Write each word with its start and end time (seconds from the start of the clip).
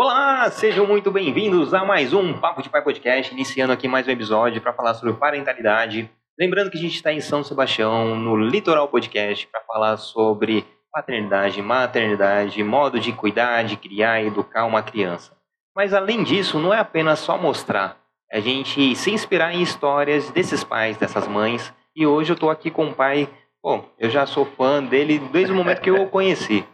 Olá, 0.00 0.48
sejam 0.52 0.86
muito 0.86 1.10
bem-vindos 1.10 1.74
a 1.74 1.84
mais 1.84 2.12
um 2.12 2.32
Papo 2.32 2.62
de 2.62 2.70
Pai 2.70 2.80
Podcast, 2.84 3.34
iniciando 3.34 3.72
aqui 3.72 3.88
mais 3.88 4.06
um 4.06 4.12
episódio 4.12 4.62
para 4.62 4.72
falar 4.72 4.94
sobre 4.94 5.12
parentalidade. 5.14 6.08
Lembrando 6.38 6.70
que 6.70 6.78
a 6.78 6.80
gente 6.80 6.94
está 6.94 7.12
em 7.12 7.20
São 7.20 7.42
Sebastião, 7.42 8.14
no 8.14 8.36
Litoral 8.36 8.86
Podcast, 8.86 9.48
para 9.48 9.60
falar 9.62 9.96
sobre 9.96 10.64
paternidade, 10.92 11.60
maternidade, 11.60 12.62
modo 12.62 13.00
de 13.00 13.12
cuidar, 13.12 13.64
de 13.64 13.76
criar 13.76 14.22
e 14.22 14.28
educar 14.28 14.66
uma 14.66 14.84
criança. 14.84 15.36
Mas 15.74 15.92
além 15.92 16.22
disso, 16.22 16.60
não 16.60 16.72
é 16.72 16.78
apenas 16.78 17.18
só 17.18 17.36
mostrar, 17.36 17.98
é 18.30 18.38
a 18.38 18.40
gente 18.40 18.94
se 18.94 19.10
inspirar 19.10 19.52
em 19.52 19.62
histórias 19.62 20.30
desses 20.30 20.62
pais, 20.62 20.96
dessas 20.96 21.26
mães. 21.26 21.74
E 21.96 22.06
hoje 22.06 22.30
eu 22.30 22.34
estou 22.34 22.50
aqui 22.50 22.70
com 22.70 22.84
um 22.84 22.92
pai, 22.92 23.28
bom, 23.60 23.84
eu 23.98 24.08
já 24.08 24.26
sou 24.26 24.46
fã 24.46 24.80
dele 24.80 25.18
desde 25.32 25.52
o 25.52 25.56
momento 25.56 25.80
que 25.80 25.90
eu 25.90 26.00
o 26.00 26.08
conheci. 26.08 26.64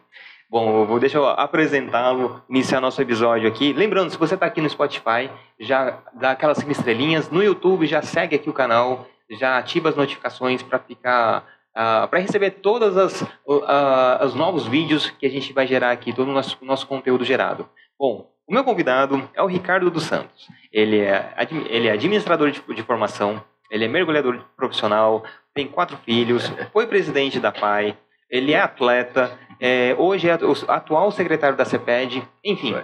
Bom, 0.55 0.87
vou 0.87 1.01
deixa 1.01 1.19
eu 1.19 1.27
apresentá-lo, 1.27 2.41
iniciar 2.49 2.81
nosso 2.81 3.03
episódio 3.03 3.49
aqui. 3.49 3.73
Lembrando, 3.73 4.11
se 4.11 4.17
você 4.17 4.35
está 4.35 4.47
aqui 4.47 4.61
no 4.61 4.71
Spotify, 4.71 5.29
já 5.59 5.99
dá 6.13 6.31
aquelas 6.31 6.59
cinco 6.59 6.71
estrelinhas. 6.71 7.29
No 7.29 7.43
YouTube, 7.43 7.89
já 7.89 8.01
segue 8.03 8.37
aqui 8.37 8.49
o 8.49 8.53
canal, 8.53 9.05
já 9.29 9.59
ativa 9.59 9.89
as 9.89 9.97
notificações 9.97 10.63
para 10.63 10.79
ficar, 10.79 11.41
uh, 11.41 11.43
ah, 11.75 12.07
para 12.09 12.21
receber 12.21 12.53
todos 12.53 12.97
as, 12.97 13.23
uh, 13.23 14.25
os 14.25 14.37
novos 14.37 14.65
vídeos 14.65 15.11
que 15.11 15.27
a 15.27 15.29
gente 15.29 15.53
vai 15.53 15.67
gerar 15.67 15.91
aqui, 15.91 16.13
todo 16.13 16.29
o 16.29 16.33
nosso, 16.33 16.57
nosso 16.63 16.87
conteúdo 16.87 17.25
gerado. 17.25 17.69
Bom, 17.99 18.31
o 18.47 18.55
meu 18.55 18.63
convidado 18.63 19.29
é 19.35 19.43
o 19.43 19.47
Ricardo 19.47 19.91
dos 19.91 20.05
Santos. 20.05 20.47
Ele 20.73 21.01
é, 21.01 21.35
ele 21.69 21.89
é 21.89 21.91
administrador 21.91 22.53
de, 22.53 22.63
de 22.63 22.83
formação, 22.85 23.43
ele 23.69 23.87
é 23.87 23.89
mergulhador 23.89 24.45
profissional, 24.57 25.25
tem 25.53 25.67
quatro 25.67 25.97
filhos, 25.97 26.49
foi 26.73 26.87
presidente 26.87 27.41
da 27.41 27.51
PAI, 27.51 27.99
ele 28.31 28.53
é 28.53 28.61
atleta, 28.61 29.37
é, 29.67 29.97
hoje 29.99 30.29
é 30.29 30.35
o 30.35 30.53
atual 30.71 31.11
secretário 31.11 31.57
da 31.57 31.65
CEPED, 31.65 32.23
enfim. 32.45 32.77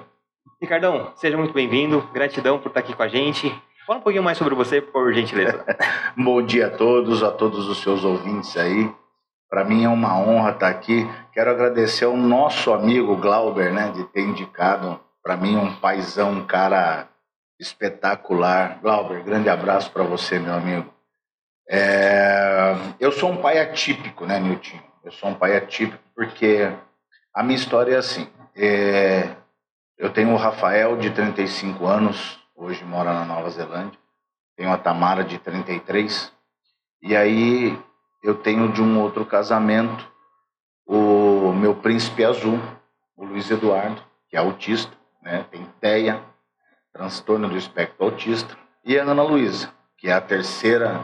Ricardão, 0.62 1.12
seja 1.14 1.36
muito 1.36 1.52
bem-vindo, 1.52 2.00
gratidão 2.10 2.58
por 2.58 2.68
estar 2.68 2.80
aqui 2.80 2.96
com 2.96 3.02
a 3.02 3.08
gente. 3.08 3.50
Fala 3.86 3.98
um 3.98 4.02
pouquinho 4.02 4.22
mais 4.22 4.38
sobre 4.38 4.54
você, 4.54 4.80
por 4.80 5.12
gentileza. 5.12 5.62
Bom 6.16 6.40
dia 6.40 6.68
a 6.68 6.70
todos, 6.70 7.22
a 7.22 7.30
todos 7.30 7.68
os 7.68 7.82
seus 7.82 8.02
ouvintes 8.02 8.56
aí. 8.56 8.90
Para 9.50 9.62
mim 9.62 9.84
é 9.84 9.90
uma 9.90 10.18
honra 10.18 10.52
estar 10.52 10.68
aqui. 10.68 11.06
Quero 11.34 11.50
agradecer 11.50 12.06
ao 12.06 12.16
nosso 12.16 12.72
amigo 12.72 13.14
Glauber, 13.14 13.70
né, 13.70 13.92
de 13.94 14.04
ter 14.04 14.22
indicado 14.22 14.98
para 15.22 15.36
mim 15.36 15.56
um 15.56 15.74
paizão, 15.74 16.32
um 16.32 16.46
cara 16.46 17.08
espetacular. 17.60 18.78
Glauber, 18.80 19.22
grande 19.22 19.50
abraço 19.50 19.90
para 19.90 20.02
você, 20.02 20.38
meu 20.38 20.54
amigo. 20.54 20.90
É... 21.68 22.74
Eu 22.98 23.12
sou 23.12 23.30
um 23.30 23.36
pai 23.36 23.58
atípico, 23.58 24.24
né, 24.24 24.40
Nilton? 24.40 24.78
Eu 25.04 25.12
sou 25.12 25.28
um 25.28 25.34
pai 25.34 25.58
atípico 25.58 26.09
porque 26.20 26.70
a 27.34 27.42
minha 27.42 27.56
história 27.56 27.94
é 27.94 27.96
assim. 27.96 28.28
É... 28.54 29.36
Eu 29.96 30.12
tenho 30.12 30.34
o 30.34 30.36
Rafael, 30.36 30.98
de 30.98 31.10
35 31.10 31.86
anos, 31.86 32.38
hoje 32.54 32.84
mora 32.84 33.14
na 33.14 33.24
Nova 33.24 33.48
Zelândia. 33.48 33.98
Tenho 34.54 34.70
a 34.70 34.76
Tamara, 34.76 35.24
de 35.24 35.38
33. 35.38 36.30
E 37.02 37.16
aí 37.16 37.74
eu 38.22 38.34
tenho 38.34 38.70
de 38.70 38.82
um 38.82 39.00
outro 39.00 39.24
casamento 39.24 40.06
o 40.86 41.54
meu 41.54 41.74
príncipe 41.76 42.22
azul, 42.22 42.60
o 43.16 43.24
Luiz 43.24 43.50
Eduardo, 43.50 44.02
que 44.28 44.36
é 44.36 44.40
autista, 44.40 44.92
né? 45.22 45.46
tem 45.50 45.64
TEA, 45.80 46.20
transtorno 46.92 47.48
do 47.48 47.56
espectro 47.56 48.04
autista, 48.04 48.58
e 48.84 48.98
a 48.98 49.04
Ana 49.04 49.22
Luísa, 49.22 49.72
que 49.96 50.08
é 50.08 50.12
a 50.12 50.20
terceira 50.20 51.02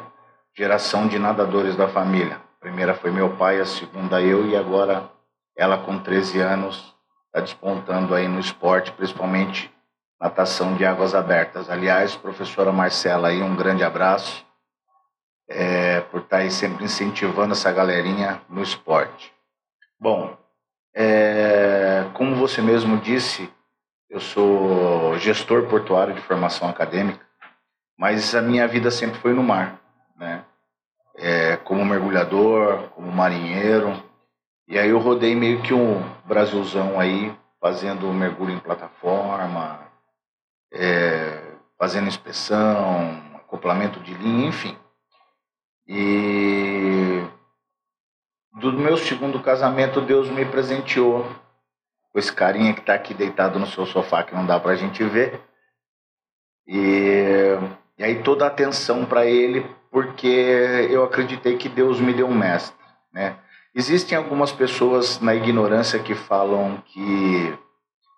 geração 0.55 1.09
de 1.09 1.19
nadadores 1.19 1.75
da 1.75 1.89
família 1.89 2.46
primeira 2.67 2.95
foi 2.95 3.13
meu 3.13 3.31
pai, 3.37 3.61
a 3.61 3.65
segunda 3.65 4.21
eu, 4.21 4.45
e 4.45 4.57
agora 4.57 5.09
ela 5.57 5.79
com 5.79 6.01
13 6.01 6.41
anos 6.41 6.93
está 7.27 7.41
despontando 7.41 8.13
aí 8.13 8.27
no 8.27 8.41
esporte, 8.41 8.91
principalmente 8.91 9.73
natação 10.21 10.75
de 10.75 10.85
águas 10.85 11.15
abertas. 11.15 11.71
Aliás, 11.71 12.17
professora 12.17 12.73
Marcela, 12.73 13.29
aí 13.29 13.41
um 13.41 13.55
grande 13.55 13.85
abraço 13.85 14.45
é, 15.49 16.01
por 16.01 16.23
estar 16.23 16.39
tá 16.39 16.43
aí 16.43 16.51
sempre 16.51 16.85
incentivando 16.85 17.53
essa 17.53 17.71
galerinha 17.71 18.43
no 18.49 18.65
esporte. 18.65 19.33
Bom, 19.97 20.37
é, 20.93 22.05
como 22.15 22.35
você 22.35 22.61
mesmo 22.61 22.97
disse, 22.97 23.49
eu 24.11 24.19
sou 24.19 25.17
gestor 25.19 25.69
portuário 25.69 26.15
de 26.15 26.21
formação 26.21 26.69
acadêmica, 26.69 27.25
mas 27.97 28.35
a 28.35 28.43
minha 28.43 28.67
vida 28.67 28.91
sempre 28.91 29.21
foi 29.21 29.33
no 29.33 29.45
mar, 29.45 29.81
né? 30.17 30.45
É, 31.17 31.57
como 31.59 31.85
mergulhador, 31.85 32.91
como 32.91 33.11
marinheiro. 33.11 34.03
E 34.69 34.79
aí 34.79 34.91
eu 34.91 34.99
rodei 34.99 35.35
meio 35.35 35.63
que 35.63 35.73
um 35.73 36.03
Brasilzão 36.25 36.99
aí, 37.01 37.35
fazendo 37.61 38.13
mergulho 38.13 38.53
em 38.53 38.59
plataforma, 38.59 39.81
é, 40.73 41.55
fazendo 41.79 42.09
inspeção, 42.09 43.23
acoplamento 43.35 44.01
de 44.01 44.15
linha, 44.15 44.49
enfim. 44.49 44.77
E 45.87 47.23
do 48.61 48.73
meu 48.73 48.97
segundo 48.97 49.41
casamento, 49.41 50.01
Deus 50.01 50.29
me 50.29 50.45
presenteou 50.45 51.25
com 52.13 52.19
esse 52.19 52.33
carinha 52.33 52.75
que 52.75 52.81
está 52.81 52.95
aqui 52.95 53.15
deitado 53.15 53.59
no 53.59 53.67
seu 53.67 53.87
sofá, 53.87 54.25
que 54.25 54.35
não 54.35 54.47
dá 54.47 54.59
para 54.59 54.73
a 54.73 54.77
gente 54.77 55.05
ver. 55.05 55.41
E, 56.67 57.55
e 57.99 58.03
aí 58.03 58.23
toda 58.23 58.45
a 58.45 58.49
atenção 58.49 59.05
para 59.05 59.27
ele 59.27 59.65
porque 59.97 60.27
eu 60.91 61.05
acreditei 61.05 61.57
que 61.57 61.71
Deus 61.71 61.99
me 61.99 62.13
deu 62.13 62.27
um 62.27 62.35
mestre, 62.35 62.77
né? 63.11 63.39
Existem 63.75 64.19
algumas 64.19 64.53
pessoas 64.53 65.19
na 65.21 65.35
ignorância 65.35 65.99
que 65.99 66.15
falam 66.15 66.83
que 66.89 67.59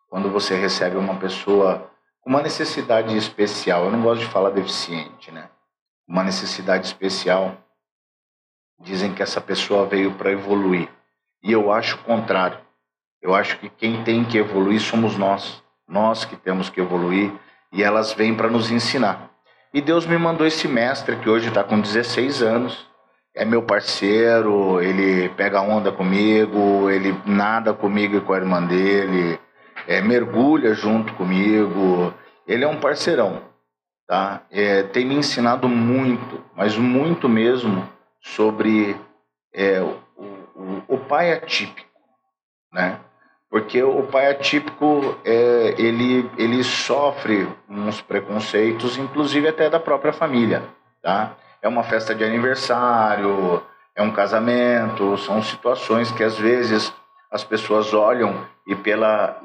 quando 0.09 0.28
você 0.28 0.56
recebe 0.56 0.97
uma 0.97 1.15
pessoa 1.21 1.89
com 2.21 2.31
uma 2.31 2.43
necessidade 2.43 3.16
especial, 3.16 3.84
eu 3.84 3.93
não 3.93 4.03
gosto 4.03 4.22
de 4.22 4.27
falar 4.27 4.50
deficiente, 4.50 5.31
né? 5.31 5.50
Uma 6.05 6.25
necessidade 6.25 6.84
especial, 6.84 7.56
dizem 8.81 9.15
que 9.15 9.22
essa 9.22 9.41
pessoa 9.41 9.87
veio 9.87 10.10
para 10.15 10.33
evoluir. 10.33 10.89
E 11.45 11.53
eu 11.53 11.71
acho 11.71 11.95
o 11.95 12.03
contrário. 12.03 12.59
Eu 13.22 13.37
acho 13.37 13.56
que 13.60 13.69
quem 13.69 14.03
tem 14.03 14.25
que 14.25 14.37
evoluir 14.37 14.81
somos 14.81 15.16
nós. 15.16 15.62
Nós 15.87 16.25
que 16.25 16.34
temos 16.34 16.69
que 16.69 16.81
evoluir 16.81 17.33
e 17.72 17.84
elas 17.84 18.12
vêm 18.12 18.34
para 18.34 18.50
nos 18.50 18.69
ensinar. 18.69 19.28
E 19.72 19.82
Deus 19.82 20.06
me 20.06 20.16
mandou 20.16 20.46
esse 20.46 20.66
mestre 20.66 21.16
que 21.16 21.28
hoje 21.28 21.48
está 21.48 21.62
com 21.62 21.80
16 21.80 22.42
anos. 22.42 22.86
É 23.34 23.44
meu 23.44 23.62
parceiro, 23.62 24.80
ele 24.80 25.28
pega 25.30 25.60
onda 25.60 25.92
comigo, 25.92 26.90
ele 26.90 27.14
nada 27.26 27.74
comigo 27.74 28.16
e 28.16 28.20
com 28.20 28.32
a 28.32 28.38
irmã 28.38 28.64
dele, 28.64 29.38
é, 29.86 30.00
mergulha 30.00 30.74
junto 30.74 31.12
comigo. 31.14 32.12
Ele 32.46 32.64
é 32.64 32.68
um 32.68 32.80
parceirão, 32.80 33.42
tá? 34.06 34.42
É, 34.50 34.82
tem 34.84 35.04
me 35.04 35.14
ensinado 35.14 35.68
muito, 35.68 36.42
mas 36.56 36.76
muito 36.76 37.28
mesmo, 37.28 37.86
sobre 38.20 38.96
é, 39.54 39.80
o, 39.80 39.98
o, 40.56 40.82
o 40.88 40.98
pai 40.98 41.32
atípico? 41.32 41.88
Porque 43.50 43.82
o 43.82 44.03
pai 44.03 44.31
atípico 44.31 45.16
é, 45.25 45.75
ele, 45.78 46.31
ele 46.36 46.62
sofre 46.62 47.48
uns 47.69 48.00
preconceitos, 48.00 48.98
inclusive 48.98 49.48
até 49.48 49.70
da 49.70 49.81
própria 49.81 50.12
família, 50.12 50.62
tá? 51.03 51.32
É 51.62 51.69
uma 51.69 51.82
festa 51.82 52.14
de 52.14 52.22
aniversário, 52.22 53.62
é 53.94 54.03
um 54.03 54.12
casamento, 54.12 55.16
são 55.19 55.42
situações 55.42 56.10
que 56.12 56.22
às 56.22 56.38
vezes 56.38 56.92
as 57.31 57.42
pessoas 57.42 57.92
olham 57.92 58.47
e 58.66 58.75
pela, 58.75 59.41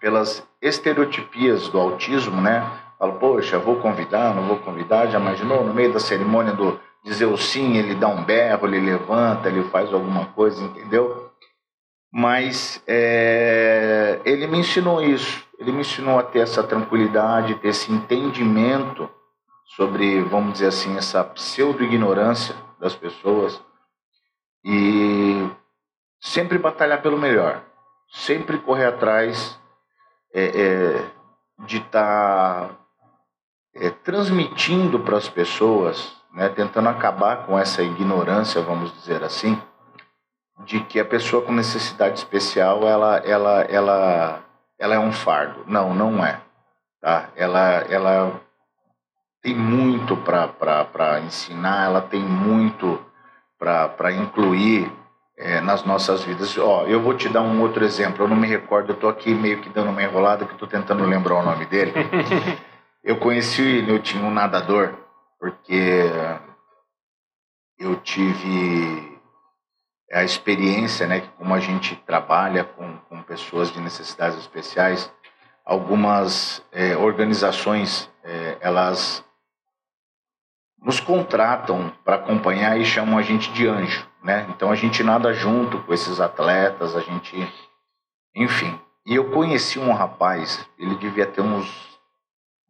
pelas 0.00 0.46
estereotipias 0.62 1.68
do 1.68 1.78
autismo, 1.78 2.40
né? 2.40 2.64
Falam, 2.98 3.16
poxa, 3.16 3.58
vou 3.58 3.76
convidar, 3.76 4.34
não 4.34 4.44
vou 4.44 4.56
convidar, 4.58 5.06
já 5.06 5.18
imaginou? 5.18 5.64
No 5.64 5.74
meio 5.74 5.92
da 5.92 6.00
cerimônia 6.00 6.52
do 6.52 6.80
dizer 7.04 7.26
o 7.26 7.36
sim, 7.36 7.76
ele 7.76 7.94
dá 7.94 8.08
um 8.08 8.24
berro, 8.24 8.66
ele 8.66 8.80
levanta, 8.80 9.48
ele 9.48 9.62
faz 9.64 9.92
alguma 9.92 10.26
coisa, 10.26 10.62
entendeu? 10.62 11.27
Mas 12.12 12.82
é, 12.86 14.20
ele 14.24 14.46
me 14.46 14.58
ensinou 14.58 15.02
isso. 15.02 15.46
Ele 15.58 15.72
me 15.72 15.80
ensinou 15.80 16.18
a 16.18 16.22
ter 16.22 16.40
essa 16.40 16.62
tranquilidade, 16.62 17.54
ter 17.56 17.68
esse 17.68 17.92
entendimento 17.92 19.10
sobre, 19.76 20.22
vamos 20.22 20.54
dizer 20.54 20.68
assim, 20.68 20.96
essa 20.96 21.22
pseudo-ignorância 21.22 22.54
das 22.80 22.94
pessoas 22.94 23.60
e 24.64 25.48
sempre 26.20 26.58
batalhar 26.58 27.02
pelo 27.02 27.18
melhor, 27.18 27.62
sempre 28.10 28.58
correr 28.58 28.86
atrás 28.86 29.58
é, 30.34 30.44
é, 30.44 31.10
de 31.64 31.78
estar 31.78 32.68
tá, 32.68 32.76
é, 33.74 33.90
transmitindo 33.90 35.00
para 35.00 35.16
as 35.16 35.28
pessoas, 35.28 36.16
né, 36.32 36.48
tentando 36.48 36.88
acabar 36.88 37.46
com 37.46 37.58
essa 37.58 37.82
ignorância, 37.82 38.60
vamos 38.60 38.92
dizer 38.94 39.22
assim, 39.22 39.60
de 40.64 40.80
que 40.80 40.98
a 40.98 41.04
pessoa 41.04 41.42
com 41.42 41.52
necessidade 41.52 42.18
especial 42.18 42.86
ela 42.86 43.18
ela 43.18 43.62
ela 43.62 44.40
ela 44.78 44.94
é 44.94 44.98
um 44.98 45.12
fardo. 45.12 45.64
Não, 45.66 45.94
não 45.94 46.24
é. 46.24 46.40
Tá? 47.00 47.28
Ela 47.36 47.84
ela 47.88 48.40
tem 49.42 49.54
muito 49.54 50.16
para 50.16 51.20
ensinar, 51.20 51.86
ela 51.86 52.00
tem 52.00 52.20
muito 52.20 53.00
para 53.58 54.12
incluir 54.12 54.92
é, 55.36 55.60
nas 55.60 55.84
nossas 55.84 56.24
vidas. 56.24 56.56
Ó, 56.58 56.84
eu 56.86 57.00
vou 57.00 57.14
te 57.14 57.28
dar 57.28 57.42
um 57.42 57.60
outro 57.62 57.84
exemplo. 57.84 58.24
Eu 58.24 58.28
não 58.28 58.36
me 58.36 58.46
recordo, 58.46 58.90
eu 58.90 58.94
estou 58.94 59.08
aqui 59.08 59.32
meio 59.32 59.60
que 59.60 59.68
dando 59.68 59.90
uma 59.90 60.02
enrolada 60.02 60.44
que 60.44 60.52
estou 60.52 60.68
tentando 60.68 61.04
lembrar 61.04 61.36
o 61.36 61.44
nome 61.44 61.64
dele. 61.66 61.92
eu 63.02 63.16
conheci 63.16 63.62
ele, 63.62 63.92
eu 63.92 64.00
tinha 64.00 64.22
um 64.22 64.30
nadador, 64.30 64.94
porque 65.38 66.10
eu 67.78 67.96
tive 67.96 69.07
a 70.12 70.24
experiência, 70.24 71.06
né, 71.06 71.20
como 71.36 71.54
a 71.54 71.60
gente 71.60 71.94
trabalha 71.96 72.64
com, 72.64 72.96
com 73.08 73.22
pessoas 73.22 73.70
de 73.70 73.80
necessidades 73.80 74.38
especiais, 74.38 75.12
algumas 75.64 76.64
é, 76.72 76.96
organizações, 76.96 78.10
é, 78.24 78.56
elas 78.60 79.24
nos 80.80 81.00
contratam 81.00 81.92
para 82.04 82.16
acompanhar 82.16 82.78
e 82.80 82.84
chamam 82.84 83.18
a 83.18 83.22
gente 83.22 83.52
de 83.52 83.66
anjo, 83.66 84.08
né? 84.22 84.46
Então 84.48 84.70
a 84.70 84.74
gente 84.74 85.02
nada 85.02 85.34
junto 85.34 85.82
com 85.82 85.92
esses 85.92 86.20
atletas, 86.20 86.96
a 86.96 87.00
gente, 87.00 87.36
enfim. 88.34 88.78
E 89.04 89.14
eu 89.16 89.30
conheci 89.30 89.78
um 89.78 89.92
rapaz, 89.92 90.66
ele 90.78 90.94
devia 90.96 91.26
ter 91.26 91.40
uns 91.40 91.98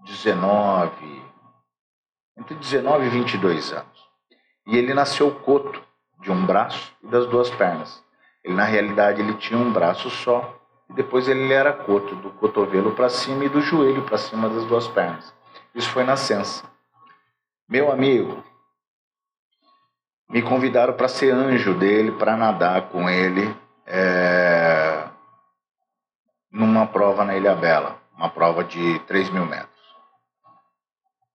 19, 0.04 1.22
entre 2.36 2.54
19 2.56 3.06
e 3.06 3.10
22 3.10 3.72
anos. 3.72 4.08
E 4.66 4.76
ele 4.76 4.94
nasceu 4.94 5.30
coto 5.30 5.87
de 6.20 6.30
um 6.30 6.46
braço 6.46 6.92
e 7.02 7.06
das 7.06 7.26
duas 7.26 7.50
pernas. 7.50 8.02
Ele 8.42 8.54
na 8.54 8.64
realidade 8.64 9.20
ele 9.20 9.34
tinha 9.34 9.58
um 9.58 9.72
braço 9.72 10.10
só 10.10 10.58
e 10.88 10.92
depois 10.94 11.28
ele 11.28 11.52
era 11.52 11.72
coto 11.72 12.14
do 12.16 12.30
cotovelo 12.30 12.92
para 12.92 13.08
cima 13.08 13.44
e 13.44 13.48
do 13.48 13.60
joelho 13.60 14.02
para 14.02 14.18
cima 14.18 14.48
das 14.48 14.64
duas 14.64 14.88
pernas. 14.88 15.34
Isso 15.74 15.90
foi 15.90 16.04
nascença. 16.04 16.64
Meu 17.68 17.92
amigo, 17.92 18.42
me 20.28 20.42
convidaram 20.42 20.94
para 20.94 21.08
ser 21.08 21.32
anjo 21.32 21.74
dele, 21.74 22.12
para 22.12 22.36
nadar 22.36 22.88
com 22.88 23.08
ele 23.08 23.54
é, 23.86 25.08
numa 26.50 26.86
prova 26.86 27.24
na 27.24 27.36
Ilha 27.36 27.54
Bela, 27.54 27.98
uma 28.16 28.28
prova 28.28 28.62
de 28.62 28.98
3 29.00 29.30
mil 29.30 29.46
metros. 29.46 29.68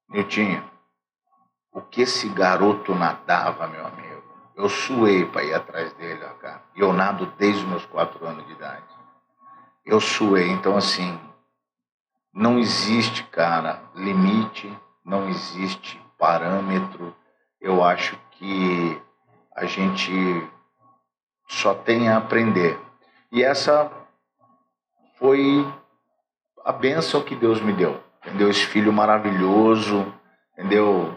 Niltinho, 0.09 0.63
o 1.71 1.81
que 1.81 2.03
esse 2.03 2.29
garoto 2.29 2.93
nadava, 2.93 3.67
meu 3.67 3.85
amigo? 3.85 4.12
Eu 4.55 4.69
suei 4.69 5.25
para 5.25 5.43
ir 5.43 5.53
atrás 5.53 5.93
dele, 5.93 6.23
ó, 6.23 6.33
cara. 6.35 6.61
E 6.75 6.81
eu 6.81 6.93
nado 6.93 7.25
desde 7.37 7.63
os 7.63 7.69
meus 7.69 7.85
quatro 7.85 8.25
anos 8.25 8.45
de 8.45 8.53
idade. 8.53 8.83
Eu 9.85 9.99
suei, 9.99 10.49
então 10.49 10.77
assim, 10.77 11.19
não 12.33 12.57
existe, 12.57 13.23
cara, 13.25 13.81
limite, 13.95 14.71
não 15.03 15.27
existe 15.29 15.99
parâmetro, 16.17 17.15
eu 17.59 17.83
acho 17.83 18.17
que 18.31 19.01
a 19.55 19.65
gente 19.65 20.11
só 21.47 21.73
tem 21.73 22.09
a 22.09 22.17
aprender. 22.17 22.79
E 23.31 23.43
essa 23.43 23.91
foi 25.17 25.65
a 26.63 26.71
bênção 26.71 27.21
que 27.21 27.35
Deus 27.35 27.61
me 27.61 27.73
deu. 27.73 28.01
Entendeu? 28.25 28.49
Esse 28.49 28.65
filho 28.65 28.91
maravilhoso, 28.91 30.13
entendeu? 30.53 31.13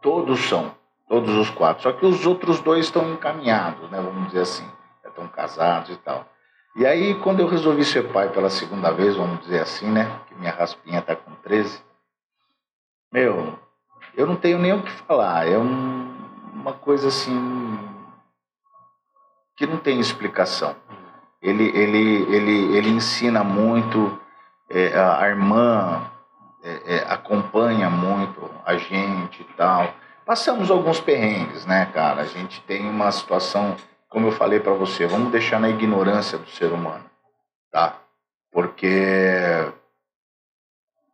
Todos 0.00 0.40
são, 0.48 0.74
todos 1.08 1.34
os 1.36 1.50
quatro. 1.50 1.82
Só 1.82 1.92
que 1.92 2.04
os 2.04 2.26
outros 2.26 2.60
dois 2.60 2.86
estão 2.86 3.12
encaminhados, 3.12 3.90
né? 3.90 4.00
Vamos 4.00 4.26
dizer 4.28 4.40
assim. 4.40 4.68
Estão 5.04 5.28
casados 5.28 5.90
e 5.90 5.96
tal. 5.96 6.26
E 6.76 6.84
aí, 6.84 7.14
quando 7.20 7.40
eu 7.40 7.46
resolvi 7.46 7.84
ser 7.84 8.12
pai 8.12 8.28
pela 8.28 8.50
segunda 8.50 8.90
vez, 8.90 9.16
vamos 9.16 9.40
dizer 9.40 9.62
assim, 9.62 9.90
né? 9.90 10.20
Que 10.28 10.34
minha 10.34 10.52
raspinha 10.52 11.00
tá 11.00 11.16
com 11.16 11.34
13. 11.36 11.82
Meu, 13.10 13.58
eu 14.14 14.26
não 14.26 14.36
tenho 14.36 14.58
nem 14.58 14.74
o 14.74 14.82
que 14.82 14.90
falar. 14.90 15.48
É 15.48 15.56
um, 15.56 16.14
uma 16.52 16.74
coisa 16.74 17.08
assim 17.08 17.78
que 19.56 19.66
não 19.66 19.78
tem 19.78 19.98
explicação. 19.98 20.76
Ele, 21.40 21.64
ele, 21.64 22.34
ele, 22.34 22.76
ele 22.76 22.90
ensina 22.90 23.42
muito, 23.42 24.18
é, 24.68 24.98
a 24.98 25.26
irmã 25.28 26.10
é, 26.62 26.96
é, 26.96 27.06
acompanha 27.08 27.88
muito 27.88 28.50
a 28.64 28.76
gente 28.76 29.40
e 29.40 29.44
tal. 29.56 29.94
Passamos 30.26 30.70
alguns 30.70 31.00
perrengues, 31.00 31.64
né, 31.64 31.86
cara? 31.86 32.20
A 32.20 32.26
gente 32.26 32.60
tem 32.62 32.86
uma 32.90 33.10
situação, 33.10 33.74
como 34.10 34.26
eu 34.26 34.32
falei 34.32 34.60
para 34.60 34.74
você, 34.74 35.06
vamos 35.06 35.32
deixar 35.32 35.58
na 35.58 35.70
ignorância 35.70 36.36
do 36.36 36.50
ser 36.50 36.70
humano, 36.70 37.04
tá? 37.70 37.96
Porque 38.52 39.72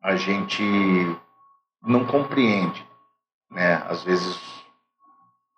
a 0.02 0.16
gente 0.16 0.64
não 1.80 2.04
compreende 2.04 2.84
né? 3.52 3.82
Às 3.88 4.02
vezes 4.02 4.40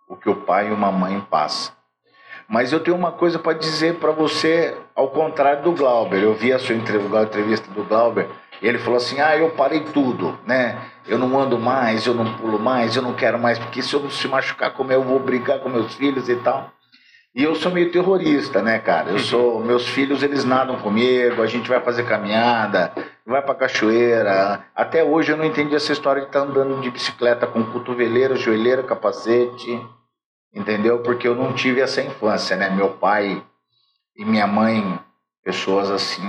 o 0.09 0.17
que 0.17 0.29
o 0.29 0.37
pai 0.37 0.69
e 0.69 0.73
uma 0.73 0.91
mãe 0.91 1.21
passam. 1.31 1.73
Mas 2.47 2.73
eu 2.73 2.81
tenho 2.81 2.97
uma 2.97 3.13
coisa 3.13 3.39
para 3.39 3.57
dizer 3.57 3.99
para 3.99 4.11
você, 4.11 4.77
ao 4.95 5.09
contrário 5.09 5.63
do 5.63 5.73
Glauber. 5.73 6.23
Eu 6.23 6.35
vi 6.35 6.53
a 6.53 6.59
sua 6.59 6.75
entrevista 6.75 7.71
do 7.71 7.85
Glauber 7.85 8.29
ele 8.63 8.79
falou 8.79 8.97
assim: 8.97 9.21
Ah, 9.21 9.37
eu 9.37 9.51
parei 9.51 9.81
tudo, 9.81 10.39
né? 10.47 10.79
Eu 11.07 11.19
não 11.19 11.39
ando 11.39 11.59
mais, 11.59 12.07
eu 12.07 12.15
não 12.15 12.37
pulo 12.37 12.59
mais, 12.59 12.97
eu 12.97 13.03
não 13.03 13.15
quero 13.15 13.39
mais, 13.39 13.59
porque 13.59 13.83
se 13.83 13.95
eu 13.95 14.01
não 14.01 14.11
se 14.11 14.27
machucar, 14.27 14.73
como 14.73 14.93
eu 14.93 15.03
vou 15.03 15.19
brigar 15.19 15.61
com 15.61 15.69
meus 15.69 15.95
filhos 15.95 16.29
e 16.29 16.37
tal. 16.37 16.73
E 17.35 17.43
eu 17.43 17.55
sou 17.57 17.73
meio 17.73 17.91
terrorista, 17.91 18.63
né, 18.63 18.79
cara? 18.79 19.11
Eu 19.11 19.19
sou, 19.19 19.59
meus 19.59 19.89
filhos 19.89 20.23
eles 20.23 20.45
nadam 20.45 20.79
comigo, 20.79 21.43
a 21.43 21.47
gente 21.49 21.69
vai 21.69 21.81
fazer 21.81 22.05
caminhada, 22.05 22.93
vai 23.27 23.43
pra 23.43 23.57
cachoeira. 23.57 24.65
Até 24.73 25.03
hoje 25.03 25.33
eu 25.33 25.37
não 25.37 25.45
entendi 25.45 25.75
essa 25.75 25.93
história 25.93 26.23
de 26.23 26.29
estar 26.29 26.43
tá 26.43 26.47
andando 26.47 26.81
de 26.81 26.89
bicicleta 26.93 27.45
com 27.45 27.65
cotoveleira, 27.65 28.37
joelheira, 28.37 28.85
capacete, 28.85 29.85
entendeu? 30.55 31.01
Porque 31.01 31.27
eu 31.27 31.35
não 31.35 31.53
tive 31.53 31.81
essa 31.81 32.01
infância, 32.01 32.57
né? 32.57 32.71
Meu 32.71 32.91
pai 32.91 33.43
e 34.17 34.25
minha 34.25 34.47
mãe, 34.47 34.97
pessoas 35.45 35.91
assim, 35.91 36.23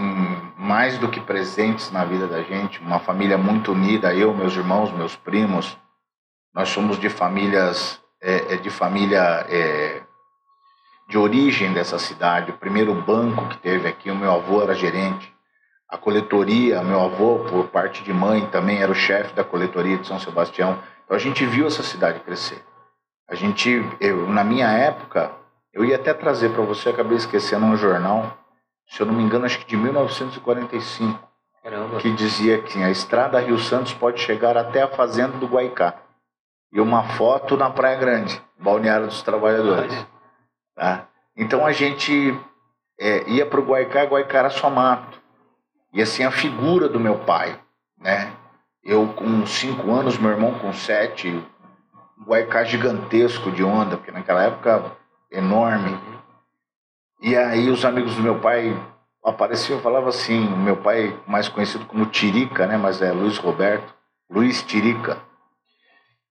mais 0.57 0.97
do 0.97 1.07
que 1.07 1.21
presentes 1.21 1.89
na 1.89 2.03
vida 2.03 2.27
da 2.27 2.43
gente, 2.43 2.81
uma 2.81 2.99
família 2.99 3.37
muito 3.37 3.71
unida, 3.71 4.13
eu, 4.13 4.33
meus 4.33 4.55
irmãos, 4.55 4.91
meus 4.91 5.15
primos. 5.15 5.77
Nós 6.53 6.69
somos 6.69 6.99
de 6.99 7.09
famílias, 7.09 7.99
é, 8.21 8.55
é 8.55 8.57
de 8.57 8.69
família 8.69 9.45
é, 9.49 10.01
de 11.07 11.17
origem 11.17 11.71
dessa 11.71 11.97
cidade. 11.97 12.51
O 12.51 12.57
primeiro 12.57 12.93
banco 12.93 13.47
que 13.47 13.57
teve 13.57 13.87
aqui, 13.87 14.11
o 14.11 14.15
meu 14.15 14.33
avô 14.33 14.61
era 14.61 14.75
gerente. 14.75 15.33
A 15.89 15.97
coletoria, 15.97 16.83
meu 16.83 16.99
avô, 16.99 17.39
por 17.39 17.67
parte 17.67 18.03
de 18.03 18.11
mãe, 18.11 18.45
também 18.47 18.81
era 18.81 18.91
o 18.91 18.95
chefe 18.95 19.33
da 19.33 19.43
coletoria 19.43 19.97
de 19.97 20.07
São 20.07 20.19
Sebastião. 20.19 20.77
Então 21.05 21.15
a 21.15 21.19
gente 21.19 21.45
viu 21.45 21.67
essa 21.67 21.83
cidade 21.83 22.19
crescer. 22.19 22.61
A 23.29 23.35
gente, 23.35 23.81
eu, 23.99 24.27
na 24.27 24.43
minha 24.43 24.67
época, 24.67 25.31
eu 25.73 25.85
ia 25.85 25.95
até 25.95 26.13
trazer 26.13 26.49
para 26.49 26.63
você, 26.63 26.89
acabei 26.89 27.17
esquecendo 27.17 27.65
um 27.65 27.77
jornal, 27.77 28.37
se 28.87 29.01
eu 29.01 29.05
não 29.05 29.13
me 29.13 29.23
engano, 29.23 29.45
acho 29.45 29.59
que 29.59 29.65
de 29.65 29.77
1945, 29.77 31.19
Caramba. 31.63 31.97
que 31.97 32.11
dizia 32.11 32.61
que 32.61 32.81
a 32.81 32.89
estrada 32.89 33.39
Rio 33.39 33.57
Santos 33.57 33.93
pode 33.93 34.21
chegar 34.21 34.57
até 34.57 34.81
a 34.81 34.87
fazenda 34.87 35.37
do 35.37 35.47
Guaicá. 35.47 35.95
E 36.71 36.79
uma 36.79 37.03
foto 37.03 37.55
na 37.55 37.69
Praia 37.69 37.97
Grande, 37.97 38.41
Balneário 38.59 39.07
dos 39.07 39.21
Trabalhadores. 39.21 40.05
Tá? 40.75 41.07
Então 41.35 41.65
a 41.65 41.71
gente 41.71 42.37
é, 42.99 43.29
ia 43.29 43.45
para 43.45 43.59
o 43.59 43.65
Guaicá, 43.65 44.03
Guaicá 44.03 44.39
era 44.39 44.49
só 44.49 44.69
mato. 44.69 45.19
E 45.93 46.01
assim, 46.01 46.23
a 46.23 46.31
figura 46.31 46.89
do 46.89 46.99
meu 46.99 47.19
pai, 47.19 47.59
né? 47.97 48.31
Eu 48.83 49.07
com 49.13 49.45
cinco 49.45 49.91
anos, 49.93 50.17
meu 50.17 50.31
irmão 50.31 50.59
com 50.59 50.71
sete, 50.73 51.29
um 52.19 52.23
Guaicá 52.25 52.63
gigantesco 52.63 53.49
de 53.51 53.63
onda, 53.63 53.97
porque 53.97 54.11
naquela 54.11 54.43
época 54.43 54.91
enorme. 55.31 55.97
E 57.21 57.35
aí 57.35 57.69
os 57.69 57.83
amigos 57.85 58.15
do 58.15 58.21
meu 58.21 58.39
pai 58.39 58.75
apareciam 59.23 59.79
falavam 59.79 60.09
assim, 60.09 60.45
o 60.45 60.57
meu 60.57 60.77
pai 60.77 61.17
mais 61.27 61.49
conhecido 61.49 61.85
como 61.85 62.05
Tirica, 62.05 62.67
né? 62.67 62.77
Mas 62.77 63.01
é 63.01 63.11
Luiz 63.11 63.37
Roberto, 63.37 63.93
Luiz 64.29 64.61
Tirica. 64.61 65.17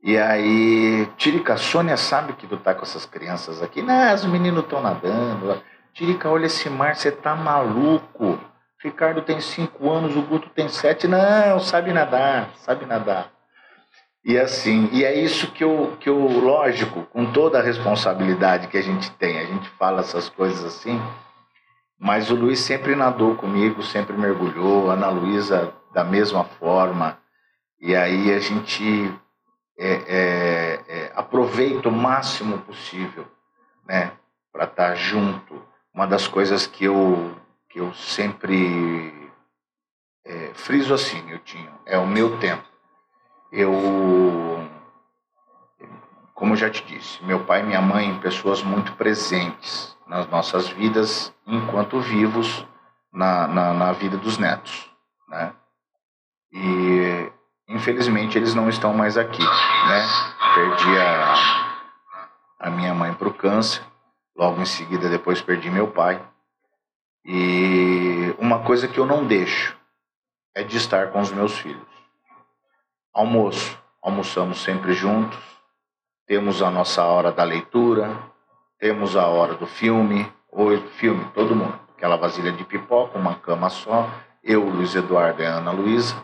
E 0.02 0.18
aí, 0.18 1.06
Tirica, 1.16 1.54
a 1.54 1.56
Sônia 1.56 1.96
sabe 1.96 2.34
que 2.34 2.46
tu 2.46 2.58
tá 2.58 2.74
com 2.74 2.82
essas 2.82 3.06
crianças 3.06 3.62
aqui. 3.62 3.80
Não, 3.80 4.14
os 4.14 4.24
meninos 4.26 4.64
estão 4.64 4.82
nadando. 4.82 5.62
Tirica, 5.94 6.28
olha 6.28 6.44
esse 6.44 6.68
mar, 6.68 6.94
você 6.94 7.10
tá 7.10 7.34
maluco. 7.34 8.38
Ricardo 8.82 9.22
tem 9.22 9.40
cinco 9.40 9.90
anos, 9.90 10.14
o 10.14 10.20
Guto 10.20 10.50
tem 10.50 10.68
sete. 10.68 11.08
Não, 11.08 11.58
sabe 11.58 11.90
nadar, 11.90 12.50
sabe 12.56 12.84
nadar. 12.84 13.30
E 14.24 14.38
assim, 14.38 14.88
e 14.90 15.04
é 15.04 15.14
isso 15.14 15.52
que 15.52 15.62
eu, 15.62 15.96
que 16.00 16.08
eu, 16.08 16.18
lógico, 16.18 17.02
com 17.06 17.30
toda 17.30 17.58
a 17.58 17.62
responsabilidade 17.62 18.68
que 18.68 18.78
a 18.78 18.82
gente 18.82 19.10
tem, 19.12 19.38
a 19.38 19.44
gente 19.44 19.68
fala 19.70 20.00
essas 20.00 20.30
coisas 20.30 20.64
assim, 20.64 20.98
mas 21.98 22.30
o 22.30 22.34
Luiz 22.34 22.60
sempre 22.60 22.96
nadou 22.96 23.34
comigo, 23.36 23.82
sempre 23.82 24.16
mergulhou, 24.16 24.90
a 24.90 24.94
Ana 24.94 25.10
Luísa 25.10 25.74
da 25.92 26.02
mesma 26.02 26.44
forma. 26.44 27.18
E 27.78 27.94
aí 27.94 28.32
a 28.32 28.38
gente 28.38 29.14
é, 29.78 29.92
é, 29.92 30.84
é, 30.88 31.12
aproveita 31.14 31.90
o 31.90 31.92
máximo 31.92 32.58
possível, 32.60 33.26
né, 33.86 34.12
para 34.50 34.64
estar 34.64 34.88
tá 34.90 34.94
junto. 34.94 35.62
Uma 35.92 36.06
das 36.06 36.26
coisas 36.26 36.66
que 36.66 36.84
eu 36.84 37.36
que 37.68 37.80
eu 37.80 37.92
sempre 37.92 39.30
é, 40.24 40.52
friso 40.54 40.94
assim, 40.94 41.22
eu 41.30 41.40
tinha, 41.40 41.72
é 41.84 41.98
o 41.98 42.06
meu 42.06 42.38
tempo. 42.38 42.73
Eu, 43.56 43.70
como 46.34 46.54
eu 46.54 46.56
já 46.56 46.68
te 46.68 46.84
disse, 46.84 47.22
meu 47.22 47.44
pai 47.44 47.60
e 47.60 47.62
minha 47.62 47.80
mãe, 47.80 48.18
pessoas 48.18 48.64
muito 48.64 48.92
presentes, 48.94 49.96
nas 50.08 50.26
nossas 50.26 50.68
vidas 50.68 51.32
enquanto 51.46 52.00
vivos 52.00 52.66
na, 53.12 53.46
na, 53.46 53.72
na 53.72 53.92
vida 53.92 54.16
dos 54.16 54.38
netos, 54.38 54.90
né? 55.28 55.54
E 56.52 57.30
infelizmente 57.68 58.36
eles 58.36 58.56
não 58.56 58.68
estão 58.68 58.92
mais 58.92 59.16
aqui, 59.16 59.44
né? 59.44 60.06
Perdi 60.56 60.98
a, 60.98 61.34
a 62.58 62.70
minha 62.70 62.92
mãe 62.92 63.14
para 63.14 63.28
o 63.28 63.34
câncer, 63.34 63.84
logo 64.36 64.60
em 64.60 64.66
seguida 64.66 65.08
depois 65.08 65.40
perdi 65.40 65.70
meu 65.70 65.92
pai. 65.92 66.20
E 67.24 68.34
uma 68.36 68.64
coisa 68.64 68.88
que 68.88 68.98
eu 68.98 69.06
não 69.06 69.24
deixo 69.24 69.78
é 70.56 70.64
de 70.64 70.76
estar 70.76 71.12
com 71.12 71.20
os 71.20 71.30
meus 71.30 71.56
filhos. 71.56 71.93
Almoço, 73.14 73.78
almoçamos 74.02 74.60
sempre 74.60 74.92
juntos, 74.92 75.38
temos 76.26 76.60
a 76.60 76.68
nossa 76.68 77.04
hora 77.04 77.30
da 77.30 77.44
leitura, 77.44 78.10
temos 78.76 79.16
a 79.16 79.28
hora 79.28 79.54
do 79.54 79.68
filme, 79.68 80.30
ou 80.50 80.76
filme, 80.98 81.24
todo 81.32 81.54
mundo. 81.54 81.78
Aquela 81.96 82.16
vasilha 82.16 82.50
de 82.50 82.64
pipoca, 82.64 83.16
uma 83.16 83.36
cama 83.36 83.70
só, 83.70 84.10
eu, 84.42 84.68
Luiz 84.68 84.96
Eduardo 84.96 85.40
e 85.40 85.46
a 85.46 85.58
Ana 85.58 85.70
Luísa. 85.70 86.16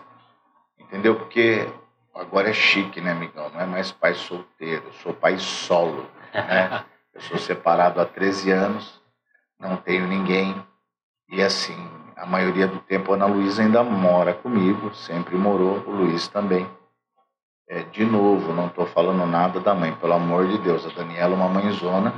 Entendeu? 0.81 1.15
Porque 1.15 1.73
agora 2.13 2.51
é 2.51 2.53
chique, 2.53 3.01
né, 3.01 3.13
amigão? 3.13 3.49
Não 3.51 3.61
é 3.61 3.67
mais 3.67 3.93
pai 3.93 4.15
solteiro, 4.15 4.87
eu 4.87 4.93
sou 4.95 5.15
pai 5.15 5.39
solo. 5.39 6.05
Né? 6.35 6.85
Eu 7.13 7.21
sou 7.23 7.39
separado 7.39 8.01
há 8.01 8.07
13 8.07 8.53
anos, 8.53 9.03
não 9.59 9.77
tenho 9.77 10.07
ninguém. 10.07 10.55
E 11.29 11.43
assim, 11.43 11.77
a 12.17 12.25
maioria 12.25 12.69
do 12.69 12.79
tempo 12.79 13.13
a 13.13 13.17
Ana 13.17 13.27
Luísa 13.27 13.63
ainda 13.63 13.83
mora 13.83 14.33
comigo, 14.33 14.95
sempre 14.95 15.35
morou, 15.37 15.83
o 15.87 15.91
Luiz 15.91 16.29
também. 16.29 16.69
É, 17.73 17.85
de 17.85 18.05
novo, 18.05 18.53
não 18.53 18.67
estou 18.67 18.85
falando 18.85 19.25
nada 19.25 19.61
da 19.61 19.73
mãe, 19.73 19.95
pelo 19.95 20.15
amor 20.15 20.49
de 20.49 20.59
Deus. 20.59 20.85
A 20.85 20.89
Daniela 20.89 21.35
é 21.35 21.37
uma 21.37 21.49
mãezona, 21.49 22.13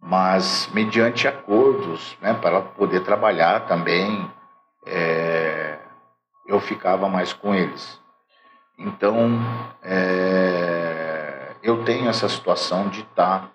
mas 0.00 0.70
mediante 0.72 1.26
acordos, 1.26 2.16
né, 2.20 2.34
para 2.34 2.50
ela 2.50 2.62
poder 2.62 3.00
trabalhar 3.00 3.66
também, 3.66 4.30
é, 4.86 5.76
eu 6.46 6.60
ficava 6.60 7.08
mais 7.08 7.32
com 7.32 7.52
eles. 7.52 8.00
Então, 8.78 9.40
é, 9.82 11.56
eu 11.60 11.82
tenho 11.82 12.08
essa 12.08 12.28
situação 12.28 12.88
de 12.88 13.00
estar 13.00 13.40
tá 13.40 13.50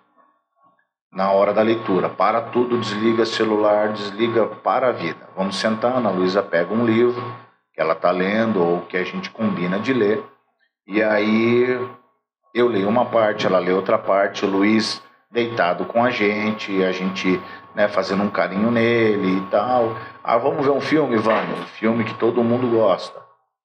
na 1.10 1.30
hora 1.30 1.54
da 1.54 1.62
leitura. 1.62 2.10
Para 2.10 2.42
tudo, 2.42 2.78
desliga 2.78 3.24
celular, 3.24 3.94
desliga 3.94 4.46
para 4.46 4.88
a 4.88 4.92
vida. 4.92 5.30
Vamos 5.34 5.56
sentar, 5.56 5.96
Ana 5.96 6.10
Luísa 6.10 6.42
pega 6.42 6.74
um 6.74 6.84
livro 6.84 7.24
que 7.72 7.80
ela 7.80 7.94
está 7.94 8.10
lendo 8.10 8.62
ou 8.62 8.82
que 8.82 8.98
a 8.98 9.04
gente 9.04 9.30
combina 9.30 9.78
de 9.78 9.94
ler, 9.94 10.22
e 10.86 11.02
aí 11.02 11.78
eu 12.54 12.68
leio 12.68 12.88
uma 12.88 13.06
parte, 13.06 13.46
ela 13.46 13.58
lê 13.58 13.72
outra 13.72 13.98
parte, 13.98 14.44
o 14.44 14.48
Luiz 14.48 15.02
deitado 15.30 15.84
com 15.84 16.04
a 16.04 16.10
gente, 16.10 16.82
a 16.82 16.90
gente 16.90 17.40
né, 17.74 17.88
fazendo 17.88 18.22
um 18.22 18.30
carinho 18.30 18.70
nele 18.70 19.38
e 19.38 19.40
tal. 19.50 19.96
Ah, 20.22 20.36
vamos 20.36 20.64
ver 20.64 20.72
um 20.72 20.80
filme? 20.80 21.16
Vamos, 21.16 21.60
um 21.60 21.66
filme 21.66 22.04
que 22.04 22.14
todo 22.14 22.42
mundo 22.42 22.68
gosta. 22.68 23.20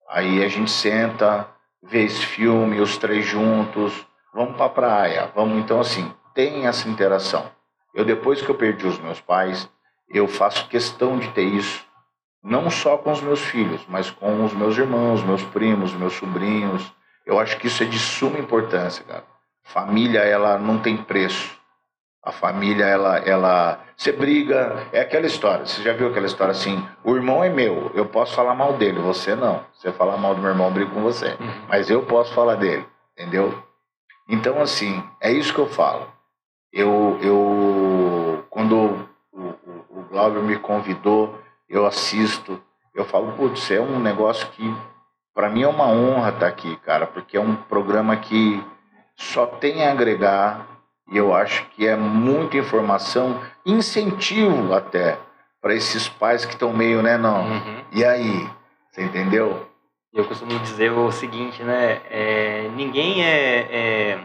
Aí 0.09 0.43
a 0.43 0.47
gente 0.47 0.69
senta, 0.69 1.47
vê 1.81 2.03
esse 2.03 2.25
filme, 2.25 2.79
os 2.79 2.97
três 2.97 3.25
juntos, 3.25 4.05
vamos 4.33 4.55
para 4.55 4.65
a 4.65 4.69
praia, 4.69 5.31
vamos 5.35 5.57
então 5.57 5.79
assim, 5.79 6.11
tem 6.33 6.67
essa 6.67 6.87
interação. 6.87 7.45
Eu 7.93 8.05
depois 8.05 8.41
que 8.41 8.49
eu 8.49 8.55
perdi 8.55 8.85
os 8.85 8.99
meus 8.99 9.19
pais, 9.19 9.69
eu 10.09 10.27
faço 10.27 10.67
questão 10.67 11.17
de 11.17 11.29
ter 11.29 11.43
isso, 11.43 11.83
não 12.43 12.69
só 12.69 12.97
com 12.97 13.11
os 13.11 13.21
meus 13.21 13.41
filhos, 13.41 13.83
mas 13.87 14.11
com 14.11 14.45
os 14.45 14.53
meus 14.53 14.77
irmãos, 14.77 15.23
meus 15.23 15.41
primos, 15.43 15.93
meus 15.93 16.13
sobrinhos. 16.13 16.93
Eu 17.25 17.39
acho 17.39 17.57
que 17.57 17.67
isso 17.67 17.81
é 17.83 17.85
de 17.85 17.97
suma 17.97 18.37
importância, 18.37 19.03
cara. 19.03 19.23
Família, 19.63 20.19
ela 20.19 20.59
não 20.59 20.79
tem 20.79 20.95
preço. 20.95 21.57
A 22.23 22.31
família, 22.31 22.85
ela, 22.85 23.17
ela, 23.19 23.79
você 23.95 24.11
briga, 24.11 24.87
é 24.91 25.01
aquela 25.01 25.25
história. 25.25 25.65
Você 25.65 25.81
já 25.81 25.93
viu 25.93 26.07
aquela 26.07 26.25
história 26.25 26.51
assim? 26.51 26.83
O 27.03 27.15
irmão 27.15 27.43
é 27.43 27.49
meu, 27.49 27.91
eu 27.93 28.05
posso 28.05 28.33
falar 28.35 28.55
mal 28.55 28.73
dele, 28.73 28.99
você 28.99 29.35
não. 29.35 29.63
Você 29.73 29.91
falar 29.91 30.17
mal 30.17 30.33
do 30.33 30.41
meu 30.41 30.49
irmão, 30.49 30.67
eu 30.67 30.73
brigo 30.73 30.91
com 30.91 31.01
você. 31.01 31.35
Uhum. 31.39 31.65
Mas 31.67 31.89
eu 31.89 32.03
posso 32.03 32.33
falar 32.33 32.55
dele, 32.55 32.85
entendeu? 33.13 33.63
Então, 34.27 34.59
assim, 34.59 35.03
é 35.21 35.31
isso 35.31 35.53
que 35.53 35.59
eu 35.59 35.67
falo. 35.67 36.07
Eu, 36.73 37.17
eu 37.21 38.45
quando 38.49 39.07
o, 39.31 39.39
o, 39.39 39.85
o 39.89 40.03
Glauber 40.09 40.41
me 40.41 40.57
convidou, 40.57 41.39
eu 41.69 41.85
assisto, 41.85 42.61
eu 42.93 43.05
falo, 43.05 43.33
putz, 43.33 43.69
é 43.69 43.79
um 43.79 43.99
negócio 43.99 44.47
que 44.49 44.75
para 45.35 45.49
mim 45.49 45.63
é 45.63 45.67
uma 45.67 45.87
honra 45.87 46.29
estar 46.29 46.47
aqui, 46.47 46.77
cara, 46.77 47.05
porque 47.05 47.35
é 47.35 47.41
um 47.41 47.55
programa 47.55 48.15
que 48.15 48.63
só 49.17 49.45
tem 49.45 49.85
a 49.85 49.91
agregar 49.91 50.65
e 51.11 51.17
eu 51.17 51.33
acho 51.35 51.65
que 51.71 51.85
é 51.85 51.95
muita 51.95 52.57
informação, 52.57 53.39
incentivo 53.65 54.73
até 54.73 55.19
para 55.61 55.75
esses 55.75 56.07
pais 56.07 56.45
que 56.45 56.53
estão 56.53 56.73
meio, 56.73 57.03
né, 57.03 57.17
não. 57.17 57.43
Uhum. 57.47 57.83
E 57.91 58.03
aí, 58.03 58.49
você 58.89 59.03
entendeu? 59.03 59.67
Eu 60.13 60.25
costumo 60.25 60.57
dizer 60.59 60.91
o 60.91 61.11
seguinte, 61.11 61.61
né? 61.61 62.01
É, 62.09 62.69
ninguém 62.75 63.23
é, 63.23 63.57
é, 63.69 64.19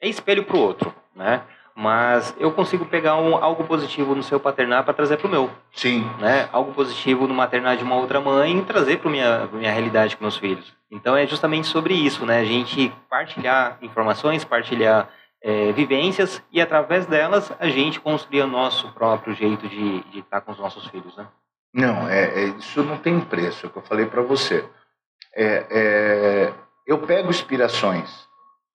é 0.00 0.08
espelho 0.08 0.44
para 0.44 0.56
o 0.56 0.60
outro, 0.60 0.94
né? 1.14 1.42
Mas 1.80 2.34
eu 2.40 2.50
consigo 2.50 2.84
pegar 2.84 3.14
um, 3.14 3.36
algo 3.36 3.62
positivo 3.62 4.12
no 4.12 4.22
seu 4.24 4.40
paternar 4.40 4.82
para 4.82 4.92
trazer 4.92 5.16
para 5.16 5.28
o 5.28 5.30
meu. 5.30 5.48
Sim. 5.72 6.10
Né? 6.18 6.48
Algo 6.50 6.74
positivo 6.74 7.28
no 7.28 7.32
maternar 7.32 7.76
de 7.76 7.84
uma 7.84 7.94
outra 7.94 8.20
mãe 8.20 8.58
e 8.58 8.64
trazer 8.64 8.98
para 8.98 9.08
minha 9.08 9.48
minha 9.52 9.70
realidade 9.70 10.16
com 10.16 10.24
meus 10.24 10.36
filhos. 10.36 10.74
Então 10.90 11.16
é 11.16 11.24
justamente 11.24 11.68
sobre 11.68 11.94
isso, 11.94 12.26
né? 12.26 12.40
A 12.40 12.44
gente 12.44 12.92
partilhar 13.08 13.78
informações, 13.80 14.44
partilhar 14.44 15.08
é, 15.40 15.70
vivências 15.70 16.42
e 16.50 16.60
através 16.60 17.06
delas 17.06 17.52
a 17.60 17.68
gente 17.68 18.00
construir 18.00 18.42
o 18.42 18.48
nosso 18.48 18.90
próprio 18.90 19.32
jeito 19.32 19.68
de, 19.68 20.00
de 20.10 20.18
estar 20.18 20.40
com 20.40 20.50
os 20.50 20.58
nossos 20.58 20.84
filhos, 20.88 21.16
né? 21.16 21.28
Não, 21.72 22.08
é, 22.08 22.24
é 22.24 22.44
isso 22.58 22.82
não 22.82 22.96
tem 22.96 23.20
preço, 23.20 23.66
é 23.66 23.68
o 23.68 23.70
que 23.70 23.78
eu 23.78 23.82
falei 23.82 24.06
para 24.06 24.22
você. 24.22 24.68
É, 25.32 25.66
é, 25.70 26.52
eu 26.84 26.98
pego 26.98 27.30
inspirações, 27.30 28.26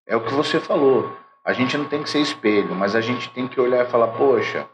é 0.07 0.15
o 0.15 0.21
que 0.21 0.33
você 0.33 0.57
falou. 0.57 1.21
A 1.43 1.53
gente 1.53 1.77
não 1.77 1.85
tem 1.85 2.01
que 2.01 2.09
ser 2.09 2.19
espelho, 2.19 2.73
mas 2.73 2.95
a 2.95 3.01
gente 3.01 3.29
tem 3.29 3.47
que 3.47 3.59
olhar 3.59 3.85
e 3.85 3.89
falar, 3.89 4.07
poxa, 4.07 4.67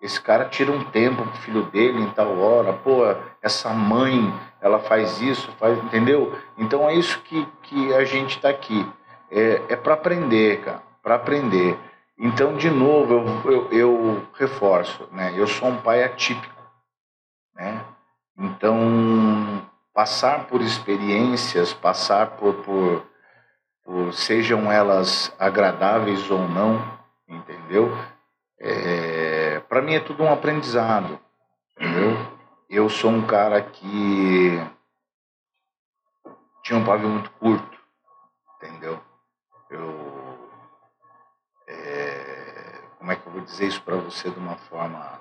esse 0.00 0.20
cara 0.20 0.44
tira 0.44 0.70
um 0.70 0.84
tempo 0.84 1.22
pro 1.22 1.40
filho 1.40 1.62
dele 1.64 2.00
em 2.00 2.10
tal 2.10 2.38
hora, 2.38 2.72
pô, 2.72 3.02
essa 3.42 3.70
mãe, 3.70 4.32
ela 4.60 4.78
faz 4.78 5.20
isso, 5.20 5.50
faz, 5.58 5.78
entendeu? 5.78 6.36
Então 6.56 6.88
é 6.88 6.94
isso 6.94 7.20
que, 7.22 7.46
que 7.62 7.94
a 7.94 8.04
gente 8.04 8.36
está 8.36 8.48
aqui. 8.48 8.86
É, 9.30 9.62
é 9.68 9.76
para 9.76 9.94
aprender, 9.94 10.60
cara 10.60 10.86
para 11.06 11.14
aprender. 11.14 11.78
Então, 12.18 12.56
de 12.56 12.68
novo, 12.68 13.14
eu, 13.14 13.52
eu, 13.52 13.68
eu, 13.70 14.26
reforço, 14.34 15.08
né? 15.12 15.32
Eu 15.36 15.46
sou 15.46 15.68
um 15.68 15.76
pai 15.76 16.02
atípico, 16.02 16.60
né? 17.54 17.80
Então, 18.36 19.62
passar 19.94 20.48
por 20.48 20.60
experiências, 20.60 21.72
passar 21.72 22.30
por, 22.32 22.54
por, 22.54 22.64
por 22.64 23.06
sejam 24.12 24.70
elas 24.70 25.32
agradáveis 25.38 26.30
ou 26.30 26.48
não, 26.48 26.98
entendeu? 27.28 27.90
É, 28.58 29.60
para 29.68 29.82
mim 29.82 29.94
é 29.94 30.00
tudo 30.00 30.22
um 30.22 30.32
aprendizado, 30.32 31.18
entendeu? 31.76 32.16
Eu 32.68 32.88
sou 32.88 33.10
um 33.10 33.26
cara 33.26 33.62
que 33.62 34.60
tinha 36.62 36.78
um 36.78 36.84
pavio 36.84 37.08
muito 37.08 37.30
curto, 37.32 37.78
entendeu? 38.56 39.00
Eu 39.70 40.50
é, 41.68 42.80
como 42.98 43.12
é 43.12 43.16
que 43.16 43.26
eu 43.26 43.32
vou 43.32 43.40
dizer 43.40 43.68
isso 43.68 43.82
para 43.82 43.96
você 43.96 44.30
de 44.30 44.38
uma 44.38 44.56
forma. 44.56 45.20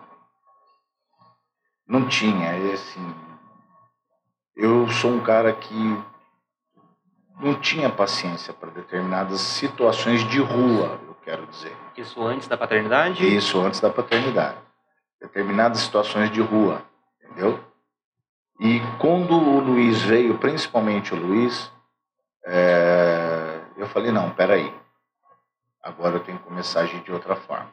Não 1.87 2.07
tinha, 2.07 2.47
é 2.47 2.73
assim. 2.73 3.15
Eu 4.55 4.89
sou 4.89 5.11
um 5.11 5.21
cara 5.21 5.53
que 5.53 6.03
não 7.39 7.59
tinha 7.59 7.89
paciência 7.89 8.53
para 8.53 8.69
determinadas 8.69 9.41
situações 9.41 10.27
de 10.29 10.39
rua, 10.39 10.99
eu 11.07 11.15
quero 11.23 11.45
dizer. 11.47 11.75
Isso 11.97 12.25
antes 12.25 12.47
da 12.47 12.57
paternidade? 12.57 13.35
Isso 13.35 13.59
antes 13.61 13.79
da 13.79 13.89
paternidade. 13.89 14.57
Determinadas 15.19 15.79
situações 15.79 16.31
de 16.31 16.41
rua, 16.41 16.81
entendeu? 17.23 17.59
E 18.59 18.79
quando 18.99 19.33
o 19.33 19.59
Luiz 19.59 20.01
veio, 20.01 20.37
principalmente 20.37 21.13
o 21.13 21.17
Luiz, 21.17 21.71
é, 22.45 23.59
eu 23.75 23.87
falei, 23.87 24.11
não, 24.11 24.29
peraí, 24.29 24.73
agora 25.83 26.15
eu 26.15 26.19
tenho 26.21 26.37
que 26.37 26.45
começar 26.45 26.81
a 26.81 26.83
agir 26.83 27.01
de 27.01 27.11
outra 27.11 27.35
forma. 27.35 27.69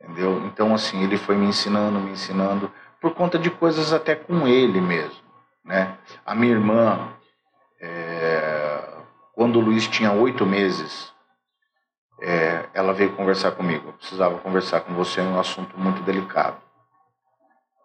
Entendeu? 0.00 0.44
Então, 0.46 0.74
assim, 0.74 1.02
ele 1.02 1.16
foi 1.16 1.36
me 1.36 1.46
ensinando, 1.46 2.00
me 2.00 2.10
ensinando, 2.10 2.70
por 3.00 3.14
conta 3.14 3.38
de 3.38 3.50
coisas 3.50 3.92
até 3.92 4.16
com 4.16 4.46
ele 4.46 4.80
mesmo. 4.80 5.22
Né? 5.64 5.96
A 6.26 6.34
minha 6.34 6.52
irmã, 6.52 7.08
é, 7.86 8.96
quando 9.34 9.56
o 9.56 9.60
Luiz 9.60 9.86
tinha 9.86 10.10
oito 10.12 10.46
meses, 10.46 11.12
é, 12.20 12.66
ela 12.72 12.92
veio 12.94 13.14
conversar 13.14 13.52
comigo. 13.52 13.88
Eu 13.88 13.92
precisava 13.92 14.38
conversar 14.38 14.80
com 14.80 14.94
você 14.94 15.20
em 15.20 15.26
um 15.26 15.38
assunto 15.38 15.78
muito 15.78 16.02
delicado. 16.02 16.56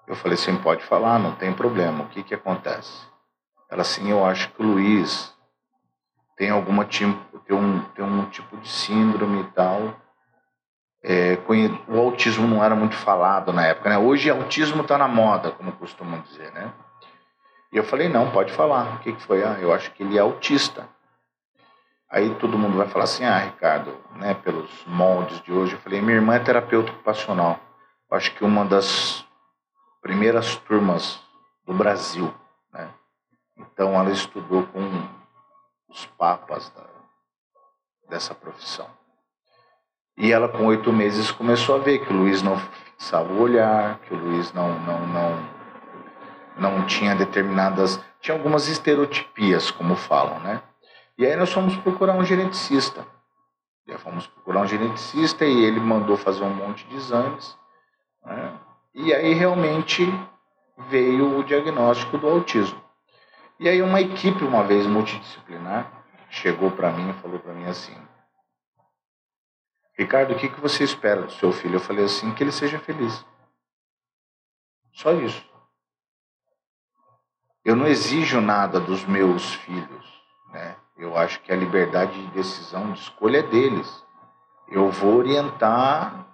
Eu 0.08 0.16
falei, 0.16 0.38
você 0.38 0.52
pode 0.54 0.84
falar, 0.84 1.20
não 1.20 1.36
tem 1.36 1.54
problema. 1.54 2.06
O 2.06 2.08
que, 2.08 2.24
que 2.24 2.34
acontece? 2.34 3.08
Ela 3.70 3.82
assim, 3.82 4.10
eu 4.10 4.26
acho 4.26 4.50
que 4.52 4.62
o 4.62 4.66
Luiz 4.66 5.34
tem 6.38 6.50
alguma 6.50 6.86
tipo, 6.86 7.40
tem 7.40 7.56
um, 7.56 7.84
tem 7.90 8.06
um 8.06 8.26
tipo 8.30 8.58
de 8.58 8.70
síndrome 8.70 9.42
e 9.42 9.52
tal. 9.52 10.00
é, 11.04 11.38
o 11.88 12.00
autismo 12.00 12.48
não 12.48 12.64
era 12.64 12.76
muito 12.76 12.96
falado 12.96 13.52
na 13.52 13.66
época, 13.68 13.90
né? 13.90 13.98
Hoje 13.98 14.30
autismo 14.30 14.82
está 14.82 14.98
na 14.98 15.08
moda, 15.08 15.52
como 15.52 15.72
costumam 15.74 16.22
dizer, 16.22 16.52
né? 16.54 16.74
E 17.72 17.78
eu 17.78 17.84
falei, 17.84 18.10
não, 18.10 18.32
pode 18.32 18.52
falar. 18.54 18.96
O 18.96 19.00
que, 19.00 19.14
que 19.14 19.22
foi? 19.22 19.44
Ah, 19.44 19.58
eu 19.60 19.72
acho 19.74 19.92
que 19.92 20.04
ele 20.04 20.18
é 20.18 20.22
autista. 20.22 20.88
Aí 22.10 22.34
todo 22.36 22.58
mundo 22.58 22.78
vai 22.78 22.88
falar 22.88 23.04
assim, 23.04 23.24
ah, 23.24 23.38
Ricardo, 23.38 23.96
né, 24.16 24.34
pelos 24.34 24.70
moldes 24.88 25.40
de 25.42 25.52
hoje. 25.52 25.74
Eu 25.74 25.80
falei, 25.80 26.02
minha 26.02 26.16
irmã 26.16 26.36
é 26.36 26.40
terapeuta 26.40 26.92
ocupacional. 26.92 27.60
Eu 28.10 28.18
acho 28.18 28.34
que 28.34 28.44
uma 28.44 28.66
das 28.66 29.24
primeiras 30.02 30.56
turmas 30.56 31.20
do 31.66 31.74
Brasil, 31.74 32.34
né? 32.74 32.90
Então 33.56 33.94
ela 33.94 34.10
estudou 34.10 34.64
com 34.68 35.08
os 35.88 36.06
papas 36.18 36.72
da, 36.72 36.86
dessa 38.10 38.34
profissão. 38.34 38.90
E 40.18 40.34
ela, 40.34 40.50
com 40.50 40.66
oito 40.66 40.92
meses, 40.92 41.32
começou 41.32 41.76
a 41.76 41.80
ver 41.80 42.00
que 42.00 42.12
o 42.12 42.18
Luiz 42.18 42.42
não 42.42 42.58
fixava 42.58 43.32
o 43.32 43.40
olhar, 43.40 44.00
que 44.00 44.14
o 44.14 44.18
Luiz 44.18 44.52
não, 44.52 44.78
não, 44.80 45.08
não, 45.08 45.50
não 46.60 46.86
tinha 46.86 47.16
determinadas. 47.16 48.00
Tinha 48.22 48.36
algumas 48.36 48.68
estereotipias, 48.68 49.72
como 49.72 49.96
falam, 49.96 50.40
né? 50.42 50.62
E 51.18 51.26
aí 51.26 51.36
nós 51.36 51.52
fomos 51.52 51.76
procurar 51.78 52.14
um 52.14 52.24
geneticista. 52.24 53.06
E 53.88 53.98
fomos 53.98 54.28
procurar 54.28 54.62
um 54.62 54.68
geneticista 54.68 55.46
e 55.46 55.64
ele 55.66 55.80
mandou 55.80 56.16
fazer 56.16 56.44
um 56.44 56.54
monte 56.54 56.86
de 56.88 56.96
exames. 56.96 57.58
Né? 58.24 58.60
E 58.94 59.14
aí 59.14 59.34
realmente 59.34 60.06
veio 60.90 61.40
o 61.40 61.44
diagnóstico 61.44 62.18
do 62.18 62.28
autismo. 62.28 62.82
E 63.60 63.68
aí 63.68 63.82
uma 63.82 64.00
equipe, 64.00 64.44
uma 64.44 64.64
vez 64.64 64.86
multidisciplinar, 64.86 65.92
chegou 66.30 66.72
para 66.72 66.92
mim 66.92 67.10
e 67.10 67.14
falou 67.14 67.40
para 67.40 67.54
mim 67.54 67.66
assim: 67.66 67.96
Ricardo, 69.98 70.34
o 70.34 70.38
que, 70.38 70.48
que 70.48 70.62
você 70.62 70.84
espera 70.84 71.24
do 71.24 71.32
seu 71.34 71.52
filho? 71.52 71.76
Eu 71.76 71.82
falei 71.82 72.06
assim: 72.06 72.34
que 72.34 72.44
ele 72.44 72.52
seja 72.52 72.80
feliz. 72.80 73.26
Só 74.94 75.12
isso. 75.14 75.49
Eu 77.64 77.76
não 77.76 77.88
exijo 77.88 78.40
nada 78.40 78.80
dos 78.80 79.04
meus 79.06 79.54
filhos, 79.56 80.24
né? 80.52 80.76
Eu 80.98 81.18
acho 81.18 81.40
que 81.42 81.52
a 81.52 81.56
liberdade 81.56 82.14
de 82.14 82.32
decisão, 82.32 82.92
de 82.92 83.00
escolha 83.00 83.40
é 83.40 83.44
deles. 83.44 84.04
Eu 84.68 84.90
vou 84.92 85.16
orientar 85.16 86.26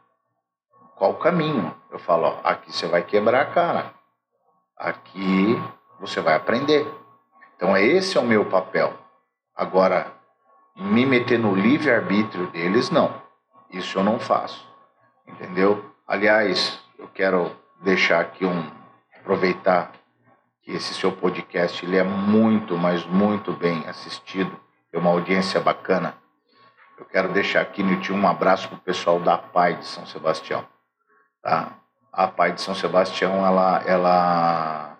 qual 0.95 1.13
caminho. 1.15 1.75
Eu 1.91 1.99
falo, 1.99 2.25
ó, 2.25 2.39
aqui 2.43 2.71
você 2.71 2.87
vai 2.87 3.03
quebrar 3.03 3.41
a 3.41 3.45
cara. 3.45 3.93
Aqui 4.77 5.61
você 5.99 6.19
vai 6.19 6.35
aprender. 6.35 6.91
Então 7.55 7.77
esse 7.77 8.17
é 8.17 8.21
o 8.21 8.25
meu 8.25 8.45
papel. 8.45 8.93
Agora, 9.55 10.11
me 10.75 11.05
meter 11.05 11.39
no 11.39 11.55
livre-arbítrio 11.55 12.47
deles, 12.47 12.89
não. 12.89 13.21
Isso 13.69 13.99
eu 13.99 14.03
não 14.03 14.19
faço. 14.19 14.67
Entendeu? 15.27 15.85
Aliás, 16.07 16.79
eu 16.97 17.07
quero 17.07 17.51
deixar 17.81 18.19
aqui 18.19 18.45
um. 18.45 18.69
aproveitar 19.19 19.91
que 20.65 20.71
esse 20.71 20.95
seu 20.95 21.11
podcast 21.11 21.85
ele 21.85 21.95
é 21.95 22.03
muito, 22.03 22.75
mas 22.75 23.05
muito 23.05 23.53
bem 23.53 23.87
assistido. 23.87 24.59
É 24.91 24.97
uma 24.97 25.11
audiência 25.11 25.59
bacana. 25.61 26.15
Eu 26.97 27.05
quero 27.05 27.31
deixar 27.31 27.61
aqui, 27.61 27.83
Nilton, 27.83 28.13
um 28.15 28.27
abraço 28.27 28.67
para 28.67 28.77
o 28.77 28.81
pessoal 28.81 29.19
da 29.19 29.37
PAI 29.37 29.75
de 29.75 29.85
São 29.85 30.05
Sebastião. 30.07 30.65
Tá? 31.43 31.73
A 32.11 32.27
PAI 32.27 32.53
de 32.53 32.61
São 32.61 32.73
Sebastião, 32.73 33.45
ela, 33.45 33.83
ela, 33.85 34.97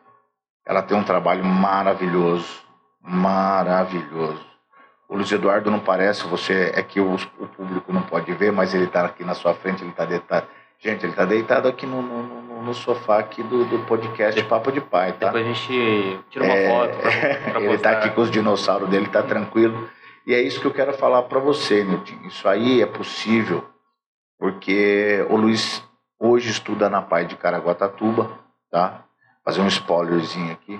ela 0.65 0.83
tem 0.83 0.95
um 0.95 1.03
trabalho 1.03 1.43
maravilhoso, 1.43 2.61
maravilhoso. 3.01 4.45
O 5.09 5.15
Luiz 5.15 5.31
Eduardo 5.31 5.71
não 5.71 5.79
parece, 5.79 6.27
você 6.27 6.73
é 6.75 6.83
que 6.83 6.99
o, 6.99 7.15
o 7.15 7.47
público 7.47 7.91
não 7.91 8.03
pode 8.03 8.31
ver, 8.33 8.51
mas 8.51 8.73
ele 8.75 8.85
está 8.85 9.05
aqui 9.05 9.23
na 9.23 9.33
sua 9.33 9.55
frente, 9.55 9.81
ele 9.81 9.91
está 9.91 10.05
deitado. 10.05 10.47
Gente, 10.79 11.03
ele 11.03 11.11
está 11.11 11.25
deitado 11.25 11.67
aqui 11.67 11.85
no, 11.85 12.01
no, 12.01 12.63
no, 12.63 12.73
sofá 12.73 13.19
aqui 13.19 13.41
do, 13.43 13.65
do 13.65 13.79
podcast 13.85 14.41
Papo 14.43 14.71
de 14.71 14.81
Pai, 14.81 15.13
tá? 15.13 15.27
Depois 15.27 15.45
a 15.45 15.53
gente 15.53 16.19
tira 16.29 16.45
uma 16.45 16.53
é, 16.53 16.69
foto 16.69 16.97
pra, 16.97 17.11
pra 17.51 17.61
Ele 17.61 17.73
está 17.73 17.91
aqui 17.91 18.09
com 18.11 18.21
os 18.21 18.31
dinossauros 18.31 18.89
dele, 18.89 19.05
está 19.05 19.23
tranquilo. 19.23 19.89
E 20.27 20.33
é 20.33 20.41
isso 20.41 20.59
que 20.59 20.65
eu 20.67 20.73
quero 20.73 20.93
falar 20.93 21.23
para 21.23 21.39
você, 21.39 21.83
Nilton. 21.83 22.25
Isso 22.25 22.47
aí 22.47 22.81
é 22.81 22.85
possível 22.85 23.63
porque 24.37 25.25
o 25.29 25.35
Luiz 25.37 25.83
hoje 26.19 26.49
estuda 26.49 26.89
na 26.89 27.01
Pai 27.01 27.25
de 27.25 27.35
Caraguatatuba, 27.35 28.37
tá? 28.69 29.05
Fazer 29.43 29.61
um 29.61 29.67
spoilerzinho 29.67 30.51
aqui. 30.51 30.79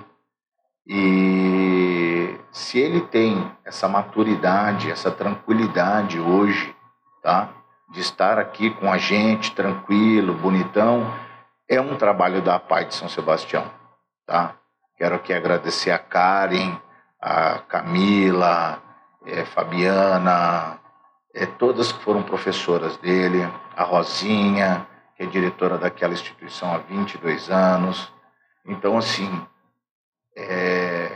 E 0.86 2.38
se 2.52 2.78
ele 2.78 3.00
tem 3.00 3.50
essa 3.64 3.88
maturidade, 3.88 4.90
essa 4.90 5.10
tranquilidade 5.10 6.20
hoje, 6.20 6.74
tá? 7.22 7.50
De 7.88 8.00
estar 8.00 8.38
aqui 8.38 8.70
com 8.70 8.92
a 8.92 8.98
gente, 8.98 9.54
tranquilo, 9.54 10.34
bonitão, 10.34 11.12
é 11.68 11.80
um 11.80 11.96
trabalho 11.96 12.42
da 12.42 12.58
Pai 12.58 12.84
de 12.84 12.94
São 12.94 13.08
Sebastião, 13.08 13.70
tá? 14.26 14.56
Quero 14.96 15.16
aqui 15.16 15.32
agradecer 15.32 15.90
a 15.90 15.98
Karen, 15.98 16.78
a 17.20 17.58
Camila, 17.60 18.82
é, 19.24 19.44
Fabiana, 19.44 20.78
é, 21.34 21.44
todas 21.44 21.92
que 21.92 22.02
foram 22.02 22.22
professoras 22.22 22.96
dele, 22.96 23.42
a 23.76 23.82
Rosinha, 23.82 24.86
que 25.16 25.22
é 25.22 25.26
diretora 25.26 25.76
daquela 25.78 26.12
instituição 26.12 26.74
há 26.74 26.78
22 26.78 27.50
anos. 27.50 28.12
Então, 28.64 28.96
assim, 28.96 29.46
é, 30.36 31.10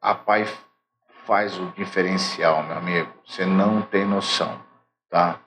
a 0.00 0.14
Pai 0.14 0.46
faz 1.26 1.58
o 1.58 1.66
diferencial, 1.76 2.62
meu 2.62 2.76
amigo. 2.76 3.12
Você 3.26 3.44
não 3.44 3.82
tem 3.82 4.04
noção, 4.04 4.60
tá? 5.08 5.38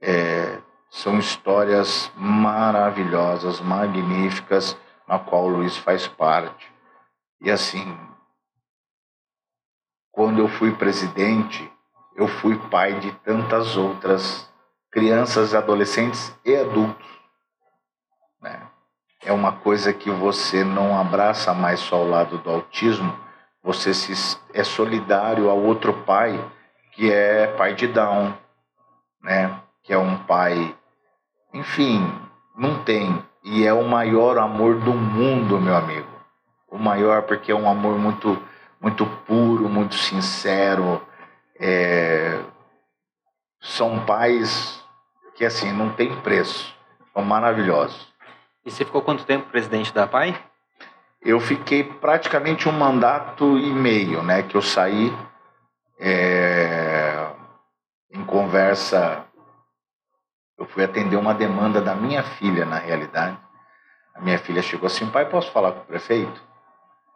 É, 0.00 0.60
são 0.90 1.18
histórias 1.18 2.10
maravilhosas, 2.16 3.60
magníficas, 3.60 4.76
na 5.08 5.18
qual 5.18 5.44
o 5.44 5.48
Luiz 5.48 5.76
faz 5.76 6.06
parte. 6.06 6.70
E 7.40 7.50
assim, 7.50 7.98
quando 10.12 10.38
eu 10.38 10.48
fui 10.48 10.72
presidente, 10.72 11.70
eu 12.14 12.26
fui 12.26 12.58
pai 12.68 12.98
de 12.98 13.12
tantas 13.18 13.76
outras 13.76 14.50
crianças, 14.90 15.54
adolescentes 15.54 16.34
e 16.44 16.56
adultos. 16.56 17.06
Né? 18.40 18.70
é 19.26 19.32
uma 19.32 19.52
coisa 19.52 19.92
que 19.92 20.08
você 20.08 20.62
não 20.62 20.98
abraça 20.98 21.52
mais 21.52 21.80
só 21.80 22.02
o 22.02 22.08
lado 22.08 22.38
do 22.38 22.48
autismo, 22.48 23.12
você 23.62 23.92
se, 23.92 24.38
é 24.54 24.62
solidário 24.62 25.50
ao 25.50 25.58
outro 25.58 25.92
pai, 26.04 26.42
que 26.92 27.12
é 27.12 27.48
pai 27.48 27.74
de 27.74 27.88
Down, 27.88 28.32
né? 29.20 29.60
Que 29.86 29.92
é 29.92 29.98
um 29.98 30.18
pai, 30.24 30.74
enfim, 31.54 32.12
não 32.56 32.82
tem. 32.82 33.24
E 33.44 33.64
é 33.64 33.72
o 33.72 33.84
maior 33.84 34.36
amor 34.38 34.80
do 34.80 34.92
mundo, 34.92 35.60
meu 35.60 35.76
amigo. 35.76 36.10
O 36.68 36.76
maior 36.76 37.22
porque 37.22 37.52
é 37.52 37.54
um 37.54 37.68
amor 37.68 37.96
muito, 37.96 38.36
muito 38.80 39.06
puro, 39.26 39.68
muito 39.68 39.94
sincero. 39.94 41.00
É... 41.58 42.40
São 43.60 44.04
pais 44.04 44.84
que 45.36 45.44
assim 45.44 45.72
não 45.72 45.90
tem 45.90 46.14
preço, 46.22 46.74
são 47.12 47.22
maravilhosos. 47.22 48.12
E 48.64 48.70
você 48.70 48.84
ficou 48.84 49.02
quanto 49.02 49.24
tempo 49.24 49.48
presidente 49.48 49.94
da 49.94 50.06
PAI? 50.06 50.36
Eu 51.22 51.38
fiquei 51.38 51.84
praticamente 51.84 52.68
um 52.68 52.72
mandato 52.72 53.56
e 53.58 53.70
meio, 53.72 54.22
né? 54.22 54.42
Que 54.42 54.56
eu 54.56 54.62
saí 54.62 55.16
é, 56.00 57.28
em 58.10 58.24
conversa. 58.24 59.25
Eu 60.58 60.66
fui 60.66 60.82
atender 60.82 61.16
uma 61.16 61.34
demanda 61.34 61.80
da 61.80 61.94
minha 61.94 62.22
filha, 62.22 62.64
na 62.64 62.78
realidade. 62.78 63.38
A 64.14 64.20
minha 64.20 64.38
filha 64.38 64.62
chegou 64.62 64.86
assim, 64.86 65.08
pai, 65.10 65.28
posso 65.28 65.50
falar 65.50 65.72
com 65.72 65.80
o 65.80 65.86
prefeito? 65.86 66.42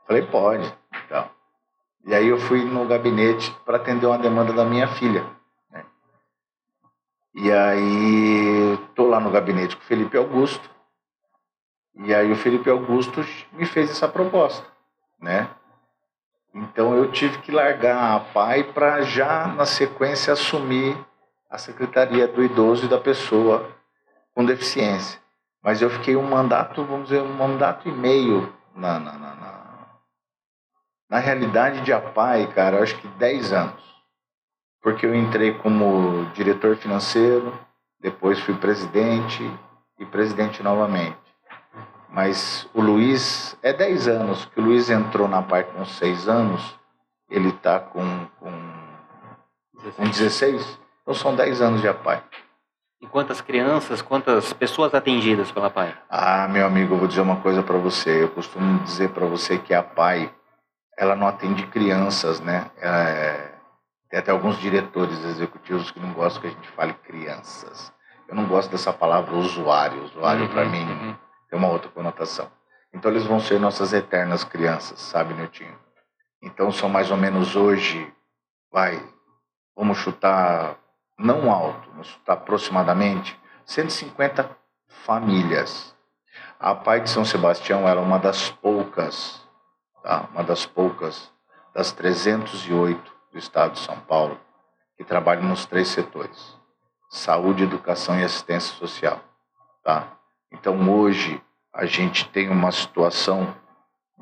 Falei, 0.06 0.22
pode. 0.22 0.72
Então, 1.06 1.30
e 2.04 2.14
aí 2.14 2.28
eu 2.28 2.38
fui 2.38 2.64
no 2.64 2.86
gabinete 2.86 3.50
para 3.64 3.76
atender 3.76 4.06
uma 4.06 4.18
demanda 4.18 4.52
da 4.52 4.64
minha 4.64 4.88
filha. 4.88 5.24
Né? 5.70 5.84
E 7.34 7.52
aí 7.52 8.74
estou 8.88 9.08
lá 9.08 9.20
no 9.20 9.30
gabinete 9.30 9.76
com 9.76 9.82
o 9.82 9.86
Felipe 9.86 10.16
Augusto. 10.16 10.68
E 11.96 12.14
aí 12.14 12.32
o 12.32 12.36
Felipe 12.36 12.70
Augusto 12.70 13.24
me 13.52 13.66
fez 13.66 13.90
essa 13.90 14.08
proposta, 14.08 14.66
né? 15.20 15.50
Então 16.54 16.94
eu 16.94 17.10
tive 17.12 17.38
que 17.38 17.52
largar 17.52 18.16
a 18.16 18.20
PAI 18.20 18.64
para 18.72 19.02
já 19.02 19.46
na 19.48 19.66
sequência 19.66 20.32
assumir 20.32 20.96
a 21.50 21.58
secretaria 21.58 22.28
do 22.28 22.42
idoso 22.42 22.86
e 22.86 22.88
da 22.88 22.98
pessoa 22.98 23.68
com 24.32 24.44
deficiência. 24.44 25.20
Mas 25.62 25.82
eu 25.82 25.90
fiquei 25.90 26.16
um 26.16 26.22
mandato, 26.22 26.84
vamos 26.84 27.08
dizer, 27.08 27.20
um 27.20 27.34
mandato 27.34 27.88
e 27.88 27.92
meio 27.92 28.52
na, 28.74 28.98
na, 28.98 29.12
na, 29.12 29.34
na, 29.34 29.86
na 31.10 31.18
realidade 31.18 31.80
de 31.82 31.92
APAI, 31.92 32.46
cara, 32.52 32.82
acho 32.82 32.96
que 32.98 33.08
10 33.08 33.52
anos. 33.52 33.90
Porque 34.80 35.04
eu 35.04 35.14
entrei 35.14 35.52
como 35.54 36.24
diretor 36.32 36.76
financeiro, 36.76 37.52
depois 38.00 38.38
fui 38.40 38.54
presidente 38.54 39.42
e 39.98 40.06
presidente 40.06 40.62
novamente. 40.62 41.18
Mas 42.08 42.68
o 42.72 42.80
Luiz, 42.80 43.56
é 43.62 43.72
10 43.72 44.08
anos, 44.08 44.44
que 44.46 44.60
o 44.60 44.62
Luiz 44.62 44.88
entrou 44.88 45.28
na 45.28 45.42
parte 45.42 45.70
com 45.72 45.84
6 45.84 46.28
anos, 46.28 46.78
ele 47.28 47.50
está 47.50 47.78
com, 47.78 48.26
com, 48.40 48.52
com 49.96 50.08
16, 50.08 50.80
então 51.10 51.20
são 51.20 51.34
10 51.34 51.60
anos 51.60 51.80
de 51.80 51.88
APAI. 51.88 52.22
E 53.02 53.06
quantas 53.08 53.40
crianças, 53.40 54.00
quantas 54.00 54.52
pessoas 54.52 54.94
atendidas 54.94 55.50
pela 55.50 55.68
PAI? 55.68 55.92
Ah, 56.08 56.46
meu 56.46 56.64
amigo, 56.64 56.94
eu 56.94 56.98
vou 56.98 57.08
dizer 57.08 57.20
uma 57.20 57.40
coisa 57.40 57.64
para 57.64 57.76
você. 57.78 58.22
Eu 58.22 58.28
costumo 58.28 58.78
dizer 58.84 59.10
para 59.10 59.26
você 59.26 59.58
que 59.58 59.74
a 59.74 59.82
PAI, 59.82 60.32
ela 60.96 61.16
não 61.16 61.26
atende 61.26 61.66
crianças, 61.66 62.40
né? 62.40 62.70
É... 62.80 63.50
Tem 64.08 64.20
até 64.20 64.30
alguns 64.30 64.56
diretores 64.60 65.24
executivos 65.24 65.90
que 65.90 65.98
não 65.98 66.12
gostam 66.12 66.42
que 66.42 66.46
a 66.46 66.50
gente 66.50 66.68
fale 66.68 66.92
crianças. 66.92 67.92
Eu 68.28 68.36
não 68.36 68.46
gosto 68.46 68.70
dessa 68.70 68.92
palavra 68.92 69.34
usuário. 69.34 70.04
Usuário, 70.04 70.42
uhum, 70.42 70.48
para 70.48 70.64
mim, 70.64 70.84
uhum. 70.84 71.16
tem 71.48 71.58
uma 71.58 71.68
outra 71.68 71.90
conotação. 71.90 72.48
Então, 72.94 73.10
eles 73.10 73.26
vão 73.26 73.40
ser 73.40 73.58
nossas 73.58 73.92
eternas 73.92 74.44
crianças, 74.44 75.00
sabe, 75.00 75.34
Niltinho? 75.34 75.76
Então, 76.40 76.70
são 76.70 76.88
mais 76.88 77.10
ou 77.10 77.16
menos 77.16 77.56
hoje, 77.56 78.12
vai, 78.70 79.02
vamos 79.76 79.98
chutar 79.98 80.79
não 81.20 81.52
alto, 81.52 81.88
chutar 82.02 82.32
aproximadamente 82.32 83.38
150 83.66 84.50
famílias. 84.88 85.94
A 86.58 86.74
Pai 86.74 87.00
de 87.00 87.10
São 87.10 87.24
Sebastião 87.24 87.86
era 87.86 88.00
uma 88.00 88.18
das 88.18 88.50
poucas, 88.50 89.40
tá? 90.02 90.28
uma 90.32 90.42
das 90.42 90.64
poucas 90.64 91.30
das 91.74 91.92
308 91.92 93.12
do 93.32 93.38
estado 93.38 93.72
de 93.72 93.80
São 93.80 93.98
Paulo 94.00 94.40
que 94.96 95.04
trabalham 95.04 95.44
nos 95.44 95.66
três 95.66 95.88
setores: 95.88 96.56
saúde, 97.10 97.64
educação 97.64 98.18
e 98.18 98.24
assistência 98.24 98.74
social. 98.76 99.20
Tá? 99.84 100.08
Então 100.50 100.90
hoje 100.90 101.42
a 101.72 101.84
gente 101.84 102.28
tem 102.28 102.48
uma 102.48 102.72
situação 102.72 103.54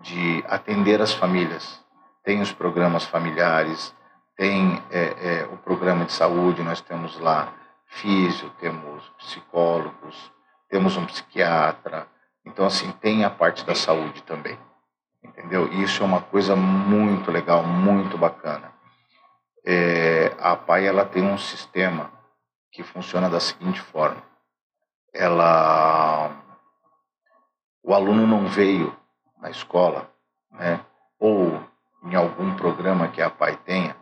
de 0.03 0.45
atender 0.49 1.01
as 1.01 1.13
famílias. 1.13 1.83
Tem 2.23 2.41
os 2.41 2.53
programas 2.53 3.05
familiares, 3.05 3.95
tem 4.39 4.81
é, 4.93 5.01
é, 5.01 5.49
o 5.53 5.57
programa 5.57 6.05
de 6.05 6.13
saúde, 6.13 6.63
nós 6.63 6.81
temos 6.81 7.19
lá 7.19 7.53
físio, 7.87 8.49
temos 8.61 9.09
psicólogos, 9.19 10.31
temos 10.69 10.97
um 10.97 11.05
psiquiatra. 11.05 12.07
Então, 12.47 12.65
assim, 12.65 12.93
tem 12.93 13.25
a 13.25 13.31
parte 13.31 13.67
da 13.67 13.75
saúde 13.75 14.23
também. 14.23 14.57
Entendeu? 15.25 15.67
Isso 15.73 16.05
é 16.05 16.07
uma 16.07 16.21
coisa 16.21 16.55
muito 16.55 17.33
legal, 17.33 17.65
muito 17.65 18.17
bacana. 18.17 18.73
É, 19.67 20.33
a 20.39 20.55
PAI 20.55 20.87
ela 20.87 21.05
tem 21.05 21.25
um 21.25 21.37
sistema 21.37 22.09
que 22.71 22.85
funciona 22.85 23.29
da 23.29 23.41
seguinte 23.41 23.81
forma: 23.81 24.23
ela, 25.13 26.31
o 27.83 27.93
aluno 27.93 28.25
não 28.25 28.47
veio 28.47 28.97
na 29.41 29.51
escola, 29.51 30.09
né? 30.53 30.81
Ou 31.19 31.61
em 32.05 32.15
algum 32.15 32.55
programa 32.55 33.09
que 33.09 33.21
a 33.21 33.29
PAI 33.29 33.57
tenha, 33.57 33.97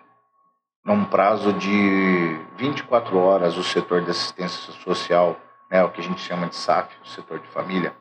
num 0.87 1.05
prazo 1.05 1.53
de 1.53 2.38
24 2.57 3.18
horas, 3.18 3.57
o 3.57 3.64
setor 3.64 4.03
de 4.03 4.12
assistência 4.12 4.72
social, 4.72 5.37
né, 5.68 5.83
o 5.83 5.90
que 5.90 6.01
a 6.01 6.05
gente 6.05 6.20
chama 6.20 6.46
de 6.46 6.55
SAF, 6.55 6.94
o 7.03 7.09
setor 7.09 7.40
de 7.40 7.49
família, 7.49 7.92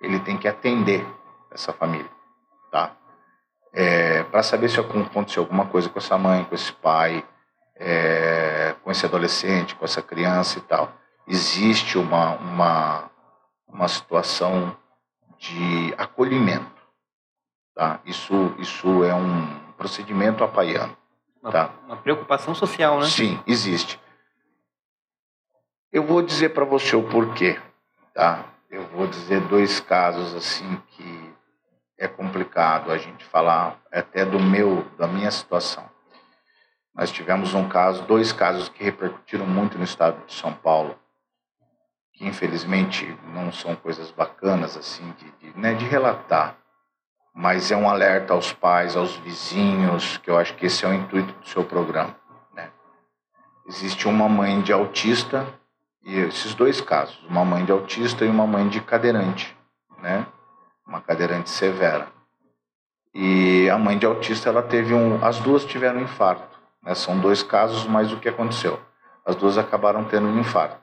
ele 0.00 0.18
tem 0.18 0.36
que 0.36 0.48
atender 0.48 1.06
essa 1.52 1.72
família, 1.72 2.10
tá? 2.72 2.90
É, 3.72 4.24
para 4.24 4.42
saber 4.42 4.68
se 4.68 4.80
aconteceu 4.80 5.44
alguma 5.44 5.66
coisa 5.66 5.88
com 5.88 5.98
essa 6.00 6.18
mãe, 6.18 6.44
com 6.44 6.56
esse 6.56 6.72
pai, 6.72 7.24
é, 7.76 8.74
com 8.82 8.90
esse 8.90 9.06
adolescente, 9.06 9.76
com 9.76 9.84
essa 9.84 10.02
criança 10.02 10.58
e 10.58 10.62
tal. 10.62 10.92
Existe 11.28 11.96
uma, 11.96 12.34
uma, 12.36 13.10
uma 13.68 13.86
situação 13.86 14.76
de 15.38 15.94
acolhimento, 15.96 16.82
tá? 17.76 18.00
Isso, 18.04 18.54
isso 18.58 19.04
é 19.04 19.14
um 19.14 19.46
procedimento 19.76 20.42
apaiano. 20.42 20.96
Uma, 21.44 21.52
tá. 21.52 21.70
uma 21.84 21.96
preocupação 21.98 22.54
social, 22.54 22.98
né? 22.98 23.06
Sim, 23.06 23.38
existe. 23.46 24.00
Eu 25.92 26.02
vou 26.02 26.22
dizer 26.22 26.54
para 26.54 26.64
você 26.64 26.96
o 26.96 27.06
porquê, 27.06 27.60
tá? 28.14 28.46
Eu 28.70 28.86
vou 28.86 29.06
dizer 29.06 29.42
dois 29.42 29.78
casos 29.78 30.34
assim 30.34 30.80
que 30.88 31.34
é 31.98 32.08
complicado 32.08 32.90
a 32.90 32.96
gente 32.96 33.22
falar 33.26 33.78
até 33.92 34.24
do 34.24 34.40
meu, 34.40 34.84
da 34.96 35.06
minha 35.06 35.30
situação. 35.30 35.84
Nós 36.94 37.12
tivemos 37.12 37.52
um 37.52 37.68
caso, 37.68 38.02
dois 38.04 38.32
casos 38.32 38.70
que 38.70 38.82
repercutiram 38.82 39.46
muito 39.46 39.76
no 39.76 39.84
estado 39.84 40.24
de 40.24 40.32
São 40.32 40.54
Paulo, 40.54 40.98
que 42.14 42.26
infelizmente 42.26 43.06
não 43.34 43.52
são 43.52 43.76
coisas 43.76 44.10
bacanas 44.10 44.78
assim 44.78 45.12
de, 45.18 45.30
de, 45.32 45.60
né, 45.60 45.74
de 45.74 45.84
relatar 45.84 46.56
mas 47.34 47.72
é 47.72 47.76
um 47.76 47.88
alerta 47.88 48.32
aos 48.32 48.52
pais, 48.52 48.96
aos 48.96 49.16
vizinhos, 49.16 50.18
que 50.18 50.30
eu 50.30 50.38
acho 50.38 50.54
que 50.54 50.66
esse 50.66 50.84
é 50.84 50.88
o 50.88 50.94
intuito 50.94 51.32
do 51.32 51.48
seu 51.48 51.64
programa. 51.64 52.14
Né? 52.54 52.70
Existe 53.66 54.06
uma 54.06 54.28
mãe 54.28 54.60
de 54.60 54.72
autista, 54.72 55.44
e 56.04 56.16
esses 56.20 56.54
dois 56.54 56.80
casos, 56.80 57.18
uma 57.28 57.44
mãe 57.44 57.64
de 57.64 57.72
autista 57.72 58.24
e 58.24 58.28
uma 58.28 58.46
mãe 58.46 58.68
de 58.68 58.80
cadeirante, 58.80 59.56
né? 60.00 60.24
uma 60.86 61.00
cadeirante 61.00 61.50
severa. 61.50 62.08
E 63.12 63.68
a 63.68 63.78
mãe 63.78 63.98
de 63.98 64.06
autista, 64.06 64.48
ela 64.48 64.62
teve 64.62 64.94
um, 64.94 65.24
as 65.24 65.38
duas 65.40 65.64
tiveram 65.64 65.98
um 65.98 66.02
infarto. 66.04 66.56
Né? 66.82 66.94
São 66.94 67.18
dois 67.18 67.42
casos, 67.42 67.84
mas 67.84 68.12
o 68.12 68.18
que 68.18 68.28
aconteceu? 68.28 68.78
As 69.26 69.34
duas 69.34 69.58
acabaram 69.58 70.04
tendo 70.04 70.28
um 70.28 70.38
infarto. 70.38 70.78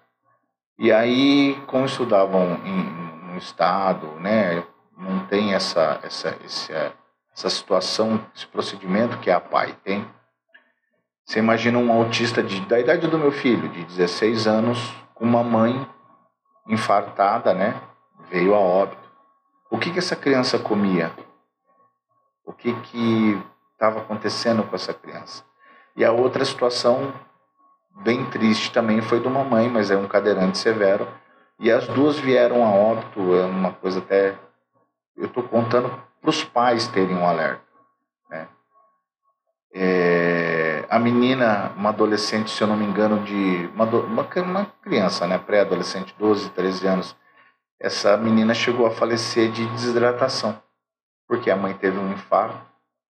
E 0.77 0.91
aí, 0.91 1.61
como 1.67 1.85
estudavam 1.85 2.59
em, 2.65 3.31
no 3.31 3.37
estado, 3.37 4.07
né, 4.19 4.63
não 5.01 5.25
tem 5.25 5.53
essa, 5.53 5.99
essa, 6.03 6.37
essa, 6.45 6.93
essa 7.35 7.49
situação, 7.49 8.23
esse 8.35 8.45
procedimento 8.45 9.17
que 9.17 9.31
a 9.31 9.39
PAI 9.39 9.75
tem. 9.83 10.07
Você 11.25 11.39
imagina 11.39 11.77
um 11.79 11.91
autista 11.91 12.43
de, 12.43 12.61
da 12.61 12.79
idade 12.79 13.07
do 13.07 13.17
meu 13.17 13.31
filho, 13.31 13.67
de 13.69 13.83
16 13.85 14.47
anos, 14.47 14.93
com 15.15 15.25
uma 15.25 15.43
mãe 15.43 15.87
infartada, 16.67 17.53
né? 17.53 17.81
Veio 18.29 18.53
a 18.53 18.59
óbito. 18.59 19.01
O 19.69 19.77
que, 19.77 19.91
que 19.91 19.99
essa 19.99 20.15
criança 20.15 20.59
comia? 20.59 21.11
O 22.45 22.53
que 22.53 22.73
que 22.73 23.41
estava 23.73 23.99
acontecendo 23.99 24.63
com 24.63 24.75
essa 24.75 24.93
criança? 24.93 25.43
E 25.95 26.05
a 26.05 26.11
outra 26.11 26.45
situação 26.45 27.13
bem 28.03 28.25
triste 28.25 28.71
também 28.71 29.01
foi 29.01 29.19
de 29.19 29.27
uma 29.27 29.43
mãe, 29.43 29.69
mas 29.69 29.89
é 29.89 29.97
um 29.97 30.07
cadeirante 30.07 30.57
severo. 30.57 31.07
E 31.59 31.71
as 31.71 31.87
duas 31.87 32.19
vieram 32.19 32.65
a 32.65 32.69
óbito, 32.69 33.35
é 33.35 33.45
uma 33.45 33.71
coisa 33.73 33.99
até 33.99 34.35
eu 35.15 35.25
estou 35.25 35.43
contando 35.43 35.89
para 36.19 36.29
os 36.29 36.43
pais 36.43 36.87
terem 36.87 37.15
um 37.15 37.25
alerta. 37.25 37.63
Né? 38.29 38.47
É, 39.73 40.85
a 40.89 40.99
menina, 40.99 41.71
uma 41.75 41.89
adolescente, 41.89 42.51
se 42.51 42.61
eu 42.61 42.67
não 42.67 42.77
me 42.77 42.85
engano, 42.85 43.23
de 43.23 43.69
uma, 43.73 43.85
uma, 43.85 44.27
uma 44.35 44.65
criança, 44.81 45.25
né, 45.27 45.37
pré-adolescente, 45.37 46.15
12, 46.17 46.49
13 46.49 46.87
anos, 46.87 47.15
essa 47.79 48.15
menina 48.15 48.53
chegou 48.53 48.85
a 48.85 48.91
falecer 48.91 49.51
de 49.51 49.65
desidratação, 49.67 50.61
porque 51.27 51.49
a 51.49 51.55
mãe 51.55 51.73
teve 51.73 51.97
um 51.97 52.11
infarto, 52.11 52.61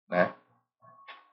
né? 0.09 0.33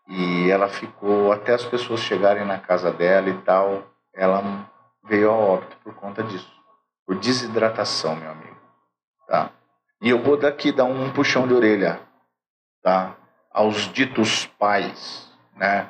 E 0.08 0.52
ela 0.52 0.68
ficou 0.68 1.32
até 1.32 1.54
as 1.54 1.64
pessoas 1.64 2.02
chegarem 2.02 2.46
na 2.46 2.60
casa 2.60 2.92
dela 2.92 3.30
e 3.30 3.38
tal, 3.42 3.84
ela 4.14 4.70
veio 5.04 5.32
a 5.32 5.34
óbito 5.34 5.78
por 5.84 5.96
conta 5.96 6.22
disso, 6.22 6.52
por 7.06 7.16
desidratação, 7.16 8.16
meu 8.16 8.30
amigo, 8.30 8.58
tá? 9.28 9.50
E 10.04 10.10
eu 10.10 10.22
vou 10.22 10.36
daqui 10.36 10.70
dar 10.70 10.84
um 10.84 11.14
puxão 11.14 11.48
de 11.48 11.54
orelha, 11.54 12.02
tá? 12.84 13.16
Aos 13.50 13.90
ditos 13.94 14.46
pais, 14.46 15.32
né? 15.56 15.88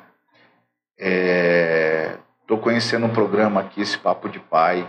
É, 0.96 2.16
conhecendo 2.62 3.06
um 3.06 3.12
programa 3.12 3.60
aqui, 3.60 3.82
esse 3.82 3.98
Papo 3.98 4.28
de 4.28 4.38
Pai, 4.38 4.88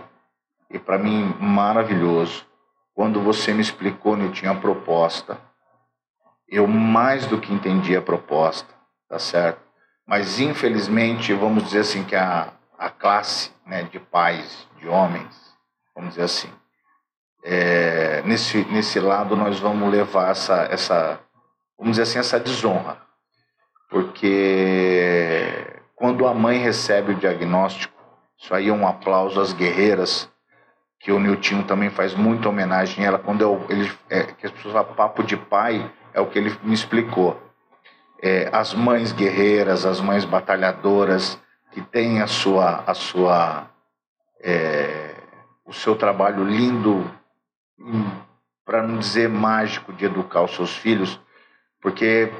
e 0.70 0.78
para 0.78 0.96
mim 0.96 1.34
maravilhoso. 1.40 2.46
Quando 2.94 3.20
você 3.20 3.52
me 3.52 3.60
explicou, 3.60 4.16
tinha 4.30 4.52
a 4.52 4.54
proposta, 4.54 5.36
eu 6.48 6.68
mais 6.68 7.26
do 7.26 7.40
que 7.40 7.52
entendi 7.52 7.96
a 7.96 8.00
proposta, 8.00 8.72
tá 9.08 9.18
certo? 9.18 9.60
Mas 10.06 10.38
infelizmente, 10.38 11.34
vamos 11.34 11.64
dizer 11.64 11.80
assim, 11.80 12.04
que 12.04 12.14
a, 12.14 12.52
a 12.78 12.90
classe 12.90 13.50
né, 13.66 13.82
de 13.82 13.98
pais, 13.98 14.68
de 14.78 14.88
homens, 14.88 15.34
vamos 15.96 16.10
dizer 16.10 16.22
assim, 16.22 16.52
é, 17.44 18.22
nesse, 18.22 18.64
nesse 18.66 18.98
lado 19.00 19.36
nós 19.36 19.58
vamos 19.58 19.90
levar 19.90 20.30
essa, 20.30 20.66
essa, 20.70 21.20
vamos 21.78 21.92
dizer 21.96 22.02
assim, 22.02 22.18
essa 22.18 22.40
desonra. 22.40 22.98
Porque 23.88 25.66
quando 25.94 26.26
a 26.26 26.34
mãe 26.34 26.58
recebe 26.58 27.12
o 27.12 27.16
diagnóstico, 27.16 27.94
isso 28.38 28.54
aí 28.54 28.68
é 28.68 28.72
um 28.72 28.86
aplauso 28.86 29.40
às 29.40 29.52
guerreiras, 29.52 30.28
que 31.00 31.12
o 31.12 31.20
Niltinho 31.20 31.64
também 31.64 31.88
faz 31.88 32.14
muita 32.14 32.48
homenagem 32.48 33.04
a 33.04 33.08
ela. 33.08 33.18
Quando 33.18 33.42
eu, 33.42 33.64
ele, 33.68 33.90
é, 34.10 34.24
que 34.24 34.46
as 34.46 34.52
pessoas 34.52 34.74
falam 34.74 34.94
papo 34.94 35.22
de 35.22 35.36
pai, 35.36 35.90
é 36.12 36.20
o 36.20 36.26
que 36.26 36.38
ele 36.38 36.56
me 36.62 36.74
explicou. 36.74 37.40
É, 38.22 38.48
as 38.52 38.74
mães 38.74 39.12
guerreiras, 39.12 39.86
as 39.86 40.00
mães 40.00 40.24
batalhadoras, 40.24 41.38
que 41.70 41.80
têm 41.80 42.22
a 42.22 42.26
sua, 42.26 42.82
a 42.86 42.94
sua, 42.94 43.70
é, 44.42 45.14
o 45.64 45.72
seu 45.72 45.94
trabalho 45.94 46.44
lindo 46.44 47.08
para 48.64 48.82
não 48.82 48.98
dizer 48.98 49.28
mágico, 49.28 49.92
de 49.92 50.04
educar 50.04 50.42
os 50.42 50.54
seus 50.54 50.76
filhos, 50.76 51.20
porque, 51.80 52.32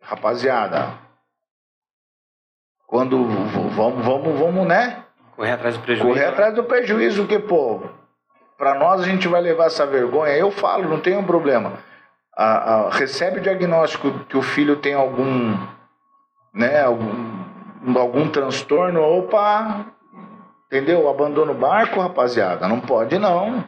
rapaziada, 0.00 0.92
quando 2.86 3.24
vamos, 3.24 4.04
vamos, 4.04 4.38
vamos, 4.38 4.66
né? 4.66 5.04
Correr 5.34 5.52
atrás 5.52 5.76
do 5.76 5.82
prejuízo. 5.82 6.08
Correr 6.08 6.26
atrás 6.26 6.54
do 6.54 6.64
prejuízo, 6.64 7.26
que, 7.26 7.38
pô, 7.38 7.82
para 8.56 8.74
nós 8.74 9.00
a 9.00 9.04
gente 9.04 9.28
vai 9.28 9.40
levar 9.40 9.66
essa 9.66 9.86
vergonha. 9.86 10.36
Eu 10.36 10.50
falo, 10.50 10.88
não 10.88 11.00
tem 11.00 11.16
um 11.16 11.24
problema. 11.24 11.74
A, 12.34 12.44
a, 12.44 12.90
recebe 12.90 13.38
o 13.38 13.42
diagnóstico 13.42 14.10
que 14.28 14.36
o 14.36 14.42
filho 14.42 14.76
tem 14.76 14.94
algum, 14.94 15.56
né, 16.52 16.82
algum, 16.82 17.98
algum 17.98 18.28
transtorno, 18.28 19.00
opa, 19.00 19.86
entendeu? 20.66 21.08
Abandona 21.08 21.52
o 21.52 21.54
barco, 21.54 22.00
rapaziada. 22.00 22.68
Não 22.68 22.80
pode, 22.80 23.18
não. 23.18 23.64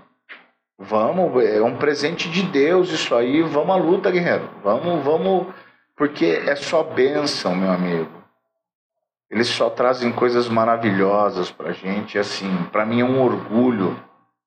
Vamos, 0.79 1.45
é 1.45 1.61
um 1.61 1.77
presente 1.77 2.31
de 2.31 2.43
Deus 2.43 2.91
isso 2.91 3.13
aí. 3.17 3.43
Vamos 3.43 3.75
à 3.75 3.77
luta, 3.77 4.13
guerreiro. 4.13 4.49
Vamos, 4.63 5.05
vamos, 5.05 5.53
porque 5.97 6.25
é 6.25 6.55
só 6.55 6.85
bênção, 6.85 7.57
meu 7.57 7.73
amigo. 7.73 8.13
Eles 9.29 9.49
só 9.49 9.69
trazem 9.69 10.13
coisas 10.13 10.49
maravilhosas 10.49 11.51
pra 11.51 11.73
gente. 11.73 12.17
Assim, 12.17 12.49
para 12.71 12.87
mim 12.87 13.01
é 13.01 13.05
um 13.05 13.21
orgulho 13.21 14.01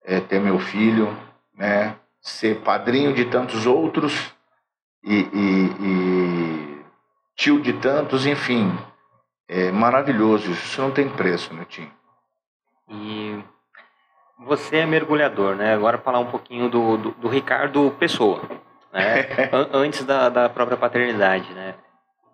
é, 0.06 0.22
ter 0.22 0.39
meu 0.39 0.58
filho, 0.58 1.15
né? 1.54 1.98
Ser 2.22 2.62
padrinho 2.62 3.13
de 3.13 3.26
tantos 3.26 3.67
outros 3.67 4.34
e, 5.04 5.15
e, 5.34 5.86
e 5.86 6.86
tio 7.36 7.60
de 7.60 7.74
tantos, 7.74 8.26
enfim. 8.26 8.72
É 9.50 9.70
maravilhoso 9.70 10.50
isso. 10.50 10.82
Não 10.82 10.91
tem 10.91 11.10
preço, 11.10 11.54
meu 11.54 11.65
tio. 11.65 11.91
E 12.88 13.44
você 14.45 14.77
é 14.77 14.86
mergulhador, 14.86 15.56
né? 15.56 15.73
Agora 15.73 15.97
falar 15.97 16.19
um 16.19 16.25
pouquinho 16.25 16.69
do, 16.69 16.97
do, 16.97 17.12
do 17.12 17.27
Ricardo 17.27 17.91
Pessoa, 17.99 18.41
né? 18.91 19.27
Antes 19.71 20.04
da, 20.04 20.30
da 20.30 20.49
própria 20.49 20.77
paternidade, 20.77 21.51
né? 21.54 21.75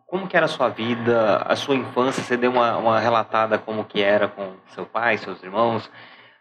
Como 0.05 0.27
que 0.27 0.37
era 0.37 0.45
a 0.45 0.49
sua 0.49 0.69
vida, 0.69 1.37
a 1.45 1.55
sua 1.55 1.75
infância? 1.75 2.23
Você 2.23 2.37
deu 2.37 2.51
uma, 2.51 2.77
uma 2.77 2.99
relatada 2.99 3.57
como 3.57 3.83
que 3.83 4.01
era 4.01 4.27
com 4.27 4.53
seu 4.69 4.85
pai, 4.85 5.17
seus 5.17 5.43
irmãos. 5.43 5.89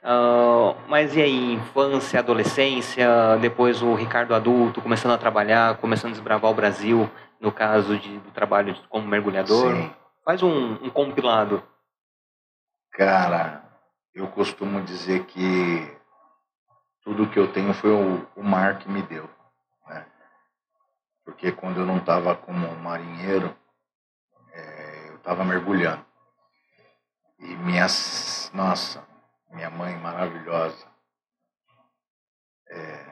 Uh, 0.04 0.76
mas 0.86 1.16
e 1.16 1.20
aí, 1.20 1.54
infância, 1.54 2.20
adolescência, 2.20 3.08
depois 3.40 3.82
o 3.82 3.92
Ricardo 3.94 4.36
adulto, 4.36 4.80
começando 4.80 5.12
a 5.14 5.18
trabalhar, 5.18 5.78
começando 5.78 6.12
a 6.12 6.14
desbravar 6.14 6.48
o 6.48 6.54
Brasil, 6.54 7.10
no 7.40 7.50
caso 7.50 7.98
de, 7.98 8.18
do 8.18 8.30
trabalho 8.30 8.76
como 8.88 9.08
mergulhador? 9.08 9.74
Sim. 9.74 9.90
Faz 10.24 10.44
um, 10.44 10.74
um 10.80 10.90
compilado. 10.90 11.60
Cara, 12.92 13.65
eu 14.16 14.26
costumo 14.28 14.80
dizer 14.80 15.26
que 15.26 15.94
tudo 17.02 17.28
que 17.28 17.38
eu 17.38 17.52
tenho 17.52 17.74
foi 17.74 17.90
o, 17.90 18.26
o 18.34 18.42
mar 18.42 18.78
que 18.78 18.88
me 18.88 19.02
deu. 19.02 19.28
Né? 19.86 20.06
Porque 21.22 21.52
quando 21.52 21.80
eu 21.80 21.86
não 21.86 21.98
estava 21.98 22.34
como 22.34 22.74
marinheiro, 22.76 23.54
é, 24.54 25.10
eu 25.10 25.16
estava 25.16 25.44
mergulhando. 25.44 26.02
E 27.38 27.54
minhas. 27.56 28.50
Nossa, 28.54 29.06
minha 29.50 29.68
mãe 29.68 29.94
maravilhosa. 29.98 30.86
É, 32.70 33.04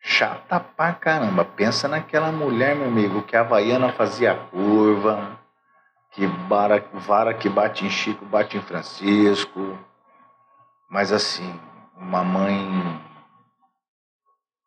chata 0.00 0.60
pra 0.60 0.94
caramba. 0.94 1.44
Pensa 1.44 1.86
naquela 1.86 2.32
mulher, 2.32 2.74
meu 2.74 2.86
amigo, 2.86 3.22
que 3.22 3.36
a 3.36 3.40
Havaiana 3.40 3.92
fazia 3.92 4.34
curva, 4.46 5.38
que 6.12 6.26
vara, 6.26 6.80
vara 6.94 7.34
que 7.34 7.50
bate 7.50 7.84
em 7.84 7.90
Chico, 7.90 8.24
bate 8.24 8.56
em 8.56 8.62
Francisco 8.62 9.89
mas 10.90 11.12
assim, 11.12 11.58
uma 11.94 12.24
mãe 12.24 12.68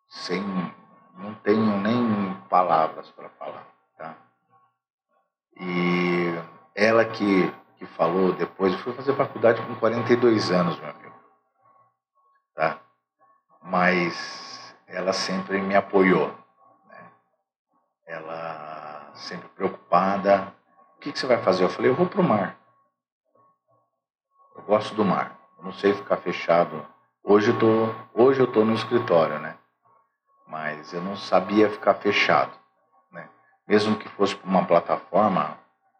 sem. 0.07 0.41
não 1.15 1.35
tenho 1.35 1.77
nem 1.81 2.33
palavras 2.49 3.11
para 3.11 3.27
falar, 3.31 3.67
tá? 3.97 4.15
E 5.59 6.33
ela 6.73 7.03
que, 7.03 7.53
que 7.75 7.85
falou 7.85 8.31
depois, 8.31 8.71
eu 8.71 8.79
fui 8.79 8.93
fazer 8.93 9.13
faculdade 9.17 9.61
com 9.63 9.75
42 9.75 10.49
anos, 10.49 10.79
meu 10.79 10.89
amigo. 10.89 11.13
Tá? 12.55 12.79
Mas 13.61 14.73
ela 14.87 15.11
sempre 15.11 15.59
me 15.59 15.75
apoiou. 15.75 16.33
Né? 16.87 17.11
Ela 18.07 19.11
sempre 19.13 19.49
preocupada. 19.49 20.53
O 20.95 20.99
que, 21.01 21.11
que 21.11 21.19
você 21.19 21.27
vai 21.27 21.43
fazer? 21.43 21.65
Eu 21.65 21.69
falei, 21.69 21.91
eu 21.91 21.95
vou 21.95 22.07
pro 22.07 22.23
mar. 22.23 22.57
Eu 24.55 24.61
gosto 24.63 24.95
do 24.95 25.03
mar 25.03 25.42
não 25.63 25.71
sei 25.71 25.93
ficar 25.93 26.17
fechado. 26.17 26.85
Hoje 27.23 27.51
eu 27.51 27.57
tô, 27.57 27.89
hoje 28.13 28.41
eu 28.41 28.47
tô 28.47 28.65
no 28.65 28.73
escritório, 28.73 29.39
né? 29.39 29.55
Mas 30.45 30.93
eu 30.93 31.01
não 31.01 31.15
sabia 31.15 31.69
ficar 31.69 31.93
fechado, 31.95 32.51
né? 33.11 33.29
Mesmo 33.67 33.95
que 33.95 34.09
fosse 34.09 34.35
para 34.35 34.49
uma 34.49 34.65
plataforma, 34.65 35.57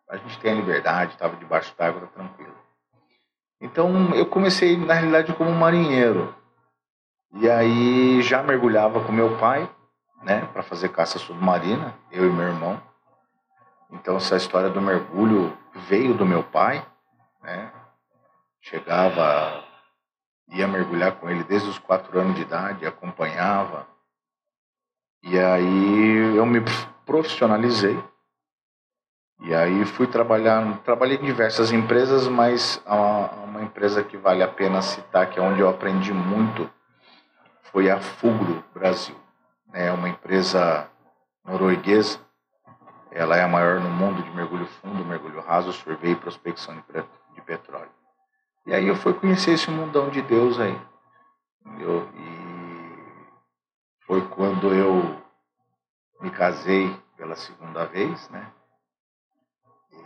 a 0.10 0.18
gente 0.18 0.38
tem 0.40 0.52
a 0.52 0.56
liberdade, 0.56 1.14
estava 1.14 1.38
debaixo 1.38 1.74
d'água, 1.78 2.02
tá 2.02 2.08
tranquilo. 2.08 2.54
Então 3.62 4.14
eu 4.14 4.26
comecei 4.26 4.76
na 4.76 4.94
realidade 4.94 5.34
como 5.34 5.52
marinheiro. 5.52 6.36
E 7.32 7.50
aí 7.50 8.22
já 8.22 8.44
mergulhava 8.44 9.02
com 9.04 9.12
meu 9.12 9.38
pai, 9.38 9.68
né, 10.22 10.48
para 10.52 10.62
fazer 10.62 10.90
caça 10.90 11.18
submarina, 11.18 11.96
eu 12.12 12.28
e 12.28 12.30
meu 12.30 12.48
irmão. 12.48 12.82
Então 13.90 14.18
essa 14.18 14.36
história 14.36 14.70
do 14.70 14.82
mergulho 14.82 15.58
veio 15.74 16.14
do 16.14 16.26
meu 16.26 16.44
pai, 16.44 16.86
né? 17.42 17.72
Chegava, 18.64 19.64
ia 20.48 20.68
mergulhar 20.68 21.14
com 21.14 21.30
ele 21.30 21.44
desde 21.44 21.70
os 21.70 21.78
quatro 21.78 22.20
anos 22.20 22.36
de 22.36 22.42
idade, 22.42 22.86
acompanhava. 22.86 23.86
E 25.22 25.38
aí 25.38 26.36
eu 26.36 26.46
me 26.46 26.62
profissionalizei. 27.06 28.02
E 29.42 29.54
aí 29.54 29.86
fui 29.86 30.08
trabalhar, 30.08 30.80
trabalhei 30.80 31.18
em 31.18 31.26
diversas 31.26 31.72
empresas, 31.72 32.28
mas 32.28 32.82
uma 32.86 33.62
empresa 33.62 34.04
que 34.04 34.16
vale 34.16 34.42
a 34.42 34.48
pena 34.48 34.82
citar, 34.82 35.30
que 35.30 35.38
é 35.38 35.42
onde 35.42 35.60
eu 35.60 35.68
aprendi 35.68 36.14
muito, 36.14 36.70
foi 37.64 37.90
a 37.90 38.00
Fugro 38.00 38.64
Brasil. 38.74 39.16
É 39.74 39.92
uma 39.92 40.08
empresa 40.08 40.90
norueguesa. 41.44 42.20
Ela 43.12 43.36
é 43.36 43.44
a 43.44 43.48
maior 43.48 43.82
no 43.82 43.90
mundo 43.90 44.24
de 44.24 44.32
mergulho 44.32 44.66
fundo, 44.66 45.04
mergulho 45.04 45.42
raso, 45.42 45.74
survey 45.74 46.12
e 46.12 46.16
prospecção 46.16 46.76
de 46.76 47.42
petróleo. 47.42 47.92
E 48.66 48.74
aí 48.74 48.88
eu 48.88 48.96
fui 48.96 49.14
conhecer 49.14 49.52
esse 49.52 49.70
mundão 49.70 50.10
de 50.10 50.22
Deus 50.22 50.60
aí. 50.60 50.80
Eu, 51.80 52.08
e 52.16 53.34
foi 54.06 54.26
quando 54.30 54.74
eu 54.74 55.22
me 56.22 56.32
casei 56.32 56.96
pela 57.18 57.36
segunda 57.36 57.86
vez, 57.86 58.30
né? 58.30 58.52
E 59.92 59.98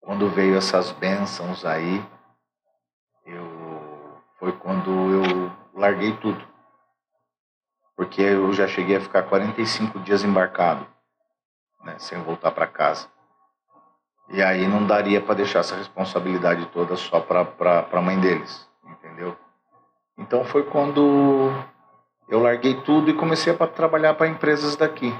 quando 0.00 0.28
veio 0.28 0.56
essas 0.56 0.92
bênçãos 0.92 1.64
aí, 1.64 2.04
eu 3.24 4.20
foi 4.38 4.52
quando 4.52 4.90
eu 4.90 5.52
larguei 5.72 6.14
tudo. 6.18 6.46
Porque 7.96 8.20
eu 8.20 8.52
já 8.52 8.66
cheguei 8.66 8.96
a 8.96 9.00
ficar 9.00 9.22
45 9.22 10.00
dias 10.00 10.22
embarcado, 10.22 10.86
né, 11.82 11.98
sem 11.98 12.22
voltar 12.22 12.50
para 12.50 12.66
casa. 12.66 13.08
E 14.32 14.40
aí 14.40 14.66
não 14.66 14.86
daria 14.86 15.20
para 15.20 15.34
deixar 15.34 15.58
essa 15.58 15.74
responsabilidade 15.74 16.64
toda 16.66 16.94
só 16.94 17.20
para 17.20 17.86
a 17.92 18.00
mãe 18.00 18.18
deles, 18.20 18.68
entendeu? 18.84 19.36
Então 20.16 20.44
foi 20.44 20.62
quando 20.62 21.52
eu 22.28 22.40
larguei 22.40 22.74
tudo 22.82 23.10
e 23.10 23.14
comecei 23.14 23.52
a 23.52 23.66
trabalhar 23.66 24.14
para 24.14 24.28
empresas 24.28 24.76
daqui, 24.76 25.12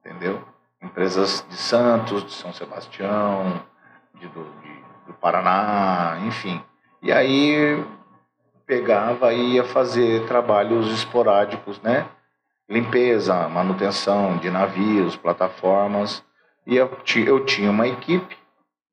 entendeu? 0.00 0.42
Empresas 0.82 1.46
de 1.48 1.54
Santos, 1.54 2.24
de 2.24 2.32
São 2.32 2.52
Sebastião, 2.52 3.62
de, 4.16 4.26
do, 4.26 4.42
de, 4.60 4.84
do 5.06 5.12
Paraná, 5.14 6.18
enfim. 6.26 6.60
E 7.00 7.12
aí 7.12 7.84
pegava 8.66 9.32
e 9.32 9.52
ia 9.54 9.64
fazer 9.64 10.26
trabalhos 10.26 10.92
esporádicos, 10.92 11.80
né? 11.80 12.08
Limpeza, 12.68 13.48
manutenção 13.48 14.36
de 14.38 14.50
navios, 14.50 15.14
plataformas 15.14 16.24
e 16.66 16.76
eu, 16.76 16.90
eu 17.26 17.44
tinha 17.44 17.70
uma 17.70 17.88
equipe, 17.88 18.38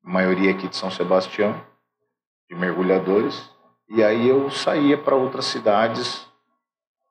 maioria 0.02 0.50
aqui 0.50 0.68
de 0.68 0.76
São 0.76 0.90
Sebastião, 0.90 1.54
de 2.48 2.56
mergulhadores, 2.56 3.48
e 3.88 4.02
aí 4.02 4.28
eu 4.28 4.50
saía 4.50 4.98
para 4.98 5.14
outras 5.14 5.44
cidades, 5.46 6.26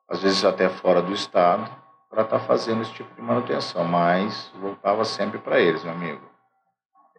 às 0.10 0.22
vezes 0.22 0.44
até 0.44 0.68
fora 0.68 1.02
do 1.02 1.14
estado, 1.14 1.70
para 2.10 2.24
estar 2.24 2.40
tá 2.40 2.46
fazendo 2.46 2.82
esse 2.82 2.92
tipo 2.92 3.14
de 3.16 3.22
manutenção, 3.22 3.86
mas 3.86 4.52
voltava 4.56 5.06
sempre 5.06 5.38
para 5.38 5.60
eles, 5.60 5.84
meu 5.84 5.94
amigo. 5.94 6.22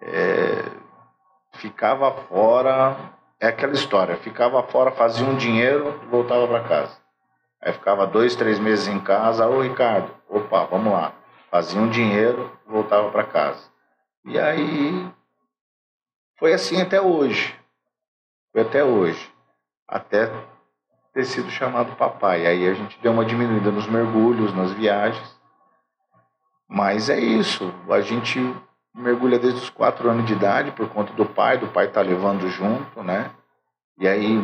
É, 0.02 0.64
ficava 1.54 2.10
fora, 2.24 2.96
é 3.38 3.48
aquela 3.48 3.72
história, 3.72 4.16
ficava 4.16 4.62
fora, 4.64 4.90
fazia 4.90 5.26
um 5.26 5.36
dinheiro 5.36 5.98
voltava 6.10 6.46
para 6.46 6.64
casa. 6.64 6.98
Aí 7.62 7.72
ficava 7.72 8.06
dois, 8.06 8.34
três 8.34 8.58
meses 8.58 8.86
em 8.88 8.98
casa, 9.00 9.46
ô 9.46 9.62
Ricardo, 9.62 10.10
opa, 10.28 10.64
vamos 10.64 10.92
lá 10.92 11.19
fazia 11.50 11.80
um 11.80 11.90
dinheiro, 11.90 12.50
voltava 12.66 13.10
para 13.10 13.24
casa. 13.24 13.68
E 14.24 14.38
aí 14.38 15.10
foi 16.38 16.52
assim 16.52 16.80
até 16.80 17.00
hoje. 17.00 17.54
Foi 18.52 18.62
até 18.62 18.84
hoje. 18.84 19.30
Até 19.86 20.32
ter 21.12 21.24
sido 21.24 21.50
chamado 21.50 21.96
papai. 21.96 22.46
Aí 22.46 22.68
a 22.68 22.74
gente 22.74 22.98
deu 23.00 23.12
uma 23.12 23.24
diminuída 23.24 23.70
nos 23.70 23.86
mergulhos, 23.86 24.54
nas 24.54 24.70
viagens. 24.72 25.38
Mas 26.68 27.10
é 27.10 27.18
isso. 27.18 27.74
A 27.90 28.00
gente 28.00 28.38
mergulha 28.94 29.38
desde 29.38 29.60
os 29.60 29.70
quatro 29.70 30.08
anos 30.08 30.26
de 30.26 30.32
idade 30.32 30.70
por 30.72 30.88
conta 30.88 31.12
do 31.12 31.26
pai, 31.26 31.58
do 31.58 31.66
pai 31.68 31.88
tá 31.88 32.00
levando 32.00 32.48
junto, 32.48 33.02
né? 33.02 33.30
E 33.98 34.06
aí 34.06 34.38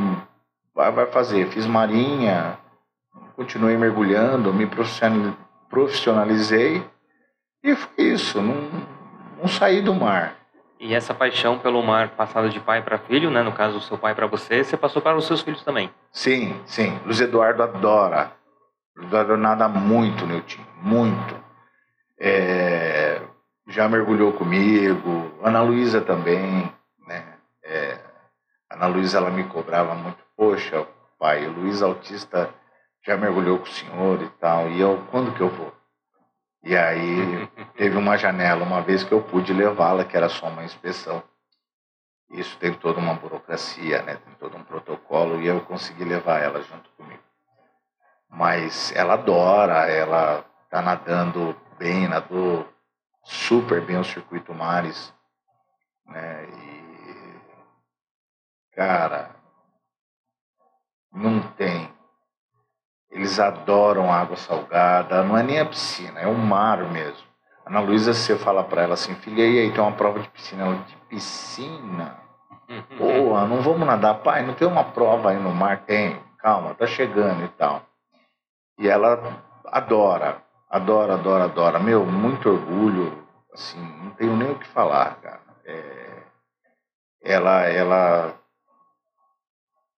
vai 0.75 1.07
fazer. 1.07 1.49
Fiz 1.49 1.67
marinha, 1.67 2.59
continuei 3.37 3.77
mergulhando, 3.77 4.53
me 4.53 4.69
profissionalizei 5.69 6.85
e 7.67 7.75
foi 7.77 8.05
isso. 8.05 8.41
Não, 8.41 8.55
não 9.39 9.49
saí 9.49 9.83
do 9.83 9.95
mar. 9.95 10.35
E 10.79 10.95
essa 10.95 11.15
paixão 11.15 11.59
pelo 11.59 11.83
mar 11.83 12.11
passada 12.11 12.49
de 12.49 12.61
pai 12.61 12.83
para 12.83 12.99
filho, 12.99 13.31
né? 13.31 13.43
No 13.43 13.53
caso, 13.53 13.79
do 13.79 13.81
seu 13.81 13.99
pai 13.99 14.15
para 14.15 14.27
você, 14.27 14.63
você 14.63 14.77
passou 14.77 15.01
para 15.03 15.17
os 15.17 15.27
seus 15.27 15.41
filhos 15.41 15.65
também? 15.65 15.91
Sim, 16.13 16.61
sim. 16.67 16.99
Luiz 17.05 17.21
Eduardo 17.21 17.63
adora. 17.63 18.33
Luiz 18.97 19.09
Eduardo 19.09 19.37
nada 19.37 19.69
muito, 19.69 20.27
Nilton, 20.27 20.63
muito. 20.83 21.35
É, 22.21 23.21
já 23.69 23.89
mergulhou 23.89 24.33
comigo, 24.33 25.33
Ana 25.43 25.63
Luísa 25.63 26.01
também, 26.01 26.73
né? 27.07 27.25
É, 27.65 27.99
Ana 28.71 28.87
Luísa, 28.87 29.19
ela 29.19 29.31
me 29.31 29.45
cobrava 29.45 29.95
muito, 29.95 30.19
poxa, 30.37 30.87
pai, 31.19 31.47
o 31.47 31.53
Luiz 31.53 31.83
Autista 31.83 32.51
já 33.05 33.17
mergulhou 33.17 33.59
com 33.59 33.65
o 33.65 33.69
senhor 33.69 34.23
e 34.23 34.29
tal, 34.41 34.69
e 34.71 34.81
eu, 34.81 35.03
quando 35.11 35.35
que 35.35 35.41
eu 35.41 35.49
vou? 35.49 35.76
E 36.63 36.77
aí 36.77 37.47
teve 37.77 37.97
uma 37.97 38.17
janela 38.17 38.65
uma 38.65 38.83
vez 38.83 39.05
que 39.05 39.13
eu 39.13 39.23
pude 39.23 39.53
levá-la, 39.53 40.05
que 40.05 40.17
era 40.17 40.29
só 40.29 40.49
uma 40.49 40.65
inspeção. 40.65 41.23
Isso 42.31 42.59
tem 42.59 42.75
toda 42.75 42.99
uma 42.99 43.15
burocracia, 43.15 44.03
né? 44.03 44.17
Tem 44.17 44.35
todo 44.35 44.57
um 44.57 44.65
protocolo 44.65 45.41
e 45.41 45.47
eu 45.47 45.61
consegui 45.61 46.05
levar 46.05 46.43
ela 46.43 46.61
junto 46.63 46.91
comigo. 46.91 47.23
Mas 48.29 48.93
ela 48.93 49.15
adora, 49.15 49.89
ela 49.89 50.45
tá 50.69 50.83
nadando 50.83 51.57
bem, 51.79 52.09
nadou 52.09 52.69
super 53.23 53.81
bem 53.81 53.99
o 53.99 54.05
circuito 54.05 54.53
Mares, 54.53 55.15
né? 56.07 56.45
E 56.49 56.77
cara, 58.75 59.35
não 61.13 61.41
tem 61.53 61.96
eles 63.11 63.39
adoram 63.39 64.13
água 64.13 64.37
salgada, 64.37 65.23
não 65.23 65.37
é 65.37 65.43
nem 65.43 65.61
a 65.61 65.67
piscina, 65.67 66.21
é 66.21 66.27
o 66.27 66.35
mar 66.35 66.79
mesmo. 66.91 67.27
Ana 67.65 67.81
Luísa, 67.81 68.13
você 68.13 68.37
fala 68.37 68.63
para 68.63 68.83
ela 68.83 68.95
assim, 68.95 69.15
filha, 69.17 69.45
e 69.45 69.59
aí 69.59 69.73
tem 69.73 69.81
uma 69.81 69.93
prova 69.93 70.21
de 70.21 70.29
piscina? 70.29 70.65
Ela, 70.65 70.77
de 70.77 70.97
piscina? 71.09 72.17
Pô, 72.97 73.41
não 73.47 73.61
vamos 73.61 73.87
nadar? 73.87 74.23
Pai, 74.23 74.45
não 74.45 74.55
tem 74.55 74.69
uma 74.69 74.85
prova 74.85 75.31
aí 75.31 75.39
no 75.39 75.53
mar? 75.53 75.85
Tem, 75.85 76.21
calma, 76.39 76.75
tá 76.75 76.87
chegando 76.87 77.45
e 77.45 77.49
tal. 77.49 77.83
E 78.79 78.89
ela 78.89 79.43
adora, 79.67 80.43
adora, 80.71 81.15
adora, 81.15 81.45
adora. 81.45 81.79
Meu, 81.79 82.05
muito 82.05 82.49
orgulho, 82.49 83.27
assim, 83.53 83.81
não 84.03 84.11
tenho 84.11 84.37
nem 84.37 84.51
o 84.51 84.59
que 84.59 84.69
falar, 84.69 85.17
cara. 85.17 85.41
É, 85.65 86.23
ela, 87.23 87.65
ela 87.65 88.35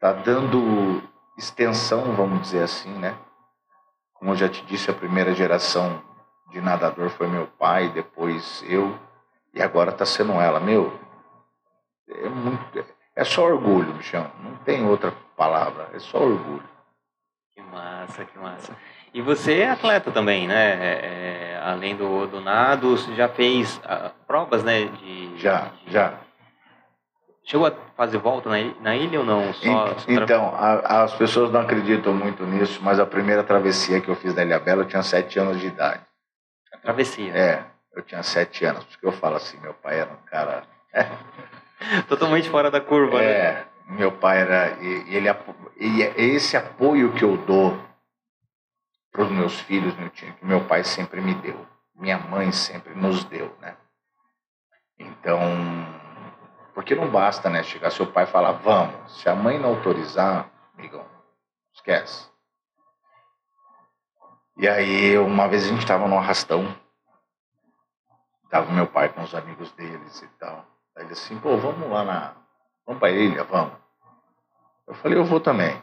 tá 0.01 0.13
dando 0.13 1.03
extensão, 1.39 2.15
vamos 2.15 2.43
dizer 2.43 2.65
assim, 2.65 2.91
né? 2.99 3.17
Como 4.15 4.33
eu 4.33 4.37
já 4.37 4.49
te 4.49 4.65
disse, 4.67 4.91
a 4.91 4.95
primeira 4.95 5.33
geração 5.33 6.03
de 6.51 6.61
nadador 6.61 7.09
foi 7.11 7.29
meu 7.29 7.47
pai, 7.47 7.89
depois 7.91 8.65
eu, 8.69 8.99
e 9.55 9.63
agora 9.63 9.91
está 9.91 10.05
sendo 10.05 10.33
ela. 10.33 10.59
Meu, 10.59 10.93
é 12.09 12.29
muito. 12.29 12.85
É 13.15 13.25
só 13.25 13.45
orgulho, 13.45 13.93
bichão. 13.95 14.31
Não 14.41 14.57
tem 14.59 14.85
outra 14.85 15.13
palavra. 15.37 15.91
É 15.93 15.99
só 15.99 16.19
orgulho. 16.19 16.69
Que 17.53 17.63
massa, 17.63 18.25
que 18.25 18.39
massa. 18.39 18.77
E 19.13 19.23
você 19.23 19.61
é 19.61 19.71
atleta 19.71 20.11
também, 20.11 20.47
né? 20.47 20.71
É, 20.75 21.55
é 21.55 21.61
além 21.63 21.97
do, 21.97 22.27
do 22.27 22.41
nado, 22.41 22.97
você 22.97 23.15
já 23.15 23.29
fez 23.29 23.79
uh, 23.79 24.11
provas, 24.27 24.63
né? 24.63 24.85
De, 24.85 25.37
já, 25.39 25.71
de, 25.85 25.93
já. 25.93 26.15
Chegou 27.49 27.67
a 27.67 27.73
fazer 27.97 28.19
volta 28.19 28.51
na 28.51 28.61
ilha, 28.61 28.77
na 28.79 28.95
ilha 28.95 29.21
ou 29.21 29.25
não? 29.25 29.55
Só, 29.55 29.97
então, 30.07 30.55
a, 30.55 31.05
as 31.05 31.15
pessoas 31.15 31.51
não 31.51 31.63
acreditam 31.63 32.13
muito 32.13 32.45
nisso, 32.45 32.79
mas 32.83 33.01
a 33.01 33.07
primeira 33.07 33.43
travessia 33.43 34.03
que 34.03 34.11
eu 34.11 34.15
fiz 34.15 34.35
da 34.35 34.45
Ilha 34.45 34.61
Bela 34.61 34.83
eu 34.83 34.87
tinha 34.87 35.03
sete 35.03 35.39
anos 35.39 35.59
de 35.59 35.69
idade. 35.69 36.03
A 36.75 36.77
travessia? 36.77 37.33
É, 37.35 37.65
eu 37.97 38.03
tinha 38.03 38.23
sete 38.23 38.67
anos, 38.67 38.85
porque 38.85 39.07
eu 39.07 39.13
falo 39.13 39.37
assim, 39.37 39.59
meu 39.61 39.73
pai 39.73 39.99
era 39.99 40.13
um 40.13 40.27
cara... 40.27 40.63
Totalmente 42.07 42.51
fora 42.51 42.71
da 42.71 42.83
curva, 42.83 43.23
é, 43.23 43.53
né? 43.55 43.65
meu 43.97 44.13
pai 44.13 44.43
era... 44.43 44.77
E, 44.83 45.17
ele, 45.17 45.29
e 45.79 46.03
esse 46.35 46.55
apoio 46.55 47.15
que 47.15 47.25
eu 47.25 47.39
dou 47.39 47.81
para 49.11 49.23
os 49.23 49.31
meus 49.31 49.59
filhos, 49.61 49.97
meu 49.97 50.11
que 50.11 50.35
meu 50.43 50.67
pai 50.67 50.85
sempre 50.85 51.23
me 51.23 51.33
deu, 51.37 51.67
minha 51.97 52.19
mãe 52.19 52.53
sempre 52.53 52.95
nos 52.95 53.25
deu, 53.25 53.57
né? 53.63 53.75
Então 54.99 55.41
porque 56.79 56.95
não 56.95 57.11
basta, 57.11 57.51
né? 57.51 57.65
Chegar 57.65 57.91
seu 57.91 58.07
pai 58.07 58.23
e 58.23 58.29
falar, 58.29 58.53
vamos. 58.53 59.21
Se 59.21 59.29
a 59.29 59.35
mãe 59.35 59.59
não 59.59 59.71
autorizar, 59.71 60.49
amigão, 60.79 61.05
esquece. 61.75 62.31
E 64.57 64.69
aí, 64.69 65.19
uma 65.19 65.49
vez 65.49 65.65
a 65.65 65.67
gente 65.71 65.81
estava 65.81 66.07
no 66.07 66.17
arrastão. 66.17 66.73
Tava 68.49 68.71
meu 68.71 68.87
pai 68.87 69.09
com 69.09 69.25
os 69.25 69.35
amigos 69.35 69.73
deles 69.73 70.23
e 70.23 70.29
tal. 70.39 70.65
Aí 70.95 71.03
ele 71.03 71.15
assim, 71.15 71.37
pô, 71.41 71.57
vamos 71.57 71.91
lá 71.91 72.05
na. 72.05 72.37
Vamos 72.87 73.01
pra 73.01 73.11
ilha, 73.11 73.43
vamos. 73.43 73.75
Eu 74.87 74.95
falei, 74.95 75.19
eu 75.19 75.25
vou 75.25 75.41
também. 75.41 75.83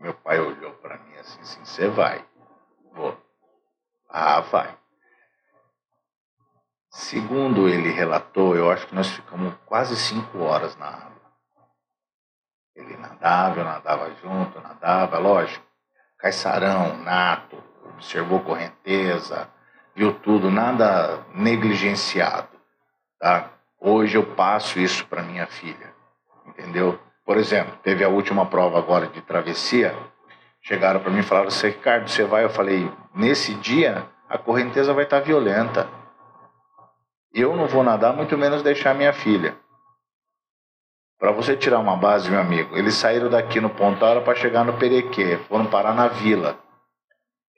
Meu 0.00 0.14
pai 0.14 0.40
olhou 0.40 0.72
para 0.76 0.96
mim 0.96 1.14
assim, 1.16 1.42
assim, 1.42 1.62
você 1.62 1.88
vai. 1.88 2.24
Vou. 2.94 3.14
Ah, 4.08 4.40
vai. 4.40 4.78
Segundo 6.96 7.68
ele 7.68 7.90
relatou, 7.90 8.56
eu 8.56 8.70
acho 8.70 8.86
que 8.86 8.94
nós 8.94 9.10
ficamos 9.10 9.52
quase 9.66 9.94
cinco 9.94 10.38
horas 10.38 10.74
na 10.78 10.86
água. 10.86 11.12
Ele 12.74 12.96
nadava, 12.96 13.60
eu 13.60 13.64
nadava 13.64 14.10
junto, 14.22 14.58
nadava, 14.62 15.18
lógico. 15.18 15.62
Caiçarão, 16.18 16.96
nato, 16.96 17.62
observou 17.84 18.40
correnteza, 18.40 19.46
viu 19.94 20.14
tudo, 20.20 20.50
nada 20.50 21.22
negligenciado. 21.34 22.48
Tá? 23.20 23.50
Hoje 23.78 24.16
eu 24.16 24.34
passo 24.34 24.80
isso 24.80 25.06
para 25.06 25.22
minha 25.22 25.46
filha, 25.46 25.92
entendeu? 26.46 26.98
Por 27.26 27.36
exemplo, 27.36 27.76
teve 27.82 28.04
a 28.04 28.08
última 28.08 28.46
prova 28.46 28.78
agora 28.78 29.06
de 29.06 29.20
travessia, 29.20 29.94
chegaram 30.62 31.00
para 31.00 31.10
mim 31.10 31.20
e 31.20 31.22
falaram, 31.22 31.50
Ricardo, 31.50 32.08
você 32.08 32.24
vai? 32.24 32.44
Eu 32.44 32.50
falei, 32.50 32.90
nesse 33.14 33.52
dia 33.52 34.06
a 34.30 34.38
correnteza 34.38 34.94
vai 34.94 35.04
estar 35.04 35.20
tá 35.20 35.26
violenta 35.26 36.05
eu 37.40 37.56
não 37.56 37.66
vou 37.66 37.82
nadar, 37.82 38.12
muito 38.12 38.36
menos 38.38 38.62
deixar 38.62 38.94
minha 38.94 39.12
filha. 39.12 39.56
Para 41.18 41.32
você 41.32 41.56
tirar 41.56 41.78
uma 41.78 41.96
base, 41.96 42.30
meu 42.30 42.40
amigo, 42.40 42.76
eles 42.76 42.94
saíram 42.94 43.30
daqui 43.30 43.60
no 43.60 43.70
Pontal 43.70 44.22
para 44.22 44.34
chegar 44.34 44.64
no 44.64 44.74
Perequê, 44.74 45.38
foram 45.48 45.66
parar 45.66 45.94
na 45.94 46.08
vila. 46.08 46.58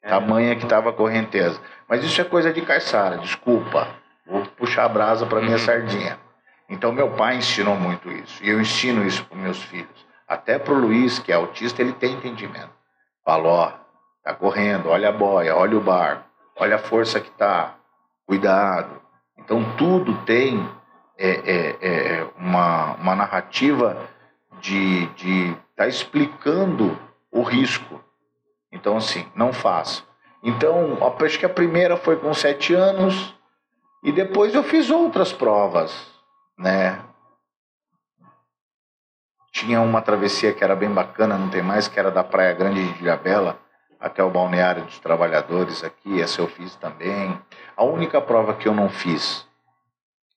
É. 0.03 0.09
Tamanha 0.09 0.55
que 0.55 0.65
estava 0.65 0.91
a 0.91 0.93
correnteza. 0.93 1.61
Mas 1.89 2.05
isso 2.05 2.21
é 2.21 2.25
coisa 2.25 2.53
de 2.53 2.63
caiçara, 2.63 3.19
desculpa. 3.19 3.89
Vou 4.27 4.45
puxar 4.57 4.85
a 4.85 4.89
brasa 4.89 5.27
para 5.27 5.41
minha 5.41 5.53
uhum. 5.53 5.59
sardinha. 5.59 6.19
Então 6.69 6.93
meu 6.93 7.11
pai 7.11 7.37
ensinou 7.37 7.75
muito 7.75 8.11
isso. 8.11 8.43
E 8.45 8.49
eu 8.49 8.61
ensino 8.61 9.05
isso 9.05 9.25
para 9.25 9.39
meus 9.39 9.63
filhos. 9.63 10.07
Até 10.27 10.59
para 10.59 10.75
o 10.75 10.79
Luiz, 10.79 11.19
que 11.19 11.33
é 11.33 11.35
autista, 11.35 11.83
ele 11.83 11.93
tem 11.93 12.13
entendimento. 12.13 12.71
Fala, 13.25 13.49
ó, 13.49 13.73
tá 14.23 14.35
correndo, 14.35 14.89
olha 14.89 15.09
a 15.09 15.13
boia, 15.13 15.57
olha 15.57 15.77
o 15.77 15.81
barco, 15.81 16.25
olha 16.57 16.77
a 16.77 16.79
força 16.79 17.21
que 17.21 17.31
tá. 17.31 17.75
Cuidado. 18.27 19.08
Então, 19.39 19.65
tudo 19.77 20.15
tem 20.25 20.69
é, 21.17 21.31
é, 21.31 21.77
é 21.81 22.31
uma, 22.37 22.95
uma 22.95 23.17
narrativa 23.17 23.97
de 24.61 25.05
estar 25.05 25.15
de 25.15 25.57
tá 25.77 25.87
explicando 25.87 26.99
o 27.31 27.43
risco. 27.43 28.03
Então, 28.71 28.97
assim, 28.97 29.27
não 29.35 29.53
faça. 29.53 30.03
Então, 30.43 30.99
acho 31.25 31.39
que 31.39 31.47
a 31.47 31.49
primeira 31.49 31.97
foi 31.97 32.17
com 32.17 32.33
sete 32.35 32.75
anos 32.75 33.35
e 34.03 34.13
depois 34.13 34.55
eu 34.55 34.63
fiz 34.63 34.91
outras 34.91 35.33
provas, 35.33 35.93
né? 36.57 37.01
Tinha 39.51 39.81
uma 39.81 40.01
travessia 40.01 40.53
que 40.53 40.63
era 40.63 40.77
bem 40.77 40.91
bacana, 40.91 41.37
não 41.37 41.49
tem 41.49 41.63
mais, 41.63 41.89
que 41.89 41.99
era 41.99 42.11
da 42.11 42.23
Praia 42.23 42.53
Grande 42.53 42.93
de 42.93 43.03
Ilhabela 43.03 43.59
até 43.99 44.23
o 44.23 44.31
balneário 44.31 44.85
dos 44.85 45.01
trabalhadores 45.01 45.83
aqui, 45.83 46.21
essa 46.21 46.41
eu 46.41 46.47
fiz 46.47 46.77
também. 46.77 47.37
A 47.79 47.85
única 47.85 48.21
prova 48.21 48.55
que 48.55 48.67
eu 48.67 48.75
não 48.75 48.89
fiz, 48.89 49.47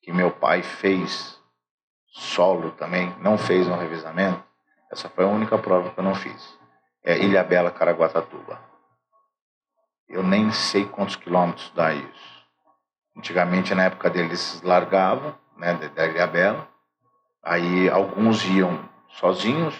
que 0.03 0.13
meu 0.13 0.29
pai 0.29 0.61
fez 0.61 1.41
solo 2.05 2.69
também, 2.73 3.15
não 3.19 3.35
fez 3.35 3.67
um 3.67 3.75
revisamento, 3.75 4.43
essa 4.91 5.09
foi 5.09 5.23
a 5.23 5.27
única 5.27 5.57
prova 5.57 5.89
que 5.89 5.99
eu 5.99 6.03
não 6.03 6.13
fiz. 6.13 6.55
É 7.03 7.17
Ilha 7.17 7.43
Bela, 7.43 7.71
Caraguatatuba. 7.71 8.61
Eu 10.07 10.21
nem 10.21 10.51
sei 10.51 10.85
quantos 10.85 11.15
quilômetros 11.15 11.71
dá 11.73 11.91
isso. 11.91 12.45
Antigamente, 13.17 13.73
na 13.73 13.85
época 13.85 14.07
deles, 14.11 14.61
largavam, 14.61 15.33
né, 15.57 15.73
da 15.73 16.05
Ilha 16.05 16.27
Bela. 16.27 16.67
Aí 17.41 17.89
alguns 17.89 18.45
iam 18.45 18.87
sozinhos 19.13 19.73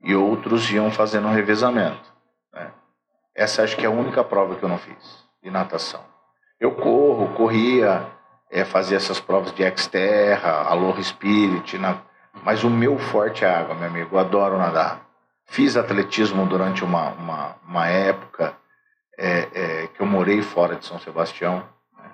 e 0.00 0.12
outros 0.12 0.68
iam 0.72 0.90
fazendo 0.90 1.28
um 1.28 1.32
revezamento. 1.32 2.12
Né? 2.52 2.72
Essa 3.32 3.62
acho 3.62 3.76
que 3.76 3.84
é 3.84 3.88
a 3.88 3.92
única 3.92 4.24
prova 4.24 4.56
que 4.56 4.64
eu 4.64 4.68
não 4.68 4.78
fiz 4.78 5.24
de 5.40 5.52
natação. 5.52 6.15
Eu 6.58 6.72
corro, 6.72 7.34
corria, 7.34 8.06
é, 8.50 8.64
fazia 8.64 8.96
essas 8.96 9.20
provas 9.20 9.52
de 9.52 9.62
Xterra, 9.76 10.64
Aloha 10.68 11.02
Spirit, 11.02 11.76
na... 11.78 11.98
mas 12.42 12.64
o 12.64 12.70
meu 12.70 12.98
forte 12.98 13.44
é 13.44 13.48
a 13.48 13.60
água, 13.60 13.74
meu 13.74 13.88
amigo. 13.88 14.16
Eu 14.16 14.20
adoro 14.20 14.56
nadar. 14.56 15.06
Fiz 15.46 15.76
atletismo 15.76 16.46
durante 16.46 16.82
uma, 16.82 17.10
uma, 17.10 17.56
uma 17.66 17.86
época 17.86 18.56
é, 19.18 19.48
é, 19.52 19.86
que 19.88 20.00
eu 20.00 20.06
morei 20.06 20.42
fora 20.42 20.76
de 20.76 20.86
São 20.86 20.98
Sebastião. 20.98 21.68
Né? 21.96 22.10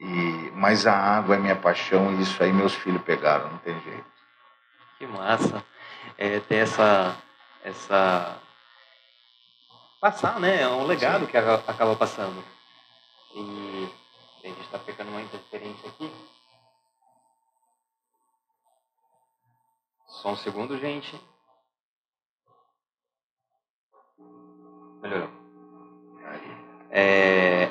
E, 0.00 0.52
mas 0.54 0.86
a 0.86 0.94
água 0.94 1.34
é 1.34 1.38
minha 1.38 1.56
paixão 1.56 2.12
e 2.12 2.22
isso 2.22 2.42
aí 2.42 2.52
meus 2.52 2.74
filhos 2.74 3.02
pegaram, 3.02 3.50
não 3.50 3.58
tem 3.58 3.78
jeito. 3.80 4.06
Que 4.98 5.06
massa. 5.06 5.64
É, 6.16 6.40
ter 6.40 6.56
essa, 6.56 7.16
essa. 7.62 8.36
Passar, 10.00 10.40
né? 10.40 10.62
É 10.62 10.68
um 10.68 10.86
legado 10.86 11.24
Sim. 11.24 11.26
que 11.26 11.36
acaba 11.36 11.96
passando. 11.96 12.42
E 13.34 13.88
a 14.44 14.48
gente 14.48 14.60
está 14.60 14.78
pegando 14.78 15.10
uma 15.10 15.22
interferência 15.22 15.88
aqui. 15.88 16.10
Só 20.06 20.30
um 20.30 20.36
segundo, 20.36 20.78
gente. 20.78 21.20
Melhorou. 25.00 25.28
É, 26.90 27.70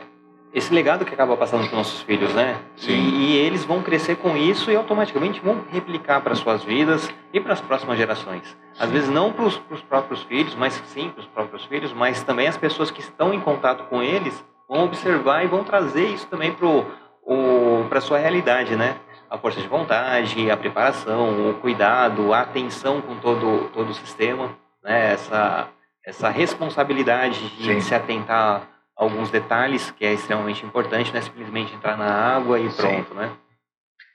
esse 0.53 0.73
legado 0.73 1.03
que 1.03 1.13
acaba 1.13 1.35
passando 1.35 1.61
para 1.61 1.67
os 1.67 1.73
nossos 1.73 2.01
filhos, 2.01 2.33
né? 2.33 2.63
Sim. 2.77 2.93
E, 2.93 3.33
e, 3.33 3.37
eles 3.37 3.65
vão 3.65 3.83
crescer 3.83 4.15
com 4.15 4.37
isso 4.37 4.71
e 4.71 4.75
automaticamente 4.75 5.41
vão 5.41 5.65
replicar 5.69 6.21
para 6.21 6.35
suas 6.35 6.63
vidas 6.63 7.13
e 7.33 7.39
para 7.39 7.53
as 7.53 7.61
próximas 7.61 7.97
gerações. 7.97 8.47
Sim. 8.47 8.55
Às 8.83 8.89
vezes 8.89 9.09
não 9.09 9.33
para 9.33 9.45
os 9.45 9.81
próprios 9.87 10.23
filhos, 10.23 10.55
mas 10.55 10.73
sim 10.87 11.09
para 11.09 11.21
os 11.21 11.27
próprios 11.27 11.65
filhos, 11.65 11.91
mas 11.91 12.23
também 12.23 12.47
as 12.47 12.57
pessoas 12.57 12.89
que 12.89 13.01
estão 13.01 13.33
em 13.33 13.41
contato 13.41 13.83
com 13.85 14.01
eles 14.01 14.43
vão 14.67 14.85
observar 14.85 15.43
e 15.43 15.47
vão 15.47 15.63
trazer 15.63 16.07
isso 16.07 16.27
também 16.27 16.53
para 16.53 17.97
a 17.97 18.01
sua 18.01 18.17
realidade, 18.17 18.75
né? 18.75 18.97
A 19.29 19.37
força 19.37 19.59
de 19.59 19.67
vontade, 19.67 20.49
a 20.49 20.57
preparação, 20.57 21.49
o 21.49 21.53
cuidado, 21.55 22.33
a 22.33 22.41
atenção 22.41 23.01
com 23.01 23.17
todo, 23.17 23.69
todo 23.73 23.89
o 23.89 23.93
sistema, 23.93 24.57
né? 24.83 25.13
Essa, 25.13 25.67
essa 26.05 26.29
responsabilidade 26.29 27.49
de 27.57 27.73
Sim. 27.73 27.81
se 27.81 27.93
atentar 27.95 28.61
a 28.61 28.61
alguns 28.95 29.29
detalhes, 29.29 29.91
que 29.91 30.05
é 30.05 30.13
extremamente 30.13 30.65
importante, 30.65 31.11
não 31.11 31.19
é 31.19 31.23
simplesmente 31.23 31.73
entrar 31.73 31.97
na 31.97 32.09
água 32.09 32.59
e 32.59 32.69
pronto, 32.69 33.09
Sim. 33.09 33.15
né? 33.15 33.31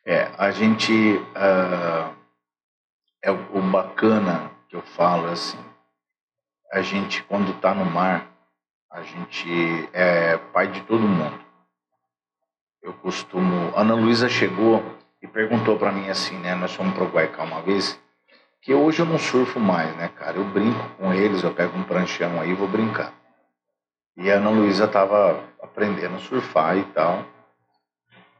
É, 0.06 0.30
a 0.36 0.50
gente... 0.50 1.16
Uh, 1.36 2.22
é 3.22 3.30
o 3.30 3.62
bacana 3.70 4.50
que 4.68 4.74
eu 4.74 4.82
falo, 4.82 5.28
assim, 5.28 5.58
a 6.72 6.82
gente 6.82 7.22
quando 7.24 7.52
está 7.52 7.72
no 7.72 7.84
mar, 7.84 8.26
a 8.92 9.00
gente 9.02 9.88
é 9.94 10.36
pai 10.52 10.68
de 10.68 10.82
todo 10.82 11.00
mundo. 11.00 11.40
Eu 12.82 12.92
costumo. 12.92 13.72
Ana 13.74 13.94
Luísa 13.94 14.28
chegou 14.28 14.82
e 15.22 15.26
perguntou 15.26 15.78
para 15.78 15.90
mim 15.90 16.10
assim, 16.10 16.36
né? 16.38 16.54
Nós 16.54 16.74
fomos 16.74 16.94
pro 16.94 17.06
Guaicá 17.06 17.42
uma 17.42 17.62
vez, 17.62 17.98
que 18.60 18.74
hoje 18.74 19.00
eu 19.00 19.06
não 19.06 19.18
surfo 19.18 19.58
mais, 19.58 19.96
né, 19.96 20.08
cara? 20.08 20.36
Eu 20.36 20.44
brinco 20.44 20.88
com 20.98 21.12
eles, 21.12 21.42
eu 21.42 21.54
pego 21.54 21.76
um 21.76 21.84
pranchão 21.84 22.38
aí 22.38 22.50
e 22.50 22.54
vou 22.54 22.68
brincar. 22.68 23.14
E 24.14 24.30
a 24.30 24.34
Ana 24.34 24.50
Luísa 24.50 24.86
tava 24.86 25.42
aprendendo 25.62 26.16
a 26.16 26.20
surfar 26.20 26.76
e 26.76 26.84
tal. 26.92 27.24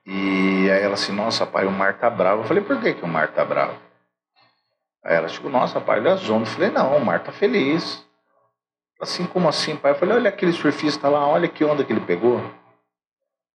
E 0.04 0.70
aí 0.70 0.82
ela 0.82 0.94
assim, 0.94 1.12
nossa, 1.12 1.46
pai, 1.46 1.64
o 1.64 1.70
mar 1.70 1.98
tá 1.98 2.10
bravo. 2.10 2.42
Eu 2.42 2.46
falei, 2.46 2.62
por 2.62 2.78
que, 2.78 2.92
que 2.92 3.04
o 3.04 3.08
mar 3.08 3.32
tá 3.32 3.42
bravo? 3.42 3.78
Aí 5.02 5.16
ela 5.16 5.28
chegou, 5.28 5.50
nossa, 5.50 5.80
pai, 5.80 6.00
olha 6.00 6.12
as. 6.12 6.28
Eu 6.28 6.44
falei, 6.44 6.70
não, 6.70 6.98
o 6.98 7.04
mar 7.04 7.22
tá 7.24 7.32
feliz. 7.32 8.06
Assim, 9.02 9.26
como 9.26 9.48
assim, 9.48 9.74
pai? 9.74 9.90
Eu 9.90 9.96
falei, 9.96 10.14
olha 10.14 10.28
aquele 10.28 10.52
surfista 10.52 11.08
lá, 11.08 11.26
olha 11.26 11.48
que 11.48 11.64
onda 11.64 11.84
que 11.84 11.92
ele 11.92 12.06
pegou. 12.06 12.40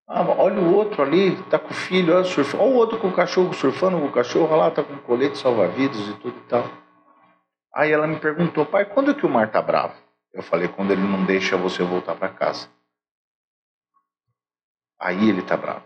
Ah, 0.06 0.20
olha 0.22 0.60
o 0.60 0.74
outro 0.74 1.02
ali, 1.02 1.42
tá 1.44 1.58
com 1.58 1.70
o 1.70 1.74
filho, 1.74 2.14
olha, 2.14 2.24
surfando. 2.24 2.64
Olha 2.64 2.72
o 2.72 2.76
outro 2.76 2.98
com 2.98 3.08
o 3.08 3.14
cachorro, 3.14 3.54
surfando 3.54 3.98
com 3.98 4.08
o 4.08 4.12
cachorro, 4.12 4.46
olha 4.52 4.64
lá, 4.64 4.70
tá 4.70 4.84
com 4.84 4.98
colete 4.98 5.38
salva-vidas 5.38 6.06
e 6.06 6.12
tudo 6.18 6.36
e 6.36 6.48
tal. 6.48 6.64
Aí 7.74 7.90
ela 7.90 8.06
me 8.06 8.20
perguntou, 8.20 8.66
pai, 8.66 8.84
quando 8.84 9.12
é 9.12 9.14
que 9.14 9.24
o 9.24 9.28
mar 9.30 9.50
tá 9.50 9.62
bravo? 9.62 9.94
Eu 10.34 10.42
falei, 10.42 10.68
quando 10.68 10.90
ele 10.90 11.00
não 11.00 11.24
deixa 11.24 11.56
você 11.56 11.82
voltar 11.82 12.14
para 12.14 12.28
casa. 12.28 12.68
Aí 15.00 15.30
ele 15.30 15.40
tá 15.40 15.56
bravo. 15.56 15.84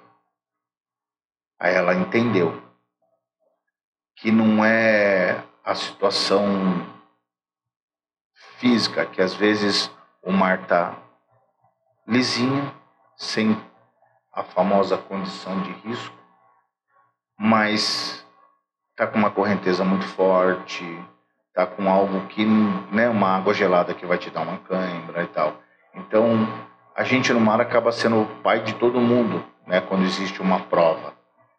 Aí 1.60 1.72
ela 1.72 1.94
entendeu 1.94 2.60
que 4.16 4.32
não 4.32 4.64
é 4.64 5.40
a 5.64 5.76
situação 5.76 6.84
física, 8.62 9.04
que 9.04 9.20
às 9.20 9.34
vezes 9.34 9.90
o 10.22 10.30
mar 10.30 10.60
está 10.62 10.94
lisinho, 12.06 12.72
sem 13.16 13.60
a 14.32 14.44
famosa 14.44 14.96
condição 14.96 15.60
de 15.62 15.72
risco, 15.84 16.14
mas 17.36 18.24
está 18.90 19.04
com 19.08 19.18
uma 19.18 19.32
correnteza 19.32 19.84
muito 19.84 20.06
forte, 20.06 20.84
está 21.48 21.66
com 21.66 21.90
algo 21.90 22.28
que, 22.28 22.46
né, 22.46 23.08
uma 23.08 23.36
água 23.36 23.52
gelada 23.52 23.94
que 23.94 24.06
vai 24.06 24.16
te 24.16 24.30
dar 24.30 24.42
uma 24.42 24.58
cãibra 24.58 25.24
e 25.24 25.26
tal. 25.26 25.56
Então, 25.96 26.46
a 26.94 27.02
gente 27.02 27.32
no 27.32 27.40
mar 27.40 27.60
acaba 27.60 27.90
sendo 27.90 28.22
o 28.22 28.26
pai 28.42 28.60
de 28.60 28.74
todo 28.76 29.00
mundo, 29.00 29.44
né, 29.66 29.80
quando 29.80 30.04
existe 30.04 30.40
uma 30.40 30.60
prova, 30.60 31.14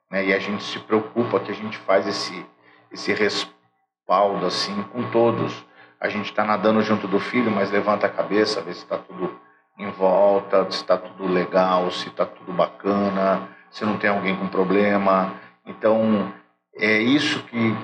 né, 0.10 0.26
e 0.26 0.34
a 0.34 0.40
gente 0.40 0.64
se 0.64 0.80
preocupa 0.80 1.42
que 1.42 1.52
a 1.52 1.56
gente 1.56 1.78
faz 1.80 2.08
esse 2.08 2.46
esse 2.92 3.12
respaldo 3.12 4.46
assim 4.46 4.84
com 4.84 5.10
todos 5.10 5.66
a 6.04 6.10
gente 6.10 6.26
está 6.26 6.44
nadando 6.44 6.82
junto 6.82 7.08
do 7.08 7.18
filho, 7.18 7.50
mas 7.50 7.72
levanta 7.72 8.08
a 8.08 8.10
cabeça, 8.10 8.62
vê 8.62 8.74
se 8.74 8.82
está 8.82 8.98
tudo 8.98 9.40
em 9.80 9.90
volta, 9.92 10.70
se 10.70 10.82
está 10.82 10.98
tudo 10.98 11.26
legal, 11.26 11.90
se 11.92 12.10
está 12.10 12.26
tudo 12.26 12.52
bacana, 12.52 13.48
se 13.72 13.86
não 13.86 13.98
tem 13.98 14.10
alguém 14.10 14.36
com 14.36 14.50
problema. 14.50 15.34
Então, 15.66 16.30
é 16.76 16.98
isso 16.98 17.42
que, 17.44 17.78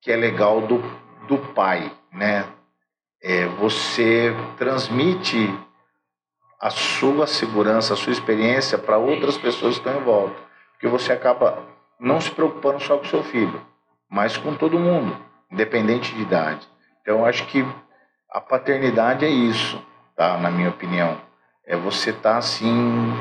que 0.00 0.10
é 0.10 0.16
legal 0.16 0.60
do, 0.62 0.82
do 1.28 1.38
pai, 1.38 1.92
né? 2.12 2.44
É, 3.22 3.46
você 3.46 4.34
transmite 4.56 5.56
a 6.60 6.68
sua 6.68 7.28
segurança, 7.28 7.94
a 7.94 7.96
sua 7.96 8.12
experiência 8.12 8.76
para 8.76 8.98
outras 8.98 9.38
pessoas 9.38 9.78
que 9.78 9.86
estão 9.86 10.00
em 10.00 10.04
volta. 10.04 10.34
Porque 10.72 10.88
você 10.88 11.12
acaba 11.12 11.62
não 12.00 12.20
se 12.20 12.32
preocupando 12.32 12.80
só 12.80 12.98
com 12.98 13.04
o 13.04 13.08
seu 13.08 13.22
filho, 13.22 13.64
mas 14.10 14.36
com 14.36 14.52
todo 14.56 14.80
mundo, 14.80 15.16
independente 15.48 16.12
de 16.12 16.22
idade. 16.22 16.71
Então, 17.02 17.26
acho 17.26 17.44
que 17.46 17.66
a 18.30 18.40
paternidade 18.40 19.24
é 19.24 19.28
isso, 19.28 19.84
tá? 20.16 20.38
Na 20.38 20.50
minha 20.50 20.70
opinião. 20.70 21.20
É 21.66 21.76
você 21.76 22.10
estar, 22.10 22.32
tá, 22.32 22.38
assim, 22.38 23.12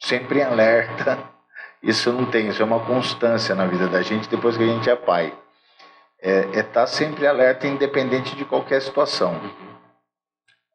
sempre 0.00 0.40
em 0.40 0.42
alerta. 0.42 1.18
Isso 1.80 2.12
não 2.12 2.26
tem, 2.26 2.48
isso 2.48 2.60
é 2.60 2.64
uma 2.64 2.80
constância 2.80 3.54
na 3.54 3.64
vida 3.64 3.86
da 3.86 4.02
gente 4.02 4.28
depois 4.28 4.56
que 4.56 4.64
a 4.64 4.66
gente 4.66 4.90
é 4.90 4.96
pai. 4.96 5.32
É 6.20 6.40
estar 6.40 6.58
é 6.58 6.62
tá 6.64 6.86
sempre 6.88 7.24
alerta, 7.24 7.68
independente 7.68 8.34
de 8.34 8.44
qualquer 8.44 8.82
situação. 8.82 9.34
Uhum. 9.34 9.68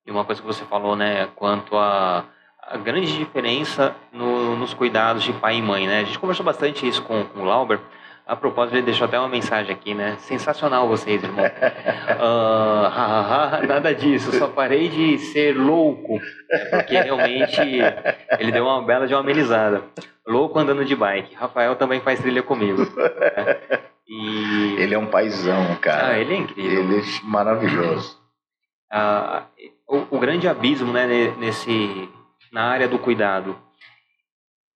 E 0.05 0.11
uma 0.11 0.23
coisa 0.23 0.39
que 0.39 0.47
você 0.47 0.63
falou, 0.63 0.95
né, 0.95 1.27
quanto 1.35 1.77
a, 1.77 2.25
a 2.61 2.77
grande 2.77 3.17
diferença 3.17 3.93
no, 4.13 4.55
nos 4.55 4.73
cuidados 4.73 5.23
de 5.23 5.33
pai 5.33 5.57
e 5.57 5.61
mãe, 5.61 5.87
né? 5.87 5.99
A 5.99 6.03
gente 6.03 6.19
conversou 6.19 6.45
bastante 6.45 6.87
isso 6.87 7.01
com, 7.03 7.25
com 7.25 7.41
o 7.41 7.45
Lauber, 7.45 7.81
a 8.25 8.35
propósito, 8.37 8.75
ele 8.75 8.85
deixou 8.85 9.05
até 9.05 9.19
uma 9.19 9.27
mensagem 9.27 9.73
aqui, 9.73 9.93
né? 9.93 10.15
Sensacional 10.19 10.87
vocês, 10.87 11.21
irmão. 11.21 11.43
uh, 12.19 13.67
nada 13.67 13.93
disso, 13.93 14.31
só 14.31 14.47
parei 14.47 14.87
de 14.87 15.17
ser 15.17 15.57
louco, 15.57 16.13
né? 16.49 16.65
porque 16.71 16.97
realmente 16.99 17.59
ele 18.39 18.51
deu 18.51 18.63
uma 18.65 18.81
bela 18.81 19.05
de 19.05 19.13
uma 19.13 19.19
amenizada. 19.19 19.83
Louco 20.25 20.57
andando 20.57 20.85
de 20.85 20.95
bike. 20.95 21.35
Rafael 21.35 21.75
também 21.75 21.99
faz 21.99 22.19
trilha 22.21 22.41
comigo. 22.41 22.83
Né? 22.83 23.81
E... 24.07 24.75
Ele 24.79 24.93
é 24.93 24.97
um 24.97 25.07
paizão, 25.07 25.75
cara. 25.81 26.07
Ah, 26.07 26.19
ele 26.19 26.33
é 26.33 26.37
incrível. 26.37 26.79
Ele 26.79 26.99
é 26.99 27.03
maravilhoso. 27.23 28.17
Uh, 28.89 29.43
o, 29.85 30.15
o 30.15 30.19
grande 30.19 30.47
abismo, 30.47 30.93
né, 30.93 31.33
nesse, 31.37 32.09
na 32.53 32.63
área 32.69 32.87
do 32.87 32.97
cuidado 32.97 33.57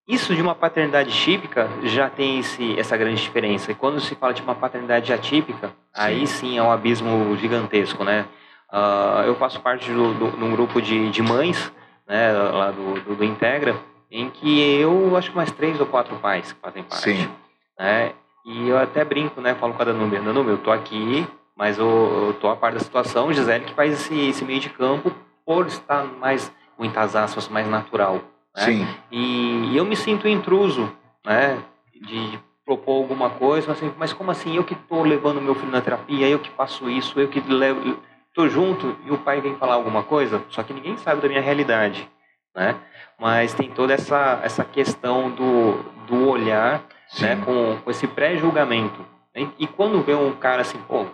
isso 0.08 0.34
de 0.34 0.42
uma 0.42 0.56
paternidade 0.56 1.12
típica 1.12 1.70
já 1.84 2.10
tem 2.10 2.40
esse, 2.40 2.80
essa 2.80 2.96
grande 2.96 3.22
diferença. 3.22 3.72
E 3.72 3.76
quando 3.76 4.00
se 4.00 4.16
fala 4.16 4.34
de 4.34 4.42
uma 4.42 4.56
paternidade 4.56 5.12
atípica, 5.12 5.68
sim. 5.68 5.74
aí 5.94 6.28
sim 6.28 6.58
é 6.58 6.64
um 6.64 6.72
abismo 6.72 7.36
gigantesco, 7.36 8.04
né? 8.04 8.26
Uh, 8.72 9.24
eu 9.26 9.36
faço 9.36 9.60
parte 9.62 9.92
do, 9.92 10.14
do, 10.14 10.32
de 10.32 10.44
um 10.44 10.52
grupo 10.52 10.82
de, 10.82 11.10
de 11.10 11.22
mães, 11.22 11.72
né, 12.08 12.32
lá 12.32 12.72
do, 12.72 13.02
do, 13.02 13.16
do, 13.16 13.24
Integra, 13.24 13.76
em 14.10 14.30
que 14.30 14.80
eu 14.80 15.16
acho 15.16 15.30
que 15.30 15.36
mais 15.36 15.52
três 15.52 15.80
ou 15.80 15.86
quatro 15.86 16.16
pais 16.18 16.52
que 16.52 16.60
fazem 16.60 16.84
parte. 16.84 17.04
Sim. 17.04 17.30
Né? 17.78 18.14
E 18.46 18.70
eu 18.70 18.78
até 18.78 19.04
brinco, 19.04 19.42
né? 19.42 19.56
Falo 19.56 19.74
com 19.74 19.82
a 19.82 19.86
Danúbia, 19.86 20.22
Danúbia, 20.22 20.52
eu 20.52 20.58
tô 20.58 20.72
aqui, 20.72 21.28
mas 21.56 21.78
eu, 21.78 22.28
eu 22.28 22.34
tô 22.40 22.48
a 22.50 22.56
par 22.56 22.72
da 22.72 22.80
situação. 22.80 23.34
Gisele 23.34 23.66
que 23.66 23.74
faz 23.74 23.94
esse, 23.94 24.30
esse 24.30 24.46
meio 24.46 24.60
de 24.60 24.70
campo 24.70 25.14
por 25.46 25.68
estar 25.68 26.04
mais, 26.04 26.52
muitas 26.78 27.16
aspas, 27.16 27.50
mais 27.50 27.68
natural. 27.68 28.22
Né? 28.58 28.64
Sim. 28.64 28.88
E, 29.12 29.72
e, 29.72 29.78
eu 29.78 29.86
me 29.86 29.96
sinto 29.96 30.28
intruso, 30.28 30.92
né? 31.24 31.64
De, 31.94 32.32
de 32.32 32.40
propor 32.66 32.98
alguma 32.98 33.30
coisa, 33.30 33.68
mas, 33.68 33.78
assim, 33.78 33.94
mas 33.98 34.14
como 34.14 34.32
assim? 34.32 34.56
Eu 34.56 34.64
que 34.64 34.74
estou 34.74 35.04
levando 35.04 35.40
meu 35.42 35.56
filho 35.56 35.72
na 35.72 35.80
terapia, 35.82 36.28
eu 36.28 36.40
que 36.40 36.50
faço 36.52 36.90
isso, 36.90 37.20
eu 37.20 37.30
que 37.30 37.40
levo, 37.40 37.98
tô 38.34 38.50
junto 38.50 38.98
e 39.06 39.12
o 39.12 39.18
pai 39.18 39.40
vem 39.40 39.56
falar 39.56 39.76
alguma 39.76 40.04
coisa, 40.04 40.44
só 40.50 40.64
que 40.64 40.74
ninguém 40.74 40.98
sabe 40.98 41.22
da 41.22 41.28
minha 41.28 41.42
realidade. 41.42 42.10
né? 42.56 42.76
Mas 43.20 43.54
tem 43.54 43.70
toda 43.70 43.94
essa, 43.94 44.40
essa 44.44 44.64
questão 44.66 45.32
do, 45.32 45.84
do 46.08 46.28
olhar, 46.30 46.84
né? 47.22 47.36
Com, 47.46 47.78
com 47.84 47.92
esse 47.92 48.08
pré-julgamento. 48.08 49.06
E, 49.36 49.48
e 49.60 49.68
quando 49.68 50.02
vê 50.02 50.16
um 50.16 50.34
cara 50.34 50.62
assim, 50.62 50.80
pô, 50.88 51.06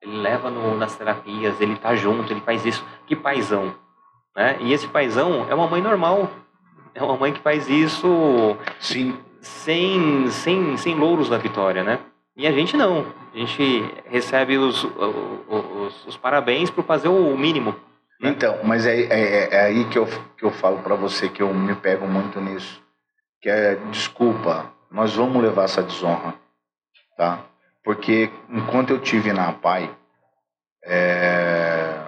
ele 0.00 0.16
leva 0.16 0.50
no, 0.50 0.76
nas 0.76 0.96
terapias, 0.96 1.60
ele 1.60 1.76
tá 1.76 1.94
junto, 1.94 2.32
ele 2.32 2.40
faz 2.40 2.64
isso, 2.64 2.84
que 3.06 3.14
paizão, 3.14 3.74
né? 4.34 4.56
E 4.60 4.72
esse 4.72 4.88
paizão 4.88 5.46
é 5.48 5.54
uma 5.54 5.66
mãe 5.66 5.82
normal, 5.82 6.30
é 6.94 7.02
uma 7.02 7.16
mãe 7.16 7.32
que 7.32 7.40
faz 7.40 7.68
isso 7.68 8.56
Sim. 8.80 9.16
sem, 9.40 10.28
sem, 10.30 10.76
sem 10.76 10.94
louros 10.94 11.28
da 11.28 11.38
vitória, 11.38 11.82
né? 11.82 11.98
E 12.36 12.46
a 12.46 12.52
gente 12.52 12.76
não. 12.76 13.06
A 13.34 13.38
gente 13.38 13.84
recebe 14.06 14.56
os, 14.56 14.84
os, 14.84 16.06
os, 16.06 16.16
parabéns 16.16 16.70
por 16.70 16.84
fazer 16.84 17.08
o 17.08 17.36
mínimo. 17.36 17.74
Né? 18.20 18.30
Então, 18.30 18.58
mas 18.64 18.86
é, 18.86 19.00
é, 19.00 19.54
é, 19.54 19.60
aí 19.66 19.84
que 19.86 19.98
eu, 19.98 20.06
que 20.36 20.44
eu 20.44 20.50
falo 20.50 20.78
para 20.78 20.94
você 20.94 21.28
que 21.28 21.42
eu 21.42 21.52
me 21.52 21.74
pego 21.74 22.06
muito 22.06 22.40
nisso. 22.40 22.82
Que 23.40 23.48
é, 23.48 23.74
desculpa, 23.90 24.72
nós 24.90 25.14
vamos 25.14 25.42
levar 25.42 25.64
essa 25.64 25.82
desonra, 25.82 26.34
tá? 27.16 27.44
Porque 27.82 28.30
enquanto 28.48 28.90
eu 28.90 29.00
tive 29.00 29.32
na 29.32 29.52
PAI, 29.52 29.90
é, 30.84 32.00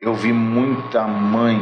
eu 0.00 0.14
vi 0.14 0.32
muita 0.32 1.06
mãe 1.06 1.58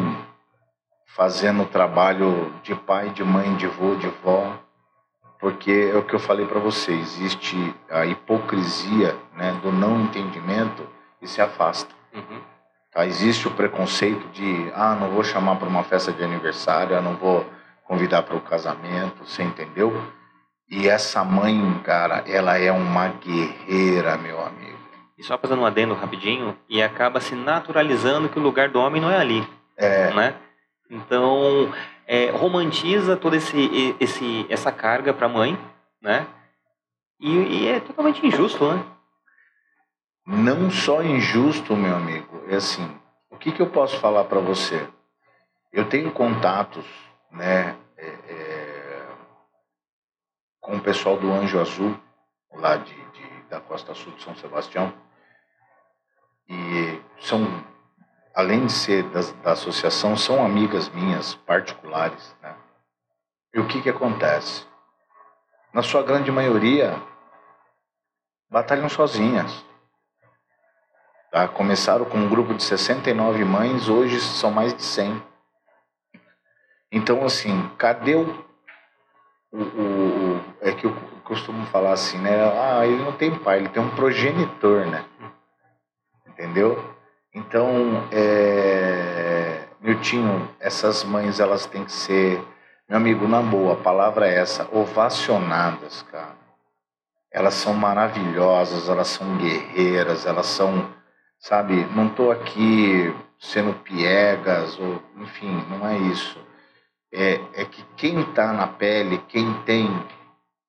fazendo 1.08 1.64
trabalho 1.64 2.52
de 2.62 2.74
pai, 2.74 3.10
de 3.10 3.24
mãe, 3.24 3.56
de 3.56 3.66
vô, 3.66 3.94
de 3.96 4.08
vó, 4.22 4.56
porque 5.40 5.90
é 5.92 5.96
o 5.96 6.02
que 6.02 6.14
eu 6.14 6.18
falei 6.18 6.46
para 6.46 6.60
você, 6.60 6.92
existe 6.92 7.74
a 7.90 8.04
hipocrisia 8.04 9.16
né, 9.34 9.58
do 9.62 9.72
não 9.72 10.00
entendimento 10.00 10.86
e 11.22 11.26
se 11.26 11.40
afasta. 11.40 11.94
Uhum. 12.12 12.40
Tá? 12.92 13.06
Existe 13.06 13.46
o 13.46 13.50
preconceito 13.50 14.28
de, 14.28 14.70
ah, 14.74 14.94
não 14.94 15.10
vou 15.10 15.22
chamar 15.22 15.56
para 15.56 15.68
uma 15.68 15.84
festa 15.84 16.12
de 16.12 16.22
aniversário, 16.22 16.96
eu 16.96 17.02
não 17.02 17.14
vou 17.14 17.46
convidar 17.84 18.22
para 18.22 18.36
o 18.36 18.40
casamento, 18.40 19.24
você 19.24 19.42
entendeu? 19.42 19.92
E 20.70 20.88
essa 20.88 21.24
mãe, 21.24 21.80
cara, 21.82 22.24
ela 22.26 22.58
é 22.58 22.70
uma 22.70 23.08
guerreira, 23.08 24.18
meu 24.18 24.44
amigo. 24.44 24.76
E 25.16 25.22
só 25.22 25.38
fazendo 25.38 25.62
um 25.62 25.66
adendo 25.66 25.94
rapidinho, 25.94 26.56
e 26.68 26.82
acaba 26.82 27.20
se 27.20 27.34
naturalizando 27.34 28.28
que 28.28 28.38
o 28.38 28.42
lugar 28.42 28.68
do 28.68 28.78
homem 28.78 29.00
não 29.00 29.10
é 29.10 29.16
ali. 29.16 29.48
É. 29.76 30.12
Né? 30.12 30.34
Então, 30.90 31.72
é, 32.06 32.30
romantiza 32.30 33.16
toda 33.16 33.36
esse, 33.36 33.96
esse, 34.00 34.46
essa 34.48 34.72
carga 34.72 35.12
para 35.12 35.26
a 35.26 35.30
mãe, 35.30 35.58
né? 36.00 36.26
E, 37.20 37.30
e, 37.30 37.68
é 37.68 37.80
totalmente 37.80 38.26
injusto, 38.26 38.72
né? 38.72 38.84
Não 40.26 40.70
só 40.70 41.02
injusto, 41.02 41.76
meu 41.76 41.96
amigo. 41.96 42.44
É 42.48 42.56
assim, 42.56 42.98
o 43.30 43.36
que, 43.36 43.52
que 43.52 43.60
eu 43.60 43.68
posso 43.70 43.98
falar 43.98 44.24
para 44.24 44.40
você? 44.40 44.88
Eu 45.72 45.88
tenho 45.88 46.10
contatos, 46.12 46.86
né, 47.30 47.76
é, 47.96 48.06
é, 48.06 49.06
com 50.60 50.76
o 50.76 50.80
pessoal 50.80 51.16
do 51.16 51.30
Anjo 51.30 51.60
Azul, 51.60 51.98
lá 52.52 52.76
de, 52.76 52.94
de, 52.94 53.42
da 53.50 53.60
Costa 53.60 53.94
Sul 53.94 54.12
de 54.12 54.22
São 54.22 54.34
Sebastião, 54.36 54.92
e 56.48 57.00
são 57.20 57.64
além 58.34 58.66
de 58.66 58.72
ser 58.72 59.02
da, 59.04 59.20
da 59.42 59.52
associação, 59.52 60.16
são 60.16 60.44
amigas 60.44 60.88
minhas 60.90 61.34
particulares. 61.34 62.34
Né? 62.42 62.54
E 63.54 63.60
o 63.60 63.66
que, 63.66 63.82
que 63.82 63.90
acontece? 63.90 64.66
Na 65.72 65.82
sua 65.82 66.02
grande 66.02 66.30
maioria, 66.30 67.00
batalham 68.50 68.88
sozinhas. 68.88 69.64
Tá? 71.30 71.46
Começaram 71.48 72.04
com 72.04 72.18
um 72.18 72.28
grupo 72.28 72.54
de 72.54 72.62
69 72.62 73.44
mães, 73.44 73.88
hoje 73.88 74.20
são 74.20 74.50
mais 74.50 74.74
de 74.74 74.82
100. 74.82 75.22
Então, 76.90 77.24
assim, 77.24 77.68
cadê 77.76 78.14
o. 78.14 78.44
o, 79.52 79.62
o, 79.62 80.44
é 80.60 80.72
que 80.72 80.86
eu 80.86 80.94
costumo 81.24 81.66
falar 81.66 81.92
assim, 81.92 82.18
né? 82.18 82.30
Ah, 82.58 82.86
ele 82.86 83.02
não 83.02 83.12
tem 83.12 83.38
pai, 83.38 83.58
ele 83.58 83.68
tem 83.68 83.82
um 83.82 83.94
progenitor, 83.94 84.86
né? 84.86 85.04
Entendeu? 86.26 86.97
Então, 87.34 88.08
é, 88.10 89.68
Miltinho, 89.80 90.48
essas 90.58 91.04
mães 91.04 91.38
elas 91.38 91.66
têm 91.66 91.84
que 91.84 91.92
ser, 91.92 92.42
meu 92.88 92.96
amigo, 92.96 93.28
na 93.28 93.42
boa, 93.42 93.74
a 93.74 93.76
palavra 93.76 94.26
é 94.26 94.38
essa, 94.38 94.66
ovacionadas, 94.72 96.02
cara. 96.02 96.36
Elas 97.30 97.54
são 97.54 97.74
maravilhosas, 97.74 98.88
elas 98.88 99.08
são 99.08 99.36
guerreiras, 99.36 100.24
elas 100.24 100.46
são, 100.46 100.90
sabe, 101.38 101.84
não 101.94 102.06
estou 102.08 102.32
aqui 102.32 103.14
sendo 103.38 103.74
piegas, 103.82 104.78
ou, 104.78 105.02
enfim, 105.18 105.64
não 105.68 105.86
é 105.86 105.98
isso. 105.98 106.40
É, 107.12 107.40
é 107.54 107.64
que 107.66 107.84
quem 107.96 108.20
está 108.20 108.52
na 108.52 108.66
pele, 108.66 109.18
quem 109.28 109.52
tem 109.64 109.86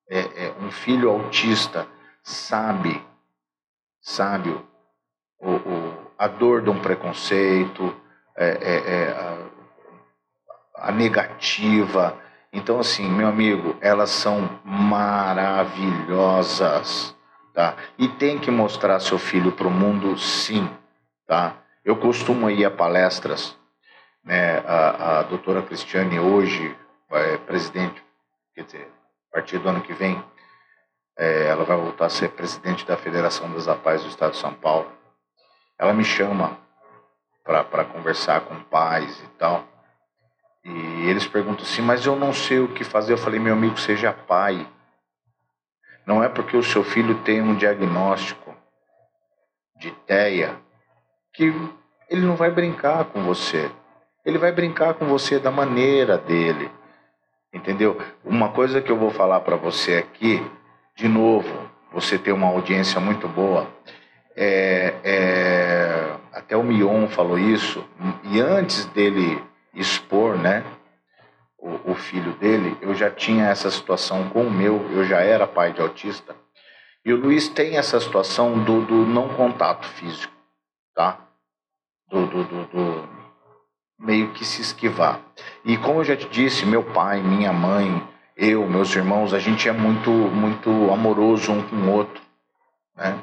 é, 0.10 0.20
é, 0.20 0.54
um 0.62 0.70
filho 0.70 1.10
autista, 1.10 1.88
sabe, 2.22 3.02
sabe 4.02 4.50
o, 5.40 5.52
o 5.52 6.09
a 6.20 6.28
dor 6.28 6.62
de 6.62 6.70
um 6.70 6.78
preconceito, 6.78 7.96
é, 8.36 8.50
é, 8.50 8.76
é, 8.94 9.10
a, 10.78 10.90
a 10.90 10.92
negativa. 10.92 12.16
Então, 12.52 12.78
assim, 12.78 13.10
meu 13.10 13.30
amigo, 13.30 13.78
elas 13.80 14.10
são 14.10 14.60
maravilhosas, 14.66 17.16
tá? 17.54 17.78
E 17.98 18.10
tem 18.10 18.38
que 18.38 18.52
mostrar 18.52 19.00
seu 19.00 19.18
filho 19.18 19.54
para 19.54 19.68
o 19.68 19.72
mundo, 19.72 20.18
sim, 20.18 20.70
tá? 21.26 21.56
Eu 21.86 21.96
costumo 21.96 22.50
ir 22.50 22.66
a 22.66 22.72
palestras, 22.72 23.58
né? 24.22 24.58
A, 24.68 25.20
a 25.20 25.24
doutora 25.24 25.62
Cristiane 25.62 26.20
hoje 26.20 26.76
é 27.12 27.38
presidente, 27.38 28.04
quer 28.54 28.66
dizer, 28.66 28.90
a 29.32 29.36
partir 29.36 29.58
do 29.58 29.70
ano 29.70 29.80
que 29.80 29.94
vem, 29.94 30.22
é, 31.18 31.48
ela 31.48 31.64
vai 31.64 31.78
voltar 31.78 32.08
a 32.08 32.10
ser 32.10 32.32
presidente 32.32 32.86
da 32.86 32.98
Federação 32.98 33.50
das 33.52 33.70
APAES 33.70 34.04
do 34.04 34.10
Estado 34.10 34.32
de 34.32 34.38
São 34.38 34.54
Paulo 34.54 34.99
ela 35.80 35.94
me 35.94 36.04
chama 36.04 36.58
para 37.46 37.86
conversar 37.86 38.42
com 38.42 38.62
pais 38.64 39.18
e 39.24 39.28
tal. 39.38 39.64
E 40.64 41.10
eles 41.10 41.26
perguntam 41.26 41.64
assim, 41.64 41.82
mas 41.82 42.06
eu 42.06 42.16
não 42.16 42.34
sei 42.34 42.60
o 42.60 42.68
que 42.68 42.84
fazer. 42.84 43.14
Eu 43.14 43.18
falei, 43.18 43.40
meu 43.40 43.54
amigo, 43.54 43.80
seja 43.80 44.12
pai. 44.12 44.68
Não 46.06 46.22
é 46.22 46.28
porque 46.28 46.58
o 46.58 46.64
seu 46.64 46.84
filho 46.84 47.16
tem 47.24 47.42
um 47.42 47.56
diagnóstico 47.56 48.54
de 49.78 49.92
TEA 49.92 50.60
que 51.34 51.46
ele 52.10 52.26
não 52.26 52.36
vai 52.36 52.52
brincar 52.52 53.06
com 53.06 53.24
você. 53.24 53.72
Ele 54.26 54.38
vai 54.38 54.52
brincar 54.52 54.96
com 54.96 55.06
você 55.06 55.40
da 55.40 55.50
maneira 55.50 56.18
dele. 56.18 56.70
Entendeu? 57.54 58.00
Uma 58.24 58.50
coisa 58.50 58.82
que 58.82 58.92
eu 58.92 58.98
vou 58.98 59.10
falar 59.10 59.40
para 59.40 59.56
você 59.56 59.96
aqui, 59.96 60.46
de 60.96 61.08
novo, 61.08 61.70
você 61.92 62.18
tem 62.18 62.34
uma 62.34 62.48
audiência 62.48 63.00
muito 63.00 63.28
boa 63.28 63.68
é, 64.36 64.94
é, 65.04 66.16
até 66.34 66.56
o 66.56 66.64
Mion 66.64 67.08
falou 67.08 67.38
isso, 67.38 67.86
e 68.24 68.40
antes 68.40 68.86
dele 68.86 69.42
expor, 69.74 70.38
né, 70.38 70.64
o, 71.58 71.92
o, 71.92 71.96
filho 71.96 72.34
dele, 72.34 72.78
eu 72.82 72.96
já 72.96 73.10
tinha 73.10 73.48
essa 73.48 73.70
situação 73.70 74.30
com 74.30 74.44
o 74.44 74.52
meu, 74.52 74.90
eu 74.92 75.04
já 75.04 75.20
era 75.20 75.46
pai 75.46 75.74
de 75.74 75.82
autista, 75.82 76.36
e 77.06 77.14
o 77.14 77.18
Luiz 77.18 77.50
tem 77.50 77.78
essa 77.78 78.00
situação 78.00 78.64
do, 78.64 78.86
do 78.86 79.06
não 79.06 79.30
contato 79.30 79.88
físico, 79.88 80.34
tá? 80.94 81.20
Do, 82.10 82.26
do, 82.26 82.44
do, 82.44 82.66
do 82.66 83.10
meio 84.00 84.32
que 84.32 84.46
se 84.46 84.62
esquivar. 84.62 85.20
E 85.64 85.78
como 85.78 86.00
eu 86.00 86.04
já 86.04 86.16
te 86.16 86.28
disse, 86.28 86.66
meu 86.66 86.84
pai, 86.84 87.22
minha 87.22 87.54
mãe, 87.54 88.08
eu, 88.36 88.68
meus 88.68 88.96
irmãos, 88.96 89.34
a 89.34 89.40
gente 89.40 89.68
é 89.68 89.72
muito, 89.72 90.10
muito 90.10 90.70
amoroso 90.92 91.52
um 91.52 91.62
com 91.62 91.76
o 91.76 91.92
outro, 91.92 92.22
né? 92.96 93.22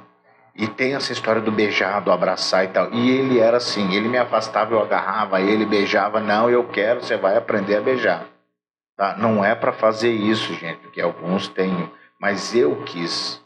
E 0.58 0.66
tem 0.66 0.94
essa 0.94 1.12
história 1.12 1.40
do 1.40 1.52
beijar, 1.52 2.00
do 2.00 2.10
abraçar 2.10 2.64
e 2.64 2.68
tal. 2.68 2.90
E 2.92 3.10
ele 3.10 3.38
era 3.38 3.58
assim, 3.58 3.92
ele 3.94 4.08
me 4.08 4.16
afastava, 4.16 4.72
eu 4.72 4.80
agarrava 4.80 5.40
ele, 5.40 5.66
beijava. 5.66 6.18
Não, 6.18 6.48
eu 6.48 6.64
quero, 6.64 7.02
você 7.02 7.16
vai 7.16 7.36
aprender 7.36 7.76
a 7.76 7.80
beijar. 7.80 8.26
Tá? 8.96 9.16
Não 9.18 9.44
é 9.44 9.54
para 9.54 9.72
fazer 9.72 10.10
isso, 10.10 10.54
gente, 10.54 10.78
porque 10.78 11.00
alguns 11.00 11.48
têm. 11.48 11.90
Mas 12.18 12.54
eu 12.54 12.82
quis 12.84 13.44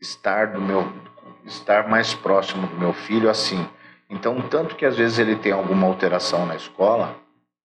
estar 0.00 0.48
do 0.48 0.60
meu, 0.60 0.86
estar 1.44 1.88
mais 1.88 2.14
próximo 2.14 2.68
do 2.68 2.76
meu 2.76 2.92
filho 2.92 3.28
assim. 3.28 3.68
Então, 4.08 4.40
tanto 4.42 4.76
que 4.76 4.86
às 4.86 4.96
vezes 4.96 5.18
ele 5.18 5.34
tem 5.34 5.50
alguma 5.50 5.88
alteração 5.88 6.46
na 6.46 6.54
escola, 6.54 7.16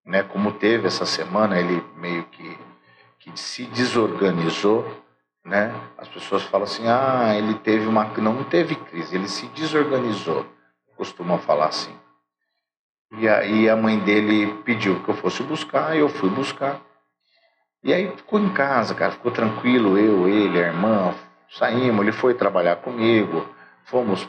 né? 0.04 0.24
Como 0.24 0.54
teve 0.54 0.88
essa 0.88 1.06
semana, 1.06 1.60
ele 1.60 1.84
meio 1.96 2.24
que, 2.24 2.58
que 3.20 3.40
se 3.40 3.66
desorganizou 3.66 4.84
né? 5.46 5.74
As 5.98 6.08
pessoas 6.08 6.44
falam 6.44 6.66
assim, 6.66 6.88
ah, 6.88 7.34
ele 7.36 7.56
teve 7.56 7.88
uma... 7.88 8.06
Não 8.06 8.44
teve 8.44 8.76
crise, 8.76 9.16
ele 9.16 9.28
se 9.28 9.48
desorganizou, 9.48 10.46
costumam 10.96 11.40
falar 11.40 11.68
assim. 11.68 11.96
E 13.18 13.28
aí 13.28 13.70
a 13.70 13.76
mãe 13.76 14.00
dele 14.00 14.62
pediu 14.64 15.04
que 15.04 15.10
eu 15.10 15.16
fosse 15.16 15.42
buscar, 15.44 15.96
eu 15.96 16.10
fui 16.10 16.30
buscar. 16.30 16.80
E 17.84 17.94
aí 17.94 18.16
ficou 18.16 18.40
em 18.40 18.54
casa, 18.54 18.94
cara, 18.94 19.14
ficou 19.14 19.32
tranquilo, 19.32 19.98
eu, 19.98 20.28
ele, 20.28 20.62
a 20.62 20.68
irmã, 20.68 21.16
saímos, 21.50 22.02
ele 22.02 22.12
foi 22.12 22.34
trabalhar 22.34 22.76
comigo, 22.78 23.48
fomos 23.86 24.28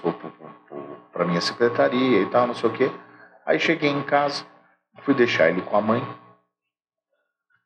para 1.13 1.25
minha 1.25 1.41
secretaria 1.41 2.23
e 2.23 2.27
tal, 2.27 2.47
não 2.47 2.55
sei 2.55 2.71
o 2.71 2.73
quê. 2.73 2.91
Aí 3.45 3.59
cheguei 3.59 3.91
em 3.91 4.03
casa, 4.03 4.47
Fui 5.03 5.15
deixar 5.15 5.49
ele 5.49 5.63
com 5.63 5.77
a 5.77 5.81
mãe. 5.81 6.03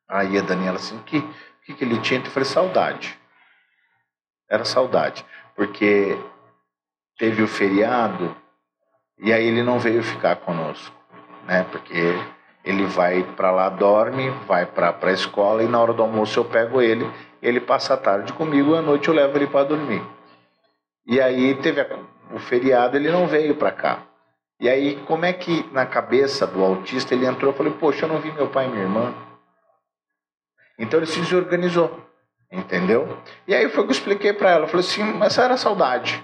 Aí 0.08 0.38
a 0.38 0.42
Daniela 0.42 0.76
assim, 0.76 0.96
o 0.96 1.02
que, 1.02 1.20
que, 1.64 1.74
que 1.74 1.84
ele 1.84 2.00
tinha? 2.00 2.20
Eu 2.20 2.30
falei, 2.30 2.48
saudade. 2.48 3.18
Era 4.54 4.64
saudade. 4.64 5.24
Porque 5.56 6.16
teve 7.18 7.42
o 7.42 7.48
feriado 7.48 8.34
e 9.18 9.32
aí 9.32 9.46
ele 9.46 9.62
não 9.62 9.78
veio 9.78 10.02
ficar 10.02 10.36
conosco, 10.36 10.94
né? 11.46 11.64
Porque 11.70 12.18
ele 12.64 12.86
vai 12.86 13.22
para 13.36 13.50
lá, 13.50 13.68
dorme, 13.68 14.30
vai 14.46 14.64
para 14.64 14.96
a 15.00 15.12
escola 15.12 15.62
e 15.62 15.68
na 15.68 15.80
hora 15.80 15.92
do 15.92 16.02
almoço 16.02 16.38
eu 16.38 16.44
pego 16.44 16.80
ele, 16.80 17.08
ele 17.42 17.60
passa 17.60 17.94
a 17.94 17.96
tarde 17.96 18.32
comigo 18.32 18.74
e 18.74 18.78
à 18.78 18.82
noite 18.82 19.08
eu 19.08 19.14
levo 19.14 19.36
ele 19.36 19.46
para 19.46 19.66
dormir. 19.66 20.02
E 21.06 21.20
aí 21.20 21.54
teve 21.56 21.80
a, 21.80 21.98
o 22.32 22.38
feriado, 22.38 22.96
ele 22.96 23.10
não 23.10 23.26
veio 23.26 23.54
para 23.56 23.70
cá. 23.70 24.02
E 24.60 24.68
aí, 24.68 24.96
como 25.06 25.24
é 25.24 25.32
que 25.32 25.68
na 25.72 25.84
cabeça 25.84 26.46
do 26.46 26.64
autista 26.64 27.12
ele 27.12 27.26
entrou? 27.26 27.50
Eu 27.50 27.56
falei, 27.56 27.72
poxa, 27.72 28.04
eu 28.04 28.08
não 28.08 28.20
vi 28.20 28.32
meu 28.32 28.48
pai 28.48 28.66
e 28.66 28.68
minha 28.68 28.82
irmã. 28.82 29.12
Então 30.78 30.98
ele 30.98 31.06
se 31.06 31.20
desorganizou, 31.20 32.03
entendeu? 32.54 33.18
E 33.46 33.54
aí 33.54 33.68
foi 33.68 33.84
que 33.84 33.90
eu 33.90 33.92
expliquei 33.92 34.32
para 34.32 34.50
ela. 34.50 34.64
Eu 34.64 34.68
falei 34.68 34.86
assim, 34.86 35.02
mas 35.02 35.36
era 35.38 35.56
saudade, 35.56 36.22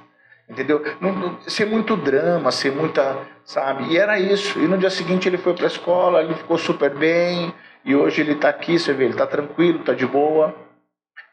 entendeu? 0.48 0.82
Não, 1.00 1.12
não, 1.12 1.38
muito 1.68 1.96
drama, 1.96 2.50
ser 2.50 2.72
muita, 2.72 3.16
sabe? 3.44 3.92
E 3.92 3.98
era 3.98 4.18
isso. 4.18 4.58
E 4.58 4.66
no 4.66 4.78
dia 4.78 4.90
seguinte 4.90 5.28
ele 5.28 5.38
foi 5.38 5.54
para 5.54 5.64
a 5.64 5.68
escola, 5.68 6.22
ele 6.22 6.34
ficou 6.34 6.58
super 6.58 6.90
bem. 6.94 7.52
E 7.84 7.96
hoje 7.96 8.20
ele 8.20 8.32
está 8.32 8.48
aqui, 8.48 8.78
você 8.78 8.92
vê, 8.92 9.04
ele 9.04 9.12
está 9.12 9.26
tranquilo, 9.26 9.80
está 9.80 9.92
de 9.94 10.06
boa. 10.06 10.54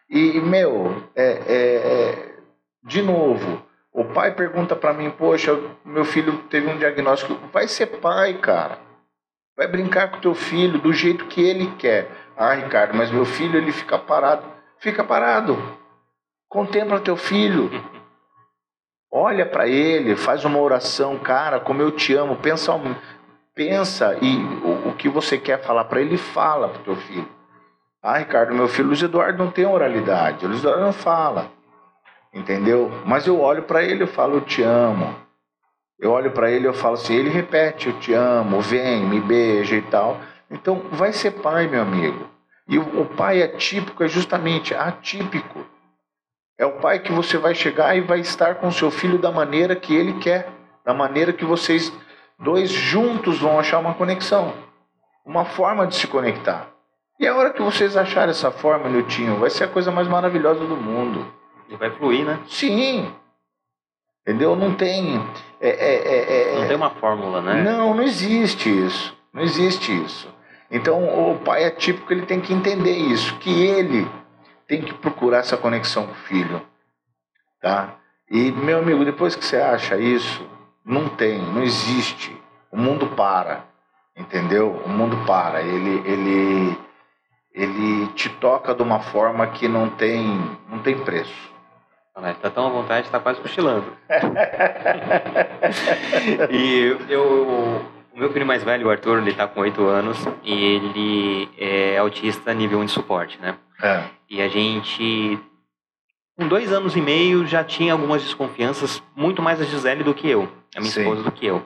E, 0.10 0.39
meu, 0.39 1.04
é, 1.16 1.24
é, 1.26 1.76
é, 1.76 2.36
de 2.84 3.02
novo, 3.02 3.62
o 3.91 4.06
pai 4.06 4.34
pergunta 4.34 4.76
para 4.76 4.93
mim, 4.93 5.10
poxa, 5.10 5.60
meu 5.84 6.06
filho 6.06 6.38
teve 6.50 6.70
um 6.70 6.78
diagnóstico. 6.78 7.38
Vai 7.52 7.68
ser 7.68 7.88
pai, 7.88 8.36
cara. 8.36 8.80
Vai 9.58 9.68
brincar 9.68 10.12
com 10.12 10.20
teu 10.20 10.34
filho 10.34 10.80
do 10.80 10.93
jeito 10.93 11.26
que 11.26 11.41
ele 11.41 11.74
quer. 11.78 12.10
Ah, 12.38 12.54
Ricardo, 12.54 12.95
mas 12.95 13.12
meu 13.12 13.26
filho 13.26 13.58
ele 13.58 13.72
fica 13.72 13.98
parado. 13.98 14.57
Fica 14.80 15.03
parado. 15.03 15.57
Contempla 16.49 16.99
teu 16.99 17.17
filho. 17.17 17.69
Olha 19.11 19.45
para 19.45 19.67
ele, 19.67 20.15
faz 20.15 20.45
uma 20.45 20.59
oração, 20.59 21.17
cara, 21.17 21.59
como 21.59 21.82
eu 21.82 21.91
te 21.91 22.13
amo. 22.13 22.36
Pensa, 22.38 22.73
pensa 23.55 24.17
e 24.21 24.38
o, 24.38 24.89
o 24.89 24.95
que 24.95 25.09
você 25.09 25.38
quer 25.38 25.61
falar 25.63 25.86
para 25.86 26.01
ele, 26.01 26.17
fala 26.17 26.69
pro 26.69 26.84
teu 26.84 26.95
filho. 26.95 27.30
Ah, 28.01 28.17
Ricardo, 28.17 28.53
meu 28.53 28.67
filho 28.67 28.89
Luiz 28.89 29.01
Eduardo 29.01 29.43
não 29.43 29.51
tem 29.51 29.65
oralidade. 29.65 30.45
O 30.45 30.49
Luiz 30.49 30.59
Eduardo 30.59 30.84
não 30.84 30.93
fala 30.93 31.57
entendeu? 32.38 32.91
Mas 33.05 33.28
eu 33.28 33.39
olho 33.39 33.63
para 33.63 33.84
ele 33.84 34.03
e 34.03 34.07
falo, 34.07 34.36
eu 34.36 34.41
te 34.41 34.61
amo. 34.61 35.15
Eu 35.99 36.11
olho 36.11 36.32
para 36.32 36.51
ele 36.51 36.69
e 36.69 36.73
falo 36.73 36.93
assim, 36.93 37.15
ele 37.15 37.30
repete, 37.30 37.88
eu 37.88 37.99
te 37.99 38.13
amo, 38.13 38.61
vem, 38.61 39.03
me 39.03 39.19
beija 39.19 39.75
e 39.75 39.82
tal. 39.82 40.19
Então, 40.49 40.84
vai 40.91 41.11
ser 41.11 41.32
pai, 41.32 41.67
meu 41.67 41.82
amigo. 41.82 42.30
E 42.68 42.78
o, 42.78 43.05
pai 43.05 43.41
atípico 43.41 44.03
é 44.03 44.07
justamente 44.07 44.76
atípico. 44.76 45.65
É 46.57 46.65
o 46.65 46.80
pai 46.80 46.99
que 46.99 47.11
você 47.11 47.38
vai 47.38 47.55
chegar 47.55 47.95
e 47.95 48.01
vai 48.01 48.20
estar 48.20 48.55
com 48.55 48.70
seu 48.72 48.91
filho 48.91 49.18
da 49.18 49.32
maneira 49.32 49.76
que 49.76 49.95
ele 49.95 50.13
quer, 50.20 50.49
da 50.84 50.93
maneira 50.93 51.32
que 51.32 51.45
vocês 51.45 51.93
dois 52.38 52.70
juntos 52.70 53.39
vão 53.39 53.59
achar 53.59 53.80
uma 53.80 53.93
conexão, 53.93 54.53
uma 55.26 55.45
forma 55.45 55.88
de 55.88 55.95
se 55.95 56.07
conectar. 56.07 56.68
E 57.20 57.26
a 57.26 57.36
hora 57.36 57.51
que 57.51 57.61
vocês 57.61 57.95
acharem 57.95 58.32
essa 58.32 58.51
forma, 58.51 58.89
Niltinho, 58.89 59.38
vai 59.38 59.49
ser 59.49 59.63
a 59.63 59.68
coisa 59.68 59.91
mais 59.91 60.07
maravilhosa 60.07 60.65
do 60.65 60.76
mundo. 60.76 61.26
E 61.70 61.76
vai 61.76 61.89
fluir, 61.91 62.26
né? 62.26 62.39
Sim. 62.47 63.11
Entendeu? 64.22 64.55
Não 64.55 64.74
tem. 64.74 65.18
É, 65.59 65.70
é, 65.70 65.95
é, 65.95 66.53
é, 66.53 66.59
não 66.59 66.68
tem 66.68 66.76
uma 66.76 66.89
fórmula, 66.91 67.41
né? 67.41 67.63
Não, 67.63 67.93
não 67.93 68.03
existe 68.03 68.70
isso. 68.70 69.18
Não 69.34 69.41
existe 69.41 69.91
isso. 70.03 70.28
Então 70.70 71.32
o 71.32 71.39
pai 71.39 71.63
é 71.63 71.72
típico, 71.72 72.11
ele 72.11 72.26
tem 72.26 72.41
que 72.41 72.53
entender 72.53 72.95
isso, 72.95 73.38
que 73.38 73.49
ele 73.49 74.07
tem 74.68 74.82
que 74.82 74.93
procurar 74.93 75.39
essa 75.39 75.57
conexão 75.57 76.05
com 76.05 76.11
o 76.11 76.15
filho. 76.15 76.61
Tá? 77.61 77.95
E, 78.30 78.51
meu 78.51 78.80
amigo, 78.80 79.05
depois 79.05 79.36
que 79.36 79.45
você 79.45 79.57
acha 79.57 79.97
isso, 79.97 80.45
não 80.86 81.07
tem, 81.07 81.39
não 81.39 81.63
existe. 81.63 82.36
O 82.72 82.78
mundo 82.78 83.07
para. 83.07 83.63
Entendeu? 84.15 84.72
O 84.86 84.89
mundo 84.89 85.18
para. 85.26 85.61
Ele, 85.61 86.01
ele, 86.05 86.78
ele 87.53 88.07
te 88.13 88.30
toca 88.30 88.76
de 88.76 88.82
uma 88.82 88.99
forma 88.99 89.47
que 89.47 89.68
não 89.68 89.89
tem, 89.89 90.57
não 90.70 90.80
tem 90.80 90.97
preço. 90.99 91.55
Está 92.32 92.49
tão 92.49 92.65
à 92.65 92.70
vontade, 92.70 93.05
está 93.05 93.20
quase 93.20 93.39
cochilando. 93.39 93.86
e 96.49 96.97
eu, 97.07 97.86
o 98.18 98.20
meu 98.20 98.34
filho 98.34 98.45
mais 98.45 98.63
velho, 98.63 98.88
o 98.88 98.89
Arthur, 98.89 99.20
ele 99.20 99.30
está 99.30 99.47
com 99.47 99.61
8 99.61 99.86
anos 99.86 100.18
e 100.43 100.51
ele 100.51 101.49
é 101.57 101.97
autista 101.99 102.51
nível 102.53 102.80
1 102.80 102.86
de 102.86 102.91
suporte, 102.91 103.39
né? 103.39 103.55
É. 103.82 104.05
E 104.28 104.41
a 104.41 104.47
gente, 104.47 105.39
com 106.36 106.47
dois 106.47 106.74
anos 106.74 106.95
e 106.95 107.01
meio, 107.01 107.45
já 107.45 107.63
tinha 107.63 107.93
algumas 107.93 108.24
desconfianças, 108.24 109.03
muito 109.15 109.41
mais 109.41 109.61
a 109.61 109.65
Gisele 109.65 110.03
do 110.03 110.15
que 110.15 110.28
eu, 110.28 110.49
a 110.76 110.80
minha 110.80 110.91
Sim. 110.91 111.01
esposa 111.01 111.22
do 111.22 111.32
que 111.32 111.45
eu. 111.45 111.63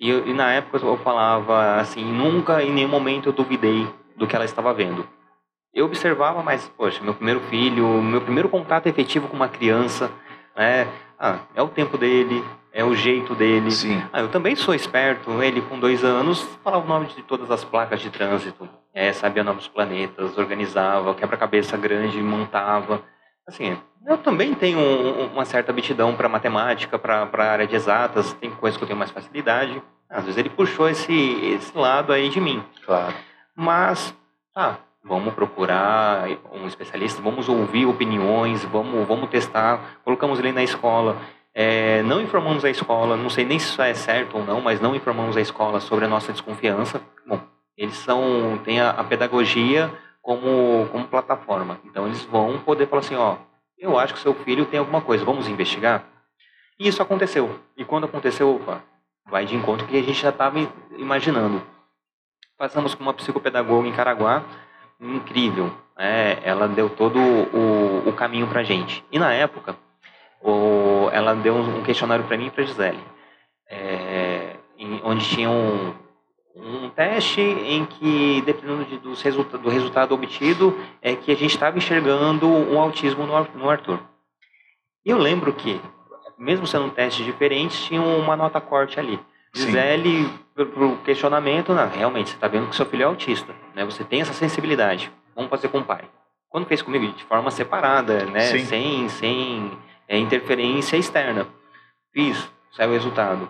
E, 0.00 0.10
e 0.10 0.34
na 0.34 0.52
época 0.52 0.84
eu 0.84 0.96
falava 0.98 1.76
assim, 1.76 2.04
nunca 2.04 2.60
em 2.62 2.72
nenhum 2.72 2.88
momento 2.88 3.28
eu 3.28 3.32
duvidei 3.32 3.88
do 4.16 4.26
que 4.26 4.34
ela 4.34 4.44
estava 4.44 4.74
vendo 4.74 5.08
eu 5.74 5.86
observava, 5.86 6.42
mas, 6.42 6.68
poxa, 6.76 7.02
meu 7.02 7.14
primeiro 7.14 7.40
filho, 7.40 8.02
meu 8.02 8.20
primeiro 8.20 8.48
contato 8.48 8.86
efetivo 8.88 9.26
com 9.26 9.36
uma 9.36 9.48
criança, 9.48 10.10
né? 10.54 10.86
Ah, 11.24 11.38
é 11.54 11.62
o 11.62 11.68
tempo 11.68 11.96
dele, 11.96 12.44
é 12.72 12.84
o 12.84 12.96
jeito 12.96 13.32
dele. 13.32 13.70
Sim. 13.70 14.02
Ah, 14.12 14.22
eu 14.22 14.28
também 14.28 14.56
sou 14.56 14.74
esperto. 14.74 15.40
Ele, 15.40 15.62
com 15.62 15.78
dois 15.78 16.02
anos, 16.02 16.42
falava 16.64 16.84
o 16.84 16.88
nome 16.88 17.06
de 17.06 17.22
todas 17.22 17.48
as 17.48 17.62
placas 17.62 18.00
de 18.00 18.10
trânsito, 18.10 18.68
é, 18.92 19.12
sabia 19.12 19.44
novos 19.44 19.68
planetas, 19.68 20.36
organizava, 20.36 21.14
quebra-cabeça 21.14 21.76
grande, 21.76 22.20
montava. 22.20 23.00
Assim, 23.46 23.78
eu 24.04 24.18
também 24.18 24.52
tenho 24.52 24.80
uma 25.32 25.44
certa 25.44 25.70
aptidão 25.70 26.16
para 26.16 26.28
matemática, 26.28 26.98
para 26.98 27.28
a 27.32 27.52
área 27.52 27.68
de 27.68 27.76
exatas, 27.76 28.32
tem 28.34 28.50
coisas 28.50 28.76
que 28.76 28.82
eu 28.82 28.88
tenho 28.88 28.98
mais 28.98 29.12
facilidade. 29.12 29.80
Às 30.10 30.24
vezes 30.24 30.38
ele 30.38 30.50
puxou 30.50 30.88
esse, 30.88 31.14
esse 31.54 31.78
lado 31.78 32.12
aí 32.12 32.28
de 32.30 32.40
mim. 32.40 32.64
Claro. 32.84 33.14
Mas, 33.54 34.12
ah, 34.56 34.74
vamos 35.04 35.34
procurar 35.34 36.26
um 36.52 36.66
especialista, 36.66 37.20
vamos 37.20 37.48
ouvir 37.48 37.86
opiniões, 37.86 38.64
vamos, 38.64 39.06
vamos 39.06 39.28
testar. 39.30 39.98
Colocamos 40.04 40.38
ele 40.38 40.52
na 40.52 40.62
escola, 40.62 41.16
é, 41.54 42.02
não 42.02 42.20
informamos 42.20 42.64
a 42.64 42.70
escola, 42.70 43.16
não 43.16 43.28
sei 43.28 43.44
nem 43.44 43.58
se 43.58 43.66
isso 43.66 43.82
é 43.82 43.92
certo 43.94 44.38
ou 44.38 44.44
não, 44.44 44.60
mas 44.60 44.80
não 44.80 44.94
informamos 44.94 45.36
a 45.36 45.40
escola 45.40 45.80
sobre 45.80 46.04
a 46.04 46.08
nossa 46.08 46.32
desconfiança. 46.32 47.00
Bom, 47.26 47.40
eles 47.76 47.96
são, 47.96 48.58
têm 48.64 48.80
a, 48.80 48.90
a 48.90 49.04
pedagogia 49.04 49.92
como, 50.22 50.88
como 50.90 51.06
plataforma, 51.08 51.78
então 51.84 52.06
eles 52.06 52.22
vão 52.24 52.58
poder 52.60 52.86
falar 52.86 53.00
assim, 53.00 53.16
ó, 53.16 53.36
eu 53.78 53.98
acho 53.98 54.14
que 54.14 54.20
seu 54.20 54.32
filho 54.32 54.64
tem 54.64 54.78
alguma 54.78 55.00
coisa, 55.00 55.24
vamos 55.24 55.48
investigar? 55.48 56.04
E 56.78 56.88
isso 56.88 57.02
aconteceu. 57.02 57.58
E 57.76 57.84
quando 57.84 58.04
aconteceu, 58.04 58.54
opa, 58.54 58.82
vai 59.28 59.44
de 59.44 59.56
encontro 59.56 59.86
que 59.86 59.96
a 59.96 60.02
gente 60.02 60.20
já 60.20 60.30
estava 60.30 60.58
imaginando. 60.96 61.62
Passamos 62.56 62.94
com 62.94 63.02
uma 63.02 63.12
psicopedagoga 63.12 63.88
em 63.88 63.92
Caraguá, 63.92 64.44
incrível. 65.02 65.72
É, 65.98 66.38
ela 66.42 66.66
deu 66.68 66.88
todo 66.88 67.18
o, 67.18 68.08
o 68.08 68.12
caminho 68.12 68.46
para 68.46 68.62
gente. 68.62 69.04
E 69.10 69.18
na 69.18 69.32
época, 69.32 69.76
o, 70.40 71.08
ela 71.12 71.34
deu 71.34 71.54
um 71.54 71.82
questionário 71.82 72.24
para 72.24 72.36
mim 72.36 72.46
e 72.46 72.50
para 72.50 72.64
Gisele, 72.64 72.98
é, 73.68 74.56
em, 74.78 75.00
onde 75.04 75.28
tinha 75.28 75.50
um, 75.50 75.94
um 76.56 76.90
teste 76.90 77.40
em 77.40 77.84
que, 77.84 78.42
dependendo 78.42 78.84
de, 78.84 78.98
dos 78.98 79.22
resulta, 79.22 79.58
do 79.58 79.68
resultado 79.68 80.14
obtido, 80.14 80.76
é 81.00 81.14
que 81.14 81.30
a 81.30 81.36
gente 81.36 81.50
estava 81.50 81.76
enxergando 81.76 82.48
um 82.48 82.80
autismo 82.80 83.26
no, 83.26 83.44
no 83.54 83.70
Arthur. 83.70 84.00
E 85.04 85.10
eu 85.10 85.18
lembro 85.18 85.52
que, 85.52 85.80
mesmo 86.38 86.66
sendo 86.66 86.86
um 86.86 86.90
teste 86.90 87.24
diferente, 87.24 87.76
tinha 87.84 88.00
uma 88.00 88.36
nota 88.36 88.60
corte 88.60 88.98
ali. 88.98 89.18
Gisele, 89.54 90.28
para 90.51 90.51
o 90.62 90.96
questionamento, 90.98 91.74
não, 91.74 91.88
realmente, 91.88 92.30
você 92.30 92.36
está 92.36 92.48
vendo 92.48 92.68
que 92.68 92.76
seu 92.76 92.86
filho 92.86 93.02
é 93.02 93.06
autista, 93.06 93.54
né? 93.74 93.84
Você 93.84 94.04
tem 94.04 94.20
essa 94.20 94.32
sensibilidade. 94.32 95.12
Vamos 95.34 95.50
fazer 95.50 95.68
com 95.68 95.78
o 95.78 95.84
pai. 95.84 96.04
Quando 96.48 96.66
fez 96.66 96.82
comigo, 96.82 97.06
de 97.12 97.24
forma 97.24 97.50
separada, 97.50 98.24
né? 98.26 98.40
Sim. 98.40 98.64
Sem, 98.64 99.08
sem 99.08 99.78
é, 100.08 100.18
interferência 100.18 100.96
externa. 100.96 101.46
Fiz, 102.12 102.50
saiu 102.72 102.90
o 102.90 102.92
resultado. 102.92 103.48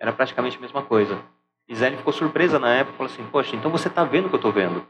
Era 0.00 0.12
praticamente 0.12 0.56
a 0.56 0.60
mesma 0.60 0.82
coisa. 0.82 1.18
Gisele 1.68 1.98
ficou 1.98 2.12
surpresa 2.12 2.58
na 2.58 2.74
época, 2.74 2.96
falou 2.96 3.12
assim, 3.12 3.24
poxa, 3.30 3.54
então 3.54 3.70
você 3.70 3.88
está 3.88 4.02
vendo 4.04 4.26
o 4.26 4.28
que 4.28 4.34
eu 4.34 4.38
estou 4.38 4.52
vendo? 4.52 4.86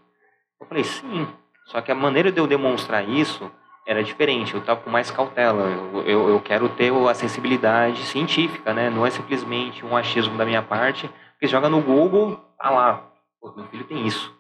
Eu 0.61 0.67
falei, 0.67 0.85
sim. 0.85 1.27
Só 1.67 1.81
que 1.81 1.91
a 1.91 1.95
maneira 1.95 2.31
de 2.31 2.39
eu 2.39 2.47
demonstrar 2.47 3.07
isso 3.09 3.51
era 3.89 4.05
diferente, 4.05 4.55
eu 4.55 4.61
estava 4.61 4.81
com 4.81 4.91
mais 4.91 5.11
cautela. 5.11 5.63
Eu, 5.65 6.03
eu, 6.03 6.29
eu, 6.29 6.41
quero 6.41 6.69
ter 6.69 6.93
a 6.93 7.15
sensibilidade 7.15 8.05
científica, 8.05 8.73
né? 8.73 8.91
Não 8.91 9.05
é 9.05 9.11
simplesmente 9.11 9.85
um 9.85 9.97
achismo 9.97 10.37
da 10.37 10.45
minha 10.45 10.63
parte, 10.63 11.11
porque 11.39 11.47
joga 11.47 11.69
no 11.69 11.81
Google, 11.81 12.37
tá 12.59 12.69
lá, 12.69 13.09
Pô, 13.41 13.53
meu 13.57 13.67
filho 13.67 13.85
tem 13.85 14.05
isso, 14.05 14.35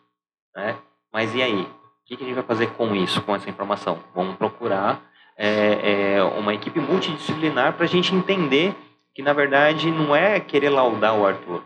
né? 0.54 0.76
Mas 1.12 1.32
e 1.32 1.40
aí? 1.40 1.62
O 1.62 1.68
que, 2.04 2.16
que 2.16 2.24
a 2.24 2.26
gente 2.26 2.34
vai 2.34 2.44
fazer 2.44 2.70
com 2.70 2.92
isso, 2.96 3.22
com 3.22 3.36
essa 3.36 3.48
informação? 3.48 4.00
Vamos 4.12 4.34
procurar 4.34 5.00
é, 5.36 6.16
é, 6.16 6.22
uma 6.24 6.52
equipe 6.52 6.80
multidisciplinar 6.80 7.74
para 7.74 7.84
a 7.84 7.88
gente 7.88 8.12
entender 8.12 8.74
que, 9.14 9.22
na 9.22 9.32
verdade, 9.32 9.92
não 9.92 10.16
é 10.16 10.40
querer 10.40 10.70
laudar 10.70 11.16
o 11.16 11.24
Arthur. 11.24 11.62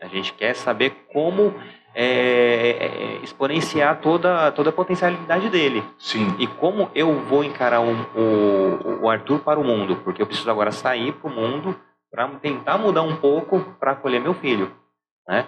A 0.00 0.06
gente 0.06 0.32
quer 0.32 0.54
saber 0.54 1.06
como 1.12 1.54
é, 1.94 2.06
é, 2.06 3.20
exponenciar 3.22 4.00
toda, 4.00 4.50
toda 4.52 4.70
a 4.70 4.72
potencialidade 4.72 5.50
dele. 5.50 5.84
Sim. 5.98 6.34
E 6.38 6.46
como 6.46 6.90
eu 6.94 7.12
vou 7.24 7.44
encarar 7.44 7.80
um, 7.80 8.06
o, 8.16 9.02
o 9.02 9.10
Arthur 9.10 9.40
para 9.40 9.60
o 9.60 9.64
mundo? 9.64 9.96
Porque 9.96 10.22
eu 10.22 10.26
preciso 10.26 10.50
agora 10.50 10.72
sair 10.72 11.12
para 11.12 11.30
o 11.30 11.34
mundo 11.34 11.78
para 12.10 12.28
tentar 12.38 12.76
mudar 12.76 13.02
um 13.02 13.16
pouco 13.16 13.60
para 13.78 13.92
acolher 13.92 14.20
meu 14.20 14.34
filho. 14.34 14.74
Né? 15.26 15.46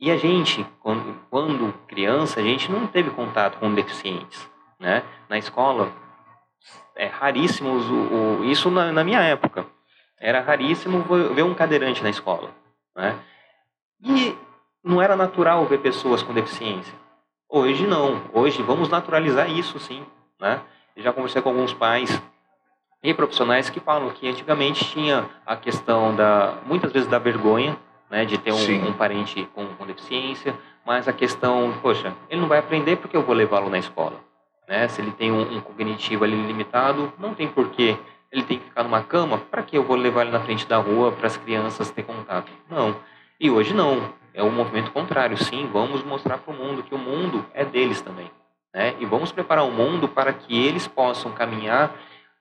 E 0.00 0.10
a 0.10 0.16
gente, 0.16 0.64
quando, 0.80 1.20
quando, 1.28 1.72
criança, 1.86 2.40
a 2.40 2.42
gente 2.42 2.70
não 2.70 2.86
teve 2.86 3.10
contato 3.10 3.58
com 3.58 3.74
deficientes. 3.74 4.48
Né? 4.78 5.02
Na 5.28 5.36
escola, 5.36 5.92
é 6.96 7.06
raríssimo 7.06 7.70
o, 7.70 8.40
o 8.40 8.44
isso 8.44 8.70
na, 8.70 8.92
na, 8.92 9.04
minha 9.04 9.20
época. 9.20 9.66
Era 10.18 10.40
raríssimo 10.40 11.04
ver 11.34 11.42
um 11.42 11.54
cadeirante 11.54 12.02
na 12.02 12.10
escola. 12.10 12.50
Né? 12.96 13.18
E 14.00 14.36
não 14.82 15.02
era 15.02 15.16
natural 15.16 15.64
ver 15.66 15.78
pessoas 15.78 16.22
com 16.22 16.32
deficiência. 16.32 16.94
Hoje 17.48 17.86
não. 17.86 18.22
Hoje 18.32 18.62
vamos 18.62 18.88
naturalizar 18.88 19.50
isso 19.50 19.78
sim. 19.78 20.04
Né? 20.40 20.60
Já 20.96 21.12
conversei 21.12 21.42
com 21.42 21.50
alguns 21.50 21.74
pais 21.74 22.10
e 23.02 23.14
profissionais 23.14 23.70
que 23.70 23.80
falam 23.80 24.10
que 24.10 24.28
antigamente 24.28 24.84
tinha 24.84 25.28
a 25.46 25.56
questão 25.56 26.14
da 26.14 26.54
muitas 26.66 26.92
vezes 26.92 27.08
da 27.08 27.18
vergonha 27.18 27.76
né, 28.10 28.24
de 28.24 28.38
ter 28.38 28.52
um, 28.52 28.88
um 28.88 28.92
parente 28.92 29.48
com, 29.54 29.66
com, 29.66 29.86
deficiência, 29.86 30.54
mas 30.84 31.06
a 31.06 31.12
questão, 31.12 31.74
poxa, 31.82 32.14
ele 32.30 32.40
não 32.40 32.48
vai 32.48 32.58
aprender 32.58 32.96
porque 32.96 33.16
eu 33.16 33.22
vou 33.22 33.34
levá-lo 33.34 33.68
na 33.68 33.78
escola. 33.78 34.18
Né? 34.66 34.88
Se 34.88 35.00
ele 35.00 35.12
tem 35.12 35.30
um, 35.30 35.56
um 35.56 35.60
cognitivo 35.60 36.24
ali 36.24 36.34
limitado, 36.34 37.12
não 37.18 37.34
tem 37.34 37.48
porquê 37.48 37.96
ele 38.30 38.42
tem 38.42 38.58
que 38.58 38.66
ficar 38.66 38.82
numa 38.82 39.02
cama, 39.02 39.38
para 39.38 39.62
que 39.62 39.76
eu 39.76 39.82
vou 39.82 39.96
levar 39.96 40.22
ele 40.22 40.30
na 40.30 40.40
frente 40.40 40.66
da 40.66 40.76
rua 40.76 41.12
para 41.12 41.26
as 41.26 41.36
crianças 41.36 41.90
ter 41.90 42.02
contato? 42.02 42.52
Não. 42.68 42.96
E 43.40 43.50
hoje 43.50 43.72
não. 43.72 44.12
É 44.34 44.42
o 44.42 44.46
um 44.46 44.52
movimento 44.52 44.92
contrário. 44.92 45.36
Sim, 45.36 45.68
vamos 45.72 46.04
mostrar 46.04 46.38
para 46.38 46.54
o 46.54 46.56
mundo 46.56 46.82
que 46.82 46.94
o 46.94 46.98
mundo 46.98 47.44
é 47.54 47.64
deles 47.64 48.00
também. 48.00 48.30
Né? 48.72 48.94
E 49.00 49.06
vamos 49.06 49.32
preparar 49.32 49.64
o 49.64 49.72
mundo 49.72 50.06
para 50.06 50.32
que 50.32 50.56
eles 50.56 50.86
possam 50.86 51.32
caminhar 51.32 51.90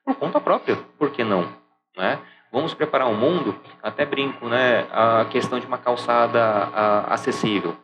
por 0.08 0.16
conta 0.16 0.40
própria. 0.40 0.78
Por 0.98 1.12
que 1.12 1.22
não? 1.22 1.50
Né? 1.98 2.18
Vamos 2.50 2.74
preparar 2.74 3.10
o 3.10 3.14
mundo, 3.14 3.60
até 3.84 4.06
brinco, 4.06 4.48
né? 4.48 4.88
A 4.90 5.26
questão 5.26 5.60
de 5.60 5.68
uma 5.68 5.78
calçada 5.78 6.42
a, 6.42 7.14
acessível. 7.14 7.76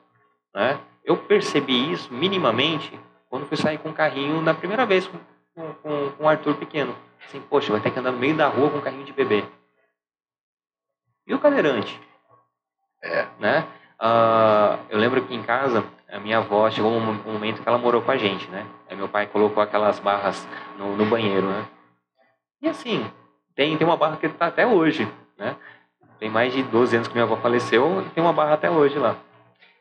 Né? 0.55 0.80
Eu 1.03 1.17
percebi 1.17 1.91
isso 1.91 2.13
minimamente 2.13 2.97
quando 3.30 3.45
fui 3.45 3.57
sair 3.57 3.78
com 3.78 3.89
um 3.89 3.93
carrinho 3.93 4.41
na 4.41 4.53
primeira 4.53 4.86
vez 4.86 5.05
com, 5.05 5.19
com, 5.84 6.11
com 6.11 6.24
o 6.24 6.30
Arthur 6.30 6.55
pequeno. 6.55 6.95
Assim, 7.26 7.41
poxa, 7.41 7.74
vai 7.74 7.82
ter 7.82 7.91
que 7.91 7.99
andar 7.99 8.13
no 8.13 8.19
meio 8.19 8.38
da 8.38 8.47
rua 8.47 8.69
com 8.69 8.78
um 8.78 8.82
carrinho 8.82 9.03
de 9.03 9.11
bebê. 9.11 9.43
E 11.28 11.34
o 11.34 11.39
cadeirante? 11.39 11.99
É. 13.03 13.28
Né? 13.38 13.67
Uh, 13.99 14.80
eu 14.89 14.97
lembro 14.97 15.21
que 15.24 15.36
em 15.36 15.43
casa, 15.43 15.84
a 16.09 16.19
minha 16.19 16.38
avó 16.38 16.69
chegou 16.71 16.91
um 16.91 17.13
momento 17.34 17.61
que 17.61 17.67
ela 17.67 17.78
morou 17.78 18.01
com 18.01 18.11
a 18.11 18.17
gente, 18.17 18.49
né? 18.49 18.65
Aí 18.89 18.95
meu 18.95 19.09
pai 19.09 19.28
colocou 19.28 19.61
aquelas 19.61 19.99
barras 19.99 20.47
no, 20.78 20.95
no 20.95 21.05
banheiro, 21.05 21.47
né? 21.47 21.65
E 22.64 22.70
assim, 22.70 23.05
tem, 23.53 23.76
tem 23.76 23.86
uma 23.86 23.97
barra 23.97 24.16
que 24.16 24.26
está 24.26 24.47
até 24.47 24.66
hoje, 24.66 25.05
né? 25.38 25.57
Tem 26.18 26.30
mais 26.30 26.53
de 26.53 26.64
12 26.64 26.95
anos 26.95 27.07
que 27.09 27.14
minha 27.14 27.26
avó 27.26 27.36
faleceu 27.36 28.01
e 28.01 28.09
tem 28.11 28.24
uma 28.24 28.32
barra 28.32 28.53
até 28.53 28.72
hoje 28.72 28.97
lá. 28.97 29.18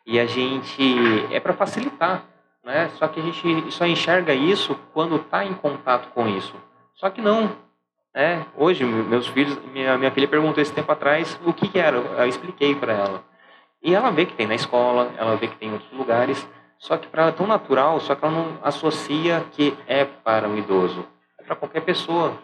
E 0.04 0.18
a 0.18 0.26
gente 0.26 0.82
é 1.30 1.38
para 1.38 1.52
facilitar, 1.52 2.24
né? 2.64 2.88
Só 2.96 3.06
que 3.06 3.20
a 3.20 3.22
gente 3.22 3.70
só 3.70 3.86
enxerga 3.86 4.34
isso 4.34 4.76
quando 4.92 5.14
está 5.14 5.44
em 5.44 5.54
contato 5.54 6.08
com 6.08 6.26
isso. 6.26 6.56
Só 6.94 7.08
que 7.08 7.20
não. 7.20 7.52
É, 8.12 8.40
hoje 8.56 8.84
meus 8.84 9.28
filhos, 9.28 9.56
minha, 9.72 9.96
minha 9.96 10.10
filha 10.10 10.26
perguntou 10.26 10.60
esse 10.60 10.72
tempo 10.72 10.90
atrás 10.90 11.38
o 11.46 11.52
que, 11.52 11.68
que 11.68 11.78
era. 11.78 11.98
Eu 11.98 12.26
expliquei 12.26 12.74
para 12.74 12.94
ela. 12.94 13.24
E 13.80 13.94
ela 13.94 14.10
vê 14.10 14.26
que 14.26 14.34
tem 14.34 14.48
na 14.48 14.56
escola, 14.56 15.12
ela 15.16 15.36
vê 15.36 15.46
que 15.46 15.56
tem 15.56 15.68
em 15.68 15.72
outros 15.74 15.92
lugares. 15.92 16.48
Só 16.78 16.96
que 16.96 17.06
para 17.06 17.22
ela 17.22 17.30
é 17.30 17.34
tão 17.34 17.46
natural, 17.46 18.00
só 18.00 18.16
que 18.16 18.24
ela 18.24 18.34
não 18.34 18.58
associa 18.60 19.44
que 19.52 19.72
é 19.86 20.04
para 20.04 20.48
o 20.48 20.58
idoso. 20.58 21.06
É 21.38 21.44
para 21.44 21.54
qualquer 21.54 21.82
pessoa 21.82 22.36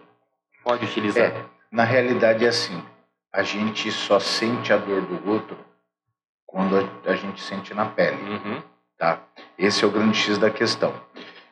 pode 0.63 0.85
utilizar? 0.85 1.25
É, 1.25 1.45
na 1.71 1.85
realidade 1.85 2.45
é 2.45 2.49
assim. 2.49 2.83
A 3.33 3.43
gente 3.43 3.91
só 3.93 4.19
sente 4.19 4.73
a 4.73 4.77
dor 4.77 5.03
do 5.03 5.31
outro 5.31 5.57
quando 6.47 6.77
a, 6.79 7.11
a 7.11 7.15
gente 7.15 7.41
sente 7.43 7.75
na 7.75 7.87
pele. 7.87 8.23
Uhum. 8.23 8.63
Tá? 8.97 9.21
Esse 9.57 9.85
é 9.85 9.87
o 9.87 9.91
grande 9.91 10.17
X 10.17 10.39
da 10.39 10.51
questão. 10.51 10.93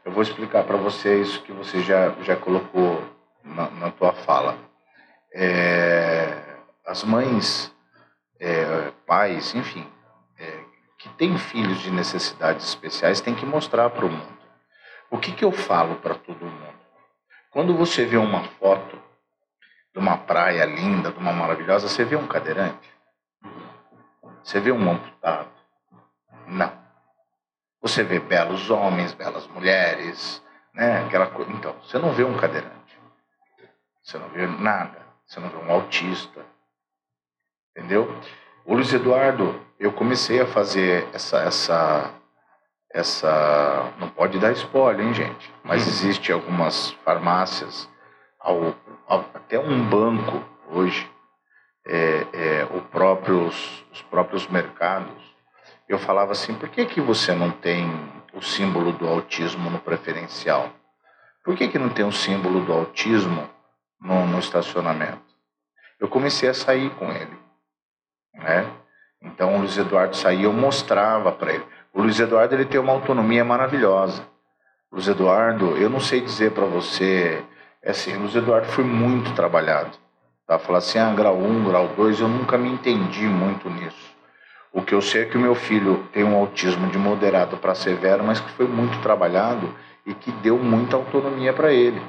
Eu 0.05 0.13
vou 0.13 0.23
explicar 0.23 0.65
para 0.65 0.77
você 0.77 1.21
isso 1.21 1.43
que 1.43 1.53
você 1.53 1.81
já, 1.83 2.11
já 2.23 2.37
colocou 2.37 3.03
na, 3.45 3.71
na 3.71 3.91
tua 3.91 4.13
fala. 4.13 4.57
É, 5.33 6.57
as 6.85 7.05
mães, 7.05 7.75
é, 8.41 8.93
pais, 9.07 9.55
enfim, 9.55 9.87
é, 10.39 10.61
que 10.99 11.09
têm 11.11 11.37
filhos 11.37 11.79
de 11.81 11.91
necessidades 11.91 12.67
especiais 12.67 13.21
têm 13.21 13.35
que 13.35 13.45
mostrar 13.45 13.91
para 13.91 14.07
o 14.07 14.11
mundo. 14.11 14.37
O 15.11 15.19
que, 15.19 15.33
que 15.33 15.45
eu 15.45 15.53
falo 15.53 15.97
para 15.97 16.15
todo 16.15 16.45
mundo? 16.45 16.76
Quando 17.57 17.75
você 17.75 18.05
vê 18.05 18.19
uma 18.19 18.45
foto 18.61 19.01
de 19.91 19.99
uma 19.99 20.19
praia 20.19 20.67
linda, 20.67 21.11
de 21.11 21.19
uma 21.19 21.33
maravilhosa, 21.33 21.89
você 21.89 22.05
vê 22.05 22.15
um 22.15 22.27
cadeirante? 22.27 22.95
Você 24.45 24.61
vê 24.61 24.71
um 24.71 24.91
amputado? 24.91 25.49
Não. 26.47 26.71
Você 27.81 28.03
vê 28.03 28.21
belos 28.21 28.69
homens, 28.69 29.15
belas 29.15 29.47
mulheres, 29.47 30.45
né? 30.75 31.07
Aquela 31.07 31.29
coisa. 31.29 31.51
Então, 31.51 31.75
você 31.81 31.99
não 31.99 32.13
vê 32.13 32.25
um 32.25 32.37
cadeirante. 32.37 33.01
Você 34.03 34.19
não 34.19 34.29
vê 34.29 34.47
nada. 34.47 35.01
Você 35.25 35.41
não 35.41 35.49
vê 35.49 35.57
um 35.57 35.73
autista. 35.73 36.45
Entendeu? 37.71 38.21
O 38.67 38.75
Luiz 38.75 38.93
Eduardo, 38.93 39.59
eu 39.81 39.95
comecei 39.95 40.43
a 40.43 40.47
fazer 40.47 41.09
essa 41.15 41.39
essa 41.39 42.15
essa 42.97 43.93
não 43.99 44.09
pode 44.09 44.39
dar 44.39 44.53
spoiler, 44.53 45.07
hein, 45.07 45.13
gente? 45.13 45.53
Mas 45.63 45.83
uhum. 45.83 45.89
existe 45.89 46.33
algumas 46.33 46.93
farmácias 47.05 47.89
ao, 48.41 48.75
ao, 49.07 49.21
até 49.35 49.59
um 49.59 49.85
banco 49.85 50.43
hoje, 50.71 51.09
é, 51.87 52.27
é, 52.33 52.69
o 52.71 52.81
próprios, 52.81 53.85
os 53.93 54.01
próprios 54.01 54.49
mercados, 54.49 55.13
eu 55.87 55.99
falava 55.99 56.33
assim, 56.33 56.55
por 56.55 56.71
que, 56.71 56.87
que 56.87 57.01
você 57.01 57.35
não 57.35 57.51
tem 57.51 57.87
o 58.33 58.41
símbolo 58.41 58.93
do 58.93 59.07
autismo 59.07 59.71
no 59.71 59.79
preferencial? 59.79 60.71
Por 61.45 61.55
que, 61.55 61.69
que 61.69 61.79
não 61.79 61.91
tem 61.91 62.05
o 62.05 62.13
símbolo 62.13 62.65
do 62.65 62.73
autismo 62.73 63.49
no, 64.01 64.27
no 64.27 64.39
estacionamento? 64.39 65.21
Eu 66.01 66.09
comecei 66.09 66.49
a 66.49 66.55
sair 66.55 66.91
com 66.95 67.13
ele, 67.13 67.39
né? 68.35 68.67
Então 69.23 69.55
o 69.55 69.59
Luiz 69.59 69.77
Eduardo 69.77 70.17
saía, 70.17 70.45
eu 70.45 70.53
mostrava 70.53 71.33
para 71.33 71.53
ele. 71.53 71.67
O 71.97 72.03
Luiz 72.03 72.21
Eduardo 72.21 72.55
ele 72.55 72.67
tem 72.67 72.79
uma 72.79 72.93
autonomia 72.93 73.43
maravilhosa. 73.43 74.23
Luiz 74.93 75.09
Eduardo, 75.09 75.79
eu 75.79 75.89
não 75.89 75.99
sei 75.99 76.21
dizer 76.21 76.51
para 76.53 76.67
você 76.67 77.43
é 77.83 77.91
assim, 77.91 78.15
Luiz 78.19 78.35
Eduardo 78.35 78.67
foi 78.67 78.85
muito 78.85 79.35
trabalhado. 79.35 79.97
Tá? 80.47 80.59
Falar 80.59 80.79
assim, 80.79 80.99
ah, 80.99 81.11
grau 81.15 81.39
1, 81.39 81.65
grau 81.65 81.89
2, 81.97 82.21
eu 82.21 82.29
nunca 82.29 82.59
me 82.59 82.69
entendi 82.69 83.27
muito 83.27 83.71
nisso. 83.71 84.15
O 84.75 84.83
que 84.83 84.95
eu 84.95 85.01
sei 85.01 85.23
é 85.23 85.25
que 85.25 85.39
o 85.39 85.41
meu 85.41 85.55
filho 85.55 86.07
tem 86.13 86.23
um 86.23 86.37
autismo 86.37 86.87
de 86.91 86.99
moderado 86.99 87.57
para 87.57 87.75
severo, 87.75 88.23
mas 88.23 88.41
que 88.41 88.51
foi 88.51 88.69
muito 88.69 89.01
trabalhado 89.01 89.75
e 90.05 90.13
que 90.13 90.31
deu 90.31 90.59
muita 90.59 90.97
autonomia 90.97 91.55
para 91.55 91.73
ele. 91.73 92.01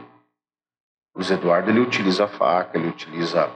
O 1.15 1.19
Luiz 1.19 1.31
Eduardo 1.31 1.69
ele 1.69 1.79
utiliza 1.79 2.25
a 2.25 2.27
faca, 2.27 2.77
ele 2.77 2.89
utiliza 2.89 3.49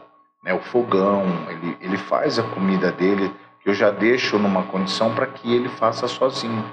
né, 0.45 0.53
o 0.53 0.61
fogão, 0.61 1.25
ele, 1.49 1.77
ele 1.82 1.97
faz 1.97 2.39
a 2.39 2.43
comida 2.43 2.89
dele, 2.89 3.36
eu 3.66 3.74
já 3.74 3.91
deixo 3.91 4.39
numa 4.39 4.64
condição 4.64 5.14
para 5.14 5.28
que 5.28 5.53
ele 5.53 5.70
faça 5.70 6.07
sozinho. 6.07 6.64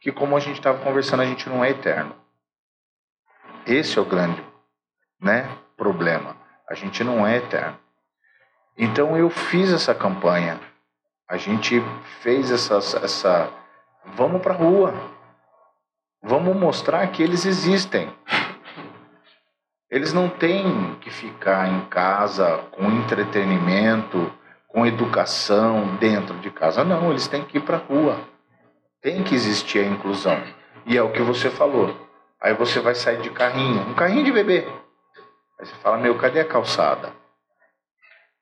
Que 0.00 0.12
como 0.12 0.36
a 0.36 0.40
gente 0.40 0.58
estava 0.58 0.78
conversando, 0.78 1.22
a 1.22 1.26
gente 1.26 1.48
não 1.48 1.64
é 1.64 1.70
eterno. 1.70 2.14
Esse 3.66 3.98
é 3.98 4.02
o 4.02 4.04
grande 4.04 4.44
né, 5.20 5.48
problema. 5.76 6.36
A 6.68 6.74
gente 6.74 7.02
não 7.02 7.26
é 7.26 7.38
eterno. 7.38 7.78
Então 8.76 9.16
eu 9.16 9.30
fiz 9.30 9.72
essa 9.72 9.94
campanha. 9.94 10.60
A 11.28 11.38
gente 11.38 11.82
fez 12.20 12.50
essa, 12.50 12.76
essa 12.76 13.50
vamos 14.14 14.42
para 14.42 14.52
a 14.52 14.56
rua. 14.56 14.94
Vamos 16.22 16.54
mostrar 16.56 17.06
que 17.08 17.22
eles 17.22 17.46
existem. 17.46 18.12
Eles 19.90 20.12
não 20.12 20.28
têm 20.28 20.96
que 20.96 21.10
ficar 21.10 21.68
em 21.68 21.82
casa 21.86 22.58
com 22.72 22.90
entretenimento, 22.90 24.32
com 24.74 24.84
educação 24.84 25.94
dentro 26.00 26.36
de 26.38 26.50
casa. 26.50 26.82
Não, 26.82 27.10
eles 27.10 27.28
têm 27.28 27.44
que 27.44 27.58
ir 27.58 27.60
para 27.60 27.76
a 27.76 27.80
rua. 27.80 28.18
Tem 29.00 29.22
que 29.22 29.32
existir 29.32 29.78
a 29.78 29.86
inclusão. 29.86 30.42
E 30.84 30.98
é 30.98 31.02
o 31.02 31.12
que 31.12 31.22
você 31.22 31.48
falou. 31.48 31.96
Aí 32.40 32.54
você 32.54 32.80
vai 32.80 32.96
sair 32.96 33.22
de 33.22 33.30
carrinho, 33.30 33.82
um 33.82 33.94
carrinho 33.94 34.24
de 34.24 34.32
bebê. 34.32 34.66
Aí 35.60 35.64
você 35.64 35.74
fala, 35.76 35.96
meu, 35.96 36.18
cadê 36.18 36.40
a 36.40 36.44
calçada? 36.44 37.12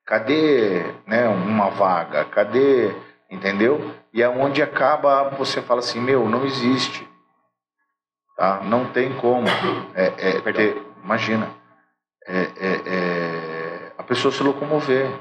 Cadê 0.07 0.83
né, 1.05 1.27
uma 1.27 1.69
vaga? 1.69 2.25
Cadê, 2.25 2.91
entendeu? 3.29 3.93
E 4.11 4.23
é 4.23 4.27
onde 4.27 4.63
acaba, 4.63 5.29
você 5.37 5.61
fala 5.61 5.81
assim, 5.81 6.01
meu, 6.01 6.27
não 6.27 6.45
existe. 6.45 7.07
Tá? 8.35 8.59
Não 8.63 8.91
tem 8.91 9.13
como. 9.17 9.47
É, 9.93 10.05
é, 10.17 10.51
ter, 10.51 10.83
imagina, 11.03 11.47
é, 12.25 12.41
é, 12.41 12.81
é, 12.87 13.91
a 13.99 14.01
pessoa 14.01 14.31
se 14.31 14.41
locomover. 14.41 15.11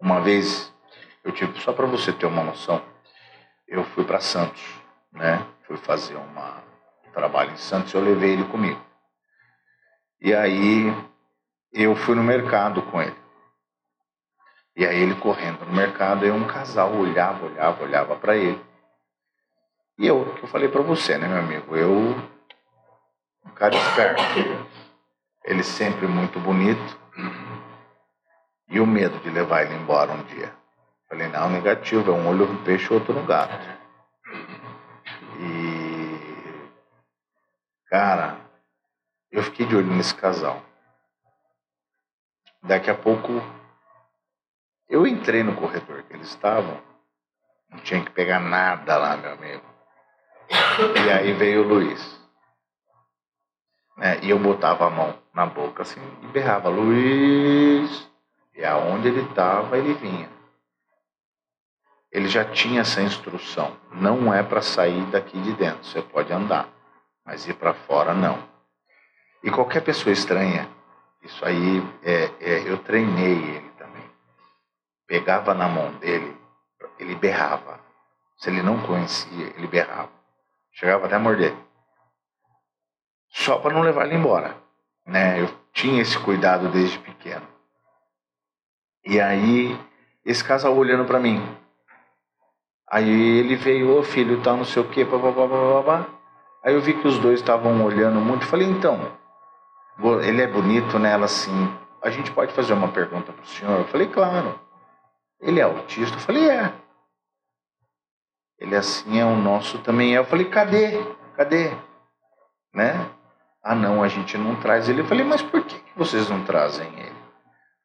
Uma 0.00 0.20
vez, 0.20 0.72
eu 1.24 1.32
tive, 1.32 1.60
só 1.60 1.72
para 1.72 1.86
você 1.86 2.12
ter 2.12 2.26
uma 2.26 2.44
noção, 2.44 2.80
eu 3.66 3.84
fui 3.84 4.04
para 4.04 4.20
Santos, 4.20 4.62
né? 5.12 5.44
Fui 5.66 5.76
fazer 5.76 6.16
uma, 6.16 6.62
um 7.06 7.10
trabalho 7.12 7.52
em 7.52 7.56
Santos, 7.56 7.92
eu 7.92 8.00
levei 8.00 8.32
ele 8.32 8.44
comigo. 8.44 8.80
E 10.20 10.34
aí 10.34 10.86
eu 11.72 11.94
fui 11.96 12.14
no 12.14 12.22
mercado 12.22 12.82
com 12.82 13.02
ele. 13.02 13.16
E 14.76 14.86
aí 14.86 15.02
ele 15.02 15.16
correndo 15.16 15.64
no 15.66 15.72
mercado, 15.72 16.24
aí 16.24 16.30
um 16.30 16.46
casal 16.46 16.94
olhava, 16.94 17.44
olhava, 17.44 17.82
olhava 17.82 18.16
para 18.16 18.36
ele. 18.36 18.60
E 19.98 20.06
eu, 20.06 20.34
que 20.36 20.44
eu 20.44 20.48
falei 20.48 20.68
para 20.68 20.80
você, 20.80 21.18
né, 21.18 21.26
meu 21.26 21.38
amigo? 21.38 21.76
Eu, 21.76 22.14
um 23.44 23.50
cara 23.50 23.74
esperto. 23.74 24.22
Ele 25.44 25.64
sempre 25.64 26.06
muito 26.06 26.38
bonito. 26.38 26.96
E 28.70 28.80
o 28.80 28.86
medo 28.86 29.18
de 29.20 29.30
levar 29.30 29.62
ele 29.62 29.74
embora 29.74 30.12
um 30.12 30.22
dia. 30.24 30.52
Falei, 31.08 31.28
não, 31.28 31.48
negativo, 31.48 32.10
é 32.10 32.14
um 32.14 32.28
olho 32.28 32.46
no 32.46 32.62
peixe, 32.64 32.92
outro 32.92 33.14
no 33.14 33.24
gato. 33.24 33.66
E. 35.40 36.68
Cara, 37.88 38.36
eu 39.30 39.42
fiquei 39.42 39.64
de 39.66 39.74
olho 39.74 39.86
nesse 39.86 40.14
casal. 40.14 40.62
Daqui 42.62 42.90
a 42.90 42.94
pouco 42.94 43.42
eu 44.88 45.06
entrei 45.06 45.42
no 45.42 45.54
corredor 45.54 46.02
que 46.02 46.14
eles 46.14 46.28
estavam, 46.28 46.80
não 47.70 47.78
tinha 47.80 48.02
que 48.04 48.10
pegar 48.10 48.40
nada 48.40 48.96
lá, 48.96 49.16
meu 49.16 49.32
amigo. 49.32 49.64
E 51.06 51.10
aí 51.10 51.32
veio 51.32 51.62
o 51.62 51.68
Luiz. 51.68 52.18
Né? 53.96 54.18
E 54.22 54.30
eu 54.30 54.38
botava 54.38 54.86
a 54.86 54.90
mão 54.90 55.18
na 55.34 55.46
boca 55.46 55.82
assim 55.82 56.00
e 56.22 56.26
berrava, 56.28 56.68
Luiz. 56.68 58.08
E 58.58 58.64
aonde 58.64 59.06
ele 59.06 59.20
estava, 59.20 59.78
ele 59.78 59.94
vinha. 59.94 60.28
Ele 62.10 62.26
já 62.26 62.44
tinha 62.44 62.80
essa 62.80 63.00
instrução. 63.00 63.76
Não 63.92 64.34
é 64.34 64.42
para 64.42 64.60
sair 64.60 65.06
daqui 65.12 65.40
de 65.40 65.52
dentro. 65.52 65.84
Você 65.84 66.02
pode 66.02 66.32
andar, 66.32 66.68
mas 67.24 67.46
ir 67.46 67.54
para 67.54 67.72
fora 67.72 68.12
não. 68.12 68.42
E 69.44 69.50
qualquer 69.50 69.80
pessoa 69.82 70.12
estranha, 70.12 70.68
isso 71.22 71.44
aí, 71.44 71.80
é, 72.02 72.24
é, 72.40 72.68
eu 72.68 72.78
treinei 72.78 73.38
ele 73.38 73.70
também. 73.78 74.10
Pegava 75.06 75.54
na 75.54 75.68
mão 75.68 75.92
dele, 75.98 76.36
ele 76.98 77.14
berrava. 77.14 77.78
Se 78.38 78.50
ele 78.50 78.60
não 78.60 78.82
conhecia, 78.82 79.52
ele 79.56 79.68
berrava. 79.68 80.10
Chegava 80.72 81.06
até 81.06 81.14
a 81.14 81.20
morder. 81.20 81.54
Só 83.28 83.60
para 83.60 83.72
não 83.72 83.82
levar 83.82 84.06
ele 84.06 84.16
embora. 84.16 84.56
Né? 85.06 85.40
Eu 85.40 85.48
tinha 85.72 86.02
esse 86.02 86.18
cuidado 86.18 86.68
desde 86.70 86.98
pequeno. 86.98 87.57
E 89.08 89.18
aí, 89.18 89.74
esse 90.22 90.44
casal 90.44 90.76
olhando 90.76 91.06
para 91.06 91.18
mim. 91.18 91.42
Aí 92.90 93.38
ele 93.38 93.56
veio, 93.56 93.96
ô 93.96 94.02
filho, 94.02 94.42
tá 94.42 94.52
não 94.52 94.66
sei 94.66 94.82
o 94.82 94.88
quê, 94.90 95.02
babá. 95.02 96.06
Aí 96.62 96.74
eu 96.74 96.80
vi 96.82 96.92
que 96.92 97.08
os 97.08 97.18
dois 97.18 97.40
estavam 97.40 97.82
olhando 97.82 98.20
muito. 98.20 98.44
Falei, 98.44 98.68
então, 98.68 99.10
ele 100.22 100.42
é 100.42 100.46
bonito, 100.46 100.98
né? 100.98 101.12
Ela 101.12 101.24
assim, 101.24 101.74
a 102.02 102.10
gente 102.10 102.30
pode 102.32 102.52
fazer 102.52 102.74
uma 102.74 102.88
pergunta 102.88 103.32
pro 103.32 103.46
senhor? 103.46 103.78
Eu 103.78 103.86
falei, 103.86 104.08
claro. 104.08 104.60
Ele 105.40 105.58
é 105.58 105.62
autista? 105.62 106.14
Eu 106.14 106.20
falei, 106.20 106.50
é. 106.50 106.70
Ele 108.58 108.76
assim 108.76 109.18
é 109.18 109.24
o 109.24 109.36
nosso 109.36 109.78
também 109.78 110.14
é. 110.14 110.18
Eu 110.18 110.26
falei, 110.26 110.50
cadê? 110.50 111.02
Cadê? 111.34 111.72
Né? 112.74 113.08
Ah, 113.64 113.74
não, 113.74 114.02
a 114.02 114.08
gente 114.08 114.36
não 114.36 114.56
traz 114.56 114.86
ele. 114.86 115.00
Eu 115.00 115.06
falei, 115.06 115.24
mas 115.24 115.40
por 115.40 115.64
que 115.64 115.80
vocês 115.96 116.28
não 116.28 116.44
trazem 116.44 116.92
ele? 116.98 117.27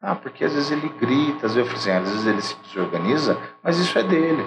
Ah, 0.05 0.15
porque 0.15 0.43
às 0.43 0.51
vezes 0.51 0.69
ele 0.69 0.89
grita, 0.89 1.45
às 1.45 1.55
vezes, 1.55 1.57
eu 1.57 1.65
falei 1.65 1.79
assim, 1.79 1.91
às 1.91 2.09
vezes 2.09 2.27
ele 2.27 2.41
se 2.41 2.55
desorganiza, 2.57 3.39
mas 3.63 3.77
isso 3.77 3.97
é 3.97 4.03
dele. 4.03 4.45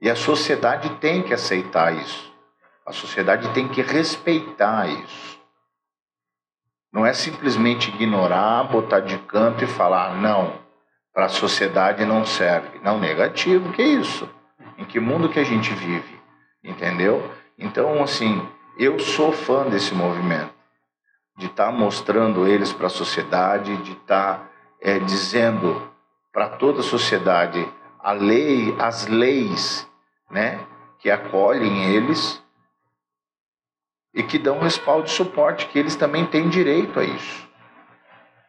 E 0.00 0.08
a 0.08 0.14
sociedade 0.14 0.88
tem 1.00 1.20
que 1.20 1.34
aceitar 1.34 1.92
isso. 1.92 2.32
A 2.86 2.92
sociedade 2.92 3.48
tem 3.48 3.66
que 3.66 3.82
respeitar 3.82 4.88
isso. 4.88 5.36
Não 6.92 7.04
é 7.04 7.12
simplesmente 7.12 7.90
ignorar, 7.90 8.62
botar 8.70 9.00
de 9.00 9.18
canto 9.18 9.64
e 9.64 9.66
falar, 9.66 10.14
não, 10.14 10.60
para 11.12 11.24
a 11.24 11.28
sociedade 11.28 12.04
não 12.04 12.24
serve. 12.24 12.78
Não, 12.84 13.00
negativo, 13.00 13.72
que 13.72 13.82
isso? 13.82 14.30
Em 14.78 14.84
que 14.84 15.00
mundo 15.00 15.28
que 15.28 15.40
a 15.40 15.44
gente 15.44 15.74
vive? 15.74 16.20
Entendeu? 16.62 17.28
Então, 17.58 18.00
assim, 18.00 18.48
eu 18.78 18.96
sou 19.00 19.32
fã 19.32 19.68
desse 19.68 19.92
movimento, 19.92 20.54
de 21.36 21.46
estar 21.46 21.66
tá 21.66 21.72
mostrando 21.72 22.46
eles 22.46 22.72
para 22.72 22.86
a 22.86 22.90
sociedade, 22.90 23.76
de 23.78 23.92
estar 23.92 24.38
tá, 24.38 24.47
é, 24.80 24.98
dizendo 24.98 25.90
para 26.32 26.48
toda 26.50 26.80
a 26.80 26.84
sociedade 26.84 27.66
a 27.98 28.12
lei, 28.12 28.74
as 28.78 29.06
leis, 29.06 29.88
né, 30.30 30.64
que 30.98 31.10
acolhem 31.10 31.92
eles 31.94 32.42
e 34.14 34.22
que 34.22 34.38
dão 34.38 34.58
respaldo 34.58 35.06
e 35.06 35.10
suporte, 35.10 35.66
que 35.66 35.78
eles 35.78 35.96
também 35.96 36.26
têm 36.26 36.48
direito 36.48 36.98
a 36.98 37.04
isso. 37.04 37.48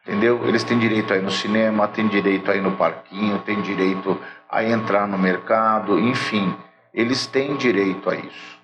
Entendeu? 0.02 0.44
Eles 0.46 0.64
têm 0.64 0.78
direito 0.78 1.12
a 1.12 1.16
ir 1.16 1.22
no 1.22 1.30
cinema, 1.30 1.86
têm 1.86 2.08
direito 2.08 2.50
a 2.50 2.56
ir 2.56 2.62
no 2.62 2.76
parquinho, 2.76 3.38
têm 3.42 3.60
direito 3.60 4.18
a 4.48 4.64
entrar 4.64 5.06
no 5.06 5.18
mercado, 5.18 5.98
enfim, 5.98 6.56
eles 6.92 7.26
têm 7.26 7.56
direito 7.56 8.08
a 8.08 8.16
isso. 8.16 8.58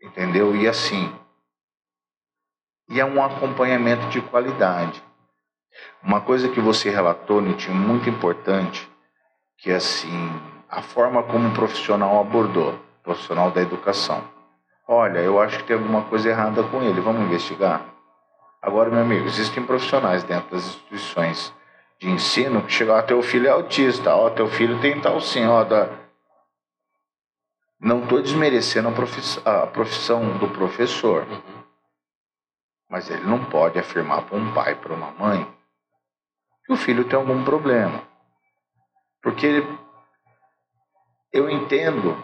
Entendeu? 0.00 0.54
E 0.54 0.68
assim, 0.68 1.12
e 2.88 3.00
é 3.00 3.04
um 3.04 3.22
acompanhamento 3.22 4.06
de 4.08 4.20
qualidade. 4.20 5.02
Uma 6.02 6.20
coisa 6.20 6.48
que 6.48 6.60
você 6.60 6.90
relatou, 6.90 7.40
Nitinho, 7.40 7.74
muito 7.74 8.08
importante, 8.08 8.88
que 9.58 9.70
assim, 9.70 10.30
a 10.68 10.82
forma 10.82 11.22
como 11.22 11.48
o 11.48 11.54
profissional 11.54 12.20
abordou, 12.20 12.78
profissional 13.02 13.50
da 13.50 13.60
educação. 13.62 14.22
Olha, 14.86 15.18
eu 15.18 15.40
acho 15.40 15.58
que 15.58 15.64
tem 15.64 15.76
alguma 15.76 16.02
coisa 16.02 16.28
errada 16.28 16.62
com 16.64 16.82
ele, 16.82 17.00
vamos 17.00 17.22
investigar? 17.22 17.80
Agora, 18.60 18.90
meu 18.90 19.00
amigo, 19.00 19.26
existem 19.26 19.64
profissionais 19.64 20.24
dentro 20.24 20.50
das 20.50 20.64
instituições 20.66 21.54
de 21.98 22.10
ensino 22.10 22.62
que 22.62 22.72
chegam, 22.72 22.96
ó, 22.96 23.02
teu 23.02 23.22
filho 23.22 23.46
é 23.46 23.50
autista, 23.50 24.14
ó, 24.14 24.30
teu 24.30 24.48
filho 24.48 24.80
tem 24.80 25.00
tal 25.00 25.20
sim, 25.20 25.46
ó, 25.46 25.64
da... 25.64 25.88
Não 27.80 28.02
estou 28.02 28.22
desmerecendo 28.22 28.88
a 28.88 28.92
profissão, 28.92 29.42
a 29.44 29.66
profissão, 29.66 30.38
do 30.38 30.48
professor, 30.48 31.26
uhum. 31.28 31.62
mas 32.88 33.10
ele 33.10 33.24
não 33.24 33.44
pode 33.44 33.78
afirmar 33.78 34.22
para 34.22 34.38
um 34.38 34.52
pai, 34.52 34.74
para 34.74 34.94
uma 34.94 35.10
mãe, 35.12 35.53
que 36.64 36.72
o 36.72 36.76
filho 36.76 37.04
tem 37.04 37.18
algum 37.18 37.44
problema. 37.44 38.02
Porque 39.22 39.64
eu 41.32 41.50
entendo, 41.50 42.16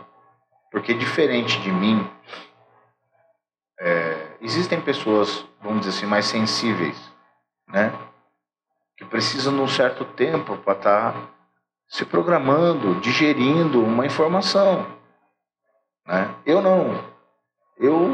porque 0.71 0.95
diferente 0.95 1.61
de 1.61 1.71
mim, 1.71 2.09
é, 3.79 4.37
existem 4.41 4.81
pessoas, 4.81 5.47
vamos 5.61 5.81
dizer 5.81 5.97
assim, 5.97 6.07
mais 6.07 6.27
sensíveis, 6.27 6.97
né? 7.69 7.93
Que 8.97 9.05
precisam 9.05 9.55
de 9.55 9.61
um 9.61 9.69
certo 9.69 10.05
tempo 10.05 10.57
para 10.59 10.75
estar 10.75 11.13
tá 11.13 11.29
se 11.89 12.05
programando, 12.05 13.01
digerindo 13.01 13.83
uma 13.83 14.07
informação. 14.07 14.87
Né? 16.07 16.35
Eu 16.47 16.63
não. 16.63 17.03
Eu, 17.79 18.11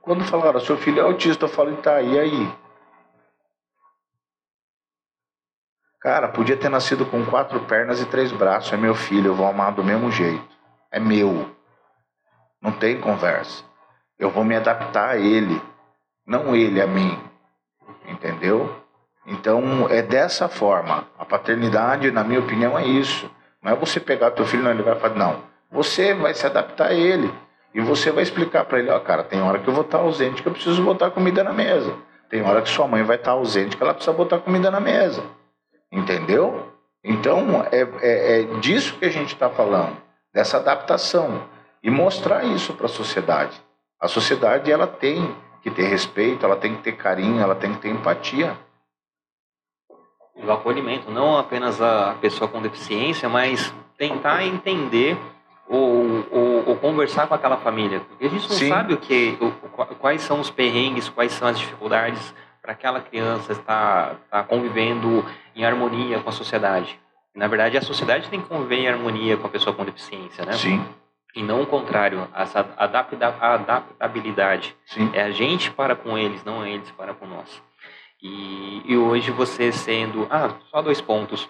quando 0.00 0.24
falaram, 0.24 0.60
seu 0.60 0.76
filho 0.76 1.00
é 1.00 1.02
autista, 1.02 1.44
eu 1.44 1.48
falo, 1.48 1.76
tá, 1.76 2.00
e 2.00 2.18
aí? 2.18 2.52
Cara, 6.06 6.28
podia 6.28 6.56
ter 6.56 6.68
nascido 6.68 7.04
com 7.04 7.26
quatro 7.26 7.58
pernas 7.62 8.00
e 8.00 8.06
três 8.06 8.30
braços, 8.30 8.72
é 8.72 8.76
meu 8.76 8.94
filho, 8.94 9.30
eu 9.30 9.34
vou 9.34 9.44
amar 9.44 9.72
do 9.72 9.82
mesmo 9.82 10.08
jeito. 10.08 10.46
É 10.88 11.00
meu. 11.00 11.50
Não 12.62 12.70
tem 12.70 13.00
conversa. 13.00 13.64
Eu 14.16 14.30
vou 14.30 14.44
me 14.44 14.54
adaptar 14.54 15.08
a 15.08 15.16
ele, 15.16 15.60
não 16.24 16.54
ele 16.54 16.80
a 16.80 16.86
mim. 16.86 17.18
Entendeu? 18.06 18.72
Então 19.26 19.88
é 19.90 20.00
dessa 20.00 20.48
forma. 20.48 21.08
A 21.18 21.24
paternidade, 21.24 22.12
na 22.12 22.22
minha 22.22 22.38
opinião, 22.38 22.78
é 22.78 22.86
isso. 22.86 23.28
Não 23.60 23.72
é 23.72 23.74
você 23.74 23.98
pegar 23.98 24.30
teu 24.30 24.46
filho, 24.46 24.62
não, 24.62 24.70
ele 24.70 24.84
vai 24.84 24.94
falar, 24.94 25.16
não. 25.16 25.42
Você 25.72 26.14
vai 26.14 26.34
se 26.34 26.46
adaptar 26.46 26.90
a 26.90 26.94
ele. 26.94 27.34
E 27.74 27.80
você 27.80 28.12
vai 28.12 28.22
explicar 28.22 28.64
para 28.66 28.78
ele, 28.78 28.90
ó, 28.90 29.00
cara, 29.00 29.24
tem 29.24 29.42
hora 29.42 29.58
que 29.58 29.66
eu 29.66 29.74
vou 29.74 29.82
estar 29.82 29.98
ausente 29.98 30.40
que 30.40 30.46
eu 30.46 30.52
preciso 30.52 30.84
botar 30.84 31.10
comida 31.10 31.42
na 31.42 31.52
mesa. 31.52 31.92
Tem 32.30 32.42
hora 32.42 32.62
que 32.62 32.68
sua 32.68 32.86
mãe 32.86 33.02
vai 33.02 33.16
estar 33.16 33.32
ausente 33.32 33.76
que 33.76 33.82
ela 33.82 33.92
precisa 33.92 34.16
botar 34.16 34.38
comida 34.38 34.70
na 34.70 34.78
mesa. 34.78 35.24
Entendeu? 35.92 36.72
Então 37.02 37.64
é, 37.70 37.82
é, 38.00 38.40
é 38.40 38.42
disso 38.58 38.96
que 38.98 39.04
a 39.04 39.10
gente 39.10 39.34
está 39.34 39.48
falando, 39.48 39.96
dessa 40.32 40.56
adaptação. 40.56 41.42
E 41.82 41.90
mostrar 41.90 42.44
isso 42.44 42.72
para 42.74 42.86
a 42.86 42.88
sociedade. 42.88 43.60
A 44.00 44.08
sociedade 44.08 44.72
ela 44.72 44.86
tem 44.86 45.34
que 45.62 45.70
ter 45.70 45.84
respeito, 45.84 46.44
ela 46.44 46.56
tem 46.56 46.74
que 46.74 46.82
ter 46.82 46.92
carinho, 46.92 47.40
ela 47.40 47.54
tem 47.54 47.72
que 47.72 47.80
ter 47.80 47.90
empatia. 47.90 48.56
O 50.34 50.50
acolhimento, 50.50 51.10
não 51.10 51.38
apenas 51.38 51.80
a 51.80 52.14
pessoa 52.20 52.48
com 52.48 52.60
deficiência, 52.60 53.28
mas 53.28 53.72
tentar 53.96 54.44
entender 54.44 55.16
ou, 55.68 56.24
ou, 56.30 56.68
ou 56.68 56.76
conversar 56.76 57.26
com 57.26 57.34
aquela 57.34 57.56
família. 57.56 58.00
Porque 58.00 58.26
a 58.26 58.28
gente 58.28 58.48
não 58.48 58.56
Sim. 58.56 58.68
sabe 58.68 58.94
o 58.94 58.98
que, 58.98 59.38
o, 59.40 59.50
quais 59.96 60.22
são 60.22 60.40
os 60.40 60.50
perrengues, 60.50 61.08
quais 61.08 61.32
são 61.32 61.48
as 61.48 61.58
dificuldades 61.58 62.34
para 62.66 62.72
aquela 62.72 63.00
criança 63.00 63.52
estar, 63.52 64.16
estar 64.24 64.42
convivendo 64.48 65.24
em 65.54 65.64
harmonia 65.64 66.18
com 66.18 66.28
a 66.28 66.32
sociedade. 66.32 66.98
Na 67.32 67.46
verdade, 67.46 67.78
a 67.78 67.82
sociedade 67.82 68.28
tem 68.28 68.40
que 68.40 68.48
conviver 68.48 68.78
em 68.78 68.88
harmonia 68.88 69.36
com 69.36 69.46
a 69.46 69.50
pessoa 69.50 69.72
com 69.72 69.84
deficiência, 69.84 70.44
né? 70.44 70.54
Sim. 70.54 70.84
E 71.32 71.44
não 71.44 71.62
o 71.62 71.66
contrário, 71.66 72.26
essa 72.34 72.66
adaptabilidade. 72.76 74.74
Sim. 74.84 75.10
É 75.12 75.22
a 75.22 75.30
gente 75.30 75.70
para 75.70 75.94
com 75.94 76.18
eles, 76.18 76.42
não 76.44 76.64
é 76.64 76.72
eles 76.72 76.90
para 76.90 77.14
com 77.14 77.26
nós. 77.26 77.62
E, 78.20 78.82
e 78.84 78.96
hoje 78.96 79.30
você 79.30 79.70
sendo. 79.70 80.26
Ah, 80.28 80.56
só 80.70 80.82
dois 80.82 81.00
pontos. 81.00 81.48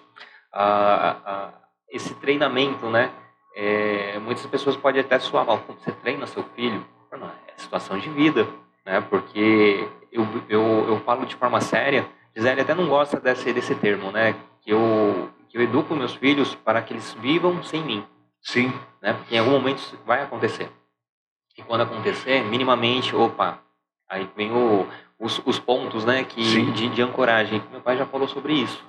Ah, 0.53 1.17
ah, 1.25 1.49
esse 1.89 2.15
treinamento, 2.17 2.91
né? 2.91 3.11
É, 3.55 4.19
muitas 4.19 4.45
pessoas 4.47 4.77
podem 4.77 5.01
até 5.01 5.19
soar 5.19 5.47
mal. 5.47 5.61
Como 5.61 5.79
você 5.79 5.93
treina 5.93 6.27
seu 6.27 6.43
filho? 6.55 6.85
Não, 7.11 7.29
é 7.29 7.55
situação 7.57 7.99
de 7.99 8.11
vida, 8.11 8.47
né? 8.85 9.01
Porque 9.01 9.89
eu, 10.19 10.27
eu, 10.49 10.89
eu 10.89 11.01
falo 11.01 11.27
de 11.27 11.35
forma 11.37 11.61
séria. 11.61 12.09
Gisele 12.35 12.61
até 12.61 12.75
não 12.75 12.89
gosta 12.89 13.19
desse, 13.19 13.53
desse 13.53 13.75
termo, 13.75 14.11
né? 14.11 14.35
Que 14.61 14.73
eu, 14.73 15.31
que 15.49 15.57
eu 15.57 15.63
educo 15.63 15.95
meus 15.95 16.15
filhos 16.15 16.55
para 16.55 16.83
que 16.83 16.93
eles 16.93 17.15
vivam 17.15 17.63
sem 17.63 17.83
mim. 17.83 18.05
Sim. 18.43 18.73
Né? 19.03 19.13
Porque 19.13 19.35
em 19.35 19.39
algum 19.39 19.53
momento 19.53 19.79
isso 19.79 19.99
vai 20.05 20.23
acontecer. 20.23 20.71
E 21.57 21.63
quando 21.63 21.83
acontecer, 21.83 22.45
minimamente, 22.45 23.17
opa, 23.17 23.59
aí 24.09 24.29
vem 24.37 24.53
o, 24.53 24.87
os, 25.19 25.41
os 25.47 25.59
pontos 25.59 26.05
né, 26.05 26.25
que, 26.25 26.43
de, 26.73 26.89
de 26.91 27.03
ancoragem. 27.03 27.63
Meu 27.71 27.81
pai 27.81 27.97
já 27.97 28.05
falou 28.05 28.29
sobre 28.29 28.53
isso. 28.53 28.85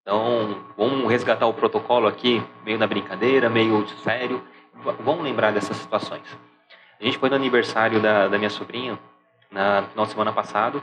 Então, 0.00 0.64
vamos 0.76 1.10
resgatar 1.10 1.46
o 1.46 1.54
protocolo 1.54 2.06
aqui, 2.06 2.42
meio 2.64 2.78
na 2.78 2.86
brincadeira, 2.86 3.48
meio 3.48 3.86
sério. 3.98 4.42
Vamos 5.00 5.22
lembrar 5.22 5.52
dessas 5.52 5.76
situações. 5.76 6.22
A 7.00 7.04
gente 7.04 7.18
foi 7.18 7.28
no 7.28 7.36
aniversário 7.36 8.00
da, 8.00 8.28
da 8.28 8.38
minha 8.38 8.50
sobrinha, 8.50 8.98
na, 9.54 9.82
no 9.82 9.88
final 9.88 10.04
de 10.04 10.10
semana 10.10 10.32
passado. 10.32 10.82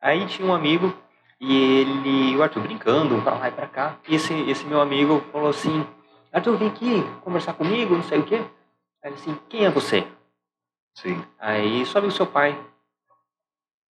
Aí 0.00 0.24
tinha 0.26 0.46
um 0.46 0.54
amigo 0.54 0.94
e 1.40 1.80
ele, 1.80 2.36
o 2.36 2.42
Arthur 2.42 2.62
brincando, 2.62 3.20
pra 3.22 3.34
lá 3.34 3.48
e 3.48 3.52
pra 3.52 3.66
cá. 3.66 3.96
E 4.06 4.14
esse, 4.14 4.34
esse 4.48 4.64
meu 4.66 4.80
amigo 4.80 5.20
falou 5.32 5.48
assim: 5.48 5.86
Arthur, 6.32 6.56
vem 6.56 6.68
aqui 6.68 7.02
conversar 7.22 7.54
comigo, 7.54 7.94
não 7.94 8.02
sei 8.04 8.18
o 8.18 8.24
quê. 8.24 8.36
Aí 9.02 9.10
ele 9.10 9.14
assim: 9.14 9.38
Quem 9.48 9.64
é 9.64 9.70
você? 9.70 10.06
Sim. 10.94 11.24
Aí 11.38 11.84
sobe 11.86 12.06
o 12.06 12.12
seu 12.12 12.26
pai. 12.26 12.56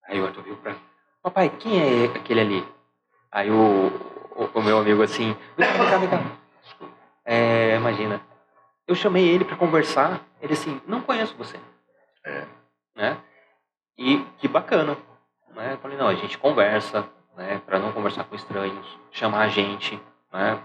Aí 0.09 0.21
o 0.21 0.27
Arthur 0.27 0.43
viu 0.43 0.57
pra 0.57 0.75
Papai, 1.23 1.51
quem 1.51 1.79
é 1.79 2.07
aquele 2.07 2.41
ali? 2.41 2.69
Aí 3.31 3.51
o, 3.51 3.89
o, 4.35 4.51
o 4.55 4.63
meu 4.63 4.79
amigo 4.79 5.03
assim, 5.03 5.37
vem 5.57 5.69
cá, 5.69 5.77
vem 5.77 5.91
cá, 5.91 5.99
vem 5.99 6.09
cá. 6.09 6.19
É, 7.25 7.77
imagina. 7.77 8.21
Eu 8.87 8.95
chamei 8.95 9.29
ele 9.29 9.45
para 9.45 9.57
conversar, 9.57 10.21
ele 10.41 10.55
assim, 10.55 10.81
não 10.87 11.03
conheço 11.03 11.37
você. 11.37 11.61
É. 12.25 12.47
Né? 12.97 13.19
E 14.01 14.25
que 14.39 14.49
bacana. 14.49 14.97
Né? 15.55 15.75
Eu 15.75 15.79
falei, 15.79 15.99
não, 15.99 16.09
a 16.09 16.15
gente 16.15 16.39
conversa, 16.39 17.07
né? 17.37 17.61
Para 17.67 17.79
não 17.79 17.93
conversar 17.93 18.25
com 18.25 18.35
estranhos, 18.35 18.87
chamar 19.11 19.43
a 19.43 19.49
gente, 19.49 20.01
né? 20.33 20.59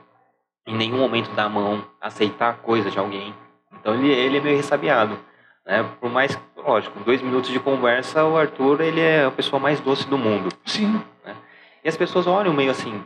Em 0.66 0.74
nenhum 0.74 1.00
momento 1.00 1.30
dar 1.36 1.44
a 1.44 1.50
mão, 1.50 1.84
aceitar 2.00 2.60
coisa 2.60 2.90
de 2.90 2.98
alguém. 2.98 3.36
Então 3.74 3.94
ele, 3.94 4.10
ele 4.10 4.38
é 4.38 4.42
meio 4.42 4.56
ressabiado. 4.56 5.20
Né? 5.66 5.84
Por 6.00 6.10
mais, 6.10 6.40
lógico, 6.56 6.98
dois 7.02 7.22
minutos 7.22 7.50
de 7.50 7.60
conversa, 7.60 8.24
o 8.24 8.38
Arthur 8.38 8.80
ele 8.80 9.02
é 9.02 9.26
a 9.26 9.32
pessoa 9.32 9.60
mais 9.60 9.82
doce 9.82 10.08
do 10.08 10.18
mundo. 10.18 10.48
Sim. 10.66 11.04
Né? 11.26 11.36
E 11.84 11.90
as 11.90 11.98
pessoas 11.98 12.28
olham 12.28 12.54
meio 12.54 12.72
assim, 12.72 13.04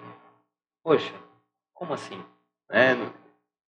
poxa, 0.84 1.14
como 1.74 1.92
assim? 1.92 2.24
Né? 2.70 2.96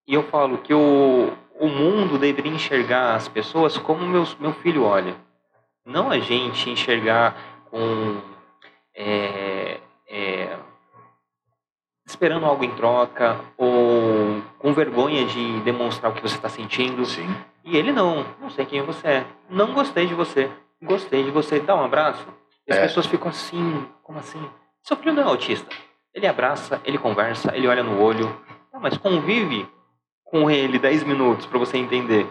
E 0.06 0.14
eu 0.14 0.22
falo 0.22 0.58
que 0.58 0.72
o, 0.72 1.32
o 1.58 1.66
mundo 1.66 2.18
deveria 2.18 2.52
enxergar 2.52 3.16
as 3.16 3.26
pessoas 3.26 3.76
como 3.76 4.06
meus, 4.06 4.36
meu 4.36 4.52
filho 4.52 4.84
olha. 4.84 5.16
Não 5.84 6.10
a 6.10 6.18
gente 6.18 6.70
enxergar 6.70 7.34
com. 7.70 8.20
É, 8.94 9.80
é, 10.08 10.56
esperando 12.06 12.44
algo 12.46 12.62
em 12.64 12.70
troca 12.74 13.40
ou 13.56 14.42
com 14.58 14.72
vergonha 14.72 15.24
de 15.24 15.60
demonstrar 15.60 16.12
o 16.12 16.14
que 16.14 16.22
você 16.22 16.36
está 16.36 16.48
sentindo. 16.48 17.04
Sim. 17.06 17.26
E 17.64 17.76
ele 17.76 17.92
não, 17.92 18.24
não 18.40 18.50
sei 18.50 18.66
quem 18.66 18.82
você 18.82 19.06
é. 19.08 19.26
Não 19.48 19.72
gostei 19.72 20.06
de 20.06 20.14
você. 20.14 20.50
Gostei 20.82 21.22
de 21.24 21.30
você. 21.30 21.60
Dá 21.60 21.74
um 21.74 21.84
abraço. 21.84 22.26
E 22.66 22.72
as 22.72 22.78
É. 22.78 22.82
pessoas 22.82 23.06
ficam 23.06 23.28
assim, 23.28 23.86
como 24.02 24.18
assim? 24.18 24.44
Seu 24.82 24.96
filho 24.96 25.12
não 25.14 25.22
é 25.22 25.26
autista. 25.26 25.74
Ele 26.14 26.26
abraça, 26.26 26.80
ele 26.84 26.98
conversa, 26.98 27.56
ele 27.56 27.66
olha 27.66 27.82
no 27.82 28.00
olho. 28.02 28.28
Tá, 28.70 28.78
mas 28.78 28.96
convive 28.98 29.66
com 30.24 30.50
ele 30.50 30.78
10 30.78 31.04
minutos 31.04 31.46
para 31.46 31.58
você 31.58 31.78
entender, 31.78 32.26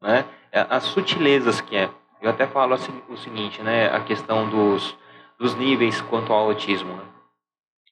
né? 0.00 0.24
É, 0.52 0.66
As 0.70 0.84
sutilezas 0.84 1.60
que 1.60 1.76
é. 1.76 1.90
Eu 2.24 2.30
até 2.30 2.46
falo 2.46 2.72
assim, 2.72 3.02
o 3.10 3.18
seguinte, 3.18 3.60
né? 3.60 3.94
A 3.94 4.00
questão 4.00 4.48
dos, 4.48 4.96
dos 5.38 5.54
níveis 5.56 6.00
quanto 6.00 6.32
ao 6.32 6.46
autismo. 6.46 6.94
Né? 6.94 7.02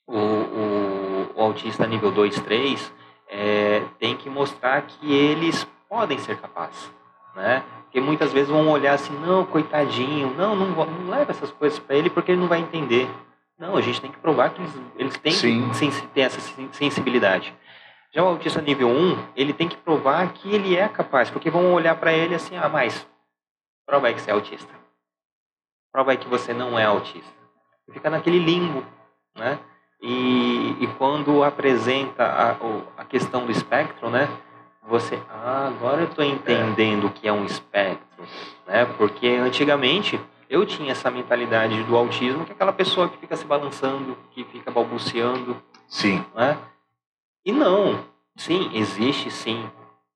O, 0.07 0.17
o, 0.17 1.31
o 1.35 1.43
autista 1.43 1.87
nível 1.87 2.11
2, 2.11 2.41
3 2.41 2.95
é, 3.29 3.83
tem 3.99 4.17
que 4.17 4.31
mostrar 4.31 4.81
que 4.83 5.13
eles 5.13 5.69
podem 5.87 6.17
ser 6.19 6.39
capazes, 6.39 6.91
né? 7.37 7.63
Porque 7.83 8.01
muitas 8.01 8.33
vezes 8.33 8.49
vão 8.49 8.71
olhar 8.71 8.95
assim, 8.95 9.13
não, 9.19 9.45
coitadinho, 9.45 10.35
não, 10.35 10.57
não, 10.57 10.69
não 10.87 11.11
leva 11.11 11.31
essas 11.31 11.51
coisas 11.51 11.79
para 11.79 11.95
ele 11.95 12.09
porque 12.09 12.33
ele 12.33 12.41
não 12.41 12.49
vai 12.49 12.61
entender. 12.61 13.11
Não, 13.59 13.77
a 13.77 13.83
gente 13.83 14.01
tem 14.01 14.11
que 14.11 14.19
provar 14.19 14.49
que 14.49 14.63
eles, 14.63 14.81
eles 14.97 15.19
têm 15.19 15.33
Sim. 15.33 15.71
que 15.71 16.07
ter 16.09 16.23
essa 16.23 16.41
sen- 16.41 16.71
sensibilidade. 16.73 17.55
Já 18.15 18.23
o 18.23 18.29
autista 18.29 18.63
nível 18.63 18.89
1, 18.89 19.19
ele 19.37 19.53
tem 19.53 19.69
que 19.69 19.77
provar 19.77 20.33
que 20.33 20.55
ele 20.55 20.75
é 20.75 20.89
capaz, 20.89 21.29
porque 21.29 21.51
vão 21.51 21.75
olhar 21.75 21.97
para 21.97 22.15
ele 22.15 22.35
assim, 22.35 22.57
ah, 22.57 22.71
mas 22.71 23.07
prova 23.87 24.09
aí 24.09 24.15
que 24.15 24.21
você 24.21 24.31
é 24.31 24.35
autista. 24.35 24.73
Prova 25.93 26.13
aí 26.13 26.17
que 26.17 26.29
você 26.29 26.53
não 26.55 26.79
é 26.79 26.85
autista. 26.85 27.33
Fica 27.93 28.09
naquele 28.09 28.39
limbo, 28.39 28.85
né? 29.37 29.59
E, 30.01 30.77
e 30.81 30.87
quando 30.99 31.45
apresenta 31.45 32.25
a, 32.25 33.03
a 33.03 33.05
questão 33.05 33.47
do 33.47 33.53
espectro, 33.53 34.11
né? 34.11 34.29
Você, 34.89 35.21
ah, 35.31 35.69
agora 35.69 36.03
eu 36.03 36.09
estou 36.09 36.25
entendendo 36.25 37.07
o 37.07 37.11
que 37.11 37.29
é 37.29 37.33
um 37.33 37.45
espectro, 37.45 38.25
né? 38.67 38.85
Porque 38.97 39.29
antigamente 39.29 40.19
eu 40.51 40.67
tinha 40.67 40.93
essa 40.93 41.11
mentalidade 41.11 41.83
do 41.85 41.97
autismo, 41.97 42.45
que 42.45 42.53
é 42.53 42.55
aquela 42.55 42.73
pessoa 42.73 43.09
que 43.09 43.17
fica 43.17 43.37
se 43.37 43.45
balançando, 43.45 44.17
que 44.33 44.45
fica 44.45 44.71
balbuciando, 44.71 45.57
Sim. 45.87 46.25
né? 46.35 46.59
E 47.45 47.53
não, 47.53 48.05
sim, 48.37 48.71
existe 48.75 49.31
sim 49.31 49.69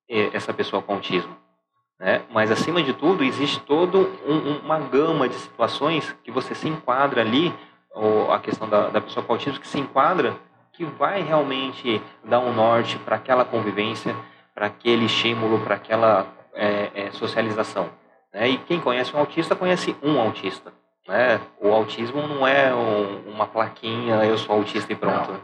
eh, 0.09 0.31
essa 0.33 0.53
pessoa 0.53 0.83
com 0.83 0.95
autismo, 0.95 1.37
né? 1.99 2.23
Mas 2.31 2.51
acima 2.51 2.83
de 2.83 2.93
tudo 2.93 3.25
existe 3.25 3.61
toda 3.61 3.99
uma 4.63 4.79
gama 4.79 5.29
de 5.29 5.35
situações 5.37 6.15
que 6.23 6.31
você 6.31 6.55
se 6.55 6.69
enquadra 6.69 7.21
ali, 7.23 7.55
ou 7.95 8.31
a 8.33 8.39
questão 8.39 8.69
da, 8.69 8.89
da 8.89 9.01
pessoa 9.01 9.25
com 9.25 9.33
autismo 9.33 9.59
que 9.61 9.67
se 9.69 9.79
enquadra, 9.81 10.37
que 10.73 10.85
vai 10.85 11.23
realmente 11.23 12.03
dar 12.23 12.41
um 12.41 12.53
norte 12.53 12.99
para 12.99 13.17
aquela 13.17 13.45
convivência, 13.45 14.15
para 14.55 14.67
aquele 14.67 15.07
estímulo, 15.07 15.61
para 15.61 15.77
aquela 15.77 16.27
eh, 16.55 16.91
eh, 16.95 17.11
socialização. 17.13 17.89
Né? 18.33 18.49
E 18.51 18.59
quem 18.59 18.79
conhece 18.81 19.15
um 19.17 19.19
autista 19.19 19.57
conhece 19.57 19.97
um 20.03 20.21
autista. 20.21 20.73
Né? 21.09 21.41
O 21.61 21.73
autismo 21.73 22.27
não 22.27 22.47
é 22.47 22.75
um- 22.75 23.31
uma 23.31 23.47
plaquinha, 23.47 24.17
eu 24.25 24.37
sou 24.37 24.57
autista 24.57 24.93
e 24.93 24.97
pronto. 24.97 25.35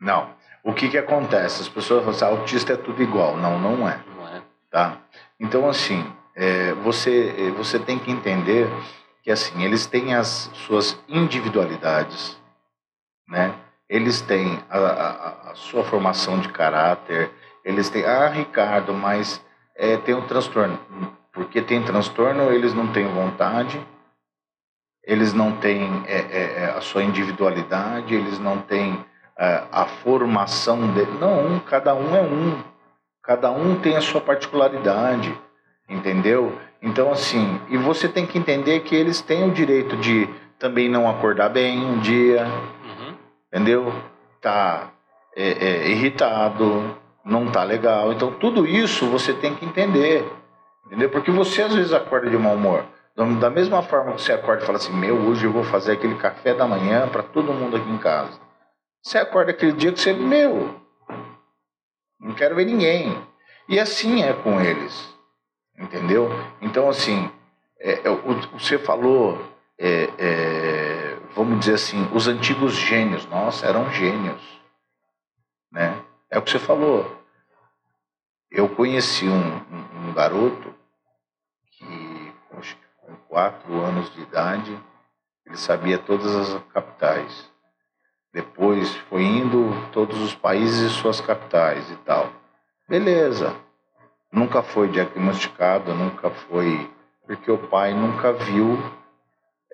Não. 0.00 0.28
O 0.62 0.72
que 0.74 0.88
que 0.90 0.98
acontece? 0.98 1.62
As 1.62 1.68
pessoas 1.68 2.00
falam 2.04 2.14
assim, 2.14 2.40
autista 2.40 2.72
é 2.74 2.76
tudo 2.76 3.02
igual. 3.02 3.36
Não, 3.36 3.58
não 3.58 3.88
é. 3.88 3.98
Não 4.16 4.28
é? 4.28 4.42
tá? 4.70 4.96
Então, 5.42 5.68
assim, 5.68 6.06
é, 6.36 6.72
você, 6.74 7.34
é, 7.36 7.50
você 7.50 7.76
tem 7.76 7.98
que 7.98 8.12
entender 8.12 8.70
que, 9.24 9.30
assim, 9.30 9.64
eles 9.64 9.86
têm 9.86 10.14
as 10.14 10.48
suas 10.54 10.96
individualidades, 11.08 12.40
né? 13.28 13.52
Eles 13.88 14.20
têm 14.20 14.62
a, 14.70 14.78
a- 14.78 15.50
a 15.50 15.54
sua 15.56 15.82
formação 15.82 16.38
de 16.38 16.48
caráter, 16.48 17.28
eles 17.64 17.90
têm, 17.90 18.04
ah, 18.04 18.28
Ricardo, 18.28 18.94
mas 18.94 19.44
é, 19.76 19.96
tem 19.96 20.14
um 20.14 20.26
transtorno. 20.28 20.78
Porque 21.32 21.60
tem 21.60 21.82
transtorno, 21.82 22.52
eles 22.52 22.72
não 22.72 22.92
têm 22.92 23.06
vontade, 23.08 23.84
eles 25.04 25.32
não 25.34 25.56
têm 25.56 26.04
é, 26.06 26.18
é, 26.18 26.54
é, 26.62 26.64
a 26.76 26.80
sua 26.80 27.02
individualidade, 27.02 28.14
eles 28.14 28.38
não 28.38 28.58
têm 28.62 29.04
é, 29.36 29.64
a 29.72 29.86
formação 29.86 30.92
dele. 30.94 31.18
Não, 31.18 31.58
cada 31.60 31.94
um 31.94 32.14
é 32.14 32.22
um. 32.22 32.62
Cada 33.22 33.50
um 33.50 33.76
tem 33.80 33.96
a 33.96 34.00
sua 34.00 34.20
particularidade, 34.20 35.32
entendeu? 35.88 36.58
Então, 36.82 37.12
assim, 37.12 37.60
e 37.68 37.76
você 37.76 38.08
tem 38.08 38.26
que 38.26 38.36
entender 38.38 38.80
que 38.80 38.94
eles 38.96 39.20
têm 39.20 39.48
o 39.48 39.52
direito 39.52 39.96
de 39.96 40.28
também 40.58 40.88
não 40.88 41.08
acordar 41.08 41.48
bem 41.48 41.78
um 41.84 42.00
dia, 42.00 42.44
Uhum. 42.44 43.14
entendeu? 43.52 43.92
Tá 44.40 44.90
é, 45.36 45.50
é, 45.50 45.88
irritado, 45.90 46.96
não 47.24 47.46
tá 47.50 47.62
legal. 47.62 48.12
Então, 48.12 48.32
tudo 48.32 48.66
isso 48.66 49.06
você 49.06 49.32
tem 49.32 49.54
que 49.54 49.64
entender, 49.64 50.24
entendeu? 50.86 51.08
Porque 51.08 51.30
você 51.30 51.62
às 51.62 51.74
vezes 51.74 51.92
acorda 51.92 52.28
de 52.28 52.36
mau 52.36 52.54
humor. 52.54 52.84
Da- 53.14 53.50
mesma 53.50 53.82
forma 53.82 54.12
que 54.14 54.22
você 54.22 54.32
acorda 54.32 54.62
e 54.62 54.66
fala 54.66 54.78
assim: 54.78 54.92
Meu, 54.92 55.16
hoje 55.16 55.44
eu 55.46 55.52
vou 55.52 55.62
fazer 55.64 55.92
aquele 55.92 56.14
café 56.16 56.54
da 56.54 56.66
manhã 56.66 57.06
para 57.08 57.22
todo 57.22 57.52
mundo 57.52 57.76
aqui 57.76 57.88
em 57.90 57.98
casa. 57.98 58.38
Você 59.02 59.18
acorda 59.18 59.50
aquele 59.52 59.72
dia 59.72 59.92
que 59.92 60.00
você, 60.00 60.12
meu, 60.12 60.74
não 62.22 62.34
quero 62.34 62.54
ver 62.54 62.64
ninguém. 62.64 63.14
E 63.68 63.78
assim 63.78 64.22
é 64.22 64.32
com 64.32 64.60
eles, 64.60 65.12
entendeu? 65.78 66.28
Então, 66.60 66.88
assim, 66.88 67.30
é, 67.80 68.06
é, 68.06 68.10
o- 68.10 68.58
você 68.58 68.78
falou, 68.78 69.38
é, 69.78 70.04
é, 70.18 71.18
vamos 71.34 71.58
dizer 71.60 71.74
assim, 71.74 72.08
os 72.14 72.28
antigos 72.28 72.74
gênios, 72.74 73.26
nossa, 73.26 73.66
eram 73.66 73.90
gênios, 73.90 74.40
né? 75.70 76.00
É 76.30 76.38
o 76.38 76.42
que 76.42 76.50
você 76.50 76.58
falou. 76.58 77.20
Eu 78.50 78.68
conheci 78.68 79.26
um, 79.28 79.56
um, 79.56 80.08
um 80.08 80.12
garoto 80.14 80.74
que, 81.72 82.32
com 82.98 83.16
quatro 83.28 83.80
anos 83.80 84.12
de 84.14 84.20
idade, 84.22 84.78
ele 85.46 85.56
sabia 85.56 85.98
todas 85.98 86.34
as 86.34 86.62
capitais. 86.72 87.50
Depois 88.32 88.94
foi 89.10 89.22
indo 89.24 89.70
todos 89.92 90.20
os 90.22 90.34
países 90.34 90.90
e 90.90 90.94
suas 90.94 91.20
capitais 91.20 91.90
e 91.90 91.96
tal. 91.96 92.32
Beleza. 92.88 93.54
Nunca 94.32 94.62
foi 94.62 94.88
diagnosticado, 94.88 95.94
nunca 95.94 96.30
foi. 96.30 96.90
Porque 97.26 97.50
o 97.50 97.58
pai 97.58 97.92
nunca 97.92 98.32
viu 98.32 98.78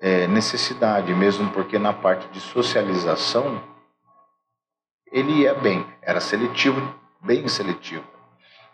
é, 0.01 0.27
necessidade, 0.27 1.13
mesmo 1.13 1.49
porque 1.51 1.79
na 1.79 1.93
parte 1.93 2.27
de 2.29 2.41
socialização 2.41 3.63
ele 5.11 5.41
ia 5.41 5.53
bem. 5.53 5.85
Era 6.01 6.19
seletivo, 6.19 6.81
bem 7.21 7.47
seletivo, 7.47 8.05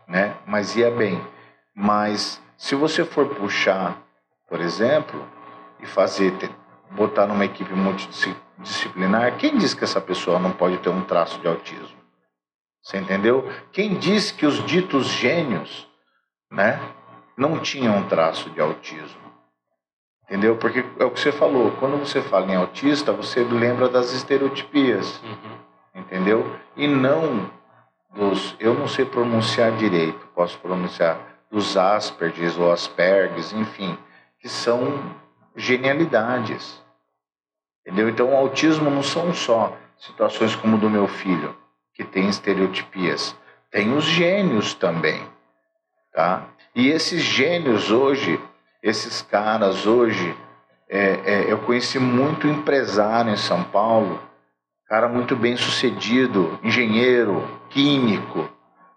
né? 0.08 0.36
Mas 0.48 0.76
ia 0.76 0.90
bem. 0.90 1.22
Mas 1.74 2.42
se 2.58 2.74
você 2.74 3.06
for 3.06 3.28
puxar, 3.36 4.02
por 4.50 4.60
exemplo, 4.60 5.24
e 5.80 5.86
fazer 5.86 6.34
botar 6.92 7.28
numa 7.28 7.46
equipe 7.46 7.74
multidisciplinar, 7.74 8.45
quem 9.38 9.58
diz 9.58 9.74
que 9.74 9.84
essa 9.84 10.02
pessoa 10.02 10.40
não 10.40 10.52
pode 10.52 10.78
ter 10.78 10.90
um 10.90 11.04
traço 11.04 11.40
de 11.40 11.48
autismo? 11.48 11.98
Você 12.82 12.98
entendeu? 12.98 13.50
Quem 13.72 13.96
diz 13.96 14.32
que 14.32 14.46
os 14.46 14.64
ditos 14.66 15.08
gênios, 15.08 15.88
né, 16.52 16.80
não 17.36 17.60
tinham 17.60 17.98
um 17.98 18.08
traço 18.08 18.50
de 18.52 18.62
autismo? 18.62 19.26
Entendeu? 20.26 20.56
Porque 20.56 20.84
é 21.00 21.06
o 21.06 21.12
que 21.12 21.20
você 21.20 21.32
falou. 21.32 21.72
Quando 21.80 21.98
você 21.98 22.22
fala 22.22 22.52
em 22.52 22.56
autista, 22.56 23.12
você 23.12 23.44
lembra 23.44 23.90
das 23.90 24.12
estereotipias. 24.12 25.22
Uhum. 25.24 26.02
Entendeu? 26.02 26.60
E 26.76 26.88
não 26.88 27.50
dos. 28.14 28.56
Eu 28.60 28.74
não 28.74 28.88
sei 28.88 29.06
pronunciar 29.06 29.72
direito, 29.74 30.28
posso 30.34 30.58
pronunciar 30.60 31.18
dos 31.52 31.78
Asperges 31.78 32.58
ou 32.58 32.72
Asperges, 32.72 33.54
enfim, 33.54 33.98
que 34.40 34.50
são 34.50 35.16
genialidades. 35.56 36.84
Entendeu? 37.86 38.10
Então, 38.10 38.34
o 38.34 38.36
autismo 38.36 38.90
não 38.90 39.04
são 39.04 39.32
só 39.34 39.78
situações 39.98 40.56
como 40.56 40.78
o 40.78 40.80
do 40.80 40.90
meu 40.90 41.08
filho, 41.08 41.56
que 41.94 42.04
tem 42.04 42.28
estereotipias. 42.28 43.38
Tem 43.70 43.94
os 43.94 44.06
gênios 44.06 44.74
também, 44.74 45.22
tá? 46.12 46.48
E 46.74 46.90
esses 46.90 47.22
gênios 47.22 47.92
hoje, 47.92 48.40
esses 48.82 49.22
caras 49.22 49.86
hoje, 49.86 50.36
é, 50.90 51.20
é, 51.26 51.52
eu 51.52 51.60
conheci 51.60 52.00
muito 52.00 52.48
empresário 52.48 53.32
em 53.32 53.38
São 53.38 53.64
Paulo, 53.64 54.20
cara 54.88 55.08
muito 55.08 55.36
bem 55.36 55.58
sucedido, 55.58 56.60
engenheiro, 56.64 57.44
químico. 57.70 58.50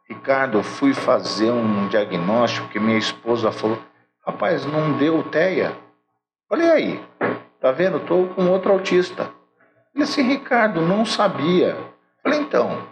Ricardo, 0.09 0.59
eu 0.59 0.63
fui 0.63 0.95
fazer 0.95 1.51
um 1.51 1.89
diagnóstico 1.89 2.69
que 2.69 2.81
minha 2.81 2.99
esposa 2.99 3.53
falou, 3.53 3.79
rapaz, 4.27 4.65
não 4.65 4.93
deu 4.93 5.23
TEA. 5.25 5.77
Falei, 6.49 6.71
aí, 6.71 7.05
tá 7.61 7.73
vendo? 7.73 8.01
Tô 8.01 8.27
com 8.35 8.51
outro 8.51 8.73
autista. 8.73 9.31
Ele 9.95 10.05
assim, 10.05 10.23
Ricardo, 10.23 10.81
não 10.81 11.05
sabia. 11.05 11.77
Falei, 12.23 12.41
então. 12.41 12.87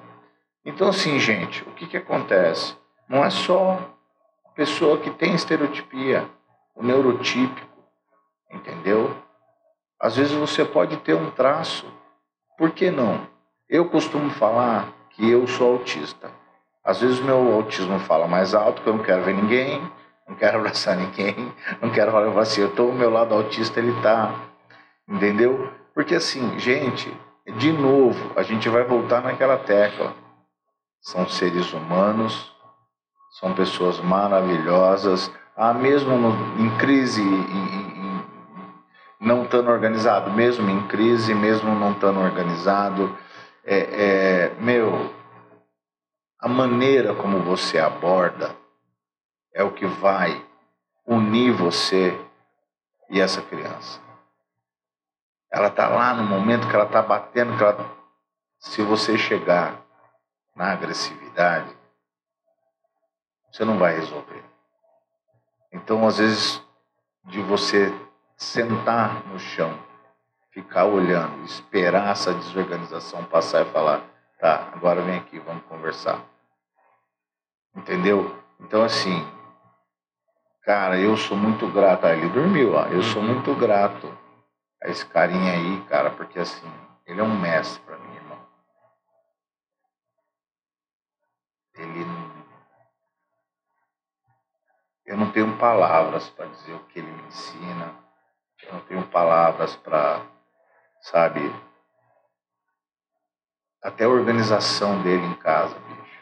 Então, 0.65 0.89
assim, 0.89 1.19
gente, 1.19 1.63
o 1.63 1.73
que 1.73 1.87
que 1.87 1.97
acontece? 1.97 2.77
Não 3.09 3.25
é 3.25 3.31
só 3.31 3.79
a 4.45 4.49
pessoa 4.51 4.99
que 4.99 5.11
tem 5.11 5.35
estereotipia, 5.35 6.29
o 6.75 6.83
neurotípico, 6.83 7.69
entendeu? 8.51 9.15
Às 10.01 10.17
vezes 10.17 10.33
você 10.33 10.65
pode 10.65 10.97
ter 10.99 11.15
um 11.15 11.31
traço. 11.31 11.87
Por 12.59 12.71
que 12.73 12.91
não? 12.91 13.27
Eu 13.69 13.89
costumo 13.89 14.31
falar 14.31 14.89
que 15.11 15.31
eu 15.31 15.47
sou 15.47 15.75
autista. 15.75 16.31
Às 16.85 17.01
vezes 17.01 17.19
o 17.19 17.25
meu 17.25 17.55
autismo 17.55 17.99
fala 18.01 18.29
mais 18.29 18.55
alto, 18.55 18.83
que 18.83 18.89
eu 18.89 18.95
não 18.95 19.03
quero 19.03 19.23
ver 19.23 19.35
ninguém, 19.35 19.81
não 20.29 20.37
quero 20.37 20.59
abraçar 20.59 20.97
ninguém, 20.97 21.53
não 21.81 21.91
quero 21.91 22.13
falar 22.13 22.41
assim, 22.41 22.61
eu 22.61 22.69
estou 22.69 22.91
o 22.91 22.95
meu 22.95 23.11
lado 23.11 23.35
autista, 23.35 23.81
ele 23.81 23.91
está, 23.97 24.33
entendeu? 25.09 25.73
Porque 25.95 26.15
assim, 26.15 26.59
gente, 26.59 27.15
de 27.59 27.73
novo, 27.73 28.33
a 28.37 28.43
gente 28.43 28.69
vai 28.69 28.85
voltar 28.85 29.23
naquela 29.23 29.57
tecla. 29.57 30.15
São 31.01 31.29
seres 31.29 31.73
humanos, 31.73 32.53
são 33.39 33.55
pessoas 33.55 34.01
maravilhosas, 34.01 35.31
ah, 35.57 35.73
mesmo 35.73 36.17
no, 36.17 36.61
em 36.61 36.77
crise, 36.79 37.23
em, 37.23 37.25
em, 37.25 37.87
não 39.21 39.45
estando 39.45 39.71
organizado, 39.71 40.31
mesmo 40.31 40.69
em 40.69 40.87
crise, 40.87 41.35
mesmo 41.35 41.75
não 41.75 41.93
estando 41.93 42.21
organizado, 42.21 43.17
é, 43.65 43.79
é, 43.79 44.55
meu, 44.61 45.13
a 46.41 46.49
maneira 46.49 47.15
como 47.15 47.41
você 47.41 47.79
aborda 47.79 48.55
é 49.55 49.65
o 49.65 49.73
que 49.73 49.87
vai 49.87 50.45
unir 51.07 51.53
você 51.53 52.19
e 53.11 53.21
essa 53.21 53.41
criança. 53.41 54.06
Ela 55.51 55.69
está 55.69 55.89
lá 55.89 56.15
no 56.15 56.25
momento 56.25 56.69
que 56.69 56.75
ela 56.75 56.85
está 56.85 57.03
batendo, 57.03 57.57
que 57.57 57.63
ela, 57.63 57.91
se 58.59 58.83
você 58.83 59.17
chegar 59.17 59.81
na 60.55 60.73
agressividade, 60.73 61.75
você 63.51 63.65
não 63.65 63.79
vai 63.79 63.95
resolver. 63.95 64.45
Então, 65.73 66.07
às 66.07 66.19
vezes, 66.19 66.63
de 67.25 67.41
você 67.43 67.93
sentar 68.37 69.25
no 69.27 69.39
chão, 69.39 69.79
ficar 70.51 70.85
olhando, 70.85 71.45
esperar 71.45 72.11
essa 72.11 72.35
desorganização 72.35 73.25
passar 73.25 73.63
e 73.63 73.71
falar: 73.71 74.03
tá, 74.41 74.71
agora 74.73 75.03
vem 75.03 75.19
aqui, 75.19 75.39
vamos 75.39 75.65
conversar. 75.65 76.21
Entendeu? 77.75 78.35
Então, 78.59 78.83
assim, 78.83 79.25
Cara, 80.67 80.99
eu 80.99 81.17
sou 81.17 81.37
muito 81.37 81.69
grato. 81.69 82.07
Ah, 82.07 82.13
ele 82.13 82.29
dormiu, 82.29 82.75
ó. 82.75 82.87
Eu 82.87 83.01
sou 83.01 83.23
muito 83.23 83.55
grato 83.55 84.13
a 84.87 84.91
esse 84.91 85.05
carinha 85.05 85.53
aí, 85.53 85.85
cara, 85.89 86.11
porque 86.11 86.39
assim, 86.39 86.73
ele 87.05 87.21
é 87.21 87.25
um 87.25 87.41
mestre 87.41 87.83
para 87.83 87.99
mim, 87.99 88.15
irmão. 88.15 88.39
Ele. 91.75 92.07
Eu 95.05 95.17
não 95.17 95.31
tenho 95.33 95.57
palavras 95.59 96.29
para 96.31 96.47
dizer 96.47 96.75
o 96.75 96.85
que 96.85 97.01
ele 97.01 97.11
me 97.11 97.23
ensina. 97.27 97.95
Eu 98.63 98.75
não 98.75 98.81
tenho 98.83 99.07
palavras 99.09 99.77
para, 99.77 100.25
sabe, 101.03 101.53
até 103.83 104.05
a 104.05 104.09
organização 104.09 105.03
dele 105.03 105.27
em 105.27 105.35
casa, 105.35 105.79
bicho. 105.79 106.21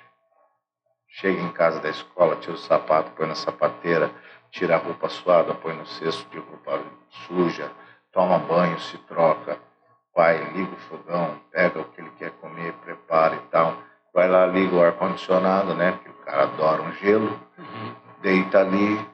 Chega 1.08 1.40
em 1.40 1.52
casa 1.52 1.80
da 1.80 1.90
escola, 1.90 2.36
tira 2.36 2.54
o 2.54 2.58
sapato, 2.58 3.10
põe 3.12 3.26
na 3.26 3.34
sapateira, 3.34 4.10
tira 4.50 4.74
a 4.74 4.78
roupa 4.78 5.08
suada, 5.08 5.54
põe 5.54 5.74
no 5.74 5.86
cesto 5.86 6.28
de 6.30 6.38
roupa 6.38 6.82
suja, 7.26 7.70
toma 8.14 8.38
banho, 8.38 8.78
se 8.78 8.96
troca, 8.98 9.58
vai, 10.14 10.38
liga 10.52 10.72
o 10.72 10.80
fogão, 10.88 11.38
pega 11.50 11.80
o 11.80 11.84
que 11.84 12.00
ele 12.00 12.10
quer 12.16 12.30
comer, 12.40 12.72
prepara 12.84 13.34
e 13.34 13.40
tal. 13.50 13.76
Vai 14.14 14.28
lá, 14.28 14.46
liga 14.46 14.76
o 14.76 14.82
ar-condicionado, 14.82 15.74
né? 15.74 15.92
Porque 15.92 16.08
o 16.08 16.24
cara 16.24 16.44
adora 16.44 16.82
um 16.82 16.92
gelo, 16.92 17.38
uhum. 17.58 17.94
deita 18.22 18.60
ali 18.60 19.04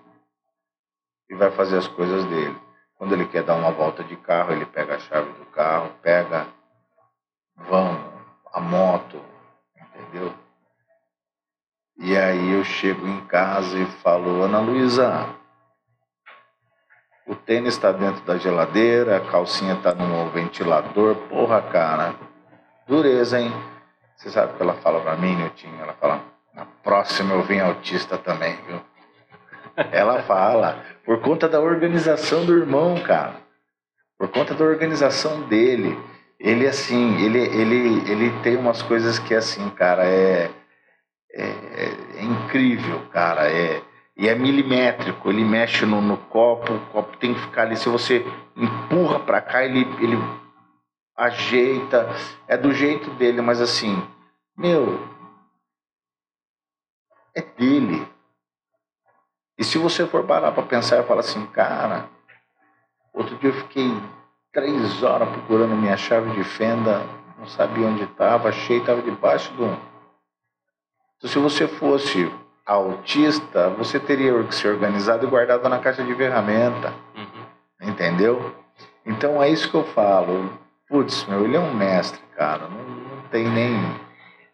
e 1.30 1.34
vai 1.34 1.50
fazer 1.50 1.78
as 1.78 1.88
coisas 1.88 2.24
dele. 2.26 2.56
Quando 2.98 3.14
ele 3.14 3.26
quer 3.26 3.42
dar 3.42 3.54
uma 3.54 3.70
volta 3.70 4.04
de 4.04 4.14
carro, 4.16 4.52
ele 4.52 4.66
pega 4.66 4.96
a 4.96 4.98
chave 4.98 5.32
do 5.32 5.46
carro, 5.46 5.90
pega 6.02 6.46
vão, 7.56 7.98
a 8.52 8.60
moto, 8.60 9.18
entendeu? 9.74 10.34
E 11.96 12.16
aí 12.16 12.52
eu 12.52 12.64
chego 12.64 13.06
em 13.06 13.20
casa 13.26 13.78
e 13.78 13.86
falo, 13.86 14.42
Ana 14.42 14.60
Luísa, 14.60 15.34
o 17.26 17.34
tênis 17.34 17.74
está 17.74 17.92
dentro 17.92 18.22
da 18.24 18.36
geladeira, 18.36 19.16
a 19.16 19.20
calcinha 19.20 19.74
está 19.74 19.94
no 19.94 20.30
ventilador, 20.30 21.14
porra, 21.28 21.62
cara, 21.62 22.14
dureza, 22.86 23.40
hein? 23.40 23.52
Você 24.16 24.30
sabe 24.30 24.52
o 24.52 24.56
que 24.56 24.62
ela 24.62 24.74
fala 24.74 25.00
para 25.00 25.16
mim, 25.16 25.34
Niltinho? 25.34 25.80
Ela 25.80 25.94
fala, 25.94 26.20
na 26.54 26.64
próxima 26.64 27.34
eu 27.34 27.42
venho 27.42 27.64
autista 27.64 28.18
também, 28.18 28.56
viu? 28.66 28.80
Ela 29.92 30.22
fala, 30.22 30.84
por 31.04 31.20
conta 31.20 31.48
da 31.48 31.60
organização 31.60 32.44
do 32.44 32.56
irmão, 32.56 33.00
cara. 33.00 33.36
Por 34.18 34.28
conta 34.28 34.52
da 34.52 34.64
organização 34.64 35.42
dele. 35.42 35.98
Ele, 36.38 36.66
assim, 36.66 37.22
ele, 37.24 37.38
ele, 37.38 38.10
ele 38.10 38.42
tem 38.42 38.56
umas 38.56 38.82
coisas 38.82 39.18
que, 39.18 39.34
assim, 39.34 39.70
cara, 39.70 40.04
é 40.04 40.50
é, 41.32 41.44
é, 41.44 42.22
incrível, 42.22 43.00
cara. 43.12 43.50
É, 43.50 43.82
e 44.20 44.28
é 44.28 44.34
milimétrico. 44.34 45.30
Ele 45.30 45.42
mexe 45.42 45.86
no, 45.86 46.02
no, 46.02 46.18
copo, 46.18 46.74
o 46.74 46.86
copo 46.92 47.16
tem 47.16 47.32
que 47.32 47.40
ficar 47.40 47.62
ali. 47.62 47.74
Se 47.74 47.88
você 47.88 48.24
empurra 48.54 49.18
para 49.18 49.40
cá, 49.40 49.64
ele, 49.64 49.80
ele 49.98 50.18
ajeita. 51.16 52.06
É 52.46 52.54
do 52.54 52.70
jeito 52.70 53.10
dele, 53.12 53.40
mas 53.40 53.62
assim, 53.62 54.06
meu, 54.54 55.00
é 57.34 57.40
dele. 57.40 58.06
E 59.56 59.64
se 59.64 59.78
você 59.78 60.06
for 60.06 60.24
parar 60.26 60.52
para 60.52 60.64
pensar 60.64 61.00
e 61.00 61.06
falar 61.06 61.20
assim, 61.20 61.46
cara, 61.46 62.06
outro 63.14 63.36
dia 63.36 63.48
eu 63.48 63.54
fiquei 63.54 63.90
três 64.52 65.02
horas 65.02 65.30
procurando 65.30 65.74
minha 65.74 65.96
chave 65.96 66.30
de 66.32 66.44
fenda, 66.44 67.06
não 67.38 67.46
sabia 67.46 67.86
onde 67.86 68.04
estava, 68.04 68.50
achei, 68.50 68.78
estava 68.78 69.00
debaixo 69.00 69.50
do 69.54 69.64
Então, 71.16 71.30
se 71.30 71.38
você 71.38 71.66
fosse 71.66 72.30
autista, 72.70 73.68
você 73.70 73.98
teria 73.98 74.40
que 74.44 74.54
ser 74.54 74.68
organizado 74.68 75.26
e 75.26 75.28
guardado 75.28 75.68
na 75.68 75.78
caixa 75.78 76.04
de 76.04 76.14
ferramenta. 76.14 76.92
Uhum. 77.16 77.88
Entendeu? 77.88 78.54
Então 79.04 79.42
é 79.42 79.48
isso 79.50 79.68
que 79.68 79.74
eu 79.74 79.84
falo. 79.84 80.48
Putz, 80.88 81.26
meu, 81.26 81.44
ele 81.44 81.56
é 81.56 81.60
um 81.60 81.74
mestre, 81.74 82.20
cara. 82.36 82.68
Não, 82.68 83.16
não 83.16 83.22
tem 83.30 83.48
nem. 83.48 83.76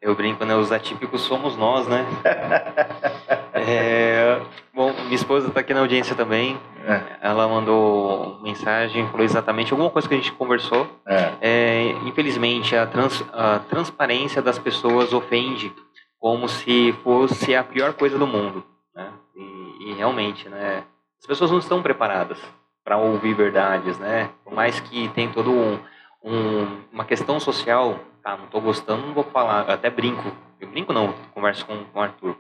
Eu 0.01 0.15
brinco, 0.15 0.45
né? 0.47 0.55
Os 0.55 0.73
atípicos 0.73 1.23
somos 1.23 1.57
nós, 1.57 1.87
né? 1.89 2.07
é, 3.53 4.41
bom, 4.73 4.93
minha 5.05 5.15
esposa 5.15 5.49
está 5.49 5.61
aqui 5.61 5.75
na 5.75 5.81
audiência 5.81 6.17
também. 6.17 6.59
É. 6.87 7.01
Ela 7.21 7.47
mandou 7.49 8.41
mensagem, 8.43 9.07
falou 9.09 9.25
exatamente 9.25 9.73
alguma 9.73 9.91
coisa 9.91 10.09
que 10.09 10.15
a 10.15 10.17
gente 10.17 10.33
conversou. 10.33 10.87
É. 11.07 11.33
É, 11.41 11.83
infelizmente, 12.07 12.75
a, 12.77 12.87
trans, 12.87 13.23
a 13.33 13.59
transparência 13.59 14.41
das 14.41 14.59
pessoas 14.59 15.13
ofende 15.13 15.75
como 16.19 16.49
se 16.49 16.93
fosse 17.05 17.55
a 17.55 17.63
pior 17.63 17.93
coisa 17.95 18.19
do 18.19 18.27
mundo. 18.27 18.65
Né? 18.95 19.13
E, 19.35 19.91
e 19.91 19.95
realmente, 19.95 20.49
né? 20.49 20.85
As 21.19 21.27
pessoas 21.27 21.51
não 21.51 21.59
estão 21.59 21.83
preparadas 21.83 22.39
para 22.85 22.99
ouvir 22.99 23.35
verdades, 23.35 23.99
né? 23.99 24.31
Por 24.45 24.53
mais 24.53 24.79
que 24.79 25.09
tem 25.09 25.31
todo 25.31 25.51
um, 25.51 25.79
um, 26.23 26.81
uma 26.93 27.05
questão 27.05 27.41
social, 27.41 27.99
tá? 28.23 28.37
Não 28.37 28.45
estou 28.45 28.61
gostando, 28.61 29.07
não 29.07 29.15
vou 29.15 29.25
falar. 29.25 29.71
Até 29.71 29.91
brinco. 29.91 30.31
Eu 30.61 30.69
brinco 30.69 30.93
não, 30.93 31.13
converso 31.35 31.67
com, 31.67 31.85
com 31.85 31.99
o 31.99 32.03
Arthur. 32.03 32.37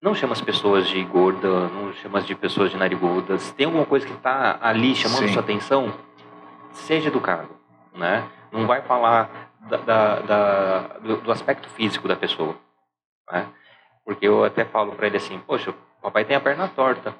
Não 0.00 0.14
chama 0.14 0.32
as 0.32 0.40
pessoas 0.40 0.86
de 0.86 1.02
gorda, 1.04 1.48
não 1.68 1.92
chama 1.94 2.20
de 2.22 2.34
pessoas 2.34 2.70
de 2.70 2.76
narigudas. 2.76 3.50
Tem 3.52 3.66
alguma 3.66 3.84
coisa 3.84 4.06
que 4.06 4.12
está 4.12 4.56
ali 4.62 4.94
chamando 4.94 5.26
Sim. 5.26 5.32
sua 5.32 5.42
atenção? 5.42 5.92
Seja 6.72 7.08
educado, 7.08 7.48
né? 7.94 8.24
Não 8.52 8.66
vai 8.66 8.80
falar 8.82 9.47
da, 9.68 9.76
da, 9.78 10.20
da, 10.20 10.78
do, 10.98 11.16
do, 11.18 11.32
aspecto 11.32 11.68
físico 11.70 12.08
da 12.08 12.16
pessoa, 12.16 12.56
né? 13.30 13.46
Porque 14.04 14.26
eu 14.26 14.44
até 14.44 14.64
falo 14.64 14.92
para 14.92 15.06
ele 15.06 15.18
assim, 15.18 15.38
poxa, 15.40 15.70
o 15.70 15.74
papai 16.02 16.24
tem 16.24 16.36
a 16.36 16.40
perna 16.40 16.68
torta. 16.68 17.14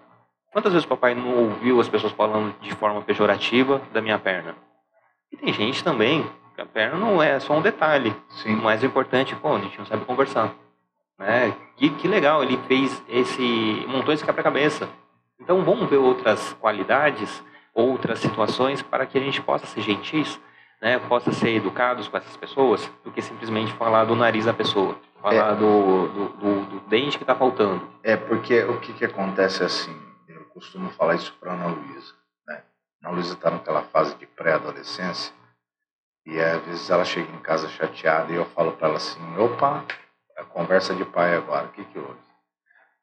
Quantas 0.53 0.73
vezes 0.73 0.87
o 0.87 0.89
papai 0.89 1.15
não 1.15 1.51
ouviu 1.51 1.79
as 1.81 1.89
pessoas 1.89 2.13
falando 2.13 2.59
de 2.61 2.75
forma 2.75 3.03
pejorativa 3.03 3.81
da 3.93 4.01
minha 4.01 4.19
perna? 4.19 4.57
E 5.31 5.37
tem 5.37 5.53
gente 5.53 5.85
também 5.85 6.29
que 6.55 6.63
a 6.63 6.67
perna 6.67 6.97
não 6.97 7.23
é 7.23 7.39
só 7.39 7.55
um 7.55 7.63
detalhe. 7.63 8.15
Sim. 8.43 8.55
O 8.55 8.63
mais 8.63 8.83
importante, 8.83 9.37
pô, 9.37 9.55
a 9.55 9.61
gente 9.61 9.79
não 9.79 9.87
sabe 9.87 10.05
conversar. 10.05 10.55
Né? 11.19 11.55
Que, 11.77 11.91
que 11.91 12.09
legal, 12.09 12.43
ele 12.43 12.57
fez 12.67 13.03
esse. 13.09 13.85
montou 13.87 14.15
esse 14.15 14.25
quebra-cabeça. 14.25 14.89
Então 15.41 15.63
vamos 15.63 15.89
ver 15.89 15.99
outras 15.99 16.55
qualidades, 16.55 17.45
outras 17.75 18.19
situações 18.19 18.83
para 18.83 19.07
que 19.07 19.19
a 19.19 19.21
gente 19.21 19.41
possa 19.41 19.67
ser 19.67 19.83
gentis, 19.83 20.41
né? 20.81 20.99
possa 20.99 21.33
ser 21.33 21.51
educados 21.51 22.09
com 22.09 22.17
essas 22.17 22.37
pessoas, 22.37 22.91
do 23.05 23.11
que 23.11 23.23
simplesmente 23.23 23.73
falar 23.75 24.05
do 24.05 24.15
nariz 24.15 24.45
da 24.45 24.55
pessoa, 24.55 24.97
falar 25.21 25.53
é. 25.53 25.57
do, 25.57 26.09
do, 26.09 26.29
do, 26.29 26.65
do, 26.67 26.81
dente 26.89 27.17
que 27.17 27.25
está 27.25 27.35
faltando. 27.35 27.89
É, 28.03 28.17
porque 28.17 28.63
o 28.63 28.81
que, 28.81 28.93
que 28.93 29.05
acontece 29.05 29.65
assim, 29.65 29.97
eu 30.29 30.45
costumo 30.47 30.91
falar 30.91 31.15
isso 31.15 31.35
para 31.41 31.53
Ana 31.53 31.67
Luísa. 31.67 32.15
Né? 32.47 32.63
Ana 33.03 33.15
Luísa 33.15 33.35
está 33.35 33.51
naquela 33.51 33.83
fase 33.83 34.15
de 34.17 34.27
pré-adolescência, 34.27 35.33
e 36.27 36.39
às 36.41 36.63
vezes 36.65 36.91
ela 36.91 37.05
chega 37.05 37.31
em 37.33 37.39
casa 37.39 37.69
chateada 37.69 38.31
e 38.31 38.37
eu 38.37 38.45
falo 38.45 38.73
para 38.73 38.89
ela 38.89 38.97
assim: 38.99 39.21
opa, 39.39 39.85
a 40.37 40.45
conversa 40.45 40.95
de 40.95 41.05
pai 41.05 41.35
agora, 41.35 41.67
o 41.67 41.71
que 41.71 41.85
que 41.85 41.99
houve? 41.99 42.29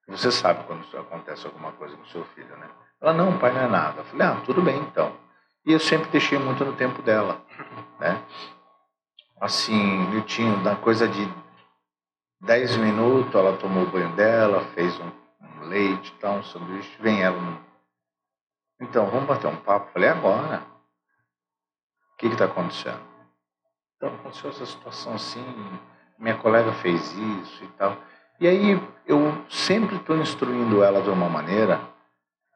Você 0.07 0.31
sabe 0.31 0.63
quando 0.65 0.85
acontece 0.99 1.47
alguma 1.47 1.71
coisa 1.71 1.97
com 1.97 2.05
seu 2.05 2.23
filho, 2.25 2.55
né? 2.57 2.69
Ela, 3.01 3.13
não, 3.13 3.37
pai, 3.39 3.51
não 3.51 3.61
é 3.61 3.67
nada. 3.67 4.01
Eu 4.01 4.05
falei, 4.05 4.27
ah, 4.27 4.41
tudo 4.45 4.61
bem 4.61 4.77
então. 4.77 5.11
E 5.65 5.73
eu 5.73 5.79
sempre 5.79 6.09
deixei 6.11 6.37
muito 6.37 6.63
no 6.63 6.73
tempo 6.73 7.01
dela, 7.01 7.41
né? 7.99 8.23
Assim, 9.41 10.13
eu 10.13 10.21
tinha, 10.23 10.55
na 10.57 10.75
coisa 10.75 11.07
de 11.07 11.27
10 12.41 12.77
minutos, 12.77 13.33
ela 13.33 13.57
tomou 13.57 13.83
o 13.83 13.89
banho 13.89 14.15
dela, 14.15 14.63
fez 14.75 14.97
um, 14.99 15.11
um 15.41 15.67
leite 15.67 16.13
tal, 16.19 16.35
um 16.35 16.43
sanduíche, 16.43 16.95
vem 17.01 17.23
ela. 17.23 17.39
No... 17.39 17.59
Então, 18.79 19.09
vamos 19.09 19.25
bater 19.25 19.47
um 19.47 19.55
papo? 19.55 19.91
Falei, 19.91 20.09
agora. 20.09 20.63
O 22.13 22.17
que 22.17 22.27
está 22.27 22.45
acontecendo? 22.45 23.01
Então, 23.97 24.13
aconteceu 24.13 24.51
essa 24.51 24.65
situação 24.65 25.15
assim, 25.15 25.43
minha 26.19 26.37
colega 26.37 26.71
fez 26.73 27.11
isso 27.13 27.63
e 27.63 27.67
tal. 27.69 27.97
E 28.39 28.47
aí 28.47 28.79
eu 29.05 29.45
sempre 29.49 29.95
estou 29.95 30.15
instruindo 30.17 30.83
ela 30.83 31.01
de 31.01 31.09
uma 31.09 31.29
maneira 31.29 31.81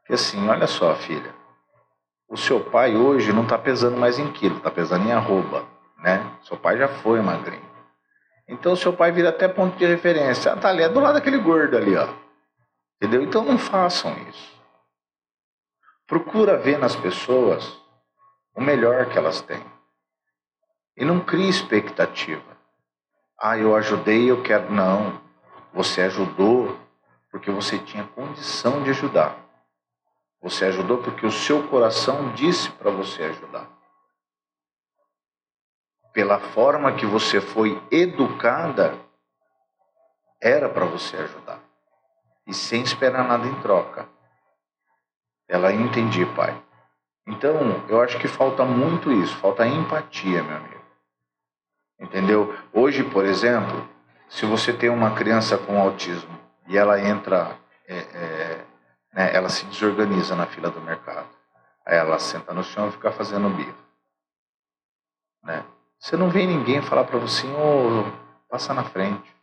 que 0.05 0.13
assim, 0.13 0.47
olha 0.47 0.67
só, 0.67 0.95
filha, 0.95 1.33
o 2.29 2.37
seu 2.37 2.59
pai 2.59 2.95
hoje 2.95 3.33
não 3.33 3.43
está 3.43 3.57
pesando 3.57 3.97
mais 3.97 4.19
em 4.19 4.31
quilo, 4.31 4.57
está 4.57 4.69
pesando 4.69 5.07
em 5.07 5.11
arroba, 5.11 5.65
né? 5.97 6.31
Seu 6.43 6.55
pai 6.55 6.77
já 6.77 6.87
foi 6.87 7.21
magrinho. 7.21 7.67
Então 8.47 8.75
seu 8.75 8.93
pai 8.93 9.11
vira 9.11 9.29
até 9.29 9.47
ponto 9.47 9.77
de 9.77 9.85
referência. 9.85 10.53
Ah, 10.53 10.57
tá 10.57 10.69
ali, 10.69 10.83
é 10.83 10.89
do 10.89 10.99
lado 10.99 11.15
daquele 11.15 11.39
gordo 11.39 11.75
ali, 11.75 11.95
ó. 11.95 12.07
Entendeu? 12.97 13.23
Então 13.23 13.43
não 13.43 13.57
façam 13.57 14.15
isso. 14.29 14.59
Procura 16.07 16.57
ver 16.57 16.77
nas 16.77 16.95
pessoas 16.95 17.77
o 18.55 18.61
melhor 18.61 19.07
que 19.07 19.17
elas 19.17 19.41
têm. 19.41 19.63
E 20.97 21.05
não 21.05 21.19
crie 21.19 21.47
expectativa. 21.47 22.57
Ah, 23.39 23.57
eu 23.57 23.75
ajudei, 23.75 24.29
eu 24.29 24.41
quero. 24.43 24.71
Não. 24.71 25.21
Você 25.73 26.01
ajudou 26.01 26.77
porque 27.31 27.49
você 27.51 27.77
tinha 27.77 28.03
condição 28.03 28.83
de 28.83 28.89
ajudar. 28.89 29.48
Você 30.41 30.65
ajudou 30.65 30.99
porque 30.99 31.25
o 31.25 31.31
seu 31.31 31.67
coração 31.67 32.33
disse 32.33 32.71
para 32.71 32.89
você 32.89 33.23
ajudar. 33.23 33.67
Pela 36.13 36.39
forma 36.39 36.93
que 36.93 37.05
você 37.05 37.41
foi 37.41 37.81
educada, 37.91 38.97
era 40.41 40.69
para 40.69 40.85
você 40.85 41.17
ajudar. 41.17 41.61
E 42.47 42.53
sem 42.53 42.81
esperar 42.81 43.27
nada 43.27 43.45
em 43.47 43.61
troca. 43.61 44.07
Ela 45.47 45.73
entendi, 45.73 46.25
pai. 46.25 46.59
Então, 47.27 47.85
eu 47.87 48.01
acho 48.01 48.17
que 48.17 48.27
falta 48.27 48.65
muito 48.65 49.11
isso, 49.11 49.35
falta 49.37 49.67
empatia, 49.67 50.41
meu 50.41 50.57
amigo. 50.57 50.81
Entendeu? 51.99 52.57
Hoje, 52.73 53.03
por 53.03 53.25
exemplo, 53.25 53.87
se 54.29 54.45
você 54.45 54.71
tem 54.71 54.89
uma 54.89 55.13
criança 55.15 55.57
com 55.57 55.79
autismo 55.79 56.39
e 56.67 56.77
ela 56.77 56.99
entra, 56.99 57.57
é, 57.87 57.97
é, 57.97 58.65
né, 59.13 59.33
ela 59.33 59.49
se 59.49 59.65
desorganiza 59.65 60.35
na 60.35 60.45
fila 60.45 60.69
do 60.69 60.81
mercado. 60.81 61.27
Aí 61.85 61.97
ela 61.97 62.19
senta 62.19 62.53
no 62.53 62.63
chão 62.63 62.89
e 62.89 62.91
fica 62.91 63.11
fazendo 63.11 63.49
bico. 63.49 63.77
Né? 65.43 65.63
Você 65.99 66.15
não 66.15 66.29
vê 66.29 66.45
ninguém 66.45 66.81
falar 66.81 67.03
para 67.03 67.17
você, 67.17 67.47
oh, 67.47 68.03
passa 68.49 68.73
na 68.73 68.83
frente. 68.83 69.35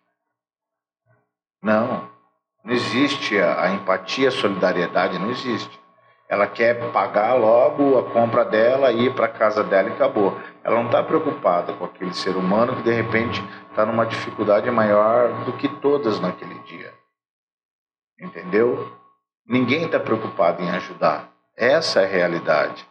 Não, 1.62 2.08
não 2.64 2.72
existe 2.72 3.38
a, 3.38 3.62
a 3.62 3.70
empatia, 3.70 4.28
a 4.28 4.32
solidariedade, 4.32 5.18
não 5.18 5.30
existe. 5.30 5.80
Ela 6.28 6.46
quer 6.48 6.92
pagar 6.92 7.34
logo 7.34 7.98
a 7.98 8.10
compra 8.10 8.44
dela, 8.44 8.90
ir 8.90 9.14
para 9.14 9.28
casa 9.28 9.62
dela 9.62 9.88
e 9.88 9.92
acabou. 9.92 10.36
Ela 10.64 10.76
não 10.76 10.86
está 10.86 11.02
preocupada 11.02 11.72
com 11.74 11.84
aquele 11.84 12.12
ser 12.14 12.36
humano 12.36 12.74
que 12.76 12.82
de 12.82 12.90
repente 12.90 13.40
está 13.70 13.86
numa 13.86 14.04
dificuldade 14.04 14.68
maior 14.70 15.44
do 15.44 15.52
que 15.52 15.68
todas 15.68 16.18
naquele 16.18 16.58
dia. 16.60 16.92
Entendeu? 18.18 18.92
Ninguém 19.48 19.84
está 19.84 20.00
preocupado 20.00 20.62
em 20.62 20.70
ajudar. 20.70 21.30
Essa 21.56 22.00
é 22.00 22.04
a 22.04 22.08
realidade. 22.08 22.86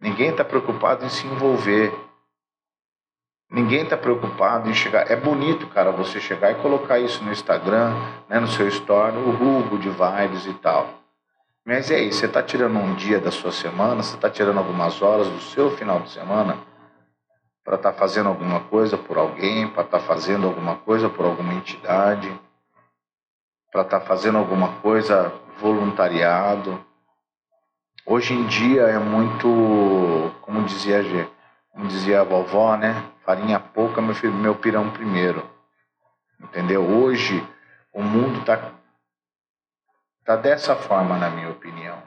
Ninguém 0.00 0.30
está 0.30 0.42
preocupado 0.42 1.04
em 1.04 1.10
se 1.10 1.26
envolver. 1.26 1.92
Ninguém 3.50 3.82
está 3.82 3.96
preocupado 3.96 4.70
em 4.70 4.74
chegar. 4.74 5.10
É 5.10 5.16
bonito, 5.16 5.66
cara, 5.66 5.90
você 5.90 6.18
chegar 6.18 6.52
e 6.52 6.62
colocar 6.62 6.98
isso 6.98 7.22
no 7.22 7.30
Instagram, 7.30 7.94
né, 8.28 8.40
no 8.40 8.46
seu 8.46 8.66
story, 8.68 9.16
o 9.18 9.30
rubo 9.30 9.78
de 9.78 9.90
vibes 9.90 10.46
e 10.46 10.54
tal. 10.54 10.88
Mas 11.66 11.90
é 11.90 12.00
isso, 12.00 12.20
você 12.20 12.26
está 12.26 12.42
tirando 12.42 12.78
um 12.78 12.94
dia 12.94 13.20
da 13.20 13.30
sua 13.30 13.52
semana, 13.52 14.02
você 14.02 14.14
está 14.14 14.30
tirando 14.30 14.58
algumas 14.58 15.02
horas 15.02 15.28
do 15.28 15.40
seu 15.40 15.70
final 15.76 16.00
de 16.00 16.10
semana 16.10 16.56
para 17.62 17.76
estar 17.76 17.92
tá 17.92 17.98
fazendo 17.98 18.28
alguma 18.28 18.60
coisa 18.60 18.96
por 18.96 19.18
alguém, 19.18 19.68
para 19.68 19.82
estar 19.82 19.98
tá 19.98 20.04
fazendo 20.04 20.46
alguma 20.46 20.76
coisa 20.76 21.10
por 21.10 21.26
alguma 21.26 21.52
entidade, 21.52 22.32
para 23.70 23.82
estar 23.82 24.00
tá 24.00 24.06
fazendo 24.06 24.38
alguma 24.38 24.80
coisa 24.80 25.30
voluntariado. 25.60 26.84
Hoje 28.06 28.34
em 28.34 28.46
dia 28.46 28.82
é 28.82 28.98
muito, 28.98 30.32
como 30.40 30.64
dizia, 30.64 31.28
como 31.70 31.86
dizia 31.86 32.20
a 32.20 32.24
vovó, 32.24 32.76
né? 32.76 33.04
Farinha 33.24 33.60
pouca, 33.60 34.00
meu, 34.00 34.14
filho, 34.14 34.32
meu 34.32 34.54
pirão 34.56 34.90
primeiro. 34.90 35.48
Entendeu? 36.40 36.82
Hoje 36.82 37.46
o 37.92 38.02
mundo 38.02 38.40
está 38.40 38.56
Tá 40.30 40.36
dessa 40.36 40.76
forma, 40.76 41.16
na 41.16 41.28
minha 41.28 41.50
opinião. 41.50 42.00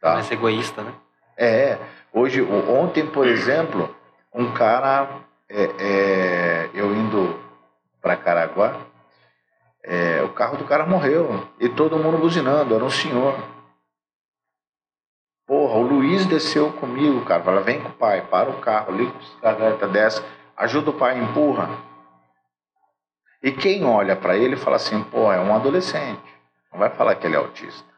Tá? 0.00 0.14
Mais 0.14 0.30
egoísta, 0.30 0.82
né? 0.82 0.94
É. 1.36 1.78
Hoje, 2.10 2.40
ontem, 2.42 3.06
por 3.06 3.26
exemplo, 3.26 3.94
um 4.32 4.52
cara, 4.54 5.06
é, 5.46 5.64
é, 5.78 6.70
eu 6.72 6.94
indo 6.94 7.38
para 8.00 8.16
Caraguá, 8.16 8.80
é, 9.86 10.20
o 10.24 10.30
carro 10.30 10.56
do 10.58 10.64
cara 10.64 10.84
morreu 10.84 11.48
e 11.60 11.68
todo 11.68 11.96
mundo 11.96 12.18
buzinando, 12.18 12.74
era 12.74 12.84
um 12.84 12.90
senhor. 12.90 13.38
Porra, 15.46 15.76
o 15.76 15.82
Luiz 15.82 16.26
desceu 16.26 16.72
comigo, 16.72 17.24
cara. 17.24 17.44
Fala, 17.44 17.60
vem 17.60 17.80
com 17.80 17.90
o 17.90 17.92
pai, 17.92 18.26
para 18.26 18.50
o 18.50 18.60
carro, 18.60 18.92
liga 18.92 19.12
o 19.12 19.18
bicicleta, 19.18 19.86
desce, 19.86 20.24
ajuda 20.56 20.90
o 20.90 20.98
pai, 20.98 21.16
empurra. 21.16 21.70
E 23.40 23.52
quem 23.52 23.84
olha 23.84 24.16
para 24.16 24.36
ele 24.36 24.56
fala 24.56 24.74
assim, 24.74 25.04
pô, 25.04 25.32
é 25.32 25.40
um 25.40 25.54
adolescente. 25.54 26.20
Não 26.72 26.80
vai 26.80 26.90
falar 26.90 27.14
que 27.14 27.24
ele 27.24 27.36
é 27.36 27.38
autista. 27.38 27.88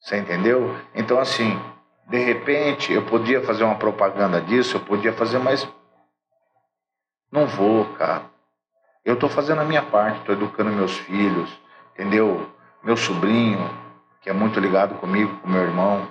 Você 0.00 0.16
entendeu? 0.16 0.74
Então, 0.94 1.20
assim, 1.20 1.60
de 2.08 2.18
repente, 2.18 2.90
eu 2.90 3.04
podia 3.04 3.42
fazer 3.42 3.64
uma 3.64 3.76
propaganda 3.76 4.40
disso, 4.40 4.78
eu 4.78 4.80
podia 4.80 5.12
fazer, 5.12 5.38
mas 5.38 5.68
não 7.30 7.46
vou, 7.46 7.84
cara. 7.96 8.33
Eu 9.04 9.14
estou 9.14 9.28
fazendo 9.28 9.60
a 9.60 9.64
minha 9.64 9.82
parte, 9.82 10.20
estou 10.20 10.34
educando 10.34 10.70
meus 10.70 10.96
filhos, 10.96 11.50
entendeu? 11.92 12.50
Meu 12.82 12.96
sobrinho, 12.96 13.68
que 14.22 14.30
é 14.30 14.32
muito 14.32 14.58
ligado 14.58 14.94
comigo, 14.94 15.36
com 15.40 15.48
meu 15.48 15.62
irmão, 15.62 16.08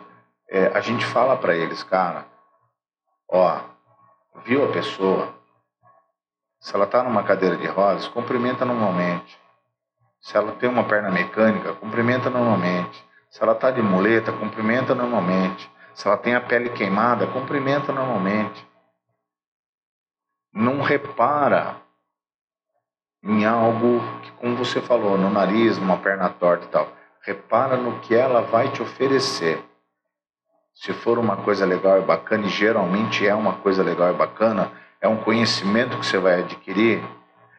é, 0.47 0.67
a 0.67 0.79
gente 0.79 1.03
fala 1.03 1.35
para 1.35 1.55
eles, 1.55 1.81
cara, 1.81 2.27
ó, 3.27 3.59
viu 4.45 4.63
a 4.63 4.71
pessoa? 4.71 5.33
Se 6.59 6.75
ela 6.75 6.85
está 6.85 7.01
numa 7.01 7.23
cadeira 7.23 7.57
de 7.57 7.65
rodas, 7.65 8.07
cumprimenta 8.07 8.63
normalmente. 8.63 9.37
Se 10.21 10.37
ela 10.37 10.51
tem 10.53 10.69
uma 10.69 10.83
perna 10.85 11.09
mecânica, 11.09 11.73
cumprimenta 11.73 12.29
normalmente. 12.29 13.03
Se 13.29 13.41
ela 13.41 13.53
está 13.53 13.71
de 13.71 13.81
muleta, 13.81 14.31
cumprimenta 14.31 14.93
normalmente. 14.93 15.69
Se 15.95 16.07
ela 16.07 16.15
tem 16.15 16.35
a 16.35 16.41
pele 16.41 16.69
queimada, 16.69 17.25
cumprimenta 17.27 17.91
normalmente. 17.91 18.65
Não 20.53 20.81
repara 20.81 21.82
em 23.23 23.45
algo 23.45 24.01
que, 24.21 24.31
como 24.33 24.57
você 24.57 24.81
falou, 24.81 25.17
no 25.17 25.29
nariz, 25.29 25.77
numa 25.77 25.97
perna 25.97 26.29
torta 26.29 26.65
e 26.65 26.69
tal. 26.69 26.87
Repara 27.21 27.77
no 27.77 27.99
que 27.99 28.13
ela 28.13 28.41
vai 28.41 28.69
te 28.69 28.81
oferecer. 28.81 29.63
Se 30.75 30.91
for 30.91 31.17
uma 31.17 31.37
coisa 31.37 31.65
legal 31.65 31.99
e 31.99 32.01
bacana, 32.01 32.45
e 32.45 32.49
geralmente 32.49 33.25
é 33.25 33.33
uma 33.33 33.53
coisa 33.53 33.81
legal 33.81 34.11
e 34.11 34.17
bacana, 34.17 34.71
é 34.99 35.07
um 35.07 35.17
conhecimento 35.17 35.97
que 35.97 36.05
você 36.05 36.17
vai 36.17 36.39
adquirir, 36.39 37.03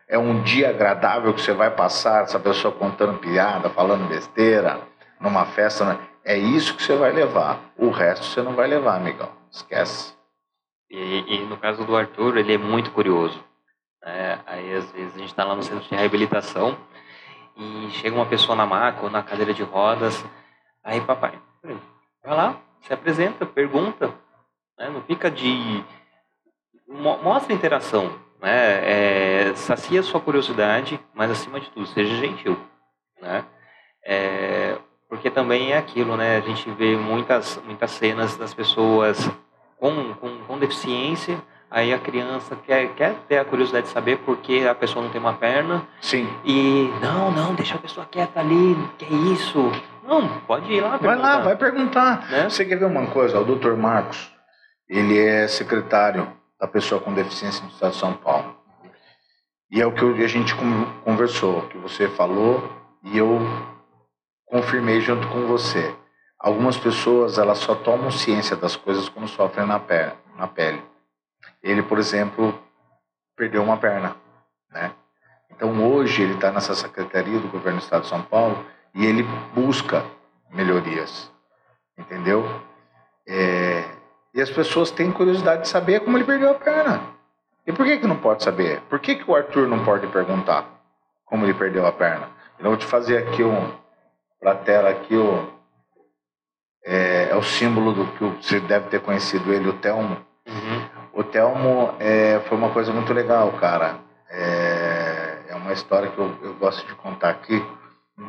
é 0.09 0.19
um 0.19 0.43
dia 0.43 0.71
agradável 0.71 1.33
que 1.33 1.41
você 1.41 1.53
vai 1.53 1.71
passar, 1.71 2.25
essa 2.25 2.39
pessoa 2.39 2.75
contando 2.75 3.19
piada, 3.19 3.71
falando 3.71 4.09
besteira, 4.09 4.81
numa 5.21 5.47
festa, 5.47 5.85
né? 5.85 5.99
é 6.25 6.37
isso 6.37 6.77
que 6.77 6.83
você 6.83 6.97
vai 6.97 7.13
levar. 7.13 7.61
O 7.79 7.91
resto 7.91 8.27
você 8.27 8.43
não 8.43 8.55
vai 8.55 8.67
levar, 8.67 8.97
amigão. 8.97 9.31
Esquece. 9.51 10.15
E, 10.91 11.37
e 11.37 11.47
no 11.47 11.57
caso 11.57 11.85
do 11.85 11.97
Arthur, 11.97 12.37
ele 12.37 12.55
é 12.55 12.59
muito 12.59 12.91
curioso. 12.91 13.43
É, 14.07 14.39
aí 14.47 14.75
às 14.75 14.91
vezes 14.93 15.15
a 15.15 15.19
gente 15.19 15.31
está 15.31 15.45
lá 15.45 15.55
no 15.55 15.63
centro 15.63 15.89
de 15.89 15.95
reabilitação 15.95 16.77
e 17.57 17.89
chega 17.93 18.15
uma 18.15 18.27
pessoa 18.27 18.55
na 18.55 18.67
maca 18.67 19.03
ou 19.03 19.11
na 19.11 19.23
cadeira 19.23 19.55
de 19.55 19.63
rodas. 19.63 20.23
Aí, 20.83 21.01
papai, 21.01 21.39
vai 22.23 22.37
lá, 22.37 22.57
se 22.83 22.93
apresenta, 22.93 23.47
pergunta. 23.47 24.13
Né? 24.79 24.91
Não 24.91 25.03
fica 25.03 25.31
de. 25.31 25.83
Mostra 26.87 27.55
interação. 27.55 28.13
Né? 28.43 29.49
É, 29.49 29.55
sacia 29.55 30.03
sua 30.03 30.21
curiosidade, 30.21 31.01
mas 31.15 31.31
acima 31.31 31.59
de 31.59 31.71
tudo, 31.71 31.87
seja 31.87 32.15
gentil. 32.17 32.59
Né? 33.23 33.43
É, 34.05 34.77
porque 35.09 35.31
também 35.31 35.73
é 35.73 35.79
aquilo, 35.79 36.15
né? 36.15 36.37
A 36.37 36.41
gente 36.41 36.71
vê 36.73 36.95
muitas, 36.95 37.57
muitas 37.65 37.93
cenas 37.93 38.37
das 38.37 38.53
pessoas 38.53 39.31
com, 39.79 40.13
com, 40.15 40.45
com 40.45 40.59
deficiência 40.59 41.43
Aí 41.75 41.93
a 41.93 41.99
criança 41.99 42.55
quer, 42.55 42.95
quer 42.95 43.17
ter 43.27 43.37
a 43.37 43.45
curiosidade 43.45 43.89
de 43.89 43.93
saber 43.93 44.19
por 44.19 44.37
que 44.37 44.65
a 44.65 44.77
pessoa 44.77 45.05
não 45.05 45.11
tem 45.11 45.21
uma 45.21 45.33
perna. 45.33 45.85
Sim. 46.01 46.33
E 46.45 46.89
não, 47.03 47.33
não, 47.33 47.53
deixa 47.53 47.75
a 47.75 47.79
pessoa 47.79 48.07
quieta 48.09 48.39
ali, 48.39 48.77
que 48.97 49.05
é 49.05 49.33
isso? 49.33 49.73
Não, 50.07 50.29
pode 50.47 50.73
ir 50.73 50.81
lá 50.81 50.97
perguntar. 50.97 51.17
Vai 51.17 51.17
lá, 51.19 51.41
vai 51.41 51.57
perguntar. 51.57 52.31
Né? 52.31 52.49
Você 52.49 52.65
quer 52.65 52.77
ver 52.77 52.85
uma 52.85 53.09
coisa? 53.09 53.41
O 53.41 53.45
doutor 53.45 53.77
Marcos, 53.77 54.33
ele 54.89 55.19
é 55.19 55.49
secretário 55.49 56.29
da 56.61 56.69
pessoa 56.69 57.01
com 57.01 57.13
deficiência 57.13 57.65
no 57.65 57.71
estado 57.71 57.91
de 57.91 57.99
São 57.99 58.13
Paulo. 58.13 58.55
E 59.69 59.83
é 59.83 59.87
o 59.87 59.91
que 59.91 60.23
a 60.23 60.29
gente 60.29 60.55
conversou, 61.05 61.63
que 61.63 61.79
você 61.79 62.07
falou 62.07 62.71
e 63.03 63.19
eu 63.19 63.41
confirmei 64.47 65.01
junto 65.01 65.27
com 65.27 65.49
você. 65.49 65.93
Algumas 66.39 66.77
pessoas 66.77 67.37
elas 67.37 67.59
só 67.59 67.75
tomam 67.75 68.13
ciência 68.13 68.55
das 68.55 68.77
coisas 68.77 69.09
quando 69.09 69.27
sofrem 69.27 69.67
na, 69.67 69.83
na 70.39 70.47
pele. 70.47 70.94
Ele, 71.65 71.83
por 71.83 71.99
exemplo, 71.99 72.57
perdeu 73.35 73.63
uma 73.63 73.79
perna, 73.79 74.15
né? 74.71 74.93
Então 75.51 75.91
hoje 75.91 76.23
ele 76.23 76.35
está 76.35 76.53
nessa 76.53 76.75
secretaria 76.75 77.41
do 77.41 77.49
governo 77.49 77.79
do 77.79 77.83
Estado 77.83 78.03
de 78.03 78.09
São 78.09 78.23
Paulo 78.23 78.65
e 78.95 79.07
ele 79.07 79.23
busca 79.55 80.05
melhorias, 80.51 81.33
entendeu? 81.99 82.45
É, 83.27 83.85
e 84.35 84.43
as 84.43 84.51
pessoas 84.51 84.91
têm 84.91 85.11
curiosidade 85.11 85.63
de 85.63 85.69
saber 85.69 86.01
como 86.01 86.17
ele 86.17 86.25
perdeu 86.25 86.51
a 86.51 86.55
perna. 86.55 87.01
E 87.67 87.73
por 87.73 87.87
que 87.87 87.99
que 87.99 88.07
não 88.07 88.19
pode 88.19 88.45
saber? 88.45 88.83
Por 88.83 89.01
que 89.01 89.17
que 89.17 89.31
o 89.31 89.35
Arthur 89.35 89.67
não 89.67 89.85
pode 89.85 90.07
perguntar 90.09 90.69
como 91.25 91.47
ele 91.47 91.55
perdeu 91.55 91.87
a 91.87 91.93
perna? 91.93 92.29
Eu 92.59 92.67
vou 92.67 92.77
te 92.77 92.85
fazer 92.85 93.27
aqui 93.27 93.43
um 93.43 93.73
para 94.39 94.53
a 94.53 94.57
tela 94.57 94.91
aqui 94.91 95.17
o 95.17 95.55
é, 96.85 97.31
é, 97.31 97.37
o 97.37 97.43
símbolo 97.43 97.93
do 97.95 98.07
que 98.13 98.25
você 98.25 98.61
deve 98.61 98.91
ter 98.91 99.01
conhecido 99.01 99.51
ele, 99.53 99.71
o 99.71 99.73
Telmo. 99.73 100.19
Uhum. 100.47 100.84
O 101.15 101.23
Telmo 101.23 101.95
é, 102.01 102.41
foi 102.49 102.59
uma 102.59 102.73
coisa 102.73 102.93
muito 102.93 103.13
legal, 103.13 103.53
cara. 103.53 104.01
É, 104.29 105.45
é 105.49 105.55
uma 105.55 105.73
história 105.73 106.11
que 106.11 106.19
eu, 106.19 106.37
eu, 106.43 106.55
gosto 106.55 106.85
de 106.85 106.95
contar 106.97 107.31
aqui. 107.31 107.65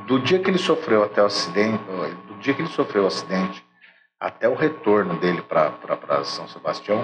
Do 0.05 0.19
dia 0.19 0.39
que 0.39 0.51
ele 0.51 0.59
sofreu 0.59 1.03
até 1.03 1.21
o 1.21 1.25
acidente, 1.25 1.83
do 2.27 2.35
dia 2.35 2.53
que 2.53 2.61
ele 2.61 2.69
sofreu 2.69 3.03
o 3.03 3.07
acidente 3.07 3.65
até 4.19 4.47
o 4.47 4.53
retorno 4.53 5.15
dele 5.19 5.41
para 5.41 6.23
São 6.23 6.47
Sebastião, 6.47 7.03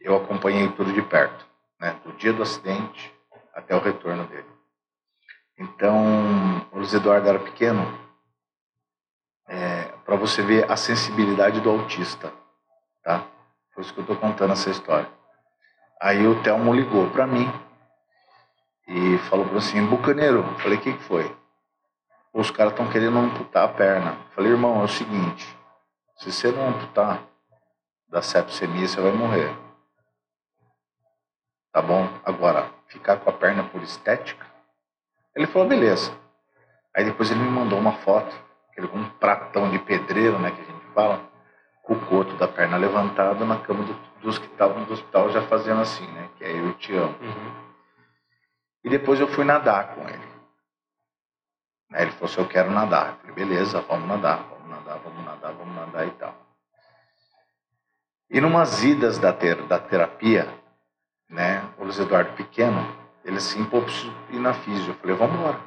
eu 0.00 0.16
acompanhei 0.16 0.68
tudo 0.72 0.92
de 0.92 1.02
perto, 1.02 1.46
né? 1.80 1.94
Do 2.04 2.12
dia 2.14 2.32
do 2.32 2.42
acidente 2.42 3.14
até 3.54 3.76
o 3.76 3.80
retorno 3.80 4.24
dele. 4.24 4.46
Então, 5.56 6.66
o 6.72 6.78
Luiz 6.78 6.92
Eduardo 6.92 7.28
era 7.28 7.38
pequeno, 7.38 7.96
é, 9.48 9.84
para 10.04 10.16
você 10.16 10.42
ver 10.42 10.68
a 10.70 10.76
sensibilidade 10.76 11.60
do 11.60 11.70
autista, 11.70 12.32
tá? 13.04 13.24
Por 13.76 13.82
isso 13.82 13.92
que 13.92 14.00
eu 14.00 14.04
estou 14.04 14.16
contando 14.16 14.54
essa 14.54 14.70
história. 14.70 15.06
Aí 16.00 16.26
o 16.26 16.42
Telmo 16.42 16.74
ligou 16.74 17.10
para 17.10 17.26
mim 17.26 17.46
e 18.88 19.18
falou 19.28 19.44
para 19.44 19.58
assim, 19.58 19.84
Bucaneiro, 19.84 20.42
falei, 20.60 20.78
o 20.78 20.80
que, 20.80 20.94
que 20.94 21.02
foi? 21.02 21.36
Os 22.32 22.50
caras 22.50 22.72
estão 22.72 22.88
querendo 22.88 23.18
amputar 23.18 23.64
a 23.64 23.68
perna. 23.68 24.16
Falei, 24.34 24.52
irmão, 24.52 24.80
é 24.80 24.84
o 24.84 24.88
seguinte, 24.88 25.46
se 26.16 26.32
você 26.32 26.50
não 26.50 26.70
amputar 26.70 27.22
da 28.08 28.22
sepsemia, 28.22 28.88
você 28.88 28.98
vai 28.98 29.12
morrer. 29.12 29.54
Tá 31.70 31.82
bom? 31.82 32.08
Agora, 32.24 32.70
ficar 32.86 33.18
com 33.18 33.28
a 33.28 33.32
perna 33.34 33.62
por 33.64 33.82
estética? 33.82 34.46
Ele 35.34 35.46
falou, 35.46 35.68
beleza. 35.68 36.16
Aí 36.96 37.04
depois 37.04 37.30
ele 37.30 37.40
me 37.40 37.50
mandou 37.50 37.78
uma 37.78 37.92
foto, 37.92 38.34
aquele 38.70 38.86
um 38.86 39.06
pratão 39.18 39.68
de 39.68 39.78
pedreiro, 39.80 40.38
né, 40.38 40.50
que 40.50 40.62
a 40.62 40.64
gente 40.64 40.86
fala 40.94 41.35
com 41.86 41.94
o 41.94 42.06
coto 42.06 42.34
da 42.34 42.48
perna 42.48 42.76
levantado 42.76 43.46
na 43.46 43.58
cama 43.60 43.84
do, 43.84 43.94
dos 44.20 44.38
que 44.38 44.46
estavam 44.46 44.84
no 44.84 44.92
hospital 44.92 45.30
já 45.30 45.40
fazendo 45.42 45.80
assim, 45.80 46.06
né? 46.08 46.28
Que 46.36 46.44
é 46.44 46.58
eu 46.58 46.74
te 46.74 46.92
amo. 46.94 47.16
Uhum. 47.20 47.66
E 48.84 48.90
depois 48.90 49.20
eu 49.20 49.28
fui 49.28 49.44
nadar 49.44 49.94
com 49.94 50.08
ele. 50.08 50.36
Aí 51.92 52.02
ele 52.02 52.10
falou 52.12 52.26
assim, 52.26 52.40
eu 52.40 52.48
quero 52.48 52.70
nadar. 52.72 53.10
Eu 53.10 53.16
falei, 53.18 53.34
beleza, 53.34 53.80
vamos 53.82 54.08
nadar, 54.08 54.42
vamos 54.50 54.68
nadar, 54.68 54.98
vamos 54.98 55.24
nadar, 55.24 55.52
vamos 55.52 55.76
nadar 55.76 56.06
e 56.08 56.10
tal. 56.10 56.34
E 58.28 58.40
numas 58.40 58.82
idas 58.82 59.18
da, 59.18 59.32
ter, 59.32 59.62
da 59.62 59.78
terapia, 59.78 60.52
né, 61.30 61.62
o 61.78 61.84
Luiz 61.84 61.98
Eduardo 62.00 62.32
pequeno, 62.32 62.84
ele 63.24 63.36
assim, 63.36 63.64
pô, 63.64 63.80
preciso 63.80 64.12
ir 64.30 64.40
na 64.40 64.52
físio. 64.52 64.90
Eu 64.90 64.96
falei, 64.96 65.14
vamos 65.14 65.38
embora. 65.38 65.60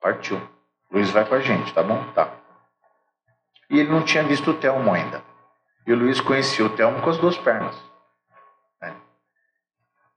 Partiu. 0.00 0.40
Luiz 0.90 1.10
vai 1.10 1.26
com 1.26 1.34
a 1.34 1.40
gente, 1.40 1.74
tá 1.74 1.82
bom? 1.82 2.02
Tá. 2.14 2.37
E 3.70 3.78
ele 3.78 3.90
não 3.90 4.02
tinha 4.02 4.22
visto 4.24 4.50
o 4.50 4.54
Telmo 4.54 4.92
ainda. 4.92 5.22
E 5.86 5.92
o 5.92 5.96
Luiz 5.96 6.20
conhecia 6.20 6.64
o 6.64 6.70
Telmo 6.70 7.00
com 7.02 7.10
as 7.10 7.18
duas 7.18 7.36
pernas. 7.36 7.76
Né? 8.80 8.94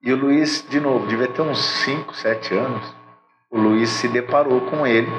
E 0.01 0.13
o 0.13 0.17
Luiz, 0.17 0.67
de 0.69 0.79
novo, 0.79 1.07
devia 1.07 1.27
ter 1.27 1.41
uns 1.41 1.63
5, 1.83 2.13
7 2.13 2.53
anos. 2.55 2.95
O 3.49 3.57
Luiz 3.57 3.89
se 3.89 4.07
deparou 4.07 4.61
com 4.69 4.87
ele, 4.87 5.11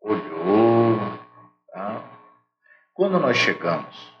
olhou. 0.00 0.98
Tá? 1.72 2.02
Quando 2.94 3.18
nós 3.18 3.36
chegamos 3.36 4.14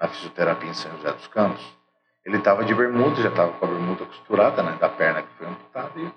na 0.00 0.08
fisioterapia 0.08 0.70
em 0.70 0.74
São 0.74 0.90
José 0.96 1.12
dos 1.12 1.26
Campos, 1.28 1.76
ele 2.24 2.38
estava 2.38 2.64
de 2.64 2.74
bermuda, 2.74 3.22
já 3.22 3.28
estava 3.28 3.52
com 3.52 3.64
a 3.64 3.68
bermuda 3.68 4.04
costurada, 4.04 4.62
né, 4.62 4.76
da 4.80 4.88
perna 4.88 5.22
que 5.22 5.32
foi 5.34 5.46
amputada, 5.46 5.92
e 6.00 6.12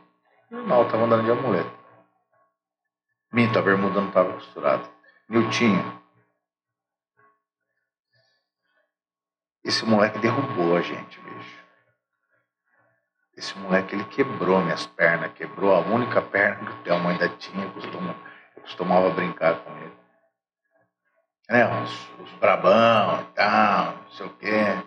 normal, 0.50 0.86
estava 0.86 1.04
andando 1.04 1.24
de 1.24 1.32
amuleto. 1.32 1.72
Minto, 3.32 3.60
a 3.60 3.62
bermuda 3.62 4.02
não 4.02 4.08
estava 4.08 4.34
costurada. 4.34 4.84
Niltinho, 5.30 6.02
esse 9.64 9.86
moleque 9.86 10.18
derrubou 10.18 10.76
a 10.76 10.82
gente, 10.82 11.20
bicho. 11.20 11.60
Esse 13.38 13.56
moleque, 13.60 13.94
ele 13.94 14.06
quebrou 14.06 14.60
minhas 14.60 14.88
pernas, 14.88 15.32
quebrou 15.34 15.76
a 15.76 15.82
única 15.82 16.20
perna 16.20 16.66
que 16.66 16.80
o 16.80 16.84
Thelma 16.84 17.12
ainda 17.12 17.30
tinha, 17.30 17.64
eu 17.64 17.72
costumava, 17.72 18.20
costumava 18.56 19.10
brincar 19.12 19.60
com 19.60 19.78
ele. 19.78 19.98
Né, 21.48 21.84
os, 21.84 22.10
os 22.20 22.32
brabão 22.40 23.22
e 23.22 23.26
tal, 23.36 23.98
não 23.98 24.12
sei 24.12 24.26
o 24.26 24.30
quê. 24.32 24.84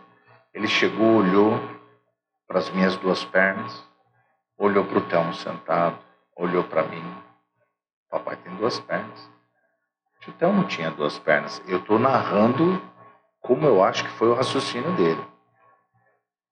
Ele 0.53 0.67
chegou, 0.67 1.19
olhou 1.19 1.53
para 2.49 2.59
as 2.59 2.69
minhas 2.71 2.97
duas 2.97 3.25
pernas, 3.25 3.87
olhou 4.59 4.85
para 4.85 4.99
o 4.99 5.09
Telmo 5.09 5.33
sentado, 5.35 5.99
olhou 6.37 6.65
para 6.65 6.83
mim. 6.83 7.23
Papai 8.11 8.37
tem 8.37 8.55
duas 8.57 8.81
pernas. 8.81 9.31
O 10.27 10.33
Telmo 10.33 10.65
tinha 10.65 10.91
duas 10.91 11.19
pernas. 11.19 11.61
Eu 11.67 11.79
estou 11.79 11.99
narrando 11.99 12.81
como 13.41 13.67
eu 13.67 13.83
acho 13.83 14.05
que 14.05 14.11
foi 14.11 14.29
o 14.29 14.35
raciocínio 14.35 14.93
dele. 14.95 15.27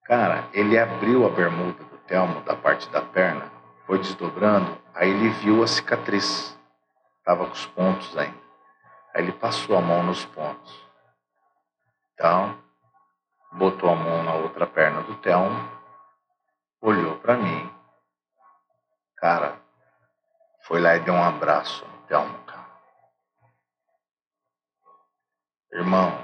Cara, 0.04 0.48
ele 0.52 0.76
abriu 0.76 1.24
a 1.24 1.30
bermuda 1.30 1.84
do 1.84 1.98
Telmo 1.98 2.40
da 2.40 2.56
parte 2.56 2.88
da 2.90 3.00
perna, 3.00 3.48
foi 3.86 3.98
desdobrando, 3.98 4.76
aí 4.92 5.08
ele 5.08 5.28
viu 5.28 5.62
a 5.62 5.68
cicatriz. 5.68 6.58
Tava 7.24 7.46
com 7.46 7.52
os 7.52 7.66
pontos 7.66 8.16
ainda. 8.18 8.40
Aí 9.14 9.22
ele 9.22 9.32
passou 9.32 9.76
a 9.76 9.80
mão 9.80 10.02
nos 10.02 10.24
pontos. 10.24 10.88
Então, 12.14 12.58
botou 13.52 13.88
a 13.90 13.94
mão 13.94 14.24
na 14.24 14.34
outra 14.34 14.66
perna 14.66 15.02
do 15.02 15.14
Telmo, 15.16 15.70
olhou 16.80 17.16
para 17.18 17.36
mim. 17.36 17.70
Cara, 19.16 19.60
foi 20.62 20.80
lá 20.80 20.96
e 20.96 21.00
deu 21.00 21.14
um 21.14 21.22
abraço 21.22 21.84
no 21.86 22.06
Telmo, 22.08 22.36
cara. 22.46 22.66
Irmão, 25.72 26.18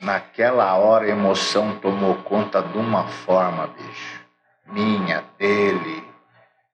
naquela 0.00 0.76
hora 0.76 1.06
a 1.06 1.10
emoção 1.10 1.78
tomou 1.80 2.16
conta 2.22 2.62
de 2.62 2.78
uma 2.78 3.06
forma, 3.08 3.66
bicho. 3.66 4.20
Minha, 4.66 5.22
dele. 5.38 6.08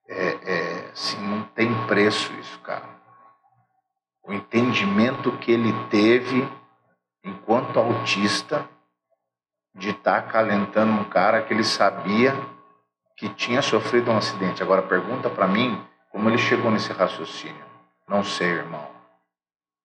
É, 0.09 0.29
é, 0.43 0.91
assim, 0.93 1.19
não 1.21 1.43
tem 1.45 1.73
preço 1.87 2.33
isso, 2.35 2.59
cara. 2.61 2.89
O 4.23 4.33
entendimento 4.33 5.33
que 5.39 5.53
ele 5.53 5.73
teve 5.89 6.47
enquanto 7.25 7.79
autista 7.79 8.69
de 9.75 9.91
estar 9.91 10.23
tá 10.23 10.29
acalentando 10.29 10.93
um 10.93 11.05
cara 11.05 11.43
que 11.43 11.53
ele 11.53 11.65
sabia 11.65 12.35
que 13.17 13.29
tinha 13.31 13.63
sofrido 13.63 14.11
um 14.11 14.17
acidente. 14.17 14.63
Agora 14.63 14.83
pergunta 14.83 15.31
para 15.31 15.47
mim 15.47 15.83
como 16.11 16.29
ele 16.29 16.39
chegou 16.39 16.71
nesse 16.71 16.93
raciocínio. 16.93 17.65
Não 18.07 18.23
sei, 18.23 18.49
irmão. 18.49 18.98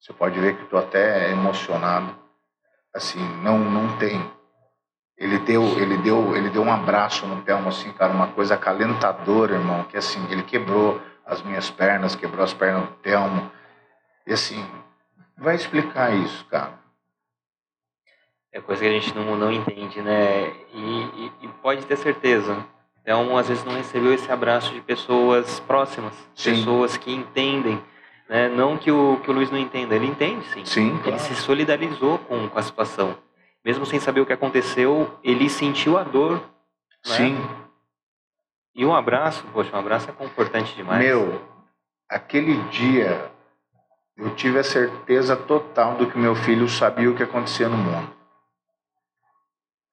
Você 0.04 0.12
pode 0.12 0.38
ver 0.38 0.58
que 0.58 0.64
estou 0.64 0.78
até 0.78 1.32
emocionado. 1.32 2.14
Assim, 2.94 3.26
não, 3.42 3.58
não 3.58 3.96
tem. 3.96 4.22
Ele 5.18 5.40
deu, 5.40 5.64
ele 5.80 5.98
deu, 6.00 6.36
ele 6.36 6.50
deu 6.50 6.62
um 6.62 6.74
abraço 6.74 7.26
no 7.26 7.42
Telmo, 7.44 7.70
assim, 7.70 7.90
cara, 7.94 8.12
uma 8.12 8.28
coisa 8.28 8.56
acalentadora, 8.56 9.54
irmão. 9.54 9.86
Que 9.86 9.96
assim, 9.96 10.22
ele 10.30 10.44
quebrou 10.44 11.02
as 11.26 11.42
minhas 11.42 11.72
pernas, 11.72 12.18
quebrou 12.18 12.44
as 12.44 12.54
pernas 12.54 12.86
do 12.86 12.96
Telmo. 12.96 13.50
E 14.28 14.34
assim, 14.34 14.62
vai 15.38 15.56
explicar 15.56 16.14
isso, 16.14 16.44
cara. 16.48 16.78
É 18.52 18.60
coisa 18.60 18.82
que 18.82 18.90
a 18.90 18.92
gente 18.92 19.16
não, 19.16 19.38
não 19.38 19.54
entende, 19.54 20.02
né? 20.02 20.50
E, 20.74 21.02
e, 21.16 21.32
e 21.44 21.48
pode 21.62 21.86
ter 21.86 21.96
certeza. 21.96 22.62
Então, 23.02 23.38
às 23.38 23.48
vezes 23.48 23.64
não 23.64 23.74
recebeu 23.74 24.14
esse 24.14 24.30
abraço 24.30 24.74
de 24.74 24.82
pessoas 24.82 25.62
próximas, 25.62 26.14
sim. 26.36 26.52
pessoas 26.52 26.98
que 26.98 27.14
entendem. 27.14 27.82
Né? 28.34 28.50
Não 28.50 28.76
que 28.78 28.92
o, 28.92 29.20
que 29.24 29.30
o 29.30 29.34
Luiz 29.34 29.52
não 29.52 29.60
entenda, 29.60 29.96
ele 29.96 30.08
entende 30.08 30.44
sim. 30.48 30.66
sim 30.66 30.90
claro. 30.98 31.10
Ele 31.10 31.20
se 31.20 31.36
solidarizou 31.36 32.18
com, 32.18 32.50
com 32.50 32.60
a 32.60 32.64
situação. 32.64 33.16
Mesmo 33.64 33.86
sem 33.86 34.00
saber 34.00 34.22
o 34.22 34.26
que 34.26 34.34
aconteceu, 34.34 35.10
ele 35.24 35.48
sentiu 35.48 35.98
a 35.98 36.04
dor. 36.04 36.34
Né? 36.34 36.42
Sim. 37.04 37.50
E 38.76 38.84
um 38.84 38.96
abraço, 38.96 39.46
poxa, 39.54 39.76
um 39.76 39.80
abraço 39.80 40.10
é 40.10 40.14
confortante 40.14 40.76
demais. 40.76 41.00
Meu, 41.00 41.40
aquele 42.10 42.56
dia 42.70 43.32
eu 44.18 44.34
tive 44.36 44.58
a 44.58 44.64
certeza 44.64 45.36
total 45.36 45.96
do 45.98 46.08
que 46.08 46.18
meu 46.18 46.34
filho 46.34 46.68
sabia 46.68 47.12
o 47.12 47.16
que 47.16 47.22
acontecia 47.22 47.70
no 47.70 47.78
mundo 47.78 48.24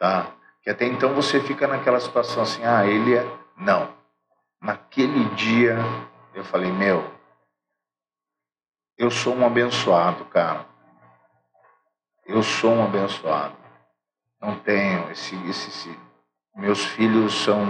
tá? 0.01 0.33
Que 0.63 0.71
até 0.71 0.87
então 0.87 1.15
você 1.15 1.41
fica 1.41 1.69
naquela 1.69 2.01
situação 2.01 2.43
assim, 2.43 2.65
ah, 2.65 2.87
ele 2.87 3.15
é. 3.15 3.27
Não. 3.57 3.89
Naquele 4.61 5.27
dia 5.35 5.79
eu 6.35 6.43
falei, 6.43 6.73
meu, 6.73 7.05
eu 9.01 9.11
sou 9.11 9.35
um 9.35 9.47
abençoado, 9.47 10.27
cara. 10.27 10.67
Eu 12.27 12.43
sou 12.43 12.71
um 12.71 12.85
abençoado. 12.85 13.57
Não 14.39 14.59
tenho 14.61 15.11
esse, 15.11 15.35
esse, 15.49 15.71
esse 15.71 16.01
meus 16.55 16.85
filhos 16.85 17.33
são 17.33 17.65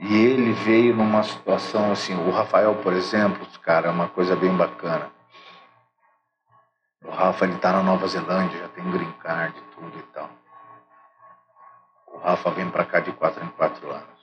e 0.00 0.12
ele 0.12 0.52
veio 0.52 0.94
numa 0.94 1.22
situação 1.22 1.92
assim, 1.92 2.14
o 2.16 2.30
Rafael, 2.30 2.74
por 2.82 2.92
exemplo, 2.92 3.46
cara, 3.62 3.86
é 3.86 3.90
uma 3.90 4.08
coisa 4.08 4.34
bem 4.34 4.56
bacana. 4.56 5.10
O 7.04 7.10
Rafa 7.10 7.44
ele 7.44 7.58
tá 7.58 7.72
na 7.72 7.82
Nova 7.82 8.08
Zelândia, 8.08 8.58
já 8.58 8.68
tem 8.68 8.90
green 8.90 9.12
card 9.20 9.56
e 9.56 9.62
tudo 9.74 9.98
e 9.98 10.02
tal. 10.12 10.30
O 12.08 12.18
Rafa 12.18 12.50
vem 12.50 12.68
para 12.70 12.84
cá 12.84 12.98
de 12.98 13.12
quatro 13.12 13.44
em 13.44 13.48
quatro 13.50 13.88
anos. 13.88 14.17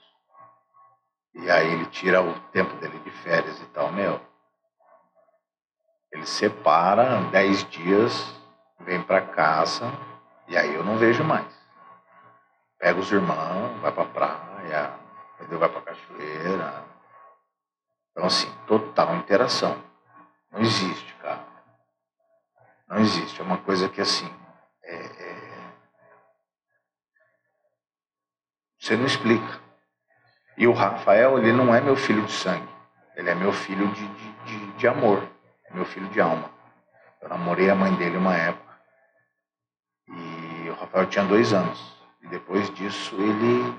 E 1.38 1.50
aí 1.50 1.70
ele 1.70 1.84
tira 1.86 2.22
o 2.22 2.32
tempo 2.50 2.74
dele 2.76 2.98
de 3.00 3.10
férias 3.10 3.60
e 3.60 3.66
tal, 3.66 3.92
meu. 3.92 4.18
Ele 6.10 6.24
separa 6.24 7.20
dez 7.30 7.62
dias, 7.68 8.34
vem 8.80 9.02
para 9.02 9.20
casa 9.20 9.84
e 10.48 10.56
aí 10.56 10.74
eu 10.74 10.82
não 10.82 10.96
vejo 10.96 11.22
mais. 11.22 11.46
Pega 12.78 12.98
os 12.98 13.12
irmãos, 13.12 13.78
vai 13.80 13.92
pra 13.92 14.06
praia, 14.06 14.98
entendeu? 15.34 15.58
vai 15.58 15.68
pra 15.68 15.82
cachoeira. 15.82 16.84
Então 18.10 18.24
assim, 18.24 18.50
total 18.66 19.14
interação. 19.16 19.76
Não 20.50 20.60
existe, 20.60 21.14
cara. 21.16 21.46
Não 22.88 22.98
existe. 22.98 23.40
É 23.42 23.44
uma 23.44 23.58
coisa 23.58 23.90
que 23.90 24.00
assim. 24.00 24.28
É, 24.82 24.96
é... 24.96 25.72
Você 28.78 28.96
não 28.96 29.04
explica. 29.04 29.65
E 30.56 30.66
o 30.66 30.72
Rafael, 30.72 31.38
ele 31.38 31.52
não 31.52 31.74
é 31.74 31.80
meu 31.80 31.96
filho 31.96 32.22
de 32.22 32.32
sangue. 32.32 32.68
Ele 33.14 33.28
é 33.30 33.34
meu 33.34 33.52
filho 33.52 33.88
de, 33.88 34.06
de, 34.08 34.32
de, 34.44 34.72
de 34.72 34.88
amor. 34.88 35.22
É 35.64 35.74
meu 35.74 35.84
filho 35.84 36.08
de 36.08 36.20
alma. 36.20 36.50
Eu 37.20 37.28
namorei 37.28 37.68
a 37.68 37.74
mãe 37.74 37.94
dele 37.94 38.16
uma 38.16 38.34
época. 38.34 38.74
E 40.08 40.70
o 40.70 40.74
Rafael 40.74 41.06
tinha 41.06 41.24
dois 41.24 41.52
anos. 41.52 41.78
E 42.22 42.28
depois 42.28 42.70
disso 42.74 43.14
ele. 43.16 43.74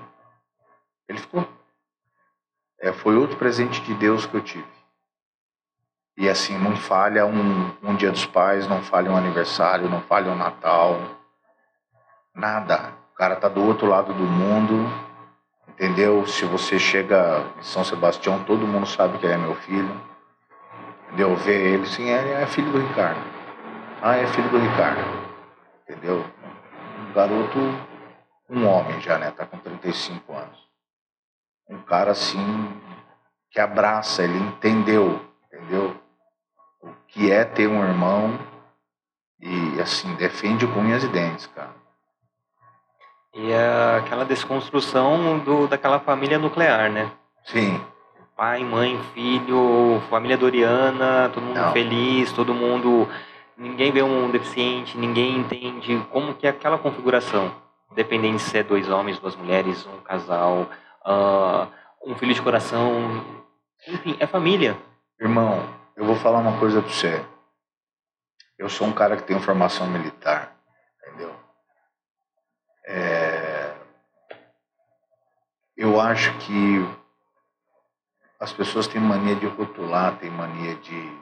Ele 1.07 1.19
ficou. 1.19 1.47
É, 2.79 2.91
foi 2.91 3.15
outro 3.15 3.37
presente 3.37 3.81
de 3.81 3.93
Deus 3.95 4.25
que 4.25 4.35
eu 4.35 4.41
tive. 4.41 4.77
E 6.15 6.27
assim, 6.27 6.57
não 6.57 6.75
falha 6.75 7.25
um, 7.25 7.71
um 7.81 7.95
dia 7.95 8.11
dos 8.11 8.25
pais, 8.25 8.67
não 8.67 8.81
falha 8.81 9.11
um 9.11 9.15
aniversário, 9.15 9.89
não 9.89 10.01
falha 10.01 10.31
um 10.31 10.35
Natal. 10.35 10.99
Nada. 12.33 12.93
O 13.13 13.15
cara 13.15 13.35
tá 13.35 13.47
do 13.47 13.63
outro 13.63 13.87
lado 13.87 14.13
do 14.13 14.23
mundo, 14.23 15.06
entendeu? 15.77 16.25
Se 16.25 16.43
você 16.45 16.79
chega 16.79 17.45
em 17.57 17.63
São 17.63 17.83
Sebastião, 17.83 18.43
todo 18.43 18.65
mundo 18.65 18.87
sabe 18.87 19.19
que 19.19 19.25
ele 19.25 19.35
é 19.35 19.37
meu 19.37 19.55
filho. 19.55 20.01
Entendeu? 21.05 21.35
Ver 21.35 21.73
ele, 21.73 21.85
sim, 21.85 22.09
é, 22.09 22.41
é 22.41 22.47
filho 22.47 22.71
do 22.71 22.79
Ricardo. 22.79 23.21
Ah, 24.01 24.17
é 24.17 24.25
filho 24.27 24.49
do 24.49 24.57
Ricardo. 24.57 25.01
Entendeu? 25.83 26.25
Um 26.99 27.13
garoto, 27.13 27.59
um 28.49 28.67
homem 28.67 28.99
já, 28.99 29.17
né? 29.17 29.31
Tá 29.31 29.45
com 29.45 29.57
35 29.59 30.33
anos. 30.33 30.67
Um 31.69 31.79
cara 31.83 32.11
assim, 32.11 32.81
que 33.51 33.59
abraça, 33.59 34.23
ele 34.23 34.37
entendeu, 34.37 35.21
entendeu? 35.45 35.95
o 36.81 36.93
que 37.07 37.31
é 37.31 37.43
ter 37.43 37.67
um 37.67 37.83
irmão 37.83 38.37
e, 39.39 39.79
assim, 39.81 40.13
defende 40.15 40.65
com 40.67 40.79
unhas 40.79 41.03
e 41.03 41.07
dentes, 41.07 41.47
cara. 41.47 41.75
E 43.37 43.51
é 43.51 43.97
aquela 43.99 44.25
desconstrução 44.25 45.37
do, 45.37 45.67
daquela 45.67 45.99
família 45.99 46.39
nuclear, 46.39 46.91
né? 46.91 47.11
Sim. 47.45 47.79
Pai, 48.35 48.63
mãe, 48.63 48.99
filho, 49.13 50.01
família 50.09 50.35
doriana, 50.35 51.29
todo 51.31 51.43
mundo 51.43 51.55
Não. 51.59 51.71
feliz, 51.71 52.31
todo 52.31 52.51
mundo. 52.51 53.07
Ninguém 53.55 53.91
vê 53.91 54.01
um 54.01 54.31
deficiente, 54.31 54.97
ninguém 54.97 55.37
entende 55.37 56.03
como 56.11 56.33
que 56.33 56.47
é 56.47 56.49
aquela 56.49 56.79
configuração. 56.79 57.53
Independente 57.91 58.41
se 58.41 58.57
é 58.57 58.63
dois 58.63 58.89
homens, 58.89 59.19
duas 59.19 59.35
mulheres, 59.35 59.85
um 59.85 60.01
casal, 60.01 60.67
uh, 61.05 61.67
um 62.03 62.15
filho 62.15 62.33
de 62.33 62.41
coração. 62.41 63.23
Enfim, 63.87 64.17
é 64.19 64.25
família. 64.25 64.75
Irmão, 65.21 65.63
eu 65.95 66.05
vou 66.05 66.15
falar 66.15 66.39
uma 66.39 66.57
coisa 66.57 66.81
para 66.81 66.91
você. 66.91 67.23
Eu 68.57 68.67
sou 68.67 68.87
um 68.87 68.93
cara 68.93 69.15
que 69.15 69.23
tem 69.23 69.39
formação 69.39 69.85
militar, 69.85 70.55
entendeu? 71.05 71.35
É... 72.87 73.26
Eu 75.77 76.01
acho 76.01 76.35
que 76.39 76.83
as 78.39 78.51
pessoas 78.51 78.87
têm 78.87 78.99
mania 78.99 79.35
de 79.35 79.45
rotular, 79.45 80.17
têm 80.17 80.31
mania 80.31 80.75
de, 80.75 81.19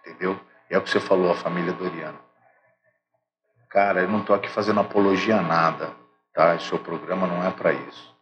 entendeu? 0.00 0.40
É 0.70 0.78
o 0.78 0.82
que 0.82 0.88
você 0.88 0.98
falou, 0.98 1.30
a 1.30 1.36
família 1.36 1.74
Doriana. 1.74 2.18
Cara, 3.68 4.00
eu 4.00 4.08
não 4.08 4.20
estou 4.20 4.34
aqui 4.34 4.48
fazendo 4.48 4.80
apologia 4.80 5.38
a 5.38 5.42
nada, 5.42 5.94
tá? 6.32 6.54
O 6.54 6.60
seu 6.60 6.78
programa 6.78 7.26
não 7.26 7.46
é 7.46 7.50
para 7.50 7.74
isso. 7.74 8.16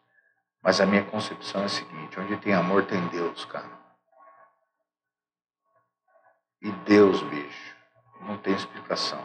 Mas 0.60 0.80
a 0.80 0.86
minha 0.86 1.04
concepção 1.04 1.62
é 1.62 1.66
a 1.66 1.68
seguinte: 1.68 2.18
onde 2.18 2.36
tem 2.38 2.52
amor 2.52 2.84
tem 2.86 3.06
Deus, 3.06 3.44
cara. 3.44 3.70
E 6.60 6.72
Deus, 6.72 7.22
bicho, 7.22 7.76
não 8.22 8.36
tem 8.38 8.54
explicação. 8.54 9.24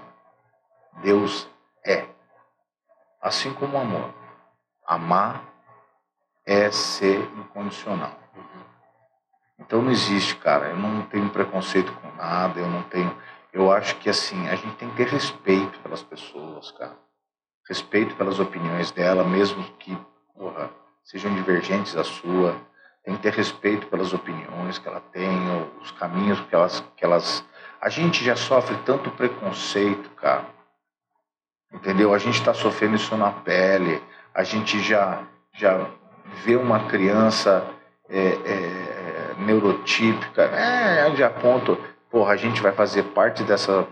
Deus 1.01 1.49
é. 1.83 2.07
Assim 3.19 3.51
como 3.51 3.77
o 3.77 3.81
amor. 3.81 4.13
Amar 4.85 5.50
é 6.51 6.69
ser 6.69 7.21
incondicional. 7.37 8.19
Uhum. 8.35 8.63
Então 9.59 9.81
não 9.81 9.91
existe, 9.91 10.35
cara. 10.35 10.67
Eu 10.67 10.75
não 10.75 11.03
tenho 11.03 11.29
preconceito 11.29 11.93
com 11.93 12.11
nada, 12.17 12.59
eu 12.59 12.67
não 12.67 12.83
tenho. 12.83 13.15
Eu 13.53 13.71
acho 13.71 13.95
que 13.97 14.09
assim, 14.09 14.49
a 14.49 14.55
gente 14.55 14.75
tem 14.75 14.89
que 14.89 14.97
ter 14.97 15.07
respeito 15.07 15.79
pelas 15.79 16.03
pessoas, 16.03 16.71
cara. 16.71 16.97
Respeito 17.69 18.15
pelas 18.15 18.39
opiniões 18.39 18.91
dela, 18.91 19.23
mesmo 19.23 19.63
que 19.79 19.97
porra, 20.35 20.69
sejam 21.03 21.33
divergentes 21.33 21.93
da 21.93 22.03
sua. 22.03 22.55
Tem 23.05 23.15
que 23.15 23.21
ter 23.21 23.33
respeito 23.33 23.87
pelas 23.87 24.13
opiniões 24.13 24.77
que 24.77 24.87
ela 24.87 24.99
tem, 24.99 25.39
os 25.81 25.89
caminhos 25.91 26.39
que 26.41 26.53
elas, 26.53 26.83
que 26.97 27.05
elas. 27.05 27.43
A 27.79 27.89
gente 27.89 28.23
já 28.23 28.35
sofre 28.35 28.75
tanto 28.85 29.09
preconceito, 29.11 30.09
cara. 30.11 30.45
Entendeu? 31.73 32.13
A 32.13 32.17
gente 32.17 32.37
está 32.37 32.53
sofrendo 32.53 32.97
isso 32.97 33.15
na 33.15 33.31
pele. 33.31 34.03
A 34.33 34.43
gente 34.43 34.79
já, 34.81 35.23
já 35.53 35.89
vê 36.43 36.55
uma 36.55 36.87
criança 36.87 37.65
é, 38.09 38.19
é, 38.19 39.35
neurotípica. 39.39 40.43
É, 40.43 41.15
já 41.15 41.27
aponto. 41.27 41.77
Porra, 42.09 42.33
a 42.33 42.37
gente 42.37 42.61
vai 42.61 42.71
fazer 42.71 43.03
parte 43.03 43.43
dessa. 43.43 43.87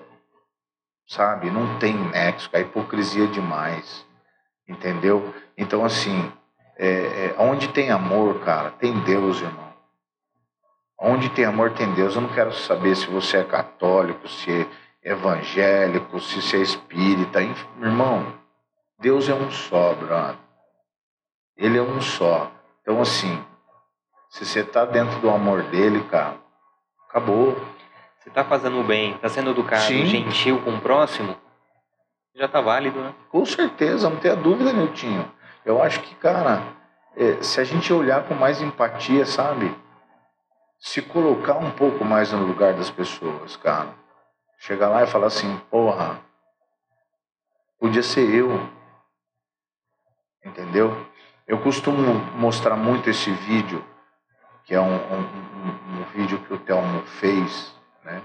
Sabe? 1.07 1.49
Não 1.49 1.79
tem 1.79 1.93
nexo. 1.93 2.49
A 2.53 2.59
hipocrisia 2.59 3.25
é 3.25 3.27
demais. 3.27 4.05
Entendeu? 4.67 5.33
Então, 5.57 5.83
assim, 5.83 6.31
é, 6.77 6.87
é, 6.87 7.35
onde 7.39 7.67
tem 7.69 7.89
amor, 7.89 8.39
cara, 8.41 8.71
tem 8.71 8.97
Deus, 8.99 9.41
irmão. 9.41 9.69
Onde 10.97 11.29
tem 11.29 11.45
amor, 11.45 11.71
tem 11.71 11.91
Deus. 11.93 12.15
Eu 12.15 12.21
não 12.21 12.29
quero 12.29 12.53
saber 12.53 12.95
se 12.95 13.07
você 13.07 13.37
é 13.37 13.43
católico, 13.43 14.27
se 14.27 14.67
é 15.03 15.11
evangélico, 15.11 16.19
se 16.19 16.41
você 16.41 16.57
é 16.57 16.61
espírita. 16.61 17.41
Irmão, 17.41 18.33
Deus 18.99 19.27
é 19.27 19.33
um 19.33 19.49
só, 19.49 19.93
brother. 19.95 20.48
Ele 21.59 21.77
é 21.77 21.81
um 21.81 22.01
só. 22.01 22.49
Então, 22.81 23.01
assim, 23.01 23.45
se 24.29 24.45
você 24.45 24.61
está 24.61 24.85
dentro 24.85 25.19
do 25.19 25.29
amor 25.29 25.63
dele, 25.63 26.01
cara, 26.05 26.37
acabou. 27.09 27.53
Você 28.17 28.29
está 28.29 28.43
fazendo 28.45 28.79
o 28.79 28.83
bem, 28.83 29.15
está 29.15 29.27
sendo 29.29 29.51
educado, 29.51 29.83
Sim. 29.83 30.05
gentil 30.05 30.61
com 30.61 30.71
o 30.71 30.81
próximo, 30.81 31.35
já 32.35 32.45
está 32.45 32.61
válido, 32.61 32.99
né? 33.01 33.13
Com 33.29 33.45
certeza, 33.45 34.09
não 34.09 34.17
tenha 34.17 34.35
dúvida, 34.35 34.71
Niltinho. 34.71 35.29
Eu 35.65 35.83
acho 35.83 36.01
que, 36.01 36.15
cara, 36.15 36.63
é, 37.15 37.41
se 37.41 37.59
a 37.59 37.63
gente 37.63 37.91
olhar 37.91 38.23
com 38.23 38.33
mais 38.33 38.61
empatia, 38.61 39.25
sabe? 39.25 39.75
Se 40.79 41.01
colocar 41.01 41.57
um 41.57 41.71
pouco 41.71 42.05
mais 42.05 42.31
no 42.31 42.45
lugar 42.45 42.73
das 42.73 42.89
pessoas, 42.89 43.57
cara. 43.57 43.93
Chegar 44.57 44.89
lá 44.89 45.03
e 45.03 45.07
falar 45.07 45.27
assim, 45.27 45.57
porra, 45.69 46.21
podia 47.77 48.03
ser 48.03 48.33
eu. 48.33 48.69
Entendeu? 50.45 51.08
Eu 51.49 51.57
costumo 51.57 52.13
mostrar 52.37 52.75
muito 52.75 53.09
esse 53.09 53.31
vídeo, 53.31 53.83
que 54.65 54.75
é 54.75 54.79
um, 54.79 54.93
um, 54.93 55.99
um 55.99 56.03
vídeo 56.13 56.37
que 56.41 56.53
o 56.53 56.59
Telmo 56.59 57.01
fez, 57.19 57.75
né? 58.03 58.21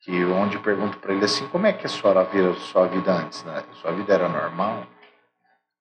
Que 0.00 0.24
onde 0.24 0.58
pergunto 0.58 0.96
para 0.96 1.12
ele 1.12 1.26
assim, 1.26 1.46
como 1.48 1.66
é 1.66 1.74
que 1.74 1.84
a 1.84 1.90
sua 1.90 2.24
vida, 2.24 2.54
sua 2.54 2.86
vida 2.86 3.12
antes, 3.12 3.44
né? 3.44 3.62
Sua 3.82 3.92
vida 3.92 4.14
era 4.14 4.30
normal? 4.30 4.86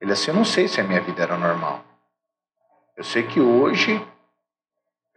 Ele 0.01 0.11
assim, 0.11 0.31
eu 0.31 0.35
não 0.35 0.43
sei 0.43 0.67
se 0.67 0.81
a 0.81 0.83
minha 0.83 0.99
vida 0.99 1.23
era 1.23 1.37
normal. 1.37 1.81
Eu 2.97 3.05
sei 3.05 3.23
que 3.23 3.39
hoje 3.39 4.05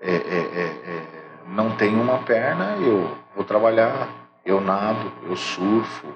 é, 0.00 0.12
é, 0.12 0.14
é, 0.14 0.66
é, 0.92 1.06
não 1.48 1.76
tenho 1.76 2.00
uma 2.00 2.22
perna, 2.22 2.76
eu 2.76 3.18
vou 3.34 3.44
trabalhar, 3.44 4.08
eu 4.44 4.60
nado, 4.60 5.12
eu 5.24 5.34
surfo, 5.34 6.06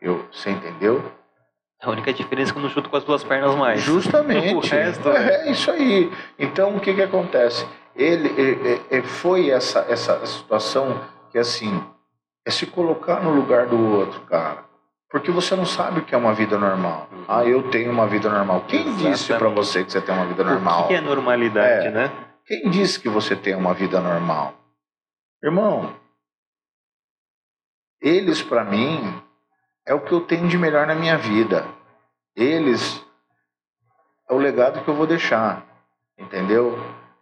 eu, 0.00 0.26
você 0.32 0.48
entendeu? 0.48 1.12
A 1.82 1.90
única 1.90 2.12
diferença 2.12 2.50
é 2.50 2.52
que 2.52 2.58
eu 2.58 2.62
não 2.62 2.70
chuto 2.70 2.88
com 2.88 2.96
as 2.96 3.04
duas 3.04 3.22
pernas 3.22 3.54
mais. 3.54 3.80
Justamente. 3.80 4.54
o 4.56 4.60
resto 4.60 5.08
é... 5.10 5.46
é 5.46 5.50
isso 5.50 5.70
aí. 5.70 6.10
Então 6.38 6.76
o 6.76 6.80
que 6.80 6.94
que 6.94 7.02
acontece? 7.02 7.66
Ele, 7.94 8.28
ele, 8.40 8.82
ele 8.90 9.06
foi 9.06 9.50
essa 9.50 9.86
essa 9.88 10.24
situação 10.26 11.00
que 11.30 11.38
assim 11.38 11.82
é 12.46 12.50
se 12.50 12.66
colocar 12.66 13.20
no 13.20 13.30
lugar 13.30 13.66
do 13.66 13.78
outro, 13.78 14.20
cara. 14.22 14.64
Porque 15.10 15.30
você 15.30 15.54
não 15.54 15.64
sabe 15.64 16.00
o 16.00 16.04
que 16.04 16.14
é 16.14 16.18
uma 16.18 16.34
vida 16.34 16.58
normal. 16.58 17.08
Uhum. 17.12 17.24
Ah, 17.28 17.44
eu 17.44 17.70
tenho 17.70 17.90
uma 17.90 18.06
vida 18.06 18.28
normal. 18.28 18.64
Quem 18.66 18.80
Exatamente. 18.80 19.10
disse 19.10 19.34
para 19.34 19.48
você 19.48 19.84
que 19.84 19.92
você 19.92 20.00
tem 20.00 20.14
uma 20.14 20.26
vida 20.26 20.44
normal? 20.44 20.84
O 20.84 20.88
que 20.88 20.94
é 20.94 21.00
normalidade, 21.00 21.86
é. 21.86 21.90
né? 21.90 22.12
Quem 22.44 22.70
disse 22.70 23.00
que 23.00 23.08
você 23.08 23.34
tem 23.34 23.54
uma 23.54 23.74
vida 23.74 24.00
normal? 24.00 24.54
Irmão, 25.42 25.94
eles 28.00 28.42
para 28.42 28.64
mim 28.64 29.22
é 29.86 29.94
o 29.94 30.00
que 30.00 30.12
eu 30.12 30.20
tenho 30.20 30.48
de 30.48 30.58
melhor 30.58 30.86
na 30.86 30.94
minha 30.94 31.16
vida. 31.16 31.64
Eles 32.34 33.02
é 34.28 34.34
o 34.34 34.38
legado 34.38 34.82
que 34.82 34.88
eu 34.88 34.94
vou 34.94 35.06
deixar, 35.06 35.64
entendeu? 36.18 36.76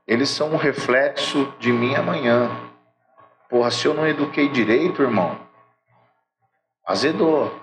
Eles 0.06 0.30
são 0.30 0.50
um 0.50 0.56
reflexo 0.56 1.52
de 1.58 1.70
mim 1.70 1.94
amanhã. 1.94 2.50
Porra, 3.50 3.70
se 3.70 3.86
eu 3.86 3.92
não 3.92 4.06
eduquei 4.06 4.48
direito, 4.48 5.02
irmão, 5.02 5.38
azedou. 6.86 7.54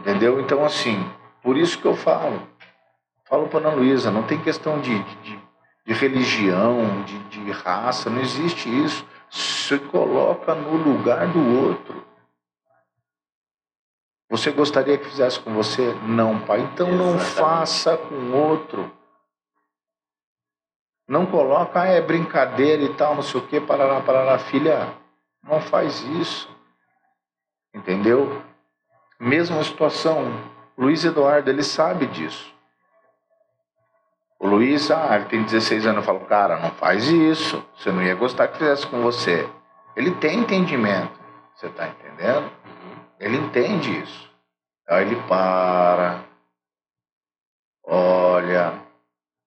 Entendeu? 0.00 0.40
Então, 0.40 0.64
assim, 0.64 1.08
por 1.42 1.56
isso 1.56 1.78
que 1.78 1.86
eu 1.86 1.96
falo. 1.96 2.42
Falo 3.24 3.48
para 3.48 3.60
Ana 3.60 3.76
Luísa, 3.76 4.10
não 4.10 4.24
tem 4.24 4.38
questão 4.38 4.80
de, 4.80 5.02
de, 5.22 5.40
de 5.86 5.92
religião, 5.94 7.02
de, 7.04 7.18
de 7.20 7.50
raça, 7.52 8.10
não 8.10 8.20
existe 8.20 8.68
isso. 8.68 9.06
Se 9.30 9.78
coloca 9.78 10.54
no 10.54 10.76
lugar 10.76 11.26
do 11.28 11.66
outro. 11.66 12.04
Você 14.30 14.50
gostaria 14.50 14.98
que 14.98 15.04
fizesse 15.04 15.38
com 15.38 15.52
você? 15.52 15.94
Não, 16.06 16.40
pai. 16.40 16.60
Então 16.60 16.88
Exatamente. 16.88 17.12
não 17.12 17.18
faça 17.18 17.96
com 17.96 18.32
outro. 18.32 18.90
Não 21.06 21.26
coloca, 21.26 21.82
ah, 21.82 21.86
é 21.86 22.00
brincadeira 22.00 22.82
e 22.82 22.94
tal, 22.94 23.14
não 23.14 23.22
sei 23.22 23.38
o 23.40 23.46
que, 23.46 23.60
parará, 23.60 24.00
parará. 24.00 24.38
Filha, 24.38 24.88
não 25.42 25.60
faz 25.60 26.00
isso. 26.02 26.48
Entendeu? 27.74 28.42
Mesma 29.20 29.62
situação, 29.62 30.32
Luiz 30.76 31.04
Eduardo, 31.04 31.50
ele 31.50 31.62
sabe 31.62 32.06
disso. 32.06 32.52
O 34.38 34.46
Luiz, 34.46 34.90
ah, 34.90 35.16
ele 35.16 35.26
tem 35.26 35.42
16 35.42 35.86
anos, 35.86 35.98
eu 35.98 36.02
falo, 36.02 36.20
cara, 36.20 36.58
não 36.58 36.70
faz 36.72 37.08
isso, 37.08 37.64
você 37.76 37.92
não 37.92 38.02
ia 38.02 38.14
gostar 38.14 38.48
que 38.48 38.58
fizesse 38.58 38.86
com 38.86 39.02
você. 39.02 39.48
Ele 39.94 40.10
tem 40.12 40.40
entendimento, 40.40 41.18
você 41.54 41.66
está 41.66 41.88
entendendo? 41.88 42.50
Ele 43.18 43.36
entende 43.36 44.00
isso. 44.00 44.30
Aí 44.88 45.06
ele 45.06 45.16
para, 45.28 46.24
olha, 47.82 48.80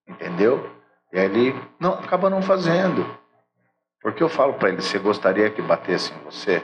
entendeu? 0.08 0.76
E 1.12 1.20
aí 1.20 1.26
ele 1.26 1.70
não, 1.80 1.94
acaba 1.94 2.30
não 2.30 2.42
fazendo. 2.42 3.06
Porque 4.02 4.24
eu 4.24 4.30
falo 4.30 4.54
para 4.56 4.70
ele, 4.70 4.82
você 4.82 4.98
gostaria 4.98 5.50
que 5.50 5.62
batesse 5.62 6.14
em 6.14 6.24
você? 6.24 6.64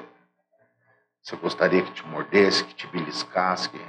Você 1.22 1.36
gostaria 1.36 1.84
que 1.84 1.92
te 1.92 2.06
mordesse, 2.06 2.64
que 2.66 2.76
te 2.76 2.88
beliscasse? 2.88 3.70
Que... 3.70 3.80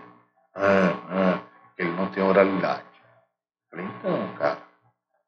Ah, 0.54 0.92
ah, 1.08 1.40
ele 1.76 1.90
não 1.90 2.10
tem 2.10 2.22
oralidade. 2.22 2.84
falei, 3.70 3.86
então, 3.86 4.34
cara, 4.36 4.62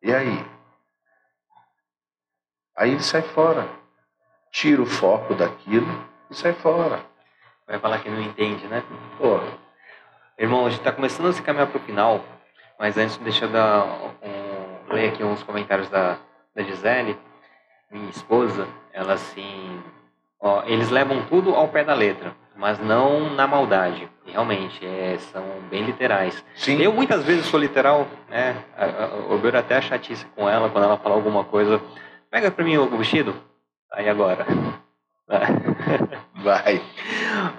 e 0.03 0.15
aí? 0.15 0.47
Aí 2.77 2.93
ele 2.93 3.03
sai 3.03 3.23
fora. 3.23 3.69
Tira 4.53 4.83
o 4.83 4.87
foco 4.87 5.35
daquilo 5.35 5.87
e 6.31 6.35
sai 6.35 6.53
fora. 6.53 7.05
Vai 7.67 7.79
falar 7.79 7.99
que 7.99 8.09
não 8.09 8.23
entende, 8.23 8.67
né? 8.67 8.83
Pô. 9.19 9.41
Irmão, 10.39 10.67
a 10.67 10.71
gente 10.71 10.81
está 10.81 10.93
começando 10.93 11.29
a 11.29 11.33
se 11.33 11.43
caminhar 11.43 11.67
para 11.67 11.79
o 11.79 11.85
final, 11.85 12.25
mas 12.79 12.97
antes 12.97 13.17
deixa 13.19 13.47
eu 13.47 13.51
dar 13.51 13.85
um, 14.23 14.93
ler 14.93 15.09
aqui 15.09 15.25
uns 15.25 15.43
comentários 15.43 15.89
da, 15.89 16.19
da 16.55 16.63
Gisele, 16.63 17.19
minha 17.91 18.11
esposa. 18.11 18.69
Ela 18.93 19.15
assim 19.15 19.83
Ó, 20.41 20.63
eles 20.67 20.91
levam 20.91 21.23
tudo 21.29 21.55
ao 21.55 21.69
pé 21.69 21.83
da 21.83 21.95
letra, 21.95 22.35
mas 22.55 22.79
não 22.79 23.35
na 23.35 23.47
maldade. 23.47 24.09
Realmente, 24.27 24.85
é, 24.85 25.17
são 25.19 25.43
bem 25.71 25.85
literais. 25.85 26.45
Sim. 26.55 26.81
Eu 26.81 26.93
muitas 26.93 27.25
vezes 27.25 27.47
sou 27.47 27.59
literal, 27.59 28.07
né? 28.29 28.57
Eu 29.29 29.39
vejo 29.39 29.57
até 29.57 29.77
a 29.77 29.81
chatice 29.81 30.27
com 30.37 30.49
ela 30.49 30.69
quando 30.69 30.85
ela 30.85 30.99
fala 30.99 31.15
alguma 31.15 31.45
coisa. 31.45 31.81
Pega 32.31 32.51
pra 32.51 32.65
mim 32.65 32.77
o 32.77 32.97
vestido. 32.97 33.35
Aí 33.93 34.09
agora. 34.09 34.47
Vai. 36.43 36.77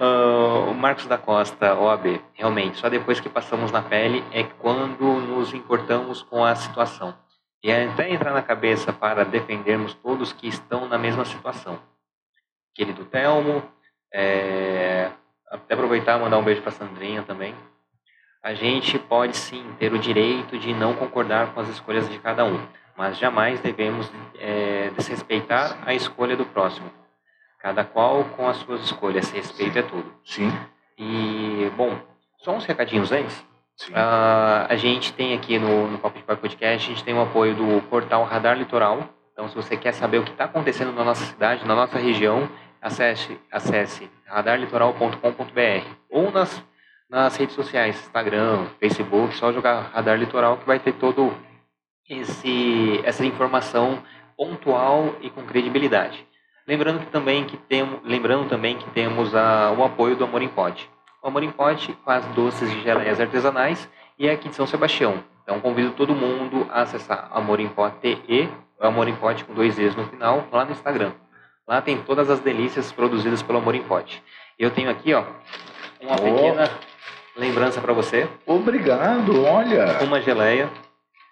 Uh, 0.00 0.70
o 0.70 0.74
Marcos 0.74 1.06
da 1.06 1.18
Costa, 1.18 1.74
OAB. 1.74 2.20
Realmente, 2.34 2.78
só 2.78 2.88
depois 2.88 3.20
que 3.20 3.28
passamos 3.28 3.70
na 3.70 3.82
pele 3.82 4.24
é 4.32 4.44
quando 4.44 5.20
nos 5.20 5.52
importamos 5.52 6.22
com 6.22 6.44
a 6.44 6.54
situação. 6.54 7.14
E 7.62 7.70
até 7.70 8.10
entrar 8.10 8.32
na 8.32 8.42
cabeça 8.42 8.92
para 8.92 9.24
defendermos 9.24 9.92
todos 9.94 10.32
que 10.32 10.48
estão 10.48 10.88
na 10.88 10.96
mesma 10.96 11.24
situação 11.24 11.78
querido 12.78 13.04
Telmo. 13.04 13.64
É, 14.14 15.10
até 15.50 15.74
aproveitar 15.74 16.16
e 16.16 16.22
mandar 16.22 16.38
um 16.38 16.44
beijo 16.44 16.62
para 16.62 16.70
Sandrinha 16.70 17.22
também. 17.24 17.54
A 18.40 18.54
gente 18.54 18.98
pode 19.00 19.36
sim 19.36 19.64
ter 19.80 19.92
o 19.92 19.98
direito 19.98 20.56
de 20.56 20.72
não 20.72 20.94
concordar 20.94 21.52
com 21.52 21.60
as 21.60 21.68
escolhas 21.68 22.08
de 22.08 22.18
cada 22.20 22.44
um, 22.44 22.64
mas 22.96 23.18
jamais 23.18 23.60
devemos 23.60 24.10
é, 24.38 24.90
desrespeitar 24.96 25.76
a 25.84 25.92
escolha 25.92 26.36
do 26.36 26.46
próximo. 26.46 26.90
Cada 27.58 27.84
qual 27.84 28.24
com 28.24 28.48
as 28.48 28.56
suas 28.58 28.82
escolhas, 28.84 29.30
respeito 29.30 29.78
é 29.78 29.82
tudo. 29.82 30.12
Sim. 30.24 30.52
E, 30.96 31.70
bom, 31.76 31.98
Só 32.38 32.52
uns 32.52 32.64
recadinhos 32.64 33.10
antes. 33.10 33.36
Uh, 33.90 34.66
a 34.68 34.76
gente 34.76 35.12
tem 35.12 35.34
aqui 35.34 35.58
no, 35.58 35.88
no 35.88 35.98
Papo 35.98 36.18
de 36.18 36.24
Pai 36.24 36.36
Podcast, 36.36 36.90
a 36.90 36.94
gente 36.94 37.04
tem 37.04 37.14
o 37.14 37.22
apoio 37.22 37.54
do 37.54 37.82
portal 37.88 38.24
Radar 38.24 38.56
Litoral. 38.56 39.08
Então, 39.32 39.48
se 39.48 39.54
você 39.54 39.76
quer 39.76 39.92
saber 39.92 40.18
o 40.18 40.24
que 40.24 40.32
está 40.32 40.44
acontecendo 40.44 40.92
na 40.92 41.04
nossa 41.04 41.24
cidade, 41.24 41.64
na 41.64 41.74
nossa 41.74 41.96
região, 41.96 42.48
acesse, 42.82 43.40
acesse 43.50 44.10
radarlitoral.com.br 44.26 45.86
ou 46.10 46.30
nas, 46.32 46.62
nas 47.08 47.36
redes 47.36 47.54
sociais, 47.54 47.96
Instagram, 47.96 48.66
Facebook, 48.80 49.34
só 49.34 49.52
jogar 49.52 49.90
Radar 49.92 50.18
Litoral 50.18 50.56
que 50.58 50.66
vai 50.66 50.80
ter 50.80 50.92
todo 50.94 51.32
esse, 52.08 53.00
essa 53.04 53.24
informação 53.24 54.02
pontual 54.36 55.14
e 55.20 55.30
com 55.30 55.44
credibilidade. 55.44 56.26
Lembrando 56.68 57.00
que 57.00 57.06
também 57.06 57.46
que 57.46 57.56
temos, 57.56 58.00
lembrando 58.04 58.46
também 58.46 58.76
que 58.76 58.84
temos 58.90 59.34
a, 59.34 59.72
o 59.72 59.82
apoio 59.82 60.14
do 60.14 60.24
Amor 60.24 60.42
em 60.42 60.48
Pote. 60.48 60.86
O 61.22 61.28
Amor 61.28 61.42
em 61.42 61.50
Pote 61.50 61.96
faz 62.04 62.22
doces 62.34 62.70
de 62.70 62.82
geleias 62.82 63.18
artesanais 63.18 63.88
e 64.18 64.28
é 64.28 64.32
aqui 64.32 64.50
de 64.50 64.54
São 64.54 64.66
Sebastião. 64.66 65.24
Então 65.42 65.58
convido 65.60 65.92
todo 65.92 66.14
mundo 66.14 66.68
a 66.70 66.82
acessar 66.82 67.30
Amor 67.32 67.58
em 67.58 67.68
Pote 67.68 68.22
e 68.28 68.46
Amor 68.78 69.08
em 69.08 69.16
Pote 69.16 69.46
com 69.46 69.54
dois 69.54 69.78
E's 69.78 69.96
no 69.96 70.04
final, 70.08 70.46
lá 70.52 70.66
no 70.66 70.72
Instagram. 70.72 71.12
Lá 71.66 71.80
tem 71.80 72.02
todas 72.02 72.28
as 72.28 72.40
delícias 72.40 72.92
produzidas 72.92 73.42
pelo 73.42 73.60
Amor 73.60 73.74
em 73.74 73.82
Pote. 73.82 74.22
Eu 74.58 74.70
tenho 74.70 74.90
aqui, 74.90 75.14
ó, 75.14 75.24
uma 76.02 76.16
oh. 76.16 76.22
pequena 76.22 76.70
lembrança 77.34 77.80
para 77.80 77.94
você. 77.94 78.28
Obrigado, 78.44 79.42
olha. 79.42 79.98
Uma 80.02 80.20
geleia. 80.20 80.68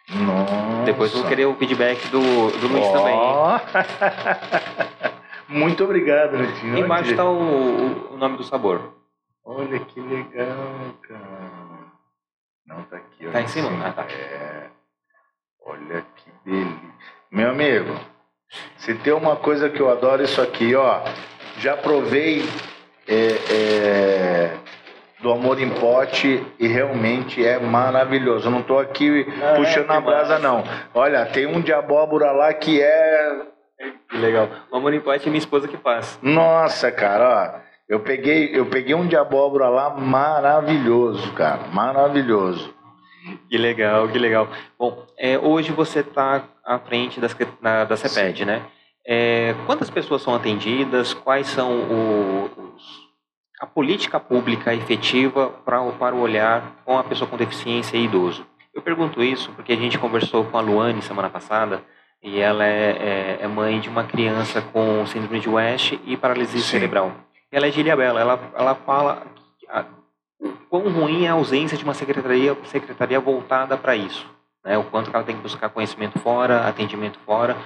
Nossa. 0.09 0.85
Depois 0.87 1.13
eu 1.13 1.19
vou 1.19 1.29
querer 1.29 1.45
o 1.45 1.55
feedback 1.57 2.09
do, 2.09 2.21
do 2.59 2.69
Luiz 2.69 2.87
oh. 2.87 2.93
também. 2.95 3.17
Muito 5.49 5.85
obrigado, 5.85 6.37
Netinho. 6.37 6.79
Embaixo 6.79 7.11
está 7.11 7.25
o, 7.25 8.15
o 8.15 8.17
nome 8.17 8.37
do 8.37 8.45
sabor. 8.45 8.95
Olha 9.45 9.79
que 9.79 10.01
legal, 10.01 10.95
cara. 11.03 11.67
Não, 12.67 12.83
tá 12.85 12.97
aqui. 12.97 13.27
Tá 13.31 13.41
em 13.41 13.47
cima? 13.47 13.71
Ah, 13.87 13.93
tá. 13.93 14.03
É. 14.03 14.71
Olha 15.65 16.05
que 16.17 16.31
delícia. 16.45 16.91
Meu 17.31 17.51
amigo, 17.51 17.95
se 18.77 18.95
tem 18.95 19.13
uma 19.13 19.37
coisa 19.37 19.69
que 19.69 19.81
eu 19.81 19.91
adoro 19.91 20.23
isso 20.23 20.41
aqui, 20.41 20.75
ó. 20.75 21.01
Já 21.59 21.77
provei 21.77 22.45
é, 23.09 23.29
é, 23.51 24.57
do 25.21 25.33
amor 25.33 25.61
em 25.61 25.71
pote 25.71 26.45
e 26.59 26.67
realmente 26.67 27.45
é 27.45 27.59
maravilhoso. 27.59 28.49
Eu 28.49 28.53
não 28.53 28.63
tô 28.63 28.79
aqui 28.79 29.27
é, 29.41 29.55
puxando 29.55 29.91
é, 29.91 29.97
a 29.97 30.01
brasa, 30.01 30.39
não. 30.39 30.63
Olha, 30.93 31.25
tem 31.27 31.47
um 31.47 31.61
de 31.61 31.73
abóbora 31.73 32.33
lá 32.33 32.53
que 32.53 32.81
é. 32.81 33.47
Que 34.09 34.17
legal. 34.17 34.49
O 34.71 34.77
amor 34.77 34.95
em 34.95 35.01
pote 35.01 35.27
é 35.27 35.31
minha 35.31 35.39
esposa 35.39 35.69
que 35.69 35.77
faz. 35.77 36.19
Nossa, 36.23 36.91
cara, 36.91 37.63
ó. 37.63 37.67
Eu 37.89 38.01
peguei, 38.01 38.51
eu 38.53 38.67
peguei 38.67 38.95
um 38.95 39.07
de 39.07 39.17
abóbora 39.17 39.69
lá 39.69 39.91
maravilhoso, 39.91 41.33
cara. 41.35 41.69
Maravilhoso. 41.69 42.75
Que 43.49 43.57
legal, 43.59 44.09
que 44.09 44.19
legal. 44.19 44.49
Bom, 44.79 45.05
é, 45.19 45.39
hoje 45.39 45.73
você 45.73 46.01
está 46.01 46.45
à 46.65 46.79
frente 46.79 47.21
das, 47.21 47.37
na, 47.61 47.85
da 47.85 47.97
CEPED, 47.97 48.41
Sim. 48.41 48.45
né? 48.45 48.63
É, 49.07 49.55
quantas 49.67 49.89
pessoas 49.89 50.23
são 50.23 50.35
atendidas? 50.35 51.15
Quais 51.15 51.47
são 51.47 51.71
o, 51.73 52.45
os, 52.75 52.83
a 53.61 53.67
política 53.67 54.19
pública 54.19 54.75
efetiva 54.75 55.51
pra, 55.65 55.81
para 55.93 56.15
o 56.15 56.21
olhar 56.21 56.83
com 56.85 56.99
a 56.99 57.05
pessoa 57.05 57.29
com 57.31 57.37
deficiência 57.37 57.97
e 57.97 58.05
idoso? 58.05 58.45
Eu 58.75 58.83
pergunto 58.83 59.23
isso 59.23 59.53
porque 59.53 59.73
a 59.73 59.77
gente 59.77 59.99
conversou 59.99 60.45
com 60.45 60.59
a 60.59 60.61
Luane 60.61 61.03
semana 61.03 61.31
passada 61.31 61.83
e 62.23 62.41
ela 62.41 62.65
é, 62.65 62.91
é, 62.91 63.39
é 63.43 63.47
mãe 63.47 63.81
de 63.81 63.89
uma 63.89 64.05
criança 64.05 64.61
com 64.61 65.07
síndrome 65.07 65.41
de 65.41 65.49
West 65.49 65.95
e 66.05 66.17
paralisia 66.17 66.61
Sim. 66.61 66.67
cerebral 66.67 67.27
ela 67.51 67.67
é 67.67 67.71
de 67.71 67.81
Ilhabela. 67.81 68.21
Ela, 68.21 68.53
ela 68.55 68.75
fala 68.75 69.27
o 70.39 70.53
quão 70.69 70.89
ruim 70.91 71.25
é 71.25 71.29
a 71.29 71.33
ausência 71.33 71.77
de 71.77 71.85
uma 71.85 71.95
secretaria, 71.95 72.57
secretaria 72.65 73.19
voltada 73.19 73.77
para 73.77 73.97
isso. 73.97 74.29
Né? 74.65 74.77
O 74.77 74.85
quanto 74.85 75.11
ela 75.11 75.25
tem 75.25 75.37
que 75.37 75.43
buscar 75.43 75.71
conhecimento 75.71 76.19
fora, 76.19 76.69
atendimento 76.69 77.19
fora 77.21 77.57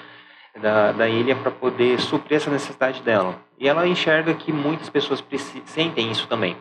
da, 0.60 0.92
da 0.92 1.08
ilha 1.08 1.34
para 1.34 1.50
poder 1.50 1.98
suprir 2.00 2.36
essa 2.36 2.50
necessidade 2.50 3.02
dela. 3.02 3.36
E 3.58 3.68
ela 3.68 3.86
enxerga 3.86 4.32
que 4.34 4.52
muitas 4.52 4.88
pessoas 4.88 5.24
sentem 5.64 6.10
isso 6.10 6.26
também. 6.28 6.56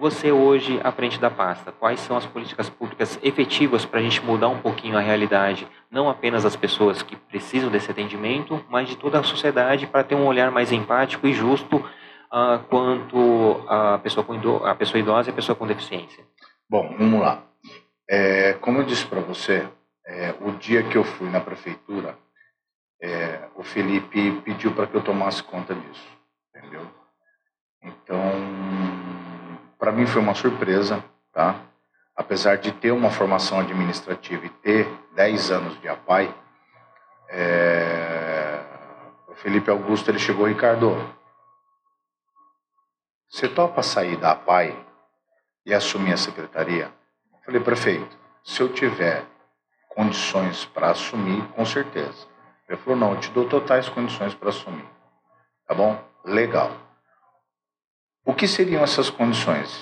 Você 0.00 0.32
hoje, 0.32 0.80
à 0.82 0.90
frente 0.90 1.20
da 1.20 1.30
pasta, 1.30 1.70
quais 1.72 2.00
são 2.00 2.16
as 2.16 2.24
políticas 2.24 2.70
públicas 2.70 3.18
efetivas 3.22 3.84
para 3.84 4.00
a 4.00 4.02
gente 4.02 4.24
mudar 4.24 4.48
um 4.48 4.58
pouquinho 4.58 4.96
a 4.96 5.00
realidade, 5.02 5.68
não 5.90 6.08
apenas 6.08 6.42
das 6.42 6.56
pessoas 6.56 7.02
que 7.02 7.14
precisam 7.16 7.70
desse 7.70 7.90
atendimento, 7.90 8.64
mas 8.70 8.88
de 8.88 8.96
toda 8.96 9.20
a 9.20 9.22
sociedade 9.22 9.86
para 9.86 10.02
ter 10.02 10.14
um 10.14 10.24
olhar 10.24 10.50
mais 10.50 10.72
empático 10.72 11.26
e 11.26 11.34
justo 11.34 11.76
uh, 11.76 12.58
quanto 12.70 13.62
a 13.68 13.98
pessoa, 13.98 14.24
com 14.24 14.32
a 14.64 14.74
pessoa 14.74 14.98
idosa 14.98 15.28
e 15.28 15.32
a 15.32 15.36
pessoa 15.36 15.54
com 15.54 15.66
deficiência? 15.66 16.24
Bom, 16.66 16.96
vamos 16.98 17.20
lá. 17.20 17.42
É, 18.08 18.54
como 18.54 18.78
eu 18.78 18.84
disse 18.84 19.04
para 19.04 19.20
você, 19.20 19.68
é, 20.06 20.34
o 20.40 20.52
dia 20.52 20.82
que 20.82 20.96
eu 20.96 21.04
fui 21.04 21.28
na 21.28 21.40
prefeitura, 21.40 22.16
é, 23.02 23.50
o 23.54 23.62
Felipe 23.62 24.40
pediu 24.46 24.72
para 24.72 24.86
que 24.86 24.94
eu 24.94 25.02
tomasse 25.02 25.42
conta 25.42 25.74
disso, 25.74 26.08
entendeu? 26.56 26.88
Então, 27.82 28.20
para 29.80 29.90
mim 29.90 30.06
foi 30.06 30.20
uma 30.20 30.34
surpresa, 30.34 31.02
tá? 31.32 31.58
Apesar 32.14 32.58
de 32.58 32.70
ter 32.70 32.92
uma 32.92 33.10
formação 33.10 33.58
administrativa 33.58 34.44
e 34.44 34.50
ter 34.50 34.86
10 35.14 35.50
anos 35.50 35.80
de 35.80 35.88
APAI, 35.88 36.32
é, 37.30 38.60
o 39.26 39.34
Felipe 39.36 39.70
Augusto 39.70 40.10
ele 40.10 40.18
chegou, 40.18 40.46
Ricardo, 40.46 40.94
você 43.26 43.48
topa 43.48 43.82
sair 43.82 44.18
da 44.18 44.32
APAI 44.32 44.76
e 45.64 45.72
assumir 45.72 46.12
a 46.12 46.18
secretaria? 46.18 46.92
Eu 47.32 47.38
falei, 47.46 47.60
prefeito, 47.60 48.18
se 48.44 48.60
eu 48.60 48.70
tiver 48.70 49.24
condições 49.88 50.66
para 50.66 50.90
assumir, 50.90 51.42
com 51.52 51.64
certeza. 51.64 52.28
Ele 52.68 52.76
falou, 52.78 52.98
não, 52.98 53.14
eu 53.14 53.20
te 53.20 53.30
dou 53.30 53.48
totais 53.48 53.88
condições 53.88 54.34
para 54.34 54.50
assumir. 54.50 54.86
Tá 55.66 55.74
bom? 55.74 55.98
Legal. 56.24 56.70
O 58.24 58.34
que 58.34 58.46
seriam 58.46 58.82
essas 58.82 59.10
condições? 59.10 59.78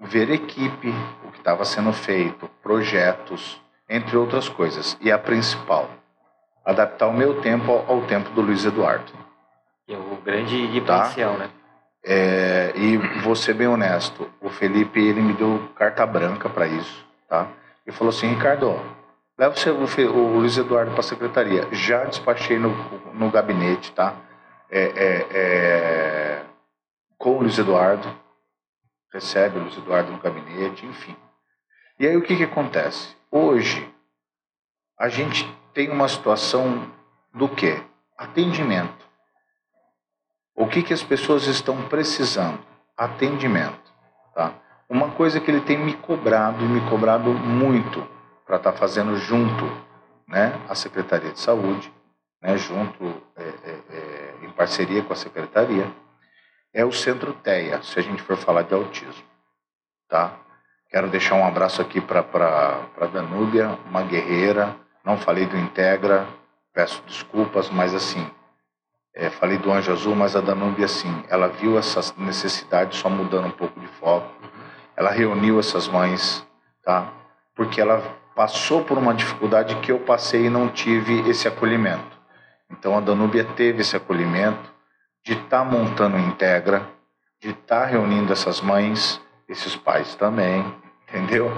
Ver 0.00 0.30
equipe, 0.30 0.94
o 1.24 1.30
que 1.30 1.38
estava 1.38 1.64
sendo 1.64 1.92
feito, 1.92 2.48
projetos, 2.62 3.60
entre 3.88 4.16
outras 4.16 4.48
coisas. 4.48 4.96
E 5.00 5.10
a 5.10 5.18
principal, 5.18 5.90
adaptar 6.64 7.08
o 7.08 7.12
meu 7.12 7.40
tempo 7.40 7.70
ao, 7.70 7.96
ao 7.96 8.02
tempo 8.02 8.30
do 8.30 8.40
Luiz 8.40 8.64
Eduardo. 8.64 9.12
É 9.88 9.96
o 9.96 10.16
grande 10.24 10.68
diferencial, 10.68 11.32
tá? 11.32 11.38
né? 11.38 11.50
É, 12.04 12.72
e 12.74 12.96
vou 13.20 13.36
ser 13.36 13.54
bem 13.54 13.68
honesto, 13.68 14.28
o 14.40 14.48
Felipe 14.48 15.00
ele 15.00 15.20
me 15.20 15.34
deu 15.34 15.68
carta 15.76 16.04
branca 16.04 16.48
para 16.48 16.66
isso, 16.66 17.06
tá? 17.28 17.46
E 17.86 17.92
falou 17.92 18.08
assim, 18.10 18.26
Ricardo, 18.26 18.80
leva 19.38 19.54
o, 19.70 20.10
o 20.10 20.38
Luiz 20.38 20.58
Eduardo 20.58 20.90
para 20.90 21.00
a 21.00 21.04
secretaria. 21.04 21.68
Já 21.70 22.04
despachei 22.04 22.58
no, 22.58 22.70
no 23.14 23.30
gabinete, 23.30 23.92
tá? 23.92 24.14
É, 24.68 24.82
é, 24.82 25.26
é, 25.30 26.31
com 27.22 27.36
o 27.36 27.40
Luiz 27.42 27.56
Eduardo, 27.56 28.12
recebe 29.12 29.56
o 29.56 29.62
Luiz 29.62 29.78
Eduardo 29.78 30.10
no 30.10 30.18
gabinete, 30.18 30.84
enfim. 30.84 31.16
E 31.96 32.04
aí 32.04 32.16
o 32.16 32.22
que 32.22 32.36
que 32.36 32.42
acontece? 32.42 33.16
Hoje 33.30 33.88
a 34.98 35.08
gente 35.08 35.48
tem 35.72 35.88
uma 35.88 36.08
situação 36.08 36.90
do 37.32 37.48
que? 37.48 37.80
Atendimento. 38.18 39.06
O 40.52 40.66
que, 40.66 40.82
que 40.82 40.92
as 40.92 41.04
pessoas 41.04 41.46
estão 41.46 41.88
precisando? 41.88 42.58
Atendimento. 42.96 43.92
Tá? 44.34 44.54
Uma 44.88 45.12
coisa 45.12 45.40
que 45.40 45.48
ele 45.48 45.60
tem 45.60 45.78
me 45.78 45.94
cobrado, 45.94 46.64
me 46.64 46.80
cobrado 46.90 47.32
muito, 47.32 48.04
para 48.44 48.56
estar 48.56 48.72
tá 48.72 48.78
fazendo 48.78 49.16
junto 49.16 49.64
né, 50.26 50.60
a 50.68 50.74
Secretaria 50.74 51.30
de 51.30 51.38
Saúde, 51.38 51.92
né, 52.40 52.58
junto, 52.58 53.22
é, 53.36 53.42
é, 53.42 53.80
é, 53.90 54.34
em 54.42 54.50
parceria 54.50 55.04
com 55.04 55.12
a 55.12 55.16
Secretaria, 55.16 55.88
é 56.72 56.84
o 56.84 56.92
Centro 56.92 57.34
TEA, 57.34 57.82
se 57.82 57.98
a 57.98 58.02
gente 58.02 58.22
for 58.22 58.36
falar 58.36 58.62
de 58.62 58.74
autismo. 58.74 59.24
Tá? 60.08 60.34
Quero 60.90 61.08
deixar 61.08 61.34
um 61.34 61.46
abraço 61.46 61.82
aqui 61.82 62.00
para 62.00 62.20
a 63.00 63.06
Danúbia, 63.06 63.78
uma 63.88 64.02
guerreira. 64.02 64.76
Não 65.04 65.16
falei 65.16 65.46
do 65.46 65.56
Integra, 65.56 66.26
peço 66.72 67.02
desculpas, 67.06 67.68
mas 67.68 67.94
assim, 67.94 68.26
é, 69.14 69.28
falei 69.28 69.58
do 69.58 69.70
Anjo 69.70 69.92
Azul, 69.92 70.14
mas 70.14 70.34
a 70.34 70.40
Danube, 70.40 70.82
assim, 70.82 71.24
ela 71.28 71.48
viu 71.48 71.78
essa 71.78 72.00
necessidade, 72.16 72.96
só 72.96 73.10
mudando 73.10 73.46
um 73.46 73.50
pouco 73.50 73.78
de 73.78 73.86
foco. 73.86 74.32
Ela 74.96 75.10
reuniu 75.10 75.58
essas 75.58 75.88
mães, 75.88 76.46
tá? 76.82 77.12
Porque 77.54 77.80
ela 77.80 78.02
passou 78.34 78.84
por 78.84 78.96
uma 78.96 79.12
dificuldade 79.12 79.74
que 79.76 79.92
eu 79.92 79.98
passei 79.98 80.46
e 80.46 80.50
não 80.50 80.68
tive 80.68 81.28
esse 81.28 81.46
acolhimento. 81.46 82.18
Então 82.70 82.96
a 82.96 83.00
Danúbia 83.00 83.44
teve 83.44 83.82
esse 83.82 83.94
acolhimento 83.94 84.71
de 85.24 85.34
estar 85.34 85.58
tá 85.58 85.64
montando 85.64 86.18
Integra, 86.18 86.86
de 87.40 87.50
estar 87.50 87.80
tá 87.80 87.86
reunindo 87.86 88.32
essas 88.32 88.60
mães, 88.60 89.20
esses 89.48 89.76
pais 89.76 90.14
também, 90.14 90.64
entendeu? 91.08 91.50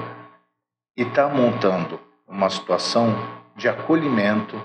E 0.97 1.03
estar 1.03 1.29
tá 1.29 1.35
montando 1.35 2.01
uma 2.27 2.51
situação 2.51 3.15
de 3.57 3.69
acolhimento 3.69 4.61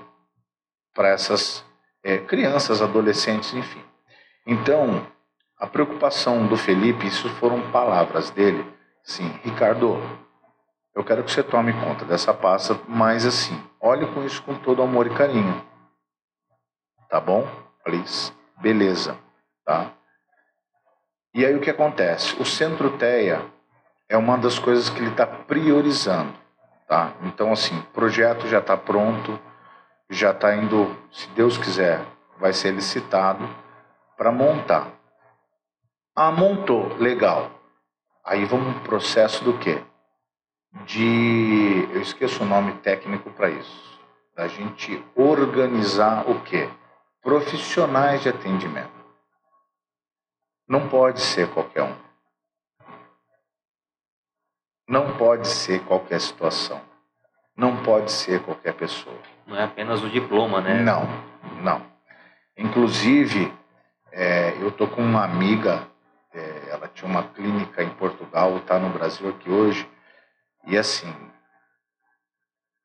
para 0.94 1.08
essas 1.08 1.64
é, 2.02 2.18
crianças, 2.18 2.82
adolescentes, 2.82 3.54
enfim. 3.54 3.82
Então, 4.46 5.06
a 5.58 5.66
preocupação 5.66 6.46
do 6.46 6.56
Felipe, 6.56 7.06
isso 7.06 7.28
foram 7.30 7.70
palavras 7.70 8.30
dele, 8.30 8.64
Sim, 9.02 9.28
Ricardo, 9.42 9.98
eu 10.94 11.02
quero 11.02 11.24
que 11.24 11.30
você 11.30 11.42
tome 11.42 11.72
conta 11.72 12.04
dessa 12.04 12.32
pasta, 12.34 12.78
mas 12.86 13.24
assim, 13.26 13.60
olhe 13.80 14.06
com 14.12 14.24
isso 14.24 14.42
com 14.42 14.54
todo 14.54 14.82
amor 14.82 15.06
e 15.06 15.10
carinho. 15.10 15.64
Tá 17.08 17.18
bom? 17.18 17.46
Falei, 17.82 18.04
beleza, 18.60 19.16
tá? 19.64 19.92
E 21.34 21.44
aí 21.44 21.54
o 21.54 21.60
que 21.60 21.70
acontece? 21.70 22.34
O 22.40 22.44
Centro 22.44 22.96
TEA 22.98 23.44
é 24.08 24.16
uma 24.16 24.36
das 24.36 24.58
coisas 24.58 24.90
que 24.90 24.98
ele 24.98 25.10
está 25.10 25.26
priorizando, 25.26 26.34
tá? 26.88 27.12
Então 27.22 27.52
assim, 27.52 27.78
o 27.78 27.84
projeto 27.84 28.48
já 28.48 28.58
está 28.58 28.76
pronto, 28.76 29.38
já 30.08 30.32
está 30.32 30.54
indo, 30.56 30.96
se 31.12 31.28
Deus 31.30 31.56
quiser, 31.56 32.04
vai 32.38 32.52
ser 32.52 32.72
licitado 32.72 33.48
para 34.16 34.32
montar. 34.32 34.88
Ah, 36.16 36.32
montou, 36.32 36.96
legal. 36.96 37.50
Aí 38.24 38.44
vamos 38.44 38.74
pro 38.74 38.82
processo 38.82 39.44
do 39.44 39.56
quê? 39.58 39.82
De, 40.84 41.88
eu 41.92 42.02
esqueço 42.02 42.42
o 42.42 42.46
nome 42.46 42.72
técnico 42.74 43.30
para 43.30 43.50
isso, 43.50 44.00
da 44.36 44.46
gente 44.46 45.02
organizar 45.16 46.28
o 46.28 46.40
quê? 46.42 46.68
Profissionais 47.22 48.22
de 48.22 48.28
atendimento. 48.28 49.00
Não 50.66 50.88
pode 50.88 51.20
ser 51.20 51.52
qualquer 51.52 51.82
um. 51.82 51.96
Não 54.88 55.16
pode 55.16 55.46
ser 55.46 55.84
qualquer 55.84 56.20
situação. 56.20 56.80
Não 57.56 57.82
pode 57.82 58.10
ser 58.10 58.42
qualquer 58.42 58.74
pessoa. 58.74 59.18
Não 59.46 59.56
é 59.56 59.64
apenas 59.64 60.02
o 60.02 60.08
diploma, 60.08 60.60
né? 60.60 60.82
Não, 60.82 61.02
não. 61.62 61.84
Inclusive, 62.56 63.52
é, 64.12 64.56
eu 64.62 64.72
tô 64.72 64.88
com 64.88 65.02
uma 65.02 65.24
amiga, 65.24 65.86
é, 66.32 66.70
ela 66.70 66.88
tinha 66.88 67.10
uma 67.10 67.22
clínica 67.22 67.82
em 67.82 67.90
Portugal, 67.90 68.56
está 68.56 68.78
no 68.78 68.90
Brasil 68.90 69.28
aqui 69.28 69.50
hoje, 69.50 69.88
e 70.66 70.78
assim, 70.78 71.14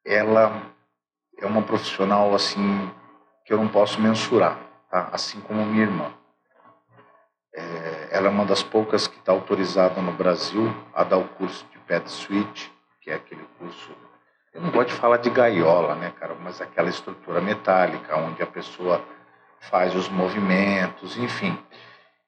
ela 0.06 0.74
é 1.38 1.46
uma 1.46 1.62
profissional 1.62 2.34
assim 2.34 2.92
que 3.46 3.54
eu 3.54 3.58
não 3.58 3.68
posso 3.68 4.02
mensurar, 4.02 4.60
tá? 4.90 5.10
assim 5.14 5.40
como 5.42 5.64
minha 5.66 5.84
irmã. 5.84 6.12
É, 7.54 8.10
ela 8.12 8.28
é 8.28 8.30
uma 8.30 8.44
das 8.44 8.64
poucas 8.64 9.08
que 9.08 9.18
está 9.18 9.32
autorizada 9.32 10.02
no 10.02 10.12
Brasil 10.12 10.76
a 10.94 11.04
dar 11.04 11.18
o 11.18 11.28
curso 11.30 11.66
de 11.72 11.78
Pet 11.80 12.10
Suite, 12.10 12.74
que 13.00 13.12
é 13.12 13.14
aquele 13.14 13.46
curso. 13.60 13.92
Eu 14.54 14.62
não 14.62 14.72
gosto 14.72 14.90
de 14.90 14.96
falar 14.96 15.18
de 15.18 15.30
gaiola, 15.30 15.96
né, 15.96 16.12
cara? 16.20 16.36
Mas 16.36 16.60
aquela 16.60 16.90
estrutura 16.90 17.40
metálica 17.40 18.18
onde 18.18 18.42
a 18.42 18.48
pessoa 18.48 19.02
faz 19.60 19.96
os 19.96 20.10
movimentos, 20.10 21.18
enfim. 21.18 21.58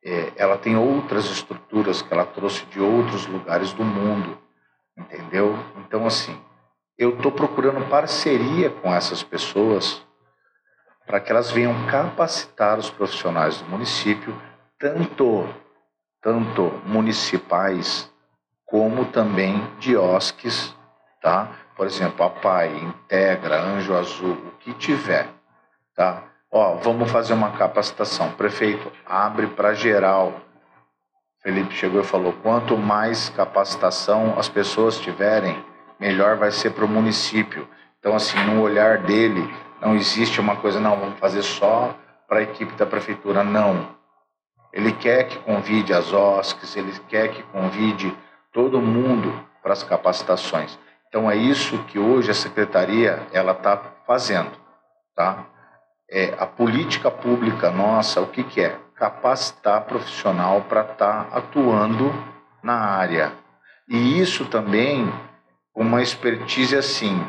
É, 0.04 0.32
ela 0.36 0.58
tem 0.58 0.78
outras 0.78 1.26
estruturas 1.26 2.02
que 2.02 2.14
ela 2.14 2.26
trouxe 2.26 2.66
de 2.68 2.80
outros 2.80 3.26
lugares 3.26 3.74
do 3.74 3.84
mundo, 3.84 4.38
entendeu? 4.96 5.58
Então, 5.78 6.06
assim, 6.06 6.40
eu 6.98 7.16
estou 7.16 7.32
procurando 7.32 7.90
parceria 7.90 8.70
com 8.70 8.94
essas 8.94 9.24
pessoas 9.24 10.06
para 11.08 11.22
que 11.22 11.32
elas 11.32 11.50
venham 11.50 11.74
capacitar 11.88 12.78
os 12.78 12.90
profissionais 12.90 13.62
do 13.62 13.70
município, 13.70 14.36
tanto, 14.78 15.48
tanto 16.22 16.64
municipais 16.86 18.12
como 18.66 19.06
também 19.06 19.66
de 19.80 19.96
tá? 21.22 21.48
Por 21.78 21.88
exemplo, 21.88 22.26
a 22.26 22.30
PAI, 22.30 22.76
Integra, 22.76 23.62
Anjo 23.62 23.96
Azul, 23.96 24.34
o 24.34 24.52
que 24.60 24.74
tiver, 24.74 25.30
tá? 25.96 26.24
Ó, 26.52 26.76
vamos 26.76 27.10
fazer 27.10 27.34
uma 27.34 27.52
capacitação. 27.52 28.32
Prefeito, 28.34 28.92
abre 29.06 29.48
para 29.48 29.74
geral. 29.74 30.34
Felipe 31.42 31.74
chegou 31.74 32.02
e 32.02 32.06
falou: 32.06 32.34
quanto 32.44 32.78
mais 32.78 33.30
capacitação 33.30 34.38
as 34.38 34.50
pessoas 34.50 35.00
tiverem, 35.00 35.64
melhor 36.00 36.36
vai 36.36 36.52
ser 36.52 36.72
para 36.72 36.84
o 36.84 36.90
município. 36.90 37.68
Então, 38.00 38.16
assim, 38.16 38.38
no 38.44 38.62
olhar 38.62 38.98
dele, 39.00 39.48
não 39.82 39.96
existe 39.96 40.40
uma 40.40 40.56
coisa, 40.56 40.80
não, 40.80 40.98
vamos 40.98 41.20
fazer 41.20 41.44
só 41.44 41.96
para 42.28 42.40
a 42.40 42.44
equipe 42.44 42.74
da 42.74 42.86
prefeitura. 42.86 43.44
Não. 43.44 43.96
Ele 44.74 44.92
quer 44.92 45.28
que 45.28 45.40
convide 45.40 45.94
as 45.94 46.12
OSCs, 46.12 46.76
ele 46.76 46.94
quer 47.08 47.30
que 47.30 47.44
convide 47.44 48.16
todo 48.52 48.82
mundo 48.82 49.34
para 49.62 49.74
as 49.74 49.84
capacitações. 49.84 50.78
Então, 51.08 51.30
é 51.32 51.36
isso 51.36 51.78
que 51.86 51.98
hoje 51.98 52.32
a 52.32 52.34
secretaria 52.34 53.26
ela 53.32 53.54
está 53.54 53.82
fazendo, 54.06 54.52
tá? 55.16 55.46
é, 56.10 56.34
a 56.38 56.46
política 56.46 57.12
pública 57.12 57.70
nossa, 57.70 58.22
o 58.22 58.28
que, 58.28 58.44
que 58.44 58.62
é? 58.62 58.78
Capacitar 58.96 59.82
profissional 59.82 60.62
para 60.62 60.82
estar 60.82 61.26
tá 61.26 61.38
atuando 61.38 62.14
na 62.64 62.76
área. 62.76 63.34
E 63.88 64.20
isso 64.20 64.46
também, 64.46 65.12
uma 65.76 66.02
expertise 66.02 66.76
assim. 66.76 67.26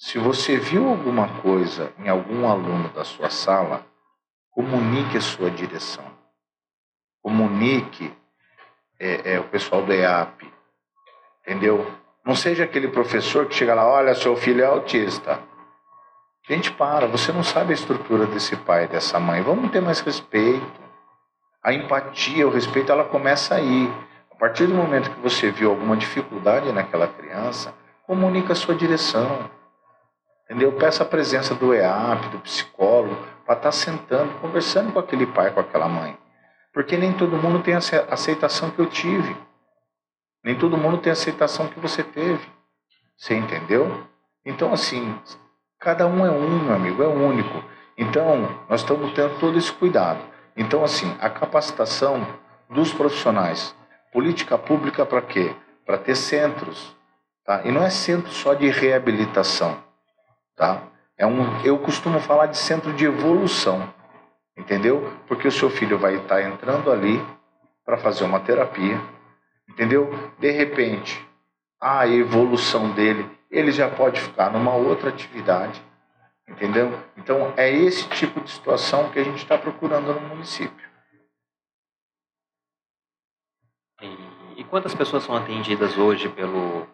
Se 0.00 0.18
você 0.18 0.56
viu 0.56 0.88
alguma 0.88 1.28
coisa 1.42 1.92
em 1.98 2.08
algum 2.08 2.48
aluno 2.48 2.88
da 2.88 3.04
sua 3.04 3.28
sala, 3.28 3.84
comunique 4.50 5.18
a 5.18 5.20
sua 5.20 5.50
direção. 5.50 6.02
Comunique 7.22 8.10
é, 8.98 9.34
é, 9.34 9.40
o 9.40 9.44
pessoal 9.44 9.82
do 9.82 9.92
EAP. 9.92 10.50
Entendeu? 11.42 11.86
Não 12.24 12.34
seja 12.34 12.64
aquele 12.64 12.88
professor 12.88 13.44
que 13.44 13.54
chega 13.54 13.74
lá, 13.74 13.86
olha, 13.86 14.14
seu 14.14 14.34
filho 14.36 14.62
é 14.62 14.66
autista. 14.66 15.38
Gente, 16.48 16.72
para, 16.72 17.06
você 17.06 17.30
não 17.30 17.44
sabe 17.44 17.72
a 17.72 17.74
estrutura 17.74 18.24
desse 18.24 18.56
pai, 18.56 18.88
dessa 18.88 19.20
mãe. 19.20 19.42
Vamos 19.42 19.70
ter 19.70 19.82
mais 19.82 20.00
respeito. 20.00 20.80
A 21.62 21.74
empatia, 21.74 22.48
o 22.48 22.50
respeito, 22.50 22.90
ela 22.90 23.04
começa 23.04 23.54
aí. 23.54 23.92
A 24.30 24.34
partir 24.34 24.66
do 24.66 24.74
momento 24.74 25.10
que 25.10 25.20
você 25.20 25.50
viu 25.50 25.68
alguma 25.68 25.94
dificuldade 25.94 26.72
naquela 26.72 27.06
criança, 27.06 27.74
comunica 28.06 28.54
a 28.54 28.56
sua 28.56 28.74
direção. 28.74 29.59
Entendeu? 30.50 30.72
Peça 30.72 31.04
a 31.04 31.06
presença 31.06 31.54
do 31.54 31.72
EAP, 31.72 32.28
do 32.30 32.40
psicólogo, 32.40 33.14
para 33.46 33.54
estar 33.54 33.68
tá 33.68 33.72
sentando, 33.72 34.34
conversando 34.40 34.92
com 34.92 34.98
aquele 34.98 35.26
pai, 35.26 35.52
com 35.52 35.60
aquela 35.60 35.88
mãe. 35.88 36.18
Porque 36.74 36.96
nem 36.96 37.12
todo 37.12 37.36
mundo 37.36 37.62
tem 37.62 37.74
a 37.74 37.78
aceitação 37.78 38.70
que 38.70 38.80
eu 38.80 38.86
tive. 38.86 39.36
Nem 40.42 40.56
todo 40.56 40.76
mundo 40.76 40.98
tem 40.98 41.10
a 41.10 41.14
aceitação 41.14 41.68
que 41.68 41.78
você 41.78 42.02
teve. 42.02 42.48
Você 43.16 43.34
entendeu? 43.34 44.06
Então, 44.44 44.72
assim, 44.72 45.16
Cada 45.80 46.06
um 46.06 46.26
é 46.26 46.30
um, 46.30 46.62
meu 46.62 46.74
amigo, 46.74 47.02
é 47.02 47.06
único. 47.06 47.64
Então, 47.96 48.54
nós 48.68 48.82
estamos 48.82 49.14
tendo 49.14 49.38
todo 49.40 49.56
esse 49.56 49.72
cuidado. 49.72 50.20
Então, 50.54 50.84
assim, 50.84 51.16
a 51.18 51.30
capacitação 51.30 52.26
dos 52.68 52.92
profissionais. 52.92 53.74
Política 54.12 54.58
pública 54.58 55.06
para 55.06 55.22
quê? 55.22 55.54
Para 55.86 55.96
ter 55.96 56.14
centros. 56.14 56.94
Tá? 57.46 57.62
E 57.64 57.72
não 57.72 57.82
é 57.82 57.88
centro 57.88 58.30
só 58.30 58.52
de 58.52 58.68
reabilitação. 58.68 59.82
Tá? 60.60 60.82
É 61.16 61.26
um, 61.26 61.64
eu 61.64 61.78
costumo 61.78 62.20
falar 62.20 62.44
de 62.44 62.58
centro 62.58 62.92
de 62.92 63.06
evolução. 63.06 63.94
Entendeu? 64.54 65.10
Porque 65.26 65.48
o 65.48 65.52
seu 65.52 65.70
filho 65.70 65.98
vai 65.98 66.16
estar 66.16 66.42
entrando 66.42 66.92
ali 66.92 67.18
para 67.82 67.96
fazer 67.96 68.24
uma 68.24 68.40
terapia. 68.40 69.00
Entendeu? 69.66 70.10
De 70.38 70.50
repente, 70.50 71.26
a 71.80 72.06
evolução 72.06 72.92
dele 72.92 73.40
ele 73.50 73.72
já 73.72 73.88
pode 73.88 74.20
ficar 74.20 74.52
numa 74.52 74.74
outra 74.74 75.08
atividade, 75.08 75.82
entendeu? 76.46 76.92
Então 77.16 77.54
é 77.56 77.70
esse 77.70 78.06
tipo 78.10 78.38
de 78.42 78.50
situação 78.50 79.10
que 79.10 79.18
a 79.18 79.24
gente 79.24 79.38
está 79.38 79.56
procurando 79.56 80.12
no 80.12 80.20
município. 80.28 80.90
E, 84.02 84.60
e, 84.60 84.64
quantas 84.64 84.94
pessoas 84.94 85.24
são 85.24 85.34
atendidas 85.34 85.96
hoje 85.96 86.28
pelo, 86.28 86.86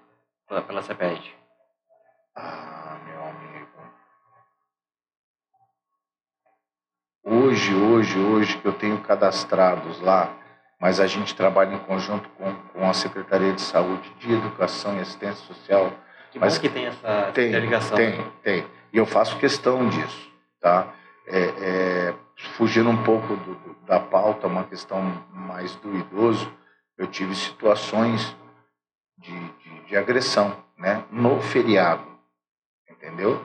pela, 0.48 0.62
pela 0.62 0.82
CEPED? 0.82 1.36
Ah, 2.38 2.98
meu 3.06 3.24
amigo. 3.24 3.56
Hoje, 7.28 7.74
hoje, 7.74 8.16
hoje 8.20 8.57
que 8.57 8.65
eu 8.66 8.73
tenho 8.73 9.01
cadastrados 9.01 10.01
lá, 10.01 10.32
mas 10.81 11.01
a 11.01 11.09
gente 11.09 11.35
trabalha 11.35 11.74
em 11.74 11.78
conjunto 11.81 12.28
com, 12.28 12.55
com 12.55 12.89
a 12.89 12.94
Secretaria 12.94 13.53
de 13.53 13.62
Saúde, 13.62 14.09
de 14.20 14.32
Educação 14.32 14.97
e 14.97 15.01
Assistência 15.01 15.44
Social, 15.44 15.93
que 16.31 16.39
Mas 16.39 16.57
que 16.57 16.69
tem 16.69 16.86
essa 16.86 17.32
tem, 17.35 17.51
ligação. 17.59 17.97
Tem, 17.97 18.24
tem. 18.44 18.66
E 18.93 18.97
eu 18.97 19.05
faço 19.05 19.40
questão 19.40 19.89
disso, 19.89 20.32
tá? 20.61 20.86
É, 21.27 21.40
é, 21.40 22.15
fugindo 22.55 22.89
um 22.89 23.03
pouco 23.03 23.35
do, 23.35 23.55
do, 23.57 23.74
da 23.86 23.98
pauta, 23.98 24.47
uma 24.47 24.62
questão 24.62 25.03
mais 25.32 25.74
do 25.74 25.97
idoso, 25.97 26.48
eu 26.97 27.09
tive 27.09 27.35
situações 27.35 28.36
de, 29.19 29.36
de, 29.36 29.81
de 29.89 29.97
agressão, 29.97 30.57
né? 30.78 31.03
No 31.11 31.40
feriado, 31.40 32.07
entendeu? 32.89 33.44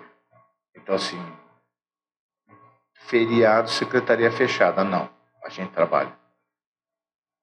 Então, 0.75 0.93
assim, 0.93 1.19
feriado, 3.07 3.69
secretaria 3.69 4.31
fechada, 4.31 4.83
não. 4.83 5.09
A 5.43 5.49
gente 5.49 5.71
trabalha. 5.71 6.13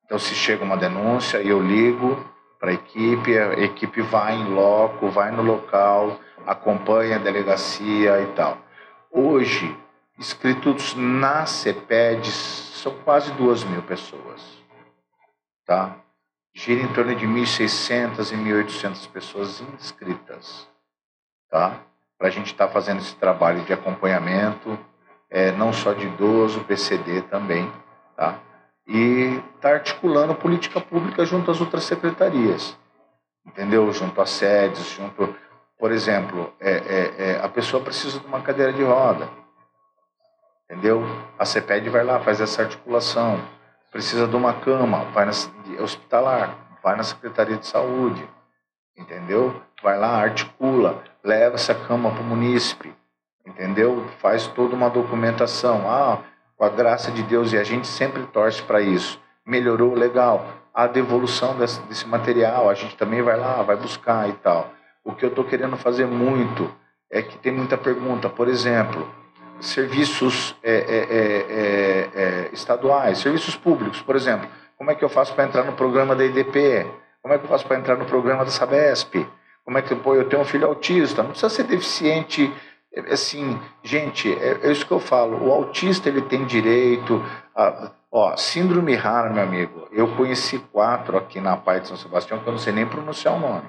Então, 0.05 0.19
se 0.19 0.35
chega 0.35 0.65
uma 0.65 0.77
denúncia, 0.77 1.39
eu 1.39 1.61
ligo, 1.61 2.17
para 2.59 2.71
a 2.71 2.75
equipe, 2.75 3.39
a 3.39 3.53
equipe 3.61 4.01
vai 4.03 4.35
em 4.35 4.55
loco, 4.55 5.09
vai 5.11 5.31
no 5.31 5.43
local, 5.43 6.19
acompanha 6.47 7.17
a 7.17 7.19
delegacia 7.19 8.21
e 8.23 8.27
tal. 8.35 8.59
Hoje, 9.11 9.77
inscritos 10.19 10.95
na 10.95 11.45
CEPED 11.47 12.31
são 12.31 12.95
quase 13.01 13.33
duas 13.33 13.65
mil 13.65 13.83
pessoas, 13.83 14.43
tá? 15.67 15.97
gira 16.59 16.83
em 16.83 16.93
torno 16.93 17.15
de 17.15 17.25
1.600 17.25 18.33
e 18.33 18.37
1.800 18.37 19.09
pessoas 19.11 19.61
inscritas, 19.61 20.69
tá? 21.49 21.81
Para 22.19 22.27
a 22.27 22.31
gente 22.31 22.47
estar 22.47 22.67
tá 22.67 22.73
fazendo 22.73 22.99
esse 22.99 23.15
trabalho 23.15 23.65
de 23.65 23.73
acompanhamento, 23.73 24.77
é, 25.31 25.53
não 25.53 25.73
só 25.73 25.93
de 25.93 26.07
idoso, 26.07 26.65
PCD 26.65 27.23
também, 27.23 27.71
tá? 28.17 28.39
E 28.87 29.41
tá 29.61 29.71
articulando 29.71 30.35
política 30.35 30.81
pública 30.81 31.25
junto 31.25 31.51
às 31.51 31.61
outras 31.61 31.85
secretarias, 31.85 32.77
entendeu? 33.47 33.93
Junto 33.93 34.21
às 34.21 34.31
sedes, 34.31 34.91
junto, 34.91 35.35
por 35.79 35.93
exemplo, 35.93 36.53
é, 36.59 36.73
é, 36.73 37.15
é 37.19 37.41
a 37.45 37.49
pessoa 37.49 37.83
precisa 37.83 38.19
de 38.19 38.27
uma 38.27 38.41
cadeira 38.41 38.73
de 38.73 38.83
roda, 38.83 39.29
entendeu? 40.65 41.03
A 41.39 41.45
CEPED 41.45 41.91
vai 41.91 42.05
lá, 42.05 42.21
faz 42.21 42.41
essa 42.41 42.63
articulação 42.63 43.39
precisa 43.91 44.27
de 44.27 44.37
uma 44.37 44.53
cama, 44.53 45.05
vai 45.13 45.25
na 45.25 45.33
hospitalar, 45.83 46.57
vai 46.83 46.97
na 46.97 47.03
Secretaria 47.03 47.57
de 47.57 47.67
Saúde, 47.67 48.29
entendeu? 48.97 49.63
Vai 49.83 49.99
lá, 49.99 50.21
articula, 50.21 51.03
leva 51.23 51.55
essa 51.55 51.75
cama 51.75 52.11
para 52.11 52.21
o 52.21 52.25
munícipe, 52.25 52.95
entendeu? 53.49 54.05
Faz 54.19 54.47
toda 54.47 54.77
uma 54.77 54.89
documentação. 54.89 55.91
Ah, 55.91 56.19
com 56.59 56.65
a 56.65 56.69
graça 56.69 57.13
de 57.13 57.23
Deus, 57.23 57.53
e 57.53 57.57
a 57.57 57.63
gente 57.63 57.87
sempre 57.87 58.25
torce 58.25 58.61
para 58.63 58.81
isso. 58.81 59.21
Melhorou, 59.47 59.95
legal. 59.95 60.45
A 60.75 60.89
devolução 60.89 61.57
desse, 61.57 61.81
desse 61.83 62.07
material, 62.07 62.69
a 62.69 62.75
gente 62.75 62.97
também 62.97 63.23
vai 63.23 63.39
lá, 63.39 63.63
vai 63.63 63.77
buscar 63.77 64.29
e 64.29 64.33
tal. 64.33 64.71
O 65.05 65.15
que 65.15 65.25
eu 65.25 65.29
estou 65.29 65.45
querendo 65.45 65.77
fazer 65.77 66.07
muito 66.07 66.71
é 67.11 67.23
que 67.23 67.39
tem 67.39 67.53
muita 67.53 67.79
pergunta. 67.79 68.29
Por 68.29 68.49
exemplo, 68.49 69.09
serviços 69.61 70.57
é 70.63 70.73
é, 70.73 70.79
é, 70.79 71.25
é, 71.49 72.23
é, 72.23 72.51
estaduais, 72.53 73.19
serviços 73.19 73.55
públicos, 73.55 74.03
por 74.03 74.17
exemplo. 74.17 74.49
Como 74.77 74.91
é 74.91 74.95
que 74.95 75.05
eu 75.05 75.09
faço 75.09 75.35
para 75.35 75.45
entrar 75.45 75.65
no 75.65 75.73
programa 75.73 76.15
da 76.15 76.25
IDP? 76.25 76.87
Como 77.23 77.35
é 77.35 77.39
que 77.39 77.45
eu 77.45 77.49
faço 77.49 77.67
para 77.67 77.79
entrar 77.79 77.97
no 77.97 78.05
programa 78.05 78.45
da 78.45 78.51
Sabesp? 78.51 79.27
Como 79.65 79.79
é 79.79 79.83
que 79.83 79.95
pô, 79.95 80.15
eu 80.15 80.29
tenho 80.29 80.43
um 80.43 80.45
filho 80.45 80.67
autista? 80.67 81.23
Não 81.23 81.31
precisa 81.31 81.51
ser 81.51 81.65
deficiente, 81.65 82.53
assim, 83.11 83.61
gente, 83.83 84.33
é, 84.33 84.61
é 84.63 84.73
isso 84.73 84.87
que 84.87 84.93
eu 84.93 85.01
falo. 85.01 85.47
O 85.47 85.53
autista 85.53 86.09
ele 86.09 86.23
tem 86.23 86.45
direito 86.45 87.25
a, 87.55 87.91
ó, 88.11 88.37
síndrome 88.37 88.95
rara, 88.95 89.31
meu 89.31 89.43
amigo. 89.43 89.89
Eu 89.93 90.15
conheci 90.17 90.59
quatro 90.59 91.17
aqui 91.17 91.41
na 91.41 91.57
Pai 91.57 91.81
de 91.81 91.89
São 91.89 91.97
Sebastião 91.97 92.41
que 92.41 92.47
eu 92.47 92.53
não 92.53 92.59
sei 92.59 92.73
nem 92.73 92.87
pronunciar 92.87 93.35
o 93.35 93.41
nome. 93.41 93.69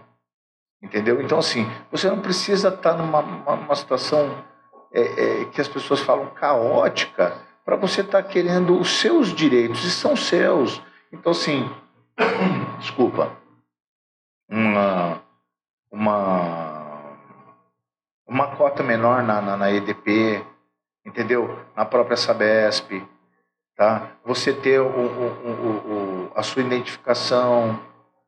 Entendeu? 0.81 1.21
Então, 1.21 1.39
assim, 1.39 1.69
você 1.91 2.09
não 2.09 2.19
precisa 2.19 2.69
estar 2.69 2.93
numa 2.93 3.19
uma, 3.19 3.53
uma 3.53 3.75
situação 3.75 4.43
é, 4.93 5.41
é, 5.41 5.45
que 5.45 5.59
as 5.59 5.67
pessoas 5.67 5.99
falam 5.99 6.27
caótica 6.27 7.33
para 7.65 7.75
você 7.75 8.01
estar 8.01 8.23
tá 8.23 8.27
querendo 8.27 8.79
os 8.79 8.99
seus 8.99 9.33
direitos, 9.33 9.83
e 9.83 9.91
são 9.91 10.15
seus. 10.15 10.81
Então, 11.11 11.31
assim, 11.31 11.69
desculpa, 12.79 13.31
uma, 14.49 15.21
uma, 15.91 16.68
uma 18.29 18.55
cota 18.55 18.81
menor 18.81 19.23
na, 19.23 19.41
na, 19.41 19.57
na 19.57 19.71
EDP, 19.71 20.41
entendeu? 21.05 21.59
Na 21.75 21.83
própria 21.83 22.15
Sabesp, 22.15 23.03
tá? 23.75 24.11
Você 24.23 24.53
ter 24.53 24.79
o, 24.79 24.85
o, 24.85 26.29
o, 26.29 26.31
a 26.35 26.43
sua 26.43 26.61
identificação. 26.61 27.79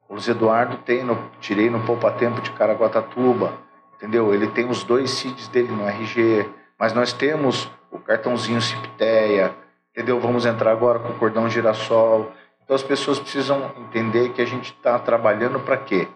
O 0.09 0.15
Luiz 0.15 0.27
Eduardo 0.27 0.75
tem, 0.77 1.05
no, 1.05 1.17
tirei 1.39 1.69
no 1.69 1.85
Poupa 1.85 2.11
Tempo 2.11 2.41
de 2.41 2.51
Caraguatatuba 2.51 3.53
entendeu? 4.01 4.33
Ele 4.33 4.47
tem 4.47 4.67
os 4.67 4.83
dois 4.83 5.11
CIDs 5.11 5.47
dele 5.47 5.71
no 5.71 5.87
RG, 5.87 6.49
mas 6.77 6.91
nós 6.91 7.13
temos 7.13 7.69
o 7.91 7.99
cartãozinho 7.99 8.59
Cipteia, 8.59 9.53
entendeu? 9.91 10.19
Vamos 10.19 10.45
entrar 10.47 10.71
agora 10.71 10.97
com 10.97 11.09
o 11.09 11.19
cordão 11.19 11.47
girassol. 11.47 12.31
Então 12.63 12.75
as 12.75 12.81
pessoas 12.81 13.19
precisam 13.19 13.71
entender 13.77 14.29
que 14.29 14.41
a 14.41 14.45
gente 14.45 14.73
está 14.73 14.97
trabalhando 14.97 15.59
para 15.59 15.77
quê? 15.77 16.07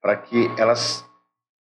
Para 0.00 0.16
que 0.16 0.50
elas 0.56 1.06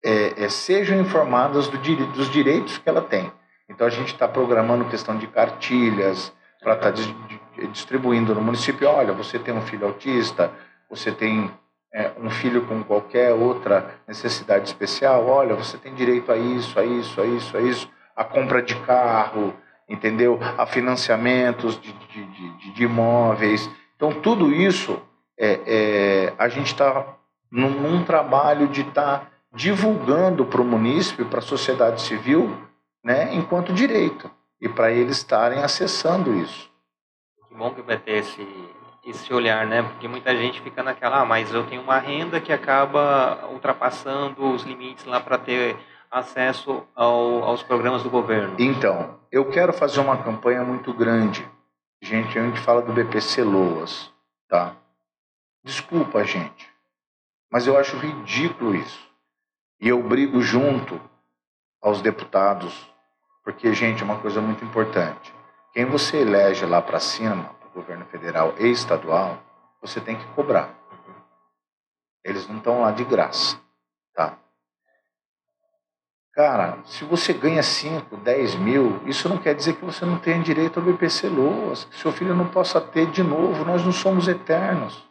é, 0.04 0.44
é, 0.44 0.48
sejam 0.48 1.00
informadas 1.00 1.66
do, 1.68 1.78
dos 1.78 2.30
direitos 2.30 2.76
que 2.78 2.88
ela 2.88 3.00
tem. 3.00 3.32
Então 3.68 3.86
a 3.86 3.90
gente 3.90 4.12
está 4.12 4.28
programando 4.28 4.84
questão 4.84 5.16
de 5.16 5.26
cartilhas 5.26 6.32
para 6.60 6.74
estar 6.74 6.92
tá 6.92 7.66
distribuindo 7.72 8.34
no 8.34 8.42
município. 8.42 8.88
Olha, 8.88 9.12
você 9.12 9.38
tem 9.38 9.54
um 9.54 9.62
filho 9.62 9.86
autista, 9.86 10.52
você 10.90 11.10
tem 11.10 11.50
é, 11.94 12.10
um 12.20 12.28
filho 12.28 12.66
com 12.66 12.82
qualquer 12.82 13.32
outra 13.32 13.98
necessidade 14.06 14.66
especial, 14.66 15.26
olha, 15.26 15.54
você 15.54 15.78
tem 15.78 15.94
direito 15.94 16.32
a 16.32 16.36
isso, 16.36 16.78
a 16.78 16.84
isso, 16.84 17.20
a 17.20 17.24
isso, 17.24 17.56
a 17.56 17.60
isso, 17.60 17.90
a 18.16 18.24
compra 18.24 18.60
de 18.60 18.74
carro, 18.80 19.54
entendeu? 19.88 20.38
A 20.58 20.66
financiamentos 20.66 21.80
de, 21.80 21.92
de, 21.92 22.26
de, 22.26 22.72
de 22.72 22.82
imóveis. 22.84 23.70
Então, 23.96 24.12
tudo 24.12 24.52
isso 24.52 25.00
é, 25.38 25.60
é 25.66 26.32
a 26.36 26.48
gente 26.48 26.66
está 26.66 27.16
num, 27.50 27.70
num, 27.70 28.04
trabalho 28.04 28.66
de 28.66 28.80
estar 28.80 29.20
tá 29.20 29.26
divulgando 29.54 30.44
para 30.44 30.60
o 30.60 30.64
município, 30.64 31.26
para 31.26 31.38
a 31.38 31.42
sociedade 31.42 32.02
civil, 32.02 32.56
né, 33.02 33.34
enquanto 33.34 33.72
direito, 33.72 34.30
e 34.60 34.68
para 34.68 34.90
eles 34.90 35.18
estarem 35.18 35.62
acessando 35.62 36.34
isso. 36.34 36.70
Que 37.48 37.54
bom 37.54 37.72
que 37.72 37.82
vai 37.82 37.98
ter 37.98 38.18
esse, 38.18 38.46
esse 39.06 39.32
olhar, 39.32 39.66
né? 39.66 39.82
Porque 39.82 40.08
muita 40.08 40.34
gente 40.34 40.60
fica 40.60 40.82
naquela, 40.82 41.20
ah, 41.20 41.24
mas 41.24 41.52
eu 41.52 41.64
tenho 41.66 41.82
uma 41.82 41.98
renda 41.98 42.40
que 42.40 42.52
acaba 42.52 43.46
ultrapassando 43.52 44.50
os 44.50 44.64
limites 44.64 45.04
lá 45.04 45.20
para 45.20 45.38
ter 45.38 45.76
acesso 46.10 46.82
ao, 46.94 47.44
aos 47.44 47.62
programas 47.62 48.02
do 48.02 48.10
governo. 48.10 48.56
Então, 48.58 49.18
eu 49.30 49.48
quero 49.50 49.72
fazer 49.72 50.00
uma 50.00 50.16
campanha 50.16 50.64
muito 50.64 50.92
grande. 50.92 51.46
Gente, 52.00 52.38
a 52.38 52.42
gente 52.42 52.60
fala 52.60 52.82
do 52.82 52.92
BPC 52.92 53.42
Loas, 53.42 54.10
tá? 54.48 54.76
Desculpa, 55.62 56.22
gente, 56.24 56.68
mas 57.50 57.66
eu 57.66 57.78
acho 57.78 57.96
ridículo 57.96 58.74
isso. 58.74 59.03
E 59.84 59.88
eu 59.88 60.02
brigo 60.02 60.40
junto 60.40 60.98
aos 61.78 62.00
deputados, 62.00 62.90
porque, 63.44 63.74
gente, 63.74 64.00
é 64.00 64.04
uma 64.06 64.18
coisa 64.18 64.40
muito 64.40 64.64
importante. 64.64 65.30
Quem 65.74 65.84
você 65.84 66.22
elege 66.22 66.64
lá 66.64 66.80
para 66.80 66.98
cima, 66.98 67.54
governo 67.74 68.06
federal 68.06 68.54
e 68.58 68.70
estadual, 68.70 69.38
você 69.82 70.00
tem 70.00 70.16
que 70.16 70.26
cobrar. 70.28 70.74
Eles 72.24 72.48
não 72.48 72.56
estão 72.56 72.80
lá 72.80 72.92
de 72.92 73.04
graça, 73.04 73.60
tá? 74.14 74.38
Cara, 76.32 76.78
se 76.86 77.04
você 77.04 77.34
ganha 77.34 77.62
5, 77.62 78.16
10 78.16 78.54
mil, 78.54 79.02
isso 79.04 79.28
não 79.28 79.36
quer 79.36 79.54
dizer 79.54 79.76
que 79.76 79.84
você 79.84 80.06
não 80.06 80.18
tenha 80.18 80.42
direito 80.42 80.80
ao 80.80 80.86
BPC 80.86 81.28
Loas, 81.28 81.84
que 81.84 81.98
seu 81.98 82.10
filho 82.10 82.34
não 82.34 82.48
possa 82.48 82.80
ter 82.80 83.10
de 83.10 83.22
novo, 83.22 83.66
nós 83.66 83.84
não 83.84 83.92
somos 83.92 84.28
eternos. 84.28 85.06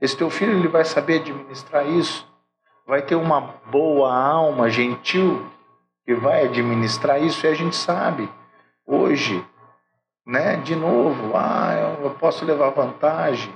Esse 0.00 0.16
teu 0.16 0.28
filho 0.30 0.58
ele 0.58 0.66
vai 0.66 0.84
saber 0.84 1.20
administrar 1.20 1.86
isso, 1.86 2.26
vai 2.88 3.02
ter 3.02 3.16
uma 3.16 3.54
boa 3.70 4.10
alma 4.10 4.70
gentil 4.70 5.46
que 6.06 6.14
vai 6.14 6.46
administrar 6.46 7.22
isso, 7.22 7.44
e 7.44 7.50
a 7.50 7.54
gente 7.54 7.76
sabe. 7.76 8.26
Hoje, 8.86 9.44
né? 10.26 10.56
De 10.56 10.74
novo, 10.74 11.36
ah, 11.36 11.98
eu 12.02 12.10
posso 12.12 12.46
levar 12.46 12.70
vantagem. 12.70 13.52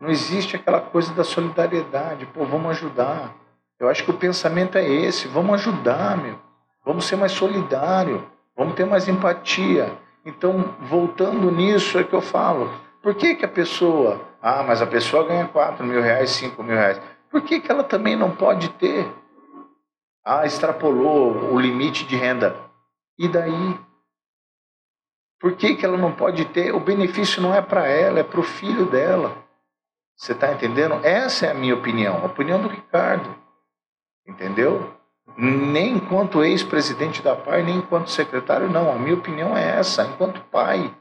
Não 0.00 0.08
existe 0.08 0.56
aquela 0.56 0.80
coisa 0.80 1.12
da 1.12 1.22
solidariedade. 1.22 2.24
Pô, 2.24 2.46
vamos 2.46 2.70
ajudar. 2.70 3.34
Eu 3.78 3.86
acho 3.86 4.02
que 4.02 4.10
o 4.10 4.16
pensamento 4.16 4.78
é 4.78 4.88
esse. 4.88 5.28
Vamos 5.28 5.60
ajudar, 5.60 6.16
meu. 6.16 6.38
Vamos 6.82 7.04
ser 7.04 7.16
mais 7.16 7.32
solidário. 7.32 8.26
Vamos 8.56 8.74
ter 8.74 8.86
mais 8.86 9.08
empatia. 9.08 9.92
Então, 10.24 10.74
voltando 10.80 11.50
nisso, 11.50 11.98
é 11.98 12.04
que 12.04 12.14
eu 12.14 12.22
falo. 12.22 12.70
Por 13.02 13.14
que, 13.14 13.34
que 13.34 13.44
a 13.44 13.48
pessoa... 13.48 14.20
Ah, 14.40 14.62
mas 14.62 14.80
a 14.80 14.86
pessoa 14.86 15.26
ganha 15.26 15.46
4 15.48 15.84
mil 15.84 16.00
reais, 16.00 16.30
5 16.30 16.62
mil 16.62 16.74
reais. 16.74 17.00
Por 17.30 17.42
que, 17.42 17.60
que 17.60 17.70
ela 17.70 17.84
também 17.84 18.16
não 18.16 18.34
pode 18.34 18.68
ter? 18.70 19.10
Ah, 20.24 20.44
extrapolou 20.44 21.52
o 21.52 21.58
limite 21.58 22.04
de 22.04 22.16
renda. 22.16 22.56
E 23.18 23.28
daí? 23.28 23.78
Por 25.38 25.52
que, 25.56 25.74
que 25.74 25.84
ela 25.84 25.96
não 25.96 26.12
pode 26.12 26.44
ter? 26.46 26.74
O 26.74 26.80
benefício 26.80 27.40
não 27.40 27.54
é 27.54 27.62
para 27.62 27.86
ela, 27.86 28.20
é 28.20 28.24
para 28.24 28.40
o 28.40 28.44
filho 28.44 28.84
dela. 28.86 29.34
Você 30.16 30.32
está 30.32 30.52
entendendo? 30.52 31.00
Essa 31.02 31.46
é 31.46 31.50
a 31.50 31.54
minha 31.54 31.74
opinião, 31.74 32.18
a 32.22 32.26
opinião 32.26 32.60
do 32.60 32.68
Ricardo. 32.68 33.34
Entendeu? 34.26 34.92
Nem 35.38 35.94
enquanto 35.94 36.44
ex-presidente 36.44 37.22
da 37.22 37.34
PAI, 37.34 37.62
nem 37.62 37.78
enquanto 37.78 38.10
secretário, 38.10 38.68
não. 38.68 38.92
A 38.92 38.96
minha 38.96 39.14
opinião 39.14 39.56
é 39.56 39.78
essa, 39.78 40.04
enquanto 40.04 40.42
pai. 40.50 40.94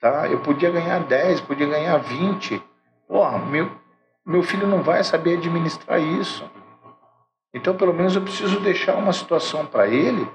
Tá? 0.00 0.26
Eu 0.28 0.40
podia 0.40 0.70
ganhar 0.70 1.00
10, 1.00 1.42
podia 1.42 1.66
ganhar 1.66 1.98
20. 1.98 2.62
Porra, 3.06 3.38
meu, 3.38 3.70
meu 4.30 4.42
filho 4.42 4.66
não 4.66 4.82
vai 4.82 5.02
saber 5.04 5.38
administrar 5.38 6.00
isso. 6.00 6.48
Então, 7.52 7.76
pelo 7.76 7.92
menos, 7.92 8.14
eu 8.14 8.22
preciso 8.22 8.60
deixar 8.60 8.94
uma 8.94 9.12
situação 9.12 9.66
para 9.66 9.88
ele 9.88 10.26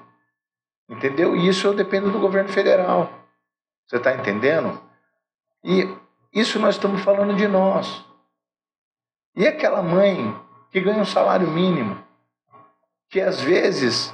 Entendeu? 0.90 1.36
E 1.36 1.48
isso 1.48 1.68
eu 1.68 1.74
dependo 1.74 2.12
do 2.12 2.20
governo 2.20 2.50
federal. 2.50 3.10
Você 3.88 3.98
está 3.98 4.14
entendendo? 4.14 4.80
E 5.64 5.90
isso 6.34 6.60
nós 6.60 6.76
estamos 6.76 7.02
falando 7.02 7.36
de 7.36 7.48
nós. 7.48 8.06
E 9.36 9.48
aquela 9.48 9.82
mãe 9.82 10.40
que 10.72 10.80
ganha 10.80 11.02
um 11.02 11.06
salário 11.06 11.48
mínimo, 11.48 11.98
que 13.10 13.20
às 13.20 13.42
vezes 13.42 14.14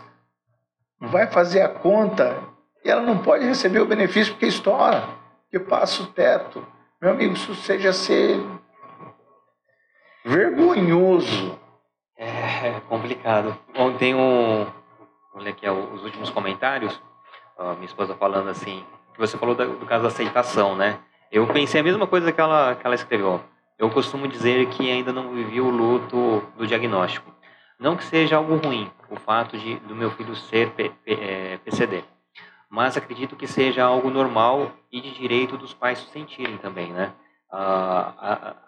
vai 0.99 1.27
fazer 1.27 1.61
a 1.61 1.69
conta 1.69 2.41
e 2.83 2.89
ela 2.89 3.01
não 3.01 3.17
pode 3.17 3.45
receber 3.45 3.79
o 3.79 3.85
benefício 3.85 4.33
porque 4.33 4.45
estoura, 4.45 5.07
que 5.49 5.59
passa 5.59 6.03
o 6.03 6.07
teto. 6.07 6.65
Meu 7.01 7.11
amigo, 7.11 7.33
isso 7.33 7.53
seja 7.55 7.91
ser. 7.91 8.39
Vergonhoso. 10.23 11.59
É, 12.17 12.67
é 12.67 12.81
complicado. 12.87 13.57
Bom, 13.75 13.93
tem 13.97 14.13
um. 14.13 14.65
Vou 15.33 15.41
ler 15.41 15.51
aqui 15.51 15.67
os 15.67 16.03
últimos 16.03 16.29
comentários. 16.29 16.93
Uh, 17.57 17.73
minha 17.73 17.85
esposa 17.85 18.13
falando 18.15 18.49
assim. 18.49 18.85
Que 19.13 19.19
você 19.19 19.37
falou 19.37 19.55
do, 19.55 19.79
do 19.79 19.85
caso 19.85 20.03
da 20.03 20.09
aceitação, 20.09 20.75
né? 20.75 20.99
Eu 21.31 21.47
pensei 21.47 21.81
a 21.81 21.83
mesma 21.83 22.05
coisa 22.05 22.31
que 22.31 22.39
ela, 22.39 22.75
que 22.75 22.85
ela 22.85 22.95
escreveu. 22.95 23.41
Eu 23.79 23.89
costumo 23.89 24.27
dizer 24.27 24.67
que 24.69 24.91
ainda 24.91 25.11
não 25.11 25.31
vivi 25.31 25.59
o 25.59 25.69
luto 25.69 26.43
do 26.55 26.67
diagnóstico. 26.67 27.33
Não 27.79 27.95
que 27.97 28.03
seja 28.03 28.35
algo 28.37 28.55
ruim 28.57 28.91
o 29.09 29.15
fato 29.15 29.57
de 29.57 29.75
do 29.79 29.95
meu 29.95 30.11
filho 30.11 30.35
ser 30.35 30.69
P, 30.71 30.91
P, 31.03 31.13
é, 31.13 31.57
PCD, 31.57 32.03
mas 32.69 32.95
acredito 32.95 33.35
que 33.35 33.47
seja 33.47 33.83
algo 33.83 34.09
normal 34.11 34.71
e 34.91 35.01
de 35.01 35.11
direito 35.11 35.57
dos 35.57 35.73
pais 35.73 35.99
sentirem 36.13 36.57
também, 36.57 36.93
né? 36.93 37.11
A, 37.51 38.13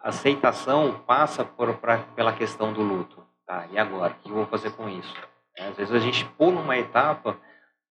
a, 0.04 0.10
aceitação 0.10 1.02
passa 1.08 1.46
por, 1.46 1.74
pra, 1.78 2.00
pela 2.16 2.34
questão 2.34 2.74
do 2.74 2.82
luto. 2.82 3.24
Tá, 3.46 3.68
e 3.72 3.78
agora? 3.78 4.14
O 4.14 4.16
que 4.16 4.30
eu 4.30 4.36
vou 4.36 4.46
fazer 4.48 4.72
com 4.72 4.90
isso? 4.90 5.16
Às 5.60 5.78
vezes 5.78 5.94
a 5.94 6.00
gente 6.00 6.26
pula 6.38 6.60
uma 6.60 6.78
etapa 6.78 7.38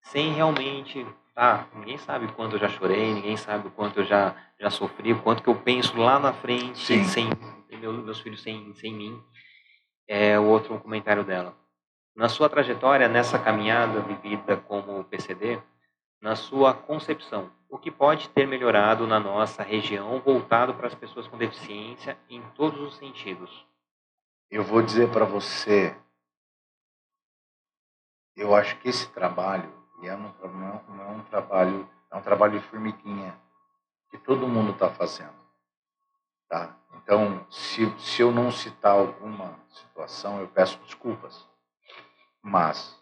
sem 0.03 0.33
realmente 0.33 1.07
Tá, 1.35 1.67
ninguém 1.75 1.97
sabe 1.97 2.31
quanto 2.33 2.57
eu 2.57 2.61
já 2.61 2.69
chorei, 2.69 3.15
ninguém 3.15 3.39
sabe 3.39 3.71
quanto 3.71 4.01
eu 4.01 4.05
já, 4.05 4.37
já 4.61 4.69
sofri, 4.69 5.15
quanto 5.15 5.43
que 5.43 5.49
eu 5.49 5.55
penso 5.55 5.97
lá 5.97 6.19
na 6.19 6.31
frente, 6.31 6.79
Sim. 6.79 7.05
sem 7.05 7.31
meu, 7.79 7.93
meus 7.93 8.21
filhos 8.21 8.43
sem, 8.43 8.73
sem 8.75 8.95
mim. 8.95 9.21
É 10.07 10.39
o 10.39 10.45
outro 10.45 10.79
comentário 10.79 11.25
dela. 11.25 11.57
Na 12.15 12.29
sua 12.29 12.51
trajetória, 12.51 13.09
nessa 13.09 13.39
caminhada 13.39 14.01
vivida 14.01 14.59
como 14.59 15.03
PCD, 15.05 15.59
na 16.23 16.37
sua 16.37 16.73
concepção, 16.73 17.53
o 17.69 17.77
que 17.77 17.91
pode 17.91 18.29
ter 18.29 18.47
melhorado 18.47 19.09
na 19.09 19.19
nossa 19.19 19.63
região 19.63 20.21
voltado 20.21 20.73
para 20.73 20.87
as 20.87 20.95
pessoas 20.95 21.27
com 21.27 21.37
deficiência 21.37 22.17
em 22.31 22.41
todos 22.51 22.81
os 22.81 22.97
sentidos? 22.97 23.67
Eu 24.49 24.63
vou 24.63 24.81
dizer 24.81 25.11
para 25.11 25.25
você, 25.25 25.97
eu 28.37 28.55
acho 28.55 28.79
que 28.79 28.89
esse 28.89 29.09
trabalho 29.09 29.83
e 30.01 30.07
é 30.07 30.15
um, 30.15 30.33
não, 30.49 31.03
é 31.03 31.11
um 31.11 31.23
trabalho, 31.25 31.91
é 32.11 32.17
um 32.17 32.23
trabalho 32.23 32.59
de 32.59 32.67
formiguinha 32.67 33.37
que 34.09 34.19
todo 34.19 34.49
mundo 34.49 34.73
está 34.73 34.89
fazendo. 34.91 35.43
Tá? 36.49 36.77
Então, 36.95 37.45
se, 37.51 37.89
se 37.99 38.23
eu 38.23 38.31
não 38.31 38.53
citar 38.53 38.93
alguma 38.93 39.59
situação, 39.71 40.41
eu 40.41 40.47
peço 40.47 40.79
desculpas. 40.81 41.49
Mas 42.41 42.97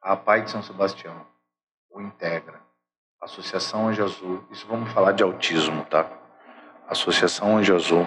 a 0.00 0.16
Pai 0.16 0.42
de 0.42 0.50
São 0.50 0.62
Sebastião, 0.62 1.26
o 1.96 2.00
Integra, 2.02 2.60
Associação 3.22 3.88
Anjo 3.88 4.04
Azul, 4.04 4.44
isso 4.50 4.66
vamos 4.66 4.92
falar 4.92 5.12
de 5.12 5.22
autismo, 5.22 5.82
tá? 5.86 6.06
Associação 6.86 7.56
Anjo 7.56 7.74
Azul, 7.74 8.06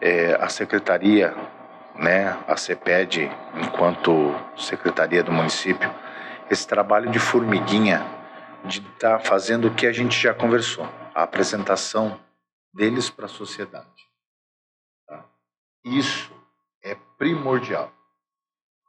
é, 0.00 0.34
a 0.34 0.48
Secretaria, 0.48 1.32
né, 1.94 2.36
a 2.48 2.56
CEPED, 2.56 3.30
enquanto 3.54 4.34
Secretaria 4.56 5.22
do 5.22 5.30
Município, 5.30 5.88
esse 6.50 6.66
trabalho 6.66 7.08
de 7.08 7.20
formiguinha, 7.20 8.04
de 8.64 8.80
estar 8.80 9.18
tá 9.18 9.20
fazendo 9.20 9.68
o 9.68 9.74
que 9.74 9.86
a 9.86 9.92
gente 9.92 10.18
já 10.18 10.34
conversou, 10.34 10.84
a 11.14 11.22
apresentação 11.22 12.18
deles 12.74 13.08
para 13.08 13.26
a 13.26 13.28
sociedade. 13.28 13.86
Tá? 15.06 15.24
Isso 15.84 16.32
é 16.82 16.96
primordial. 17.16 17.92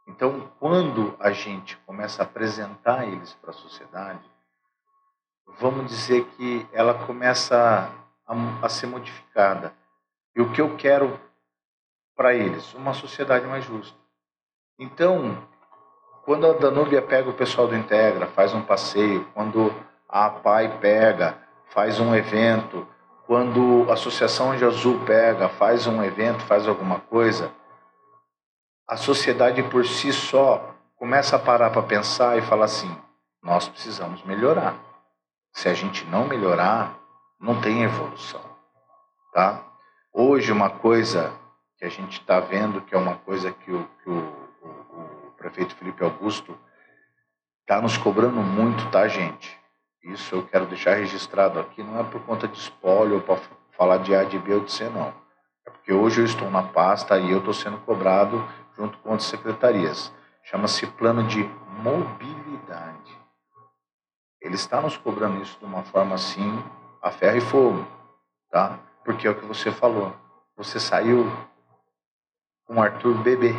Então, 0.10 0.52
quando 0.60 1.16
a 1.20 1.32
gente 1.32 1.78
começa 1.86 2.24
a 2.24 2.26
apresentar 2.26 3.08
eles 3.08 3.34
para 3.36 3.52
a 3.52 3.54
sociedade, 3.54 4.20
vamos 5.60 5.86
dizer 5.86 6.26
que 6.36 6.68
ela 6.74 6.96
começa 7.06 7.90
a, 8.28 8.36
a 8.66 8.68
ser 8.68 8.88
modificada. 8.88 9.72
E 10.36 10.42
o 10.42 10.52
que 10.52 10.60
eu 10.60 10.76
quero 10.76 11.20
para 12.16 12.34
eles? 12.34 12.74
Uma 12.74 12.94
sociedade 12.94 13.46
mais 13.46 13.64
justa. 13.64 13.96
Então, 14.80 15.38
quando 16.26 16.48
a 16.48 16.54
Danúbia 16.54 17.04
pega 17.04 17.30
o 17.30 17.34
pessoal 17.34 17.68
do 17.68 17.76
Integra, 17.76 18.26
faz 18.28 18.52
um 18.54 18.64
passeio, 18.64 19.26
quando 19.36 19.72
a 20.08 20.30
PAI 20.32 20.80
pega, 20.80 21.38
faz 21.68 22.00
um 22.00 22.16
evento, 22.16 22.86
quando 23.28 23.86
a 23.90 23.94
Associação 23.94 24.56
de 24.56 24.66
Azul 24.66 25.00
pega, 25.06 25.48
faz 25.50 25.86
um 25.86 26.04
evento, 26.04 26.44
faz 26.46 26.68
alguma 26.68 27.00
coisa, 27.00 27.52
a 28.90 28.98
sociedade 28.98 29.62
por 29.62 29.86
si 29.86 30.12
só 30.12 30.76
começa 30.96 31.36
a 31.36 31.40
parar 31.40 31.70
para 31.70 31.84
pensar 31.84 32.40
e 32.40 32.42
falar 32.42 32.66
assim: 32.66 32.92
nós 33.42 33.70
precisamos 33.70 34.24
melhorar. 34.24 34.76
Se 35.54 35.70
a 35.70 35.76
gente 35.76 36.04
não 36.06 36.28
melhorar, 36.28 36.98
não 37.40 37.62
tem 37.62 37.84
evolução, 37.84 38.42
tá? 39.32 39.64
Hoje 40.12 40.52
uma 40.52 40.72
coisa 40.72 41.32
que 41.78 41.86
a 41.86 41.90
gente 41.90 42.20
está 42.20 42.40
vendo 42.40 42.82
que 42.82 42.96
é 42.96 42.98
uma 42.98 43.16
coisa 43.16 43.52
que 43.52 43.72
o, 43.72 43.88
que 44.04 44.10
o 44.10 45.34
prefeito 45.38 45.76
Felipe 45.76 46.04
Augusto 46.04 46.58
está 47.62 47.80
nos 47.80 47.96
cobrando 47.96 48.42
muito, 48.42 48.90
tá, 48.90 49.08
gente? 49.08 49.56
Isso 50.04 50.36
eu 50.36 50.44
quero 50.48 50.66
deixar 50.66 50.96
registrado 50.96 51.60
aqui, 51.60 51.84
não 51.84 52.00
é 52.00 52.04
por 52.04 52.22
conta 52.22 52.48
de 52.48 52.58
espólio 52.58 53.16
ou 53.16 53.22
para 53.22 53.38
falar 53.78 53.98
de 53.98 54.16
A, 54.16 54.24
de 54.24 54.40
B 54.40 54.56
ou 54.56 54.62
de 54.62 54.72
C, 54.72 54.90
não. 54.90 55.14
É 55.66 55.70
porque 55.70 55.94
hoje 55.94 56.22
eu 56.22 56.26
estou 56.26 56.50
na 56.50 56.64
pasta 56.64 57.20
e 57.20 57.32
eu 57.32 57.38
estou 57.38 57.54
sendo 57.54 57.78
cobrado 57.80 58.44
junto 58.80 58.98
com 59.00 59.10
outras 59.10 59.28
secretarias. 59.28 60.12
Chama-se 60.44 60.88
plano 60.88 61.24
de 61.28 61.44
mobilidade. 61.84 63.20
Ele 64.42 64.56
está 64.56 64.80
nos 64.80 64.96
cobrando 64.96 65.42
isso 65.44 65.60
de 65.60 65.66
uma 65.66 65.84
forma 65.84 66.16
assim, 66.16 66.64
a 67.02 67.12
ferro 67.12 67.38
e 67.38 67.42
fogo, 67.42 67.86
tá? 68.50 68.80
Porque 69.04 69.28
é 69.28 69.30
o 69.30 69.36
que 69.36 69.46
você 69.46 69.70
falou. 69.70 70.16
Você 70.56 70.80
saiu 70.80 71.30
com 72.66 72.82
Arthur 72.82 73.16
bebê, 73.16 73.54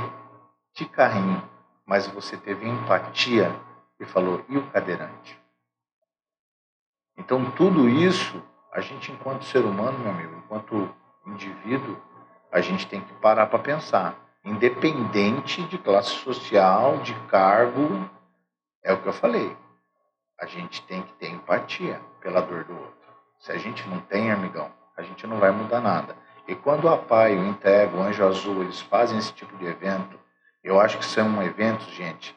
de 0.74 0.86
carrinho 0.86 1.50
mas 1.90 2.06
você 2.06 2.36
teve 2.36 2.68
empatia 2.68 3.52
e 3.98 4.06
falou: 4.06 4.44
e 4.48 4.56
o 4.56 4.70
cadeirante? 4.70 5.36
Então, 7.18 7.50
tudo 7.50 7.88
isso, 7.88 8.40
a 8.72 8.80
gente, 8.80 9.10
enquanto 9.10 9.44
ser 9.44 9.64
humano, 9.64 9.98
meu 9.98 10.12
amigo, 10.12 10.36
enquanto 10.36 10.88
indivíduo, 11.26 12.00
a 12.52 12.60
gente 12.60 12.86
tem 12.86 13.00
que 13.00 13.12
parar 13.14 13.48
para 13.48 13.58
pensar. 13.58 14.14
Independente 14.44 15.62
de 15.64 15.76
classe 15.76 16.10
social, 16.10 16.98
de 16.98 17.14
cargo, 17.28 18.08
é 18.82 18.92
o 18.92 19.00
que 19.00 19.08
eu 19.08 19.12
falei. 19.12 19.56
A 20.40 20.46
gente 20.46 20.82
tem 20.82 21.02
que 21.02 21.12
ter 21.14 21.30
empatia 21.30 22.00
pela 22.20 22.40
dor 22.40 22.64
do 22.64 22.72
outro. 22.72 22.94
Se 23.38 23.52
a 23.52 23.58
gente 23.58 23.86
não 23.88 24.00
tem, 24.00 24.30
amigão, 24.30 24.70
a 24.96 25.02
gente 25.02 25.26
não 25.26 25.38
vai 25.38 25.50
mudar 25.50 25.80
nada. 25.80 26.16
E 26.48 26.54
quando 26.54 26.88
a 26.88 26.96
PAI, 26.96 27.36
o 27.36 27.46
Intego, 27.46 27.98
o 27.98 28.02
Anjo 28.02 28.26
Azul, 28.26 28.62
eles 28.62 28.80
fazem 28.80 29.18
esse 29.18 29.32
tipo 29.32 29.56
de 29.56 29.66
evento, 29.66 30.18
eu 30.64 30.80
acho 30.80 30.98
que 30.98 31.04
são 31.04 31.42
eventos, 31.42 31.86
gente, 31.88 32.36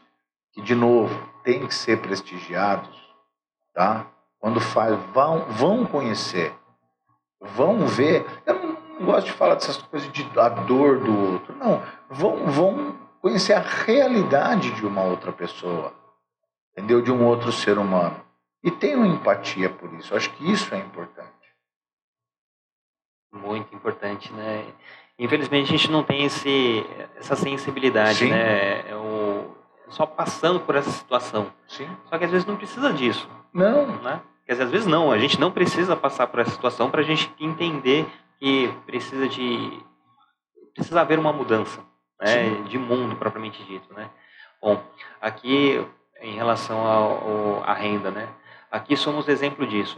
que 0.54 0.62
de 0.62 0.76
novo 0.76 1.14
tem 1.44 1.66
que 1.68 1.74
ser 1.74 2.00
prestigiados, 2.00 2.96
tá? 3.74 4.06
Quando 4.40 4.60
faz, 4.60 4.98
vão, 5.14 5.46
vão 5.52 5.86
conhecer, 5.86 6.54
vão 7.40 7.88
ver. 7.88 8.26
Eu 8.46 8.60
não 9.04 9.12
gosto 9.12 9.26
de 9.26 9.34
falar 9.34 9.56
dessas 9.56 9.78
coisas 9.78 10.12
de 10.12 10.28
a 10.40 10.50
dor 10.50 11.00
do 11.00 11.34
outro, 11.34 11.56
não. 11.58 11.84
Vão, 12.10 12.46
vão 12.48 12.96
conhecer 13.22 13.54
a 13.54 13.60
realidade 13.60 14.72
de 14.72 14.86
uma 14.86 15.04
outra 15.04 15.32
pessoa, 15.32 15.94
entendeu? 16.72 17.02
De 17.02 17.12
um 17.12 17.26
outro 17.26 17.52
ser 17.52 17.78
humano 17.78 18.24
e 18.64 18.72
tenham 18.72 19.06
empatia 19.06 19.70
por 19.70 19.94
isso. 19.94 20.14
Eu 20.14 20.18
acho 20.18 20.30
que 20.32 20.50
isso 20.50 20.74
é 20.74 20.80
importante. 20.80 21.30
Muito 23.32 23.76
importante, 23.76 24.32
né? 24.32 24.66
Infelizmente 25.20 25.68
a 25.74 25.78
gente 25.78 25.92
não 25.92 26.04
tem 26.04 26.24
esse, 26.24 26.86
essa 27.18 27.36
sensibilidade, 27.36 28.20
Sim. 28.20 28.30
né? 28.30 28.90
É 28.90 28.96
o, 28.96 29.52
só 29.90 30.06
passando 30.06 30.60
por 30.62 30.76
essa 30.76 30.90
situação. 30.90 31.52
Sim. 31.68 31.90
Só 32.06 32.18
que 32.18 32.24
às 32.24 32.32
vezes 32.32 32.48
não 32.48 32.56
precisa 32.56 32.94
disso. 32.94 33.28
Não. 33.52 33.86
Né? 34.02 34.22
Quer 34.46 34.54
dizer, 34.54 34.64
às 34.64 34.72
vezes 34.72 34.88
não, 34.88 35.12
a 35.12 35.18
gente 35.18 35.40
não 35.40 35.52
precisa 35.52 35.96
passar 35.96 36.28
por 36.28 36.40
essa 36.40 36.52
situação 36.52 36.90
para 36.90 37.02
a 37.02 37.04
gente 37.04 37.32
entender 37.40 38.08
que 38.44 38.68
precisa 38.86 39.26
de 39.30 39.80
precisa 40.74 41.00
haver 41.00 41.18
uma 41.18 41.32
mudança 41.32 41.80
né, 42.20 42.50
de 42.68 42.78
mundo 42.78 43.16
propriamente 43.16 43.64
dito, 43.64 43.94
né? 43.94 44.10
Bom, 44.62 44.84
aqui 45.22 45.82
em 46.20 46.36
relação 46.36 47.62
à 47.64 47.74
renda, 47.74 48.12
né? 48.12 48.28
Aqui 48.70 48.98
somos 48.98 49.30
exemplo 49.30 49.66
disso. 49.66 49.98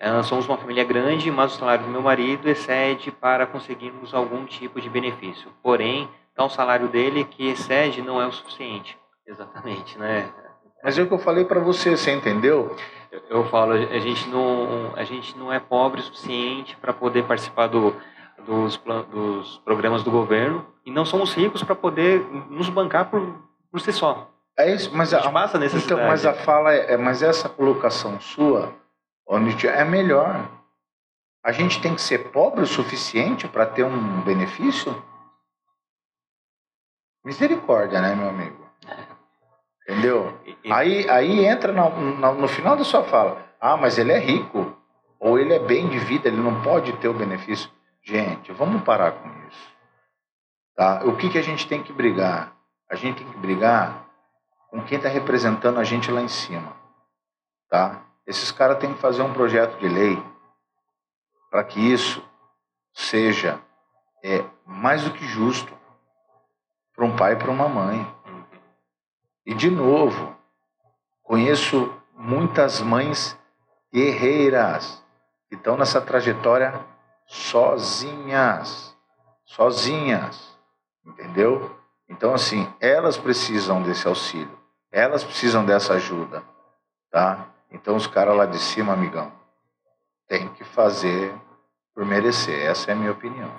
Uh, 0.00 0.22
somos 0.24 0.48
uma 0.48 0.58
família 0.58 0.82
grande, 0.82 1.30
mas 1.30 1.54
o 1.54 1.58
salário 1.58 1.84
do 1.84 1.90
meu 1.90 2.02
marido 2.02 2.48
excede 2.48 3.12
para 3.12 3.46
conseguirmos 3.46 4.12
algum 4.12 4.44
tipo 4.46 4.80
de 4.80 4.90
benefício. 4.90 5.52
Porém, 5.62 6.08
o 6.36 6.48
salário 6.48 6.88
dele 6.88 7.24
que 7.24 7.48
excede 7.48 8.02
não 8.02 8.20
é 8.20 8.26
o 8.26 8.32
suficiente. 8.32 8.98
Exatamente, 9.24 9.96
né? 9.96 10.28
Mas 10.82 10.98
é 10.98 11.02
o 11.02 11.06
que 11.06 11.14
eu 11.14 11.18
falei 11.18 11.44
para 11.44 11.60
você, 11.60 11.96
você 11.96 12.12
entendeu? 12.12 12.76
Eu, 13.10 13.22
eu, 13.28 13.44
falo, 13.48 13.72
a 13.72 13.98
gente 13.98 14.28
não, 14.28 14.92
a 14.96 15.04
gente 15.04 15.36
não 15.38 15.52
é 15.52 15.60
pobre 15.60 16.00
o 16.00 16.04
suficiente 16.04 16.76
para 16.76 16.92
poder 16.92 17.24
participar 17.24 17.66
do, 17.66 17.94
dos, 18.46 18.80
dos 19.10 19.58
programas 19.58 20.02
do 20.02 20.10
governo 20.10 20.66
e 20.84 20.90
não 20.90 21.04
somos 21.04 21.34
ricos 21.34 21.62
para 21.62 21.74
poder 21.74 22.20
nos 22.50 22.68
bancar 22.68 23.10
por, 23.10 23.42
por 23.70 23.80
si 23.80 23.92
só. 23.92 24.30
É 24.58 24.72
isso, 24.72 24.90
mas 24.94 25.12
a, 25.12 25.20
a 25.20 25.30
massa 25.30 25.58
necessidade. 25.58 26.00
Então, 26.00 26.06
mas 26.06 26.24
a 26.24 26.32
fala 26.32 26.72
é, 26.72 26.94
é 26.94 26.96
mas 26.96 27.22
essa 27.22 27.48
colocação 27.48 28.18
sua 28.20 28.72
onde 29.26 29.66
é 29.66 29.84
melhor. 29.84 30.48
A 31.44 31.52
gente 31.52 31.80
tem 31.80 31.94
que 31.94 32.00
ser 32.00 32.30
pobre 32.30 32.62
o 32.62 32.66
suficiente 32.66 33.46
para 33.46 33.66
ter 33.66 33.84
um 33.84 34.20
benefício? 34.22 35.00
Misericórdia, 37.24 38.00
né, 38.00 38.14
meu 38.14 38.28
amigo? 38.28 38.65
Entendeu? 39.88 40.36
Aí, 40.68 41.08
aí 41.08 41.44
entra 41.44 41.72
no, 41.72 41.88
no, 41.90 42.34
no 42.34 42.48
final 42.48 42.76
da 42.76 42.82
sua 42.82 43.04
fala. 43.04 43.40
Ah, 43.60 43.76
mas 43.76 43.98
ele 43.98 44.12
é 44.12 44.18
rico. 44.18 44.76
Ou 45.20 45.38
ele 45.38 45.54
é 45.54 45.58
bem 45.60 45.88
de 45.88 45.98
vida, 45.98 46.28
ele 46.28 46.36
não 46.36 46.60
pode 46.62 46.92
ter 46.94 47.08
o 47.08 47.14
benefício. 47.14 47.70
Gente, 48.02 48.52
vamos 48.52 48.82
parar 48.82 49.12
com 49.12 49.28
isso. 49.48 49.76
Tá? 50.74 51.02
O 51.04 51.16
que, 51.16 51.30
que 51.30 51.38
a 51.38 51.42
gente 51.42 51.66
tem 51.68 51.82
que 51.82 51.92
brigar? 51.92 52.52
A 52.90 52.96
gente 52.96 53.22
tem 53.22 53.32
que 53.32 53.38
brigar 53.38 54.06
com 54.70 54.82
quem 54.82 54.96
está 54.98 55.08
representando 55.08 55.78
a 55.78 55.84
gente 55.84 56.10
lá 56.10 56.20
em 56.20 56.28
cima. 56.28 56.76
Tá? 57.70 58.02
Esses 58.26 58.50
caras 58.50 58.78
têm 58.78 58.92
que 58.92 59.00
fazer 59.00 59.22
um 59.22 59.32
projeto 59.32 59.78
de 59.78 59.88
lei 59.88 60.22
para 61.50 61.64
que 61.64 61.80
isso 61.80 62.22
seja 62.92 63.60
é, 64.22 64.44
mais 64.66 65.02
do 65.04 65.12
que 65.12 65.26
justo 65.26 65.72
para 66.94 67.04
um 67.04 67.16
pai 67.16 67.34
e 67.34 67.36
para 67.36 67.50
uma 67.50 67.68
mãe. 67.68 68.06
E 69.46 69.54
de 69.54 69.70
novo, 69.70 70.36
conheço 71.22 71.92
muitas 72.12 72.80
mães 72.80 73.38
guerreiras 73.92 75.02
que 75.48 75.54
estão 75.54 75.76
nessa 75.76 76.00
trajetória 76.00 76.74
sozinhas, 77.26 78.94
sozinhas, 79.44 80.58
entendeu? 81.04 81.74
Então 82.08 82.34
assim, 82.34 82.68
elas 82.80 83.16
precisam 83.16 83.82
desse 83.82 84.08
auxílio, 84.08 84.58
elas 84.90 85.22
precisam 85.22 85.64
dessa 85.64 85.94
ajuda, 85.94 86.42
tá? 87.10 87.46
Então 87.70 87.94
os 87.94 88.08
caras 88.08 88.36
lá 88.36 88.46
de 88.46 88.58
cima, 88.58 88.92
amigão, 88.92 89.32
tem 90.26 90.48
que 90.48 90.64
fazer 90.64 91.32
por 91.94 92.04
merecer. 92.04 92.66
Essa 92.66 92.90
é 92.90 92.94
a 92.94 92.96
minha 92.96 93.12
opinião. 93.12 93.50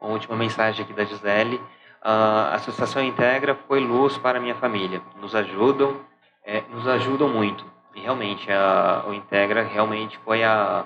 Uma 0.00 0.12
última 0.12 0.36
mensagem 0.36 0.84
aqui 0.84 0.92
da 0.92 1.04
Gisele. 1.04 1.60
A 2.06 2.56
Associação 2.56 3.02
Integra 3.02 3.54
foi 3.66 3.80
luz 3.80 4.18
para 4.18 4.36
a 4.36 4.40
minha 4.40 4.54
família. 4.54 5.00
Nos 5.18 5.34
ajudam, 5.34 5.98
é, 6.44 6.62
nos 6.70 6.86
ajudam 6.86 7.30
muito. 7.30 7.64
E 7.94 8.00
realmente, 8.00 8.52
a, 8.52 9.04
o 9.08 9.14
Integra 9.14 9.62
realmente 9.62 10.18
foi 10.18 10.44
a, 10.44 10.84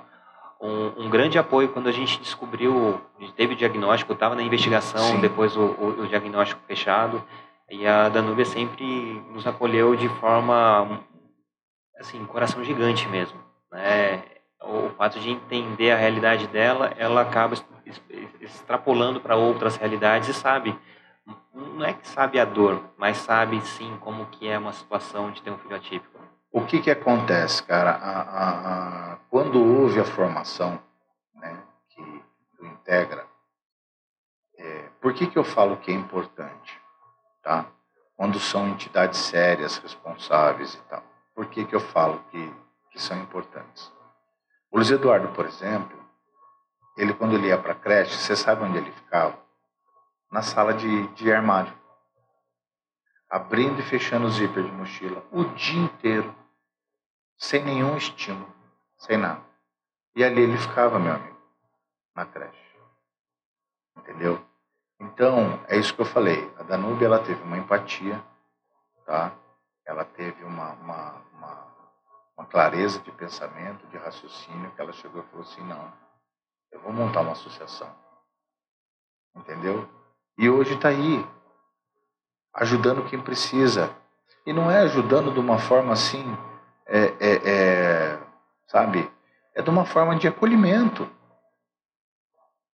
um, 0.60 1.06
um, 1.06 1.10
grande 1.10 1.36
apoio 1.36 1.70
quando 1.70 1.88
a 1.88 1.92
gente 1.92 2.20
descobriu, 2.20 3.00
teve 3.34 3.54
o 3.54 3.56
diagnóstico, 3.56 4.12
estava 4.12 4.36
na 4.36 4.44
investigação, 4.44 5.16
Sim. 5.16 5.20
depois 5.20 5.56
o, 5.56 5.62
o, 5.62 6.02
o, 6.02 6.06
diagnóstico 6.06 6.60
fechado. 6.68 7.20
E 7.68 7.84
a 7.84 8.08
Danúbia 8.08 8.44
sempre 8.44 9.20
nos 9.32 9.44
acolheu 9.44 9.96
de 9.96 10.08
forma, 10.20 11.00
assim, 11.98 12.24
coração 12.26 12.62
gigante 12.62 13.08
mesmo. 13.08 13.38
Né? 13.72 14.22
O 14.62 14.90
fato 14.90 15.18
de 15.18 15.30
entender 15.30 15.90
a 15.90 15.96
realidade 15.96 16.46
dela, 16.46 16.92
ela 16.96 17.22
acaba 17.22 17.56
extrapolando 18.40 19.20
para 19.20 19.34
outras 19.34 19.76
realidades 19.76 20.28
e 20.28 20.34
sabe 20.34 20.78
não 21.54 21.84
é 21.84 21.92
que 21.92 22.08
sabe 22.08 22.38
a 22.40 22.44
dor, 22.44 22.82
mas 22.96 23.18
sabe 23.18 23.60
sim 23.60 23.96
como 24.00 24.26
que 24.26 24.48
é 24.48 24.58
uma 24.58 24.72
situação 24.72 25.30
de 25.30 25.42
ter 25.42 25.50
um 25.50 25.58
filho 25.58 25.76
atípico. 25.76 26.18
O 26.50 26.64
que 26.64 26.80
que 26.80 26.90
acontece, 26.90 27.62
cara? 27.62 27.90
A, 27.90 28.22
a, 28.22 29.12
a, 29.12 29.16
quando 29.30 29.62
houve 29.62 30.00
a 30.00 30.04
formação, 30.04 30.80
né, 31.34 31.62
que 31.90 32.22
integra, 32.62 33.26
é, 34.56 34.88
por 35.00 35.12
que 35.12 35.26
que 35.26 35.38
eu 35.38 35.44
falo 35.44 35.76
que 35.76 35.90
é 35.90 35.94
importante, 35.94 36.80
tá? 37.42 37.66
Quando 38.16 38.40
são 38.40 38.66
entidades 38.68 39.20
sérias, 39.20 39.78
responsáveis 39.78 40.74
e 40.74 40.80
tal. 40.88 41.02
Por 41.34 41.46
que 41.46 41.64
que 41.64 41.76
eu 41.76 41.80
falo 41.80 42.18
que, 42.30 42.52
que 42.90 43.00
são 43.00 43.16
importantes? 43.18 43.92
O 44.70 44.76
Luiz 44.76 44.90
Eduardo, 44.90 45.28
por 45.28 45.46
exemplo, 45.46 45.96
ele 46.96 47.14
quando 47.14 47.34
ele 47.34 47.46
ia 47.46 47.58
para 47.58 47.72
a 47.72 47.76
creche, 47.76 48.16
você 48.16 48.34
sabe 48.34 48.64
onde 48.64 48.78
ele 48.78 48.90
ficava? 48.90 49.38
Na 50.30 50.42
sala 50.42 50.74
de, 50.74 51.06
de 51.08 51.32
armário, 51.32 51.72
abrindo 53.28 53.80
e 53.80 53.82
fechando 53.82 54.26
o 54.26 54.30
zíper 54.30 54.64
de 54.64 54.72
mochila 54.72 55.24
o 55.30 55.44
dia 55.44 55.80
inteiro, 55.80 56.34
sem 57.36 57.64
nenhum 57.64 57.96
estímulo, 57.96 58.52
sem 58.96 59.16
nada. 59.16 59.42
E 60.14 60.24
ali 60.24 60.42
ele 60.42 60.58
ficava, 60.58 60.98
meu 60.98 61.14
amigo, 61.14 61.38
na 62.14 62.26
creche. 62.26 62.78
Entendeu? 63.96 64.44
Então, 65.00 65.64
é 65.68 65.76
isso 65.76 65.94
que 65.94 66.00
eu 66.00 66.06
falei. 66.06 66.52
A 66.58 66.62
Danube, 66.64 67.04
ela 67.04 67.22
teve 67.22 67.40
uma 67.42 67.56
empatia, 67.56 68.22
tá? 69.06 69.32
Ela 69.86 70.04
teve 70.04 70.42
uma, 70.44 70.72
uma, 70.72 71.12
uma, 71.32 71.74
uma 72.36 72.46
clareza 72.46 72.98
de 73.00 73.12
pensamento, 73.12 73.86
de 73.86 73.96
raciocínio, 73.96 74.70
que 74.72 74.80
ela 74.80 74.92
chegou 74.92 75.22
e 75.22 75.26
falou 75.26 75.42
assim, 75.42 75.62
não, 75.62 75.92
eu 76.72 76.80
vou 76.80 76.92
montar 76.92 77.20
uma 77.20 77.32
associação. 77.32 77.94
Entendeu? 79.34 79.88
E 80.38 80.48
hoje 80.48 80.74
está 80.74 80.90
aí, 80.90 81.26
ajudando 82.54 83.04
quem 83.10 83.20
precisa. 83.20 83.90
E 84.46 84.52
não 84.52 84.70
é 84.70 84.78
ajudando 84.78 85.32
de 85.32 85.40
uma 85.40 85.58
forma 85.58 85.92
assim, 85.92 86.24
é, 86.86 87.06
é, 87.18 87.50
é, 87.50 88.18
sabe? 88.68 89.10
É 89.52 89.60
de 89.60 89.68
uma 89.68 89.84
forma 89.84 90.14
de 90.14 90.28
acolhimento, 90.28 91.10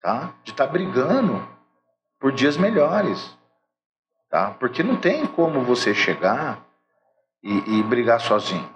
tá? 0.02 0.34
De 0.44 0.52
estar 0.52 0.68
tá 0.68 0.72
brigando 0.72 1.42
por 2.20 2.34
dias 2.34 2.58
melhores, 2.58 3.34
tá? 4.30 4.52
Porque 4.52 4.84
não 4.84 5.00
tem 5.00 5.26
como 5.26 5.64
você 5.64 5.96
chegar 5.96 6.62
e, 7.42 7.80
e 7.80 7.84
brigar 7.84 8.20
sozinho. 8.20 8.70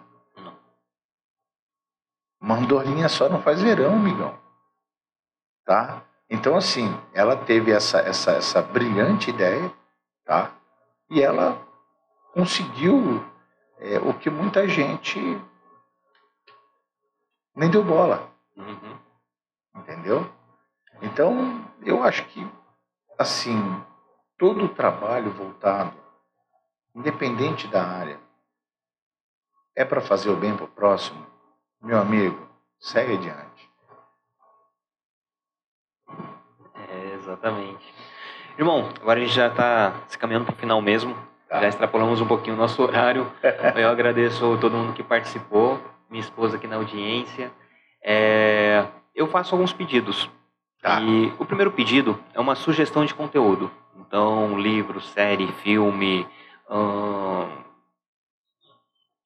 Mandolinha 2.40 3.10
só 3.10 3.28
não 3.28 3.42
faz 3.42 3.62
verão, 3.62 3.96
amigão. 3.96 4.40
Tá? 5.66 6.07
Então, 6.30 6.56
assim, 6.56 6.88
ela 7.14 7.36
teve 7.36 7.72
essa, 7.72 8.00
essa, 8.00 8.32
essa 8.32 8.62
brilhante 8.62 9.30
ideia, 9.30 9.72
tá? 10.26 10.52
E 11.10 11.22
ela 11.22 11.66
conseguiu 12.34 13.24
é, 13.80 13.98
o 14.00 14.14
que 14.14 14.30
muita 14.30 14.68
gente 14.68 15.20
nem 17.56 17.70
deu 17.70 17.84
bola. 17.84 18.30
Uhum. 18.56 18.98
Entendeu? 19.76 20.30
Então, 21.02 21.66
eu 21.82 22.04
acho 22.04 22.26
que, 22.26 22.46
assim, 23.18 23.58
todo 24.38 24.66
o 24.66 24.76
trabalho 24.76 25.32
voltado, 25.32 25.94
independente 26.94 27.68
da 27.68 27.84
área, 27.84 28.20
é 29.76 29.86
para 29.86 30.02
fazer 30.02 30.30
o 30.30 30.36
bem 30.36 30.56
para 30.56 30.66
o 30.66 30.70
próximo, 30.70 31.26
meu 31.82 32.00
amigo, 32.00 32.48
segue 32.80 33.14
adiante. 33.14 33.67
Exatamente. 37.38 37.94
Irmão, 38.58 38.90
agora 39.00 39.20
a 39.20 39.24
gente 39.24 39.36
já 39.36 39.48
está 39.48 39.94
se 40.08 40.18
caminhando 40.18 40.46
para 40.46 40.56
o 40.56 40.58
final 40.58 40.82
mesmo. 40.82 41.16
Tá. 41.48 41.62
Já 41.62 41.68
extrapolamos 41.68 42.20
um 42.20 42.28
pouquinho 42.28 42.56
o 42.56 42.60
nosso 42.60 42.82
horário. 42.82 43.32
Eu 43.76 43.90
agradeço 43.90 44.58
todo 44.60 44.76
mundo 44.76 44.94
que 44.94 45.04
participou, 45.04 45.80
minha 46.10 46.22
esposa 46.22 46.58
aqui 46.58 46.68
na 46.68 46.76
audiência. 46.76 47.52
É, 48.04 48.86
eu 49.14 49.28
faço 49.28 49.54
alguns 49.54 49.74
pedidos. 49.74 50.30
Tá. 50.82 51.02
E 51.02 51.34
o 51.38 51.46
primeiro 51.46 51.72
pedido 51.72 52.20
é 52.34 52.40
uma 52.40 52.56
sugestão 52.56 53.06
de 53.06 53.14
conteúdo. 53.14 53.70
Então, 53.98 54.58
livro, 54.60 55.02
série, 55.02 55.48
filme, 55.64 56.26
hum, 56.70 57.50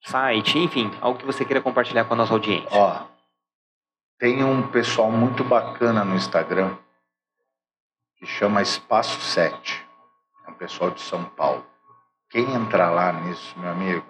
site, 0.04 0.58
enfim, 0.58 0.90
algo 1.00 1.18
que 1.18 1.26
você 1.26 1.44
queira 1.44 1.60
compartilhar 1.60 2.04
com 2.04 2.14
a 2.14 2.16
nossa 2.16 2.32
audiência. 2.32 2.68
Ó, 2.72 3.02
tem 4.18 4.42
um 4.42 4.62
pessoal 4.68 5.10
muito 5.10 5.44
bacana 5.44 6.04
no 6.04 6.16
Instagram 6.16 6.74
que 8.22 8.26
chama 8.28 8.62
Espaço 8.62 9.20
7. 9.20 9.84
É 10.46 10.50
um 10.52 10.54
pessoal 10.54 10.92
de 10.92 11.00
São 11.00 11.24
Paulo. 11.24 11.66
Quem 12.30 12.54
entrar 12.54 12.88
lá 12.88 13.12
nisso, 13.12 13.58
meu 13.58 13.68
amigo, 13.68 14.06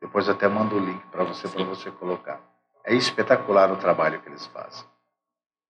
depois 0.00 0.28
até 0.28 0.48
mando 0.48 0.74
o 0.74 0.80
link 0.80 1.00
para 1.12 1.22
você 1.22 1.46
para 1.46 1.62
você 1.62 1.88
colocar. 1.92 2.40
É 2.84 2.92
espetacular 2.92 3.70
o 3.70 3.76
trabalho 3.76 4.20
que 4.20 4.28
eles 4.28 4.46
fazem. 4.46 4.84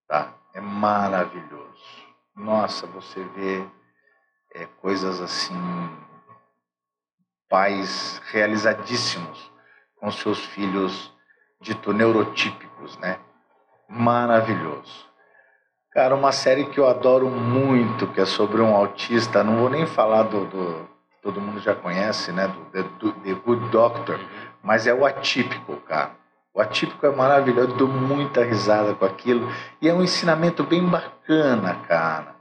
Tá? 0.07 0.33
É 0.55 0.59
maravilhoso. 0.59 2.07
Nossa, 2.35 2.87
você 2.87 3.23
vê 3.25 3.63
é, 4.55 4.65
coisas 4.81 5.21
assim, 5.21 5.55
pais 7.47 8.19
realizadíssimos 8.31 9.51
com 9.97 10.09
seus 10.11 10.43
filhos 10.43 11.13
dito 11.61 11.93
neurotípicos, 11.93 12.97
né? 12.97 13.19
Maravilhoso. 13.87 15.12
Cara, 15.93 16.15
uma 16.15 16.31
série 16.31 16.65
que 16.65 16.79
eu 16.79 16.87
adoro 16.87 17.29
muito, 17.29 18.07
que 18.07 18.19
é 18.19 18.25
sobre 18.25 18.59
um 18.59 18.75
autista, 18.75 19.43
não 19.43 19.57
vou 19.57 19.69
nem 19.69 19.85
falar 19.85 20.23
do, 20.23 20.45
do 20.45 20.89
todo 21.21 21.39
mundo 21.39 21.59
já 21.59 21.75
conhece, 21.75 22.31
né, 22.31 22.47
do, 22.47 22.83
do 22.97 23.11
The 23.11 23.33
Good 23.35 23.69
Doctor, 23.69 24.19
mas 24.63 24.87
é 24.87 24.93
o 24.93 25.05
atípico, 25.05 25.75
cara. 25.87 26.09
O 26.51 26.59
atípico 26.59 27.05
é 27.05 27.11
maravilhoso, 27.11 27.69
eu 27.69 27.77
dou 27.77 27.87
muita 27.87 28.43
risada 28.43 28.95
com 28.95 29.05
aquilo 29.05 29.47
e 29.79 29.87
é 29.87 29.93
um 29.93 30.01
ensinamento 30.01 30.63
bem 30.63 30.83
bacana, 30.83 31.75
cara, 31.87 32.35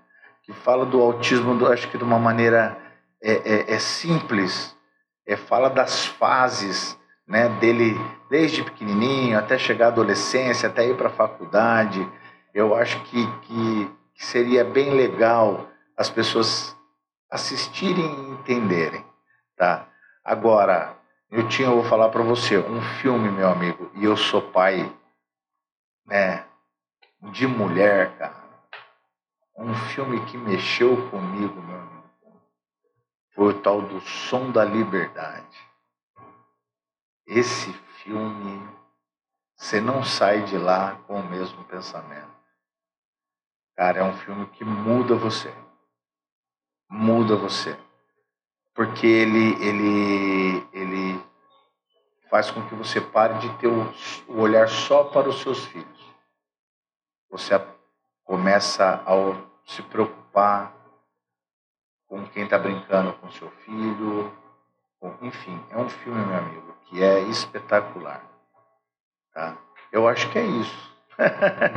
que 0.44 0.52
fala 0.54 0.86
do 0.86 1.02
autismo, 1.02 1.54
do, 1.54 1.70
acho 1.70 1.90
que 1.90 1.98
de 1.98 2.04
uma 2.04 2.18
maneira 2.18 2.78
é, 3.22 3.32
é, 3.34 3.74
é 3.74 3.78
simples, 3.78 4.74
é, 5.26 5.36
fala 5.36 5.68
das 5.68 6.06
fases, 6.06 6.98
né, 7.28 7.50
dele 7.60 8.00
desde 8.30 8.64
pequenininho 8.64 9.38
até 9.38 9.58
chegar 9.58 9.86
à 9.86 9.88
adolescência, 9.88 10.70
até 10.70 10.88
ir 10.88 10.96
para 10.96 11.08
a 11.08 11.12
faculdade 11.12 12.10
Eu 12.54 12.74
acho 12.74 13.02
que, 13.04 13.26
que, 13.42 13.96
que 14.14 14.24
seria 14.24 14.64
bem 14.64 14.90
legal 14.90 15.68
as 15.96 16.10
pessoas 16.10 16.76
assistirem 17.30 18.04
e 18.04 18.30
entenderem, 18.32 19.04
tá? 19.56 19.88
Agora, 20.22 20.96
eu 21.30 21.48
tinha, 21.48 21.68
eu 21.68 21.76
vou 21.76 21.84
falar 21.84 22.10
para 22.10 22.22
você, 22.22 22.58
um 22.58 22.82
filme, 23.00 23.30
meu 23.30 23.48
amigo, 23.48 23.90
e 23.94 24.04
eu 24.04 24.16
sou 24.16 24.42
pai, 24.42 24.94
né, 26.04 26.44
de 27.32 27.46
mulher, 27.46 28.16
cara. 28.18 28.42
Um 29.56 29.74
filme 29.74 30.24
que 30.26 30.36
mexeu 30.36 31.08
comigo, 31.08 31.60
meu 31.62 31.78
amigo, 31.78 32.42
foi 33.34 33.54
o 33.54 33.60
tal 33.60 33.80
do 33.80 34.00
Som 34.00 34.50
da 34.50 34.64
Liberdade. 34.64 35.58
Esse 37.26 37.72
filme, 38.02 38.68
você 39.56 39.80
não 39.80 40.04
sai 40.04 40.42
de 40.42 40.58
lá 40.58 40.96
com 41.06 41.20
o 41.20 41.30
mesmo 41.30 41.64
pensamento. 41.64 42.31
Cara, 43.82 43.98
é 43.98 44.04
um 44.04 44.16
filme 44.18 44.46
que 44.46 44.64
muda 44.64 45.16
você. 45.16 45.52
Muda 46.88 47.34
você. 47.34 47.76
Porque 48.72 49.04
ele, 49.04 49.54
ele, 49.60 50.68
ele 50.72 51.26
faz 52.30 52.48
com 52.48 52.64
que 52.68 52.76
você 52.76 53.00
pare 53.00 53.40
de 53.40 53.52
ter 53.58 53.66
o, 53.66 53.92
olhar 54.28 54.68
só 54.68 55.02
para 55.02 55.28
os 55.28 55.40
seus 55.40 55.66
filhos. 55.66 56.14
Você 57.28 57.60
começa 58.22 59.02
a 59.04 59.14
se 59.66 59.82
preocupar 59.82 60.72
com 62.06 62.24
quem 62.28 62.44
está 62.44 62.60
brincando 62.60 63.14
com 63.14 63.32
seu 63.32 63.50
filho. 63.64 64.32
Enfim, 65.20 65.60
é 65.70 65.76
um 65.76 65.88
filme, 65.88 66.24
meu 66.24 66.38
amigo, 66.38 66.72
que 66.84 67.02
é 67.02 67.18
espetacular. 67.22 68.24
Tá? 69.34 69.58
Eu 69.90 70.06
acho 70.06 70.30
que 70.30 70.38
é 70.38 70.46
isso. 70.46 70.91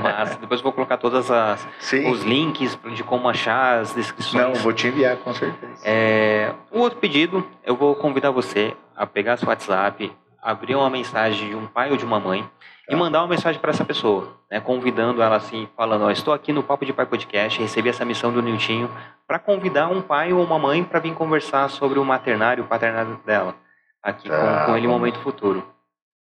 Mas 0.02 0.36
depois 0.38 0.62
vou 0.62 0.72
colocar 0.72 0.98
todos 0.98 1.28
os 1.30 2.24
links 2.24 2.78
de 2.94 3.04
como 3.04 3.28
achar 3.30 3.80
as 3.80 3.94
descrições. 3.94 4.44
Não, 4.44 4.54
vou 4.56 4.74
te 4.74 4.88
enviar 4.88 5.18
com 5.18 5.34
certeza. 5.34 5.82
É, 5.84 6.54
um 6.72 6.80
outro 6.80 7.00
pedido, 7.00 7.46
eu 7.64 7.76
vou 7.76 7.96
convidar 7.96 8.32
você 8.32 8.76
a 8.96 9.06
pegar 9.06 9.38
seu 9.38 9.48
WhatsApp, 9.48 10.12
abrir 10.42 10.76
uma 10.76 10.90
mensagem 10.90 11.50
de 11.50 11.56
um 11.56 11.68
pai 11.68 11.92
ou 11.92 11.98
de 11.98 12.06
uma 12.06 12.20
mãe 12.20 12.48
e 12.88 12.92
tá. 12.92 12.98
mandar 12.98 13.22
uma 13.22 13.28
mensagem 13.30 13.60
para 13.60 13.72
essa 13.72 13.84
pessoa, 13.84 14.38
né, 14.50 14.60
convidando 14.60 15.22
ela 15.22 15.36
assim, 15.36 15.68
falando: 15.76 16.06
ó, 16.06 16.12
estou 16.12 16.34
aqui 16.34 16.54
no 16.54 16.64
Papo 16.64 16.86
de 16.86 16.94
Pai 16.94 17.06
Podcast, 17.06 17.60
recebi 17.60 17.90
essa 17.90 18.06
missão 18.06 18.32
do 18.32 18.42
Niltinho 18.42 18.90
para 19.28 19.40
convidar 19.40 19.90
um 19.90 20.02
pai 20.02 20.32
ou 20.34 20.44
uma 20.44 20.60
mãe 20.60 20.84
para 20.84 21.00
vir 21.00 21.14
conversar 21.14 21.70
sobre 21.70 21.98
o 21.98 22.06
maternário 22.06 22.62
e 22.62 22.66
o 22.66 22.68
paternário 22.68 23.20
dela, 23.26 23.56
aqui 24.02 24.30
tá, 24.30 24.66
com, 24.66 24.66
com 24.68 24.78
ele 24.78 24.88
no 24.88 24.94
momento 24.94 25.20
futuro. 25.20 25.66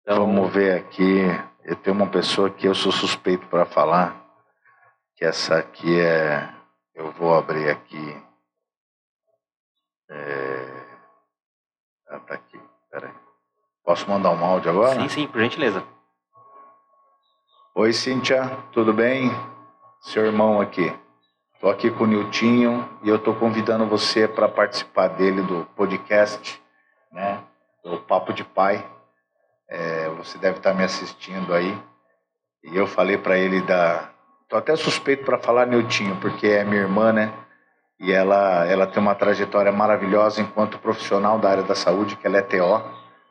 Então, 0.01 0.25
vamos 0.25 0.53
ver 0.53 0.77
aqui. 0.77 1.25
Eu 1.65 1.75
tenho 1.75 1.95
uma 1.95 2.05
pessoa 2.05 2.47
que 2.47 2.67
eu 2.67 2.75
sou 2.75 2.91
suspeito 2.91 3.47
para 3.47 3.65
falar, 3.65 4.15
que 5.15 5.25
essa 5.25 5.57
aqui 5.57 5.99
é. 5.99 6.47
Eu 6.93 7.11
vou 7.13 7.33
abrir 7.33 7.67
aqui. 7.69 8.23
É... 10.07 10.85
Ah, 12.07 12.19
tá 12.19 12.35
aqui. 12.35 12.59
Peraí. 12.91 13.11
Posso 13.83 14.07
mandar 14.07 14.29
um 14.29 14.45
áudio 14.45 14.69
agora? 14.69 15.01
Sim, 15.01 15.09
sim, 15.09 15.27
por 15.27 15.41
gentileza. 15.41 15.83
Oi, 17.73 17.91
Cíntia, 17.91 18.45
tudo 18.71 18.93
bem? 18.93 19.31
Seu 20.01 20.23
irmão 20.23 20.61
aqui. 20.61 20.93
Estou 21.55 21.71
aqui 21.71 21.89
com 21.89 22.03
o 22.03 22.07
Niltinho 22.07 22.87
e 23.01 23.09
eu 23.09 23.15
estou 23.15 23.35
convidando 23.35 23.87
você 23.87 24.27
para 24.27 24.47
participar 24.47 25.07
dele 25.07 25.41
do 25.41 25.65
podcast, 25.75 26.61
né? 27.11 27.43
O 27.83 27.97
Papo 27.97 28.31
de 28.33 28.43
Pai. 28.43 28.87
É, 29.69 30.09
você 30.09 30.37
deve 30.37 30.57
estar 30.57 30.73
me 30.73 30.83
assistindo 30.83 31.53
aí. 31.53 31.77
E 32.63 32.75
eu 32.75 32.87
falei 32.87 33.17
para 33.17 33.37
ele 33.37 33.61
da. 33.61 34.09
Tô 34.49 34.57
até 34.57 34.75
suspeito 34.75 35.25
para 35.25 35.39
falar 35.39 35.65
Niltinho, 35.65 36.15
porque 36.17 36.47
é 36.47 36.63
minha 36.63 36.81
irmã, 36.81 37.11
né? 37.11 37.33
E 37.99 38.11
ela, 38.11 38.65
ela 38.65 38.85
tem 38.85 39.01
uma 39.01 39.15
trajetória 39.15 39.71
maravilhosa 39.71 40.41
enquanto 40.41 40.77
profissional 40.79 41.39
da 41.39 41.49
área 41.49 41.63
da 41.63 41.75
saúde, 41.75 42.15
que 42.15 42.27
ela 42.27 42.37
é 42.37 42.41
TO. 42.41 42.77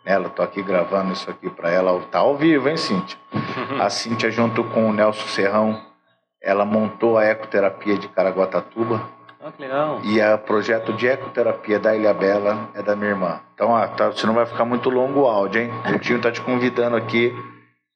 Né? 0.04 0.12
Ela 0.12 0.28
tô 0.28 0.42
aqui 0.42 0.62
gravando 0.62 1.12
isso 1.12 1.30
aqui 1.30 1.50
para 1.50 1.70
ela. 1.70 2.00
Tá 2.10 2.20
ao 2.20 2.36
vivo, 2.36 2.68
hein, 2.68 2.76
Cíntia? 2.76 3.18
A 3.80 3.90
Cíntia, 3.90 4.30
junto 4.30 4.64
com 4.64 4.88
o 4.88 4.92
Nelson 4.92 5.26
Serrão, 5.28 5.80
ela 6.42 6.64
montou 6.64 7.16
a 7.16 7.24
ecoterapia 7.24 7.96
de 7.96 8.08
Caraguatatuba 8.08 9.00
que 9.52 9.62
legal. 9.62 10.00
E 10.04 10.20
o 10.20 10.38
projeto 10.38 10.92
de 10.92 11.06
ecoterapia 11.06 11.78
da 11.78 11.94
Ilha 11.94 12.14
Bela 12.14 12.70
é 12.74 12.82
da 12.82 12.96
minha 12.96 13.10
irmã. 13.10 13.40
Então, 13.54 13.74
ah, 13.74 13.86
tá, 13.88 14.08
você 14.08 14.26
não 14.26 14.34
vai 14.34 14.46
ficar 14.46 14.64
muito 14.64 14.88
longo 14.90 15.20
o 15.20 15.26
áudio, 15.26 15.62
hein? 15.62 15.70
O 15.94 15.98
tio 15.98 16.20
tá 16.20 16.32
te 16.32 16.40
convidando 16.40 16.96
aqui, 16.96 17.32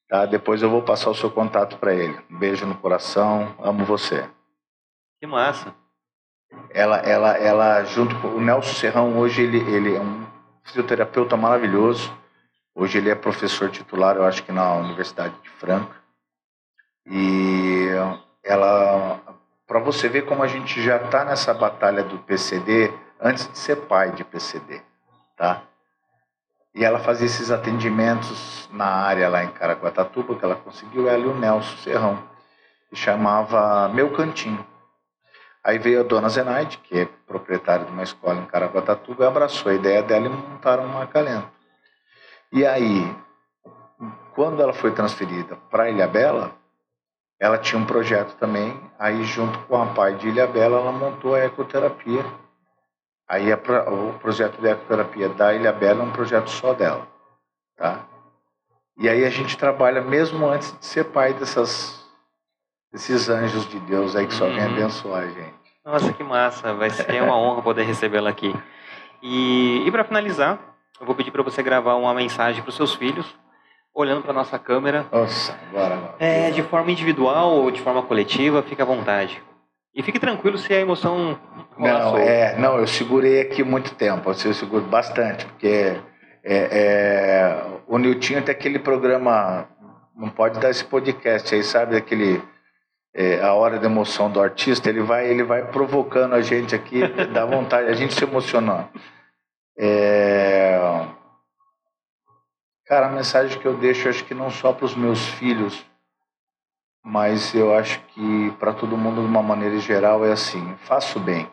tá? 0.09 0.27
Depois 0.27 0.63
eu 0.63 0.71
vou 0.71 0.83
passar 0.83 1.11
o 1.11 1.15
seu 1.15 1.31
contato 1.31 1.79
para 1.79 1.95
ele. 1.95 2.19
Um 2.31 2.39
beijo 2.39 2.67
no 2.67 2.75
coração, 2.75 3.55
amo 3.61 3.85
você. 3.85 4.29
Que 5.21 5.27
massa. 5.27 5.75
Ela, 6.71 6.99
ela, 6.99 7.37
ela 7.37 7.85
junto 7.85 8.19
com 8.21 8.29
o 8.29 8.41
Nelson 8.41 8.75
Serrão, 8.75 9.19
hoje 9.19 9.43
ele, 9.43 9.59
ele 9.71 9.97
é 9.97 10.01
um 10.01 10.27
fisioterapeuta 10.65 11.37
maravilhoso. 11.37 12.13
Hoje 12.75 12.99
ele 12.99 13.11
é 13.11 13.15
professor 13.15 13.71
titular, 13.71 14.17
eu 14.17 14.25
acho 14.25 14.45
que 14.45 14.53
na 14.53 14.75
Universidade 14.75 15.35
de 15.43 15.51
Franca. 15.51 15.97
E 17.07 17.89
ela 18.45 19.21
para 19.69 19.79
você 19.79 20.09
ver 20.09 20.23
como 20.23 20.43
a 20.43 20.47
gente 20.47 20.83
já 20.83 20.97
está 20.97 21.27
nessa 21.27 21.53
batalha 21.53 22.03
do 22.03 22.19
PCD 22.21 22.91
antes 23.21 23.47
de 23.53 23.59
ser 23.59 23.77
pai 23.77 24.11
de 24.13 24.25
PCD, 24.25 24.81
tá? 25.37 25.63
E 26.75 26.85
ela 26.85 26.99
fazia 26.99 27.27
esses 27.27 27.51
atendimentos 27.51 28.67
na 28.73 28.87
área 28.87 29.29
lá 29.29 29.45
em 29.45 29.51
Caraguatatuba, 29.51 30.37
que 30.37 30.45
ela 30.45 30.57
conseguiu, 30.57 31.07
ela 31.07 31.23
e 31.23 31.27
o 31.27 31.35
Nelson 31.35 31.77
Serrão, 31.79 32.23
que 32.89 32.97
chamava 32.97 33.89
Meu 33.91 34.11
Cantinho. 34.13 34.65
Aí 35.63 35.79
veio 35.79 36.01
a 36.01 36.03
dona 36.03 36.31
Zenaide, 36.31 36.79
que 36.79 37.01
é 37.01 37.09
proprietária 37.27 37.85
de 37.85 37.93
uma 37.93 38.03
escola 38.03 38.41
em 38.41 38.47
Caraguatatuba, 38.47 39.25
e 39.25 39.27
abraçou 39.27 39.71
a 39.71 39.75
ideia 39.75 40.03
dela 40.03 40.27
e 40.27 40.31
montaram 40.31 40.87
um 40.87 40.99
acalento. 40.99 41.51
E 42.51 42.65
aí, 42.65 43.15
quando 44.35 44.63
ela 44.63 44.73
foi 44.73 44.93
transferida 44.93 45.57
para 45.71 45.91
Ilha 45.91 46.07
Bela, 46.07 46.58
ela 47.41 47.57
tinha 47.57 47.81
um 47.81 47.87
projeto 47.87 48.35
também, 48.37 48.79
aí 48.99 49.23
junto 49.25 49.59
com 49.61 49.81
a 49.81 49.87
pai 49.87 50.15
de 50.15 50.29
Ilha 50.29 50.47
Bela, 50.47 50.81
ela 50.81 50.93
montou 50.93 51.35
a 51.35 51.45
ecoterapia. 51.45 52.25
Aí 53.29 53.53
a, 53.53 53.57
o 53.57 54.19
projeto 54.19 54.61
de 54.61 54.69
ecoterapia 54.69 55.29
da 55.29 55.55
Ilha 55.55 55.73
Bela 55.73 56.03
é 56.03 56.07
um 56.07 56.11
projeto 56.11 56.49
só 56.49 56.73
dela, 56.73 57.07
tá? 57.77 58.05
E 58.99 59.09
aí 59.09 59.25
a 59.25 59.31
gente 59.31 59.57
trabalha 59.57 60.01
mesmo 60.01 60.49
antes 60.49 60.77
de 60.77 60.85
ser 60.85 61.05
pai 61.05 61.33
dessas, 61.33 62.05
desses 62.93 63.29
anjos 63.29 63.69
de 63.69 63.79
Deus 63.81 64.17
aí 64.17 64.27
que 64.27 64.35
só 64.35 64.47
vem 64.47 64.59
uhum. 64.59 64.73
abençoar 64.73 65.23
a 65.23 65.29
gente. 65.29 65.55
Nossa, 65.85 66.13
que 66.13 66.25
massa! 66.25 66.75
Vai 66.75 66.91
ser 66.91 67.23
uma 67.23 67.39
honra 67.39 67.63
poder 67.63 67.85
recebê-la 67.85 68.29
aqui. 68.29 68.53
E, 69.23 69.87
e 69.87 69.91
para 69.91 70.05
finalizar, 70.05 70.59
eu 71.01 71.07
vou 71.07 71.15
pedir 71.15 71.31
para 71.31 71.43
você 71.43 71.63
gravar 71.63 71.95
uma 71.95 72.13
mensagem 72.13 72.61
para 72.61 72.71
os 72.71 72.77
seus 72.77 72.95
filhos, 72.95 73.27
olhando 74.01 74.23
para 74.23 74.33
nossa 74.33 74.59
câmera. 74.59 75.07
Nossa, 75.11 75.59
agora. 75.71 76.15
É, 76.19 76.51
de 76.51 76.63
forma 76.63 76.91
individual 76.91 77.51
ou 77.51 77.71
de 77.71 77.81
forma 77.81 78.03
coletiva, 78.03 78.63
fique 78.63 78.81
à 78.81 78.85
vontade. 78.85 79.43
E 79.95 80.03
fique 80.03 80.21
tranquilo 80.21 80.57
se 80.57 80.73
a 80.73 80.81
emoção 80.81 81.37
não, 81.77 82.17
é, 82.17 82.57
não, 82.57 82.79
eu 82.79 82.87
segurei 82.87 83.41
aqui 83.41 83.65
muito 83.65 83.95
tempo, 83.95 84.31
eu 84.31 84.55
seguro 84.55 84.85
bastante, 84.85 85.45
porque 85.47 85.97
é, 86.45 86.57
é, 86.71 87.65
o 87.89 87.99
Niltinho 87.99 88.43
tem 88.43 88.55
aquele 88.55 88.79
programa, 88.79 89.67
não 90.17 90.29
pode 90.29 90.61
dar 90.61 90.71
esse 90.71 90.85
podcast 90.85 91.53
aí, 91.53 91.65
sabe, 91.65 91.97
aquele 91.97 92.41
é, 93.15 93.41
a 93.41 93.53
hora 93.55 93.79
da 93.79 93.87
emoção 93.87 94.31
do 94.31 94.41
artista, 94.41 94.89
ele 94.89 95.01
vai, 95.01 95.29
ele 95.29 95.43
vai 95.43 95.65
provocando 95.67 96.35
a 96.35 96.41
gente 96.41 96.75
aqui, 96.75 97.01
dá 97.33 97.45
vontade, 97.45 97.89
a 97.89 97.95
gente 97.95 98.15
se 98.15 98.23
emocionando. 98.23 98.89
É, 99.77 100.58
Cara, 102.89 103.07
a 103.07 103.11
mensagem 103.11 103.61
que 103.61 103.67
eu 103.67 103.77
deixo, 103.77 104.09
acho 104.09 104.25
que 104.25 104.33
não 104.33 104.49
só 104.49 104.73
para 104.73 104.87
os 104.87 104.95
meus 104.95 105.23
filhos, 105.29 105.85
mas 107.05 107.55
eu 107.55 107.77
acho 107.77 108.01
que 108.07 108.51
para 108.53 108.73
todo 108.73 108.97
mundo 108.97 109.21
de 109.21 109.27
uma 109.27 109.43
maneira 109.43 109.79
geral 109.79 110.25
é 110.25 110.33
assim: 110.33 110.75
faça 110.79 111.19
o 111.19 111.21
bem, 111.21 111.51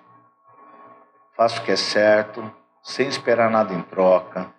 faça 1.35 1.59
o 1.59 1.65
que 1.65 1.73
é 1.73 1.75
certo, 1.75 2.49
sem 2.81 3.09
esperar 3.09 3.51
nada 3.51 3.73
em 3.73 3.81
troca. 3.81 4.49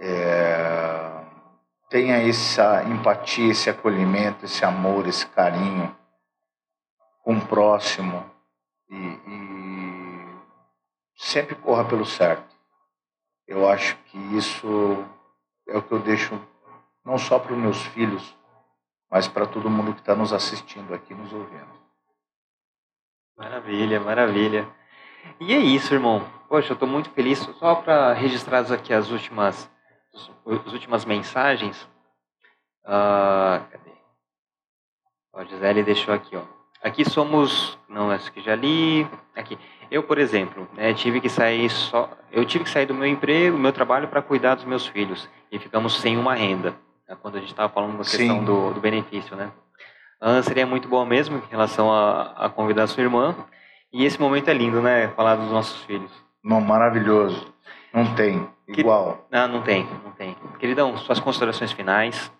É, 0.00 1.24
tenha 1.88 2.16
essa 2.16 2.82
empatia, 2.82 3.52
esse 3.52 3.70
acolhimento, 3.70 4.46
esse 4.46 4.64
amor, 4.64 5.06
esse 5.06 5.24
carinho 5.28 5.96
com 7.22 7.36
o 7.36 7.46
próximo 7.46 8.28
e, 8.90 8.96
e 8.96 10.36
sempre 11.14 11.54
corra 11.54 11.84
pelo 11.84 12.04
certo. 12.04 12.56
Eu 13.46 13.68
acho 13.68 13.96
que 14.06 14.18
isso 14.36 15.08
é 15.70 15.78
o 15.78 15.82
que 15.82 15.92
eu 15.92 16.00
deixo 16.00 16.38
não 17.04 17.16
só 17.16 17.38
para 17.38 17.52
os 17.52 17.58
meus 17.58 17.80
filhos, 17.86 18.36
mas 19.10 19.26
para 19.26 19.46
todo 19.46 19.70
mundo 19.70 19.94
que 19.94 20.00
está 20.00 20.14
nos 20.14 20.32
assistindo 20.32 20.92
aqui, 20.92 21.14
nos 21.14 21.32
ouvindo. 21.32 21.80
Maravilha, 23.36 23.98
maravilha. 24.00 24.68
E 25.38 25.54
é 25.54 25.58
isso, 25.58 25.94
irmão. 25.94 26.24
Poxa, 26.48 26.72
eu 26.72 26.74
estou 26.74 26.88
muito 26.88 27.10
feliz. 27.10 27.38
Só 27.58 27.76
para 27.76 28.12
registrar 28.12 28.60
aqui 28.72 28.92
as 28.92 29.10
últimas, 29.10 29.70
as 30.14 30.72
últimas 30.72 31.04
mensagens. 31.04 31.82
Uh, 32.84 33.64
cadê? 33.70 33.90
A 35.34 35.44
Gisele 35.44 35.82
deixou 35.82 36.12
aqui, 36.12 36.36
ó. 36.36 36.42
Aqui 36.82 37.08
somos. 37.08 37.78
Não, 37.88 38.12
essa 38.12 38.30
que 38.30 38.40
já 38.42 38.54
li. 38.54 39.08
Aqui. 39.34 39.58
Eu, 39.90 40.02
por 40.02 40.18
exemplo, 40.18 40.68
né, 40.74 40.94
tive 40.94 41.20
que 41.20 41.28
sair 41.28 41.68
só. 41.68 42.10
Eu 42.30 42.44
tive 42.44 42.64
que 42.64 42.70
sair 42.70 42.86
do 42.86 42.94
meu 42.94 43.06
emprego, 43.06 43.56
do 43.56 43.62
meu 43.62 43.72
trabalho, 43.72 44.08
para 44.08 44.22
cuidar 44.22 44.54
dos 44.54 44.64
meus 44.64 44.86
filhos. 44.86 45.28
E 45.50 45.58
ficamos 45.58 46.00
sem 46.00 46.16
uma 46.16 46.34
renda. 46.34 46.74
Né, 47.08 47.16
quando 47.20 47.36
a 47.36 47.40
gente 47.40 47.50
estava 47.50 47.72
falando 47.72 47.98
da 47.98 48.04
questão 48.04 48.44
do, 48.44 48.72
do, 48.72 48.80
benefício, 48.80 49.34
né? 49.36 49.50
Ana 50.20 50.42
seria 50.42 50.66
muito 50.66 50.86
boa 50.86 51.04
mesmo 51.04 51.38
em 51.38 51.50
relação 51.50 51.90
a, 51.92 52.46
a 52.46 52.48
convidar 52.48 52.84
a 52.84 52.86
sua 52.86 53.02
irmã. 53.02 53.34
E 53.92 54.04
esse 54.04 54.20
momento 54.20 54.48
é 54.48 54.54
lindo, 54.54 54.80
né? 54.80 55.08
Falar 55.08 55.34
dos 55.34 55.50
nossos 55.50 55.82
filhos. 55.84 56.12
Não, 56.44 56.60
maravilhoso. 56.60 57.52
Não 57.92 58.14
tem. 58.14 58.48
Igual. 58.68 59.26
Que... 59.28 59.36
Não, 59.36 59.48
não 59.48 59.62
tem, 59.62 59.88
não 60.04 60.12
tem. 60.12 60.36
Queridão, 60.58 60.96
suas 60.98 61.18
considerações 61.18 61.72
finais. 61.72 62.30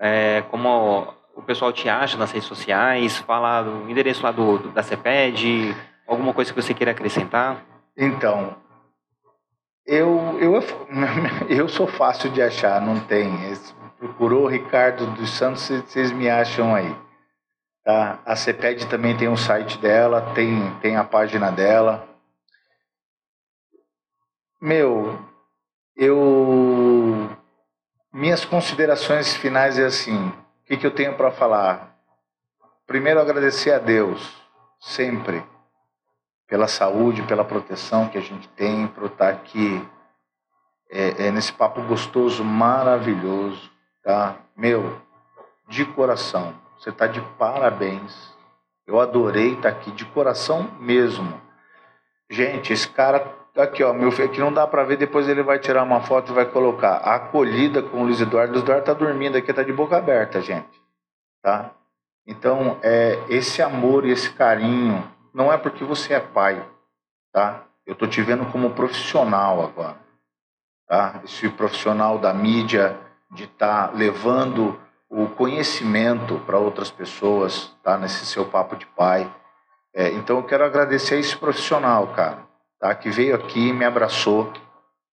É, 0.00 0.42
como 0.50 1.12
o 1.34 1.42
pessoal 1.42 1.72
te 1.72 1.88
acha 1.88 2.16
nas 2.16 2.30
redes 2.30 2.48
sociais? 2.48 3.18
Fala 3.18 3.62
o 3.62 3.90
endereço 3.90 4.22
lá 4.22 4.30
do, 4.30 4.58
do 4.58 4.68
da 4.68 4.82
CEPED, 4.82 5.74
alguma 6.06 6.32
coisa 6.32 6.52
que 6.52 6.60
você 6.60 6.72
queira 6.74 6.92
acrescentar? 6.92 7.64
Então, 7.96 8.56
eu, 9.86 10.38
eu, 10.40 10.52
eu 11.48 11.68
sou 11.68 11.86
fácil 11.86 12.30
de 12.30 12.42
achar, 12.42 12.80
não 12.80 13.00
tem. 13.00 13.32
Procurou 13.98 14.46
Ricardo 14.46 15.06
dos 15.14 15.30
Santos, 15.30 15.62
vocês 15.62 16.12
me 16.12 16.28
acham 16.28 16.74
aí. 16.74 16.94
Tá? 17.84 18.18
A 18.26 18.34
CEPED 18.34 18.86
também 18.88 19.16
tem 19.16 19.28
um 19.28 19.36
site 19.36 19.78
dela, 19.78 20.32
tem, 20.34 20.74
tem 20.80 20.96
a 20.96 21.04
página 21.04 21.52
dela. 21.52 22.06
Meu, 24.60 25.18
eu. 25.96 27.30
Minhas 28.12 28.44
considerações 28.44 29.36
finais 29.36 29.78
é 29.78 29.84
assim: 29.84 30.28
o 30.28 30.64
que, 30.66 30.76
que 30.76 30.86
eu 30.86 30.90
tenho 30.90 31.14
para 31.16 31.30
falar? 31.30 31.96
Primeiro, 32.86 33.20
agradecer 33.20 33.72
a 33.72 33.78
Deus, 33.78 34.34
sempre, 34.80 35.42
pela 36.46 36.68
saúde, 36.68 37.22
pela 37.22 37.44
proteção 37.44 38.08
que 38.08 38.18
a 38.18 38.20
gente 38.20 38.48
tem, 38.50 38.86
por 38.88 39.06
estar 39.06 39.28
aqui 39.28 39.82
é, 40.90 41.26
é, 41.26 41.30
nesse 41.30 41.52
papo 41.52 41.82
gostoso, 41.82 42.44
maravilhoso, 42.44 43.70
tá? 44.02 44.36
Meu, 44.56 45.00
de 45.68 45.84
coração, 45.84 46.54
você 46.78 46.90
está 46.90 47.06
de 47.06 47.20
parabéns. 47.38 48.34
Eu 48.86 49.00
adorei 49.00 49.54
estar 49.54 49.68
aqui, 49.68 49.90
de 49.90 50.04
coração 50.04 50.70
mesmo. 50.78 51.40
Gente, 52.30 52.72
esse 52.72 52.88
cara 52.88 53.34
Aqui, 53.56 53.82
ó, 53.82 53.90
meu 53.94 54.12
filho, 54.12 54.28
aqui 54.28 54.38
não 54.38 54.52
dá 54.52 54.66
para 54.66 54.84
ver, 54.84 54.98
depois 54.98 55.26
ele 55.26 55.42
vai 55.42 55.58
tirar 55.58 55.82
uma 55.82 56.02
foto 56.02 56.30
e 56.30 56.34
vai 56.34 56.44
colocar 56.44 56.96
a 56.96 57.14
acolhida 57.14 57.82
com 57.82 58.02
o 58.02 58.04
Luiz 58.04 58.20
Eduardo. 58.20 58.50
O 58.50 58.52
Luiz 58.52 58.62
Eduardo 58.62 58.84
tá 58.84 58.92
dormindo 58.92 59.38
aqui, 59.38 59.50
tá 59.50 59.62
de 59.62 59.72
boca 59.72 59.96
aberta, 59.96 60.42
gente. 60.42 60.68
Tá? 61.42 61.70
Então, 62.26 62.78
é, 62.82 63.18
esse 63.30 63.62
amor 63.62 64.04
e 64.04 64.10
esse 64.10 64.30
carinho 64.30 65.02
não 65.36 65.52
é 65.52 65.56
porque 65.56 65.84
você 65.84 66.14
é 66.14 66.20
pai, 66.20 66.64
tá? 67.32 67.62
Eu 67.86 67.94
tô 67.94 68.06
te 68.06 68.22
vendo 68.22 68.50
como 68.50 68.70
profissional 68.70 69.62
agora, 69.62 69.98
tá? 70.88 71.20
Esse 71.22 71.48
profissional 71.50 72.18
da 72.18 72.32
mídia 72.32 72.98
de 73.30 73.44
estar 73.44 73.88
tá 73.88 73.94
levando 73.94 74.80
o 75.08 75.28
conhecimento 75.28 76.40
para 76.40 76.58
outras 76.58 76.90
pessoas, 76.90 77.76
tá? 77.84 77.96
Nesse 77.96 78.26
seu 78.26 78.46
papo 78.46 78.74
de 78.74 78.86
pai. 78.86 79.32
É, 79.94 80.10
então, 80.10 80.38
eu 80.38 80.42
quero 80.42 80.64
agradecer 80.64 81.14
a 81.14 81.18
esse 81.18 81.36
profissional, 81.36 82.08
cara 82.08 82.46
tá? 82.78 82.94
Que 82.94 83.10
veio 83.10 83.34
aqui, 83.34 83.72
me 83.72 83.84
abraçou, 83.84 84.52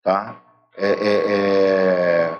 tá? 0.03 0.35
É, 0.75 0.89
é, 0.89 1.33
é, 1.33 2.37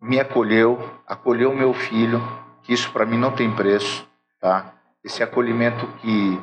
me 0.00 0.18
acolheu, 0.18 0.78
acolheu 1.06 1.54
meu 1.54 1.72
filho, 1.72 2.20
que 2.62 2.72
isso 2.72 2.90
para 2.92 3.06
mim 3.06 3.18
não 3.18 3.32
tem 3.32 3.54
preço, 3.54 4.06
tá? 4.40 4.74
Esse 5.04 5.22
acolhimento 5.22 5.86
que 6.00 6.40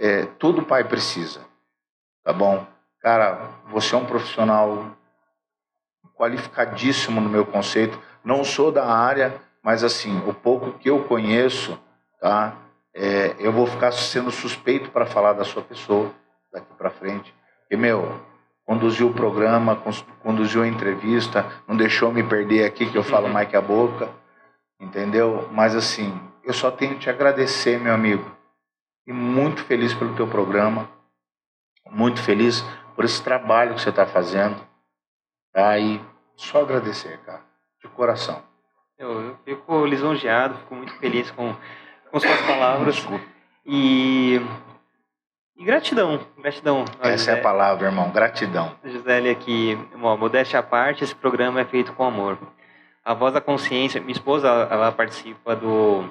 é, 0.00 0.24
todo 0.24 0.62
pai 0.62 0.82
precisa, 0.82 1.42
tá 2.24 2.32
bom? 2.32 2.66
Cara, 3.02 3.50
você 3.70 3.94
é 3.94 3.98
um 3.98 4.06
profissional 4.06 4.96
qualificadíssimo 6.16 7.20
no 7.20 7.28
meu 7.28 7.44
conceito. 7.44 7.98
Não 8.24 8.42
sou 8.42 8.72
da 8.72 8.86
área, 8.86 9.34
mas 9.62 9.84
assim, 9.84 10.22
o 10.26 10.32
pouco 10.32 10.78
que 10.78 10.88
eu 10.88 11.04
conheço, 11.04 11.78
tá? 12.18 12.56
É, 12.94 13.36
eu 13.38 13.52
vou 13.52 13.66
ficar 13.66 13.92
sendo 13.92 14.30
suspeito 14.30 14.90
para 14.90 15.06
falar 15.06 15.34
da 15.34 15.44
sua 15.44 15.62
pessoa, 15.62 16.10
daqui 16.52 16.72
para 16.76 16.90
frente. 16.90 17.32
E, 17.70 17.76
meu, 17.76 18.20
conduziu 18.64 19.08
o 19.08 19.14
programa, 19.14 19.82
conduziu 20.22 20.62
a 20.62 20.68
entrevista, 20.68 21.46
não 21.68 21.76
deixou 21.76 22.10
me 22.10 22.22
perder 22.22 22.64
aqui, 22.64 22.90
que 22.90 22.98
eu 22.98 23.04
falo 23.04 23.26
uhum. 23.26 23.32
mais 23.32 23.48
que 23.48 23.56
a 23.56 23.60
boca, 23.60 24.08
entendeu? 24.80 25.48
Mas, 25.52 25.76
assim, 25.76 26.18
eu 26.42 26.52
só 26.52 26.70
tenho 26.70 26.94
que 26.94 27.00
te 27.00 27.10
agradecer, 27.10 27.78
meu 27.78 27.94
amigo. 27.94 28.39
E 29.06 29.12
muito 29.12 29.64
feliz 29.64 29.94
pelo 29.94 30.14
teu 30.14 30.26
programa, 30.26 30.88
muito 31.90 32.20
feliz 32.22 32.62
por 32.94 33.04
esse 33.04 33.22
trabalho 33.22 33.74
que 33.74 33.80
você 33.80 33.90
está 33.90 34.06
fazendo. 34.06 34.56
Tá? 35.52 35.78
E 35.78 36.00
só 36.36 36.62
agradecer, 36.62 37.18
cara, 37.18 37.42
de 37.82 37.88
coração. 37.88 38.42
Eu, 38.98 39.20
eu 39.22 39.38
fico 39.44 39.86
lisonjeado, 39.86 40.58
fico 40.58 40.74
muito 40.74 40.92
feliz 40.98 41.30
com, 41.30 41.56
com 42.10 42.20
suas 42.20 42.40
palavras. 42.42 43.06
E 43.64 44.40
e 45.60 45.64
gratidão, 45.64 46.18
gratidão. 46.38 46.86
Essa 47.02 47.32
é 47.32 47.34
a 47.34 47.42
palavra, 47.42 47.86
irmão, 47.86 48.10
gratidão. 48.10 48.74
Gisele 48.82 49.28
aqui, 49.28 49.78
uma 49.94 50.16
modéstia 50.16 50.58
à 50.58 50.62
parte, 50.62 51.04
esse 51.04 51.14
programa 51.14 51.60
é 51.60 51.66
feito 51.66 51.92
com 51.92 52.02
amor. 52.02 52.38
A 53.04 53.12
Voz 53.12 53.34
da 53.34 53.42
Consciência, 53.42 54.00
minha 54.00 54.14
esposa, 54.14 54.48
ela 54.48 54.90
participa 54.90 55.54
do 55.54 56.08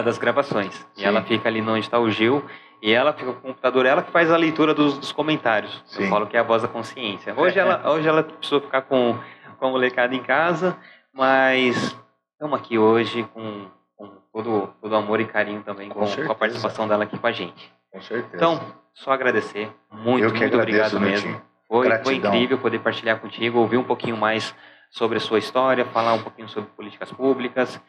das 0.00 0.16
gravações. 0.16 0.74
Sim. 0.94 1.02
E 1.02 1.04
ela 1.04 1.22
fica 1.22 1.48
ali 1.48 1.60
onde 1.60 1.80
está 1.80 1.98
o 1.98 2.10
Gil, 2.10 2.42
e 2.80 2.92
ela 2.92 3.12
fica 3.12 3.32
com 3.32 3.38
o 3.38 3.42
computador, 3.42 3.86
ela 3.86 4.02
que 4.02 4.10
faz 4.10 4.30
a 4.30 4.36
leitura 4.36 4.72
dos, 4.72 4.98
dos 4.98 5.12
comentários. 5.12 5.82
Sim. 5.86 6.04
Eu 6.04 6.08
falo 6.08 6.26
que 6.26 6.36
é 6.36 6.40
a 6.40 6.42
Voz 6.42 6.62
da 6.62 6.68
Consciência. 6.68 7.34
Hoje 7.36 7.58
ela, 7.58 7.90
hoje 7.90 8.08
ela 8.08 8.22
precisou 8.22 8.60
ficar 8.60 8.82
com, 8.82 9.18
com 9.58 9.66
a 9.66 9.70
molecada 9.70 10.14
em 10.14 10.22
casa, 10.22 10.76
mas 11.12 11.96
estamos 12.32 12.58
aqui 12.58 12.78
hoje 12.78 13.22
com, 13.34 13.66
com 13.96 14.08
todo, 14.32 14.74
todo 14.80 14.96
amor 14.96 15.20
e 15.20 15.26
carinho 15.26 15.62
também, 15.62 15.88
com, 15.88 16.00
com, 16.00 16.26
com 16.26 16.32
a 16.32 16.34
participação 16.34 16.88
dela 16.88 17.04
aqui 17.04 17.18
com 17.18 17.26
a 17.26 17.32
gente. 17.32 17.72
Com 17.92 18.00
certeza. 18.00 18.34
Então, 18.34 18.60
só 18.94 19.12
agradecer. 19.12 19.70
Muito, 19.90 20.24
Eu 20.24 20.32
que 20.32 20.40
muito 20.40 20.54
agradeço, 20.54 20.96
obrigado 20.96 21.00
mesmo. 21.00 21.42
Foi, 21.68 21.88
foi, 21.98 22.14
incrível 22.16 22.58
poder 22.58 22.80
partilhar 22.80 23.18
contigo, 23.20 23.58
ouvir 23.58 23.78
um 23.78 23.84
pouquinho 23.84 24.16
mais 24.16 24.54
sobre 24.90 25.16
a 25.16 25.20
sua 25.20 25.38
história, 25.38 25.84
falar 25.86 26.14
um 26.14 26.22
pouquinho 26.22 26.48
sobre 26.48 26.68
políticas 26.70 27.10
públicas. 27.12 27.80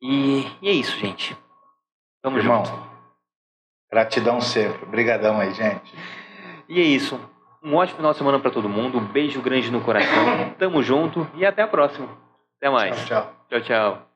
E, 0.00 0.46
e 0.60 0.68
é 0.68 0.72
isso, 0.72 0.96
gente. 0.98 1.36
Tamo 2.22 2.38
Irmão, 2.38 2.64
junto. 2.64 2.82
Gratidão 3.90 4.40
sempre. 4.40 4.84
Obrigadão 4.84 5.40
aí, 5.40 5.52
gente. 5.52 5.92
E 6.68 6.80
é 6.80 6.84
isso. 6.84 7.20
Um 7.62 7.74
ótimo 7.74 7.98
final 7.98 8.12
de 8.12 8.18
semana 8.18 8.38
para 8.38 8.50
todo 8.50 8.68
mundo. 8.68 8.98
Um 8.98 9.04
beijo 9.04 9.42
grande 9.42 9.70
no 9.70 9.82
coração. 9.82 10.54
Tamo 10.58 10.82
junto 10.82 11.26
e 11.34 11.44
até 11.44 11.62
a 11.62 11.68
próxima. 11.68 12.08
Até 12.56 12.70
mais. 12.70 12.96
Tchau, 13.06 13.22
tchau. 13.22 13.32
Tchau, 13.48 13.60
tchau. 13.60 14.11